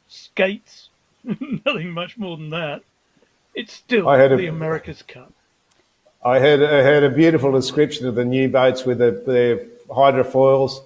skates, 0.07 0.89
nothing 1.23 1.91
much 1.91 2.17
more 2.17 2.37
than 2.37 2.49
that. 2.49 2.81
It's 3.55 3.73
still 3.73 4.09
I 4.09 4.17
had 4.17 4.31
a- 4.31 4.37
the 4.37 4.47
America's 4.47 5.01
Cup. 5.01 5.31
I 6.25 6.39
had 6.39 6.63
I 6.63 6.81
heard 6.83 7.03
a 7.03 7.09
beautiful 7.09 7.51
description 7.51 8.07
of 8.07 8.15
the 8.15 8.23
new 8.23 8.47
boats 8.47 8.85
with 8.85 8.99
the, 8.99 9.11
the 9.11 9.69
hydrofoils 9.89 10.81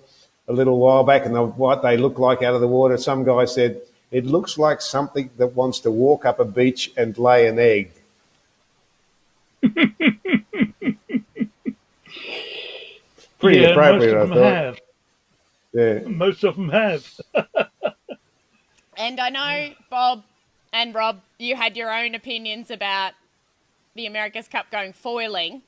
a 0.48 0.53
little 0.53 0.80
while 0.80 1.03
back 1.03 1.26
and 1.26 1.36
the, 1.36 1.44
what 1.44 1.82
they 1.82 1.98
look 1.98 2.19
like 2.19 2.41
out 2.41 2.53
of 2.53 2.61
the 2.61 2.68
water. 2.68 2.98
Some 2.98 3.24
guy 3.24 3.45
said, 3.45 3.82
it 4.11 4.26
looks 4.26 4.57
like 4.57 4.82
something 4.82 5.30
that 5.38 5.56
wants 5.56 5.80
to 5.82 5.91
walk 5.91 6.26
up 6.26 6.40
a 6.40 6.45
beach 6.45 6.91
and 6.95 7.18
lay 7.18 7.48
an 7.48 7.60
egg. 7.60 7.91
Pretty 13.40 13.60
yeah, 13.60 13.68
appropriate, 13.69 14.15
I 14.15 14.24
most 14.24 14.24
of 14.24 14.30
them 14.30 14.38
thought. 14.38 14.53
have. 14.53 14.80
Yeah. 15.74 15.99
Most 16.07 16.44
of 16.44 16.56
them 16.56 16.69
have. 16.69 17.19
And 18.98 19.19
I 19.19 19.30
know, 19.30 19.74
Bob 19.91 20.24
and 20.74 20.95
Rob, 20.95 21.22
you 21.38 21.56
had 21.56 21.78
your 21.78 21.94
own 21.94 22.15
opinions 22.15 22.72
about 22.72 23.14
the 23.95 24.06
America's 24.06 24.48
Cup 24.48 24.72
going 24.72 24.94
foiling, 24.94 25.61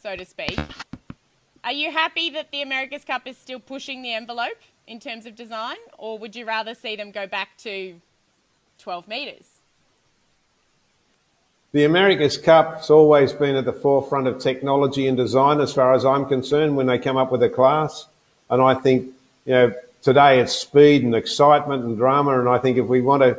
so 0.00 0.16
to 0.16 0.24
speak. 0.24 0.58
Are 1.64 1.72
you 1.72 1.92
happy 1.92 2.30
that 2.30 2.50
the 2.50 2.62
America's 2.62 3.04
Cup 3.04 3.26
is 3.26 3.38
still 3.38 3.60
pushing 3.60 4.02
the 4.02 4.12
envelope? 4.12 4.58
in 4.86 5.00
terms 5.00 5.26
of 5.26 5.34
design, 5.34 5.76
or 5.98 6.18
would 6.18 6.34
you 6.34 6.44
rather 6.44 6.74
see 6.74 6.96
them 6.96 7.10
go 7.10 7.26
back 7.26 7.56
to 7.58 7.94
12 8.78 9.08
metres? 9.08 9.46
The 11.72 11.84
America's 11.84 12.36
Cup's 12.36 12.90
always 12.90 13.32
been 13.32 13.56
at 13.56 13.64
the 13.64 13.72
forefront 13.72 14.26
of 14.26 14.38
technology 14.38 15.06
and 15.06 15.16
design, 15.16 15.60
as 15.60 15.72
far 15.72 15.94
as 15.94 16.04
I'm 16.04 16.26
concerned, 16.26 16.76
when 16.76 16.86
they 16.86 16.98
come 16.98 17.16
up 17.16 17.32
with 17.32 17.42
a 17.42 17.48
class. 17.48 18.06
And 18.50 18.60
I 18.60 18.74
think, 18.74 19.06
you 19.46 19.52
know, 19.52 19.74
today 20.02 20.40
it's 20.40 20.52
speed 20.52 21.02
and 21.02 21.14
excitement 21.14 21.84
and 21.84 21.96
drama. 21.96 22.38
And 22.38 22.48
I 22.48 22.58
think 22.58 22.76
if 22.76 22.86
we 22.86 23.00
want 23.00 23.22
to 23.22 23.38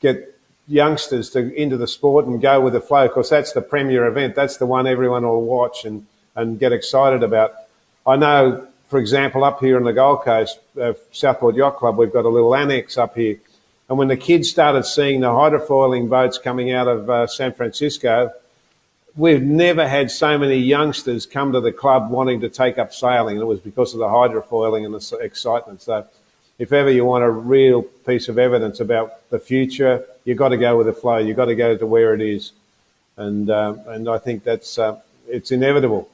get 0.00 0.38
youngsters 0.68 1.30
to 1.30 1.52
into 1.60 1.76
the 1.76 1.88
sport 1.88 2.26
and 2.26 2.40
go 2.40 2.60
with 2.60 2.74
the 2.74 2.80
flow, 2.80 3.08
because 3.08 3.28
that's 3.30 3.52
the 3.52 3.62
premier 3.62 4.06
event, 4.06 4.36
that's 4.36 4.58
the 4.58 4.66
one 4.66 4.86
everyone 4.86 5.24
will 5.24 5.42
watch 5.42 5.84
and, 5.84 6.06
and 6.34 6.58
get 6.58 6.72
excited 6.72 7.22
about. 7.22 7.54
I 8.06 8.16
know, 8.16 8.66
for 8.88 8.98
example, 8.98 9.44
up 9.44 9.60
here 9.60 9.76
on 9.76 9.84
the 9.84 9.92
Gold 9.92 10.22
Coast, 10.22 10.58
uh, 10.80 10.94
Southport 11.12 11.54
Yacht 11.54 11.76
Club, 11.76 11.96
we've 11.96 12.12
got 12.12 12.24
a 12.24 12.28
little 12.28 12.54
annex 12.54 12.98
up 12.98 13.16
here 13.16 13.38
and 13.88 13.98
when 13.98 14.08
the 14.08 14.16
kids 14.16 14.48
started 14.48 14.84
seeing 14.84 15.20
the 15.20 15.28
hydrofoiling 15.28 16.08
boats 16.08 16.38
coming 16.38 16.72
out 16.72 16.88
of 16.88 17.10
uh, 17.10 17.26
San 17.26 17.52
Francisco, 17.52 18.32
we've 19.14 19.42
never 19.42 19.86
had 19.86 20.10
so 20.10 20.38
many 20.38 20.56
youngsters 20.56 21.26
come 21.26 21.52
to 21.52 21.60
the 21.60 21.72
club 21.72 22.10
wanting 22.10 22.40
to 22.40 22.48
take 22.48 22.78
up 22.78 22.94
sailing. 22.94 23.36
And 23.36 23.42
it 23.42 23.46
was 23.46 23.60
because 23.60 23.92
of 23.92 24.00
the 24.00 24.06
hydrofoiling 24.06 24.86
and 24.86 24.94
the 24.94 25.18
excitement. 25.18 25.82
So 25.82 26.06
if 26.58 26.72
ever 26.72 26.90
you 26.90 27.04
want 27.04 27.24
a 27.24 27.30
real 27.30 27.82
piece 27.82 28.28
of 28.28 28.38
evidence 28.38 28.80
about 28.80 29.28
the 29.28 29.38
future, 29.38 30.06
you've 30.24 30.38
got 30.38 30.48
to 30.48 30.56
go 30.56 30.78
with 30.78 30.86
the 30.86 30.94
flow. 30.94 31.18
You've 31.18 31.36
got 31.36 31.46
to 31.46 31.54
go 31.54 31.76
to 31.76 31.86
where 31.86 32.14
it 32.14 32.22
is. 32.22 32.52
And, 33.18 33.50
uh, 33.50 33.74
and 33.88 34.08
I 34.08 34.16
think 34.16 34.44
that's, 34.44 34.78
uh, 34.78 34.98
it's 35.28 35.52
inevitable. 35.52 36.08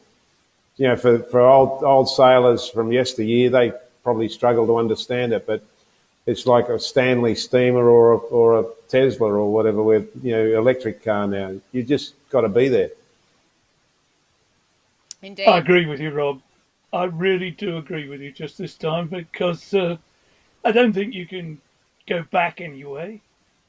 You 0.80 0.88
know, 0.88 0.96
for, 0.96 1.18
for 1.24 1.40
old, 1.42 1.84
old 1.84 2.08
sailors 2.08 2.66
from 2.66 2.90
yesteryear, 2.90 3.50
they 3.50 3.70
probably 4.02 4.30
struggle 4.30 4.66
to 4.66 4.78
understand 4.78 5.34
it, 5.34 5.46
but 5.46 5.62
it's 6.24 6.46
like 6.46 6.70
a 6.70 6.80
Stanley 6.80 7.34
steamer 7.34 7.86
or 7.86 8.12
a, 8.12 8.16
or 8.16 8.60
a 8.60 8.64
Tesla 8.88 9.30
or 9.30 9.52
whatever 9.52 9.82
with 9.82 10.08
you 10.22 10.32
know 10.32 10.58
electric 10.58 11.04
car 11.04 11.26
now. 11.26 11.54
You 11.72 11.82
just 11.82 12.14
got 12.30 12.40
to 12.40 12.48
be 12.48 12.68
there. 12.68 12.88
Indeed. 15.20 15.48
I 15.48 15.58
agree 15.58 15.84
with 15.84 16.00
you, 16.00 16.12
Rob. 16.12 16.40
I 16.94 17.04
really 17.04 17.50
do 17.50 17.76
agree 17.76 18.08
with 18.08 18.22
you 18.22 18.32
just 18.32 18.56
this 18.56 18.74
time 18.74 19.08
because 19.08 19.74
uh, 19.74 19.98
I 20.64 20.72
don't 20.72 20.94
think 20.94 21.12
you 21.12 21.26
can 21.26 21.60
go 22.08 22.22
back 22.30 22.62
anyway. 22.62 23.20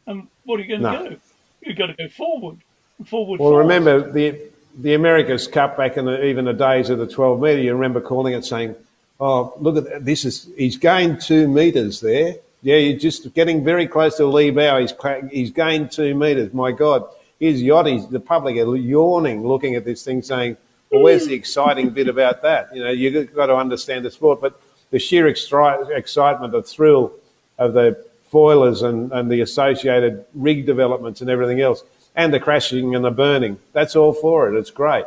And 0.07 0.29
what 0.45 0.61
are 0.61 0.63
you 0.63 0.69
going 0.69 0.81
to 0.81 0.91
No. 0.91 1.09
go? 1.09 1.17
You've 1.61 1.77
got 1.77 1.87
to 1.87 1.93
go 1.93 2.07
forward. 2.07 2.59
Forward. 3.05 3.41
Well, 3.41 3.51
fast. 3.51 3.59
remember 3.59 4.11
the 4.13 4.50
the 4.77 4.93
America's 4.93 5.47
Cup 5.47 5.77
back 5.77 5.97
in 5.97 6.05
the, 6.05 6.23
even 6.25 6.45
the 6.45 6.53
days 6.53 6.89
of 6.89 6.99
the 6.99 7.07
12 7.07 7.39
metre. 7.39 7.61
You 7.61 7.73
remember 7.73 8.01
calling 8.01 8.33
it 8.33 8.45
saying, 8.45 8.75
"Oh, 9.19 9.53
look 9.59 9.77
at 9.77 9.83
that. 9.85 10.05
this 10.05 10.25
is 10.25 10.49
he's 10.57 10.77
gained 10.77 11.21
two 11.21 11.47
metres 11.47 11.99
there. 11.99 12.35
Yeah, 12.61 12.77
you're 12.77 12.99
just 12.99 13.33
getting 13.33 13.63
very 13.63 13.87
close 13.87 14.17
to 14.17 14.25
lee 14.25 14.51
bow. 14.51 14.79
He's 14.79 14.93
he's 15.31 15.51
gained 15.51 15.91
two 15.91 16.13
metres. 16.15 16.53
My 16.53 16.71
God, 16.71 17.05
his 17.39 17.61
yacht. 17.61 17.87
He's, 17.87 18.07
the 18.07 18.19
public 18.19 18.57
are 18.57 18.75
yawning, 18.75 19.45
looking 19.45 19.75
at 19.75 19.85
this 19.85 20.03
thing, 20.03 20.21
saying, 20.21 20.57
"Well, 20.91 21.01
where's 21.01 21.27
the 21.27 21.33
exciting 21.33 21.89
bit 21.89 22.07
about 22.07 22.41
that?" 22.43 22.73
You 22.75 22.83
know, 22.83 22.91
you've 22.91 23.33
got 23.33 23.47
to 23.47 23.55
understand 23.55 24.05
the 24.05 24.11
sport, 24.11 24.41
but 24.41 24.59
the 24.91 24.99
sheer 24.99 25.25
extri- 25.25 25.89
excitement, 25.97 26.51
the 26.51 26.63
thrill 26.63 27.13
of 27.57 27.73
the 27.73 28.05
foilers 28.31 28.81
and, 28.81 29.11
and 29.11 29.29
the 29.29 29.41
associated 29.41 30.25
rig 30.33 30.65
developments 30.65 31.21
and 31.21 31.29
everything 31.29 31.59
else, 31.61 31.83
and 32.15 32.33
the 32.33 32.39
crashing 32.39 32.95
and 32.95 33.03
the 33.03 33.11
burning. 33.11 33.59
That's 33.73 33.95
all 33.95 34.13
for 34.13 34.53
it. 34.53 34.57
It's 34.57 34.71
great. 34.71 35.05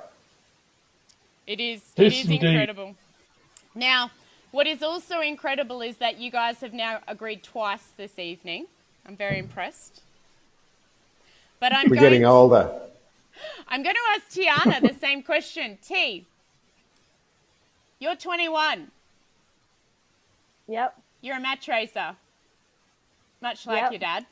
It 1.46 1.60
is. 1.60 1.82
It 1.96 2.04
Yes, 2.04 2.12
is 2.24 2.30
indeed. 2.30 2.44
incredible. 2.44 2.96
Now, 3.74 4.10
what 4.50 4.66
is 4.66 4.82
also 4.82 5.20
incredible 5.20 5.82
is 5.82 5.96
that 5.96 6.18
you 6.18 6.30
guys 6.30 6.60
have 6.60 6.72
now 6.72 7.00
agreed 7.08 7.42
twice 7.42 7.88
this 7.96 8.18
evening. 8.18 8.66
I'm 9.06 9.16
very 9.16 9.38
impressed. 9.38 10.00
But 11.60 11.74
I'm 11.74 11.88
We're 11.90 11.96
going 11.96 12.10
getting 12.10 12.24
older. 12.24 12.70
I'm 13.68 13.82
going 13.82 13.94
to 13.96 14.00
ask 14.14 14.30
Tiana 14.30 14.80
the 14.80 14.98
same 14.98 15.22
question. 15.22 15.78
T, 15.86 16.24
you're 17.98 18.16
21. 18.16 18.90
Yep. 20.68 21.00
You're 21.20 21.36
a 21.36 21.40
match 21.40 21.68
racer, 21.68 22.16
much 23.42 23.66
like 23.66 23.82
Yep. 23.82 23.92
your 23.92 23.98
dad. 23.98 24.26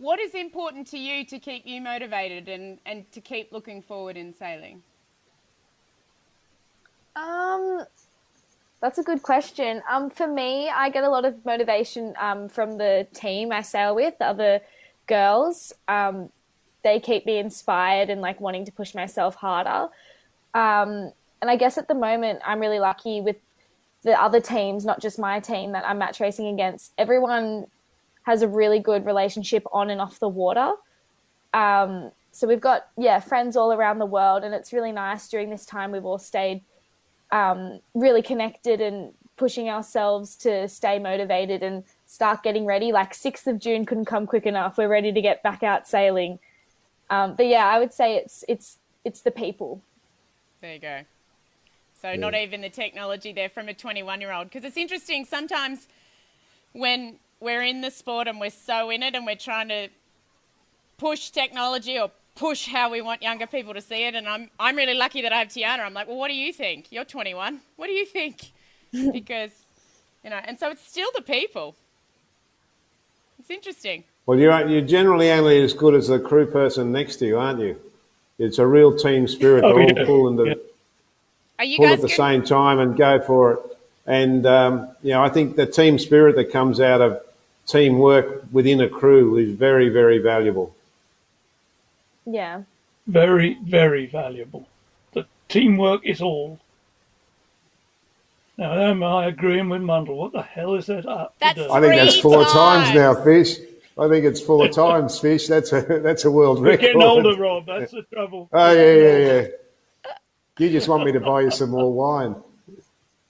What 0.00 0.18
is 0.18 0.34
important 0.34 0.86
to 0.88 0.98
you 0.98 1.26
to 1.26 1.38
keep 1.38 1.66
you 1.66 1.78
motivated 1.82 2.48
and, 2.48 2.78
and 2.86 3.12
to 3.12 3.20
keep 3.20 3.52
looking 3.52 3.82
forward 3.82 4.16
in 4.16 4.32
sailing? 4.32 4.82
Um, 7.14 7.84
that's 8.80 8.96
a 8.96 9.02
good 9.02 9.22
question. 9.22 9.82
Um, 9.90 10.08
for 10.08 10.26
me, 10.26 10.70
I 10.70 10.88
get 10.88 11.04
a 11.04 11.10
lot 11.10 11.26
of 11.26 11.44
motivation 11.44 12.14
um, 12.18 12.48
from 12.48 12.78
the 12.78 13.08
team 13.12 13.52
I 13.52 13.60
sail 13.60 13.94
with, 13.94 14.16
the 14.16 14.24
other 14.24 14.60
girls. 15.06 15.74
Um, 15.86 16.30
they 16.82 16.98
keep 16.98 17.26
me 17.26 17.36
inspired 17.36 18.08
and 18.08 18.22
like 18.22 18.40
wanting 18.40 18.64
to 18.64 18.72
push 18.72 18.94
myself 18.94 19.34
harder. 19.34 19.92
Um, 20.54 21.12
and 21.42 21.50
I 21.50 21.56
guess 21.56 21.76
at 21.76 21.88
the 21.88 21.94
moment, 21.94 22.40
I'm 22.46 22.60
really 22.60 22.80
lucky 22.80 23.20
with 23.20 23.36
the 24.02 24.18
other 24.18 24.40
teams, 24.40 24.86
not 24.86 25.02
just 25.02 25.18
my 25.18 25.40
team 25.40 25.72
that 25.72 25.86
I'm 25.86 25.98
match 25.98 26.20
racing 26.20 26.46
against. 26.46 26.92
Everyone 26.96 27.66
has 28.30 28.42
a 28.42 28.48
really 28.48 28.78
good 28.78 29.06
relationship 29.06 29.64
on 29.72 29.90
and 29.90 30.00
off 30.00 30.20
the 30.20 30.28
water. 30.28 30.72
Um, 31.52 32.12
so 32.30 32.46
we've 32.46 32.60
got 32.60 32.86
yeah 32.96 33.18
friends 33.18 33.56
all 33.56 33.72
around 33.72 33.98
the 33.98 34.06
world, 34.06 34.44
and 34.44 34.54
it's 34.54 34.72
really 34.72 34.92
nice 34.92 35.28
during 35.28 35.50
this 35.50 35.66
time. 35.66 35.90
We've 35.90 36.04
all 36.04 36.18
stayed 36.18 36.62
um, 37.32 37.80
really 37.92 38.22
connected 38.22 38.80
and 38.80 39.12
pushing 39.36 39.68
ourselves 39.68 40.36
to 40.36 40.68
stay 40.68 40.98
motivated 41.00 41.62
and 41.62 41.82
start 42.06 42.42
getting 42.42 42.66
ready. 42.66 42.92
Like 42.92 43.14
6th 43.14 43.46
of 43.46 43.58
June 43.58 43.84
couldn't 43.84 44.04
come 44.04 44.26
quick 44.26 44.46
enough. 44.46 44.78
We're 44.78 44.88
ready 44.88 45.12
to 45.12 45.20
get 45.20 45.42
back 45.42 45.62
out 45.62 45.88
sailing. 45.88 46.38
Um, 47.08 47.34
but 47.34 47.46
yeah, 47.46 47.66
I 47.66 47.80
would 47.80 47.92
say 47.92 48.16
it's 48.16 48.44
it's 48.46 48.78
it's 49.04 49.22
the 49.22 49.32
people. 49.32 49.82
There 50.60 50.74
you 50.74 50.78
go. 50.78 51.00
So 52.00 52.14
not 52.14 52.34
even 52.34 52.60
the 52.60 52.70
technology 52.70 53.32
there 53.32 53.48
from 53.48 53.68
a 53.68 53.74
21 53.74 54.20
year 54.20 54.32
old. 54.32 54.46
Because 54.48 54.64
it's 54.64 54.76
interesting 54.76 55.24
sometimes 55.24 55.88
when 56.72 57.18
we're 57.40 57.62
in 57.62 57.80
the 57.80 57.90
sport 57.90 58.28
and 58.28 58.38
we're 58.40 58.50
so 58.50 58.90
in 58.90 59.02
it 59.02 59.14
and 59.14 59.26
we're 59.26 59.34
trying 59.36 59.68
to 59.68 59.88
push 60.98 61.30
technology 61.30 61.98
or 61.98 62.10
push 62.36 62.66
how 62.68 62.90
we 62.90 63.00
want 63.00 63.22
younger 63.22 63.46
people 63.46 63.74
to 63.74 63.80
see 63.80 64.04
it. 64.04 64.14
And 64.14 64.28
I'm 64.28 64.50
I'm 64.58 64.76
really 64.76 64.94
lucky 64.94 65.22
that 65.22 65.32
I 65.32 65.38
have 65.38 65.48
Tiana. 65.48 65.80
I'm 65.80 65.94
like, 65.94 66.06
well, 66.08 66.16
what 66.16 66.28
do 66.28 66.34
you 66.34 66.52
think? 66.52 66.86
You're 66.90 67.04
21. 67.04 67.60
What 67.76 67.86
do 67.86 67.92
you 67.92 68.06
think? 68.06 68.50
because 69.12 69.50
you 70.24 70.30
know, 70.30 70.40
and 70.44 70.58
so 70.58 70.70
it's 70.70 70.86
still 70.86 71.08
the 71.14 71.22
people. 71.22 71.74
It's 73.38 73.50
interesting. 73.50 74.04
Well, 74.26 74.38
you're, 74.38 74.68
you're 74.68 74.82
generally 74.82 75.30
only 75.32 75.60
as 75.62 75.72
good 75.72 75.94
as 75.94 76.08
the 76.08 76.18
crew 76.20 76.46
person 76.46 76.92
next 76.92 77.16
to 77.16 77.26
you, 77.26 77.38
aren't 77.38 77.60
you? 77.60 77.76
It's 78.38 78.58
a 78.58 78.66
real 78.66 78.96
team 78.96 79.26
spirit. 79.26 79.64
Oh, 79.70 79.74
They're 79.74 79.88
yeah. 79.94 80.00
all 80.00 80.06
pulling 80.06 80.36
the, 80.36 80.44
Yeah. 80.44 80.54
Are 81.58 81.64
you 81.64 81.76
pull 81.78 81.86
guys 81.86 81.94
at 81.94 82.00
the 82.02 82.08
good? 82.08 82.16
same 82.16 82.42
time 82.44 82.78
and 82.78 82.96
go 82.96 83.20
for 83.20 83.52
it. 83.54 83.60
And, 84.06 84.44
um, 84.46 84.88
you 85.02 85.10
know, 85.12 85.22
I 85.22 85.30
think 85.30 85.56
the 85.56 85.66
team 85.66 85.98
spirit 85.98 86.36
that 86.36 86.52
comes 86.52 86.80
out 86.80 87.00
of 87.00 87.20
teamwork 87.66 88.44
within 88.52 88.80
a 88.80 88.88
crew 88.88 89.36
is 89.36 89.50
very, 89.50 89.88
very 89.88 90.18
valuable. 90.18 90.74
Yeah. 92.26 92.62
Very, 93.06 93.58
very 93.64 94.06
valuable. 94.06 94.68
The 95.12 95.26
teamwork 95.48 96.04
is 96.06 96.20
all. 96.20 96.58
Now, 98.58 98.74
am 98.74 99.02
I 99.02 99.26
agreeing 99.26 99.68
with 99.70 99.80
Mundle? 99.80 100.16
What 100.16 100.32
the 100.32 100.42
hell 100.42 100.74
is 100.74 100.86
that 100.86 101.06
up? 101.06 101.34
That's 101.40 101.56
do? 101.56 101.70
I 101.70 101.80
think 101.80 101.94
that's 101.94 102.20
four 102.20 102.44
times 102.44 102.94
now. 102.94 103.14
Fish. 103.24 103.56
I 103.98 104.08
think 104.08 104.24
it's 104.24 104.40
four 104.40 104.68
times, 104.82 105.18
Fish. 105.18 105.46
That's 105.46 105.72
a, 105.72 105.80
that's 106.02 106.24
a 106.24 106.30
world 106.30 106.60
We're 106.60 106.72
record. 106.72 106.80
getting 106.80 107.02
older, 107.02 107.36
Rob. 107.36 107.66
That's 107.66 107.92
the 107.92 108.02
trouble. 108.12 108.48
Oh, 108.52 108.72
yeah, 108.72 108.94
yeah, 108.94 109.18
yeah. 109.18 109.46
You 110.58 110.70
just 110.70 110.88
want 110.88 111.04
me 111.04 111.12
to 111.12 111.20
buy 111.20 111.40
you 111.40 111.50
some 111.50 111.70
more 111.70 111.90
wine. 111.90 112.36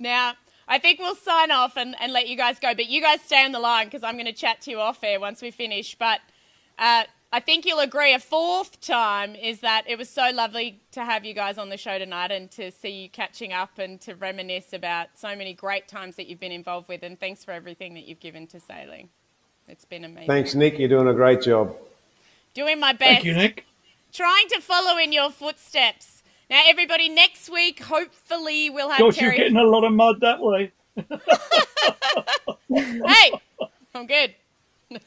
Now, 0.01 0.33
I 0.71 0.79
think 0.79 1.01
we'll 1.01 1.17
sign 1.17 1.51
off 1.51 1.77
and, 1.77 1.97
and 2.01 2.13
let 2.13 2.29
you 2.29 2.37
guys 2.37 2.61
go, 2.61 2.73
but 2.75 2.89
you 2.89 3.03
guys 3.03 3.21
stay 3.21 3.45
on 3.45 3.51
the 3.51 3.59
line 3.59 3.89
because 3.89 4.05
I'm 4.05 4.15
going 4.15 4.27
to 4.27 4.33
chat 4.33 4.61
to 4.63 4.71
you 4.71 4.79
off 4.79 5.03
air 5.03 5.19
once 5.19 5.43
we 5.43 5.51
finish. 5.51 5.97
But 5.97 6.21
uh, 6.79 7.05
I 7.33 7.41
think 7.41 7.67
you'll 7.67 7.81
agree 7.81 8.15
a 8.15 8.21
fourth 8.21 8.81
time 8.81 9.35
is 9.35 9.61
that 9.61 9.83
it 9.89 9.99
was 9.99 10.09
so 10.09 10.31
lovely 10.33 10.81
to 10.93 11.05
have 11.05 11.25
you 11.25 11.35
guys 11.35 11.59
on 11.59 11.71
the 11.71 11.77
show 11.77 11.99
tonight 11.99 12.31
and 12.31 12.49
to 12.53 12.71
see 12.71 13.03
you 13.03 13.09
catching 13.09 13.53
up 13.53 13.81
and 13.81 14.01
to 14.03 14.15
reminisce 14.15 14.73
about 14.73 15.09
so 15.17 15.35
many 15.35 15.55
great 15.55 15.89
times 15.89 16.15
that 16.15 16.29
you've 16.29 16.41
been 16.41 16.53
involved 16.53 16.89
with. 16.89 17.03
And 17.03 17.19
thanks 17.19 17.45
for 17.45 17.51
everything 17.51 17.95
that 17.95 18.07
you've 18.07 18.21
given 18.21 18.47
to 18.47 18.61
sailing. 18.61 19.09
It's 19.67 19.85
been 19.85 20.05
amazing. 20.05 20.29
Thanks, 20.29 20.55
Nic. 20.55 20.79
You're 20.79 20.89
doing 20.89 21.09
a 21.09 21.15
great 21.15 21.43
job. 21.43 21.77
Doing 22.55 22.79
my 22.79 22.93
best. 22.93 23.23
Thank 23.23 23.25
you, 23.25 23.35
Nic. 23.35 23.67
Trying 24.13 24.49
to 24.51 24.61
follow 24.61 24.99
in 24.99 25.13
your 25.13 25.31
footsteps. 25.31 26.10
Now, 26.51 26.63
everybody, 26.67 27.09
next 27.09 27.49
week, 27.49 27.81
hopefully, 27.81 28.71
we'll 28.71 28.91
have 28.91 28.99
Gosh, 28.99 29.21
you're 29.21 29.31
Terry. 29.31 29.37
getting 29.37 29.57
a 29.57 29.63
lot 29.63 29.85
of 29.85 29.93
mud 29.93 30.17
that 30.21 30.41
way. 30.41 30.73
hey, 32.69 33.33
I'm 33.95 34.09
good. 34.09 34.35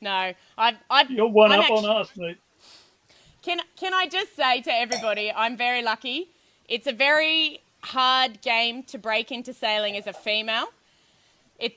no, 0.00 0.32
I've, 0.56 0.76
I've, 0.88 1.10
You're 1.10 1.28
one 1.28 1.52
I'm 1.52 1.58
up 1.58 1.64
actu- 1.66 1.74
on 1.74 1.96
us, 2.00 2.08
mate. 2.16 2.38
Can 3.42 3.60
can 3.76 3.92
I 3.92 4.06
just 4.06 4.34
say 4.34 4.62
to 4.62 4.72
everybody, 4.72 5.30
I'm 5.30 5.54
very 5.58 5.82
lucky. 5.82 6.30
It's 6.66 6.86
a 6.86 6.92
very 6.92 7.60
hard 7.82 8.40
game 8.40 8.82
to 8.84 8.96
break 8.96 9.30
into 9.30 9.52
sailing 9.52 9.98
as 9.98 10.06
a 10.06 10.14
female. 10.14 10.68
It's 11.58 11.76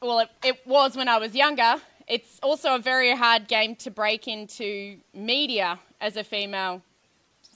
well, 0.00 0.20
it, 0.20 0.30
it 0.44 0.64
was 0.64 0.96
when 0.96 1.08
I 1.08 1.18
was 1.18 1.34
younger. 1.34 1.76
It's 2.06 2.38
also 2.40 2.76
a 2.76 2.78
very 2.78 3.16
hard 3.16 3.48
game 3.48 3.74
to 3.76 3.90
break 3.90 4.28
into 4.28 4.98
media 5.12 5.80
as 6.00 6.16
a 6.16 6.22
female 6.22 6.82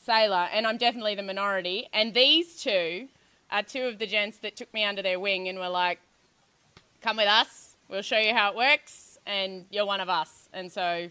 sailor, 0.08 0.48
and 0.54 0.66
I'm 0.66 0.78
definitely 0.78 1.14
the 1.14 1.22
minority. 1.22 1.86
And 1.92 2.14
these 2.14 2.62
two 2.62 3.08
are 3.50 3.62
two 3.62 3.82
of 3.84 3.98
the 3.98 4.06
gents 4.06 4.38
that 4.38 4.56
took 4.56 4.72
me 4.72 4.82
under 4.84 5.02
their 5.02 5.20
wing 5.20 5.48
and 5.48 5.58
were 5.58 5.68
like, 5.68 5.98
"Come 7.02 7.18
with 7.18 7.28
us. 7.28 7.76
We'll 7.90 8.00
show 8.02 8.18
you 8.18 8.32
how 8.34 8.50
it 8.50 8.56
works, 8.56 9.18
and 9.26 9.66
you're 9.70 9.84
one 9.86 10.00
of 10.00 10.08
us." 10.08 10.48
And 10.54 10.72
so 10.72 11.10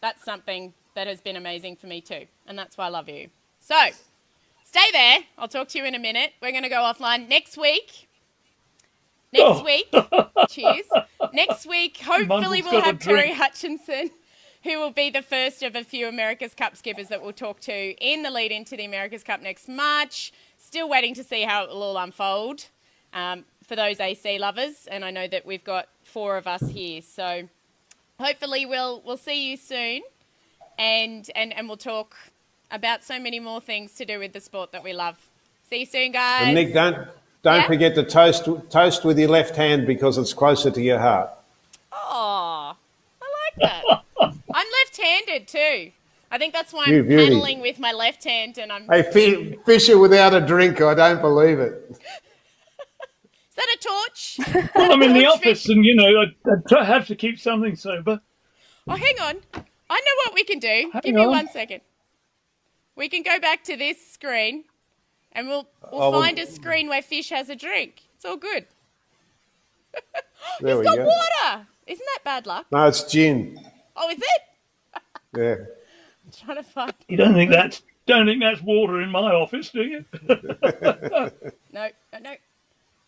that's 0.00 0.24
something 0.24 0.74
that 0.94 1.06
has 1.06 1.20
been 1.20 1.36
amazing 1.36 1.76
for 1.76 1.86
me 1.86 2.00
too, 2.00 2.26
and 2.48 2.58
that's 2.58 2.76
why 2.76 2.86
I 2.86 2.88
love 2.88 3.08
you. 3.08 3.28
So 3.60 3.78
stay 4.64 4.90
there. 4.92 5.18
I'll 5.38 5.46
talk 5.48 5.68
to 5.68 5.78
you 5.78 5.84
in 5.84 5.94
a 5.94 5.98
minute. 6.00 6.32
We're 6.42 6.50
going 6.50 6.64
to 6.64 6.68
go 6.68 6.82
offline 6.82 7.28
next 7.28 7.56
week. 7.56 8.08
Next 9.32 9.60
Oh. 9.60 9.64
week, 9.64 9.88
cheers. 10.48 10.86
Next 11.32 11.64
week, 11.64 11.98
hopefully 11.98 12.62
we'll 12.62 12.80
have 12.80 12.98
Terry. 12.98 13.32
Hutchinson, 13.32 14.10
who 14.64 14.78
will 14.78 14.90
be 14.90 15.10
the 15.10 15.22
first 15.22 15.62
of 15.62 15.74
a 15.74 15.84
few 15.84 16.06
America's 16.08 16.54
Cup 16.54 16.76
skippers 16.76 17.08
that 17.08 17.22
we'll 17.22 17.32
talk 17.32 17.60
to 17.60 17.72
in 17.72 18.22
the 18.22 18.30
lead 18.30 18.52
into 18.52 18.76
the 18.76 18.84
America's 18.84 19.22
Cup 19.22 19.40
next 19.42 19.68
March. 19.68 20.32
Still 20.58 20.88
waiting 20.88 21.14
to 21.14 21.24
see 21.24 21.42
how 21.42 21.64
it 21.64 21.70
will 21.70 21.82
all 21.82 21.96
unfold 21.96 22.66
um, 23.14 23.44
for 23.66 23.74
those 23.76 23.98
AC 24.00 24.38
lovers, 24.38 24.86
and 24.90 25.04
I 25.04 25.10
know 25.10 25.26
that 25.28 25.46
we've 25.46 25.64
got 25.64 25.88
four 26.02 26.36
of 26.36 26.46
us 26.46 26.62
here, 26.68 27.00
so 27.02 27.48
hopefully 28.18 28.66
we'll 28.66 29.00
we'll 29.04 29.16
see 29.16 29.50
you 29.50 29.56
soon, 29.56 30.02
and 30.78 31.28
and 31.34 31.52
and 31.52 31.66
we'll 31.68 31.76
talk 31.76 32.14
about 32.70 33.02
so 33.02 33.18
many 33.18 33.40
more 33.40 33.60
things 33.60 33.94
to 33.94 34.04
do 34.04 34.18
with 34.18 34.32
the 34.32 34.40
sport 34.40 34.72
that 34.72 34.84
we 34.84 34.92
love. 34.92 35.16
See 35.68 35.80
you 35.80 35.86
soon, 35.86 36.12
guys. 36.12 36.42
And 36.46 36.54
Nic, 36.54 36.74
don't 36.74 37.08
don't 37.42 37.60
Yeah? 37.62 37.66
forget 37.66 37.94
to 37.94 38.02
toast 38.04 38.46
toast 38.68 39.04
with 39.04 39.18
your 39.18 39.28
left 39.30 39.56
hand 39.56 39.86
because 39.86 40.18
it's 40.18 40.34
closer 40.34 40.70
to 40.70 40.80
your 40.80 40.98
heart. 40.98 41.30
Oh, 41.92 42.76
I 43.22 43.26
like 43.56 43.70
that. 43.70 44.02
I'm 44.52 44.66
left-handed 44.84 45.48
too. 45.48 45.92
I 46.32 46.38
think 46.38 46.52
that's 46.52 46.72
why 46.72 46.86
You 46.86 47.00
I'm 47.00 47.08
beauty. 47.08 47.24
paddling 47.30 47.60
with 47.60 47.78
my 47.78 47.92
left 47.92 48.22
hand, 48.24 48.56
and 48.58 48.70
I'm. 48.72 48.86
Hey, 48.88 49.02
fi- 49.02 49.56
Fisher 49.66 49.98
without 49.98 50.32
a 50.34 50.40
drink, 50.40 50.80
I 50.80 50.94
don't 50.94 51.20
believe 51.20 51.58
it. 51.58 51.72
Is 51.90 53.56
that 53.56 53.66
a 53.74 53.78
torch? 53.78 54.38
Well, 54.74 54.92
I'm 54.92 55.02
in 55.02 55.12
the 55.20 55.26
office, 55.26 55.64
Vic- 55.66 55.76
and 55.76 55.84
you 55.84 55.94
know, 55.96 56.22
I, 56.22 56.76
I 56.80 56.84
have 56.84 57.06
to 57.08 57.16
keep 57.16 57.38
something 57.38 57.74
sober. 57.76 58.20
Oh, 58.88 58.94
hang 58.96 59.20
on. 59.20 59.36
I 59.90 60.00
know 60.00 60.14
what 60.24 60.34
we 60.34 60.44
can 60.44 60.58
do. 60.60 60.90
Hang 60.92 61.02
Give 61.02 61.14
me 61.16 61.26
one 61.26 61.48
second. 61.48 61.80
We 62.96 63.08
can 63.08 63.22
go 63.22 63.38
back 63.40 63.64
to 63.64 63.76
this 63.76 63.96
screen, 64.12 64.64
and 65.32 65.48
we'll 65.48 65.68
we'll 65.90 66.02
Oh, 66.02 66.10
well- 66.12 66.22
find 66.22 66.38
a 66.38 66.46
screen 66.46 66.88
where 66.88 67.02
Fish 67.02 67.30
has 67.30 67.48
a 67.50 67.56
drink. 67.56 68.02
It's 68.14 68.24
all 68.24 68.36
good. 68.36 68.66
There 70.60 70.70
He's 70.76 70.78
we 70.78 70.84
got 70.84 70.96
go. 70.96 71.04
water. 71.06 71.66
Isn't 71.86 72.06
that 72.14 72.24
bad 72.24 72.46
luck? 72.46 72.66
No, 72.70 72.86
it's 72.86 73.02
gin. 73.04 73.58
Oh, 73.96 74.08
is 74.10 74.18
it? 74.18 75.02
Yeah. 75.36 75.54
I'm 76.26 76.32
trying 76.44 76.56
to 76.56 76.62
find. 76.64 76.92
You 77.08 77.16
don't 77.16 77.34
think 77.34 77.50
that's 77.52 77.82
don't 78.06 78.26
think 78.26 78.40
that's 78.40 78.60
water 78.62 79.00
in 79.00 79.10
my 79.10 79.32
office, 79.32 79.70
do 79.70 79.82
you? 79.82 80.04
No, 80.28 81.30
no, 81.72 82.18
no. 82.20 82.34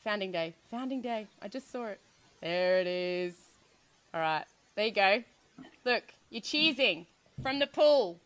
Founding 0.05 0.31
Day. 0.31 0.55
Founding 0.71 1.01
Day. 1.01 1.27
I 1.43 1.49
just 1.49 1.71
saw 1.73 1.87
it. 1.87 1.99
There 2.41 2.79
it 2.81 2.87
is. 2.87 3.35
All 4.15 4.21
right. 4.21 4.45
There 4.77 4.87
you 4.87 4.93
go. 4.93 5.23
Look, 5.85 6.05
you're 6.31 6.43
cheesing 6.43 7.07
from 7.43 7.59
the 7.59 7.67
pool. 7.67 8.19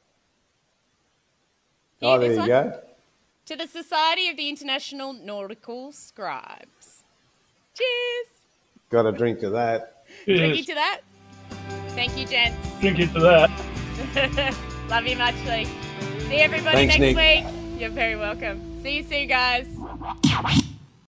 Hear 2.00 2.10
Oh, 2.10 2.18
there 2.18 2.32
you 2.32 2.38
one? 2.38 2.48
go. 2.48 2.80
To 3.46 3.56
the 3.56 3.66
Society 3.66 4.28
of 4.28 4.36
the 4.36 4.48
International 4.50 5.12
Nautical 5.14 5.92
Scribes. 5.92 7.02
Cheers. 7.74 8.26
Got 8.90 9.06
a 9.06 9.12
drink 9.12 9.40
to 9.40 9.50
that. 9.50 10.04
Drink 10.26 10.56
you 10.56 10.64
to 10.64 10.74
that. 10.74 11.00
Thank 11.97 12.18
you, 12.18 12.27
gents. 12.27 12.59
Thank 12.82 12.98
you 12.98 13.06
for 13.06 13.20
that. 13.20 13.51
Love 14.90 15.06
you 15.06 15.16
muchly. 15.16 15.64
See 16.28 16.36
everybody 16.36 16.86
Thanks, 16.86 16.98
next 16.98 17.16
Nic. 17.16 17.16
week. 17.16 17.81
You're 17.81 17.89
very 17.89 18.16
welcome. 18.16 18.82
See 18.82 18.98
you 18.98 19.02
soon, 19.02 19.27
guys. 19.28 19.66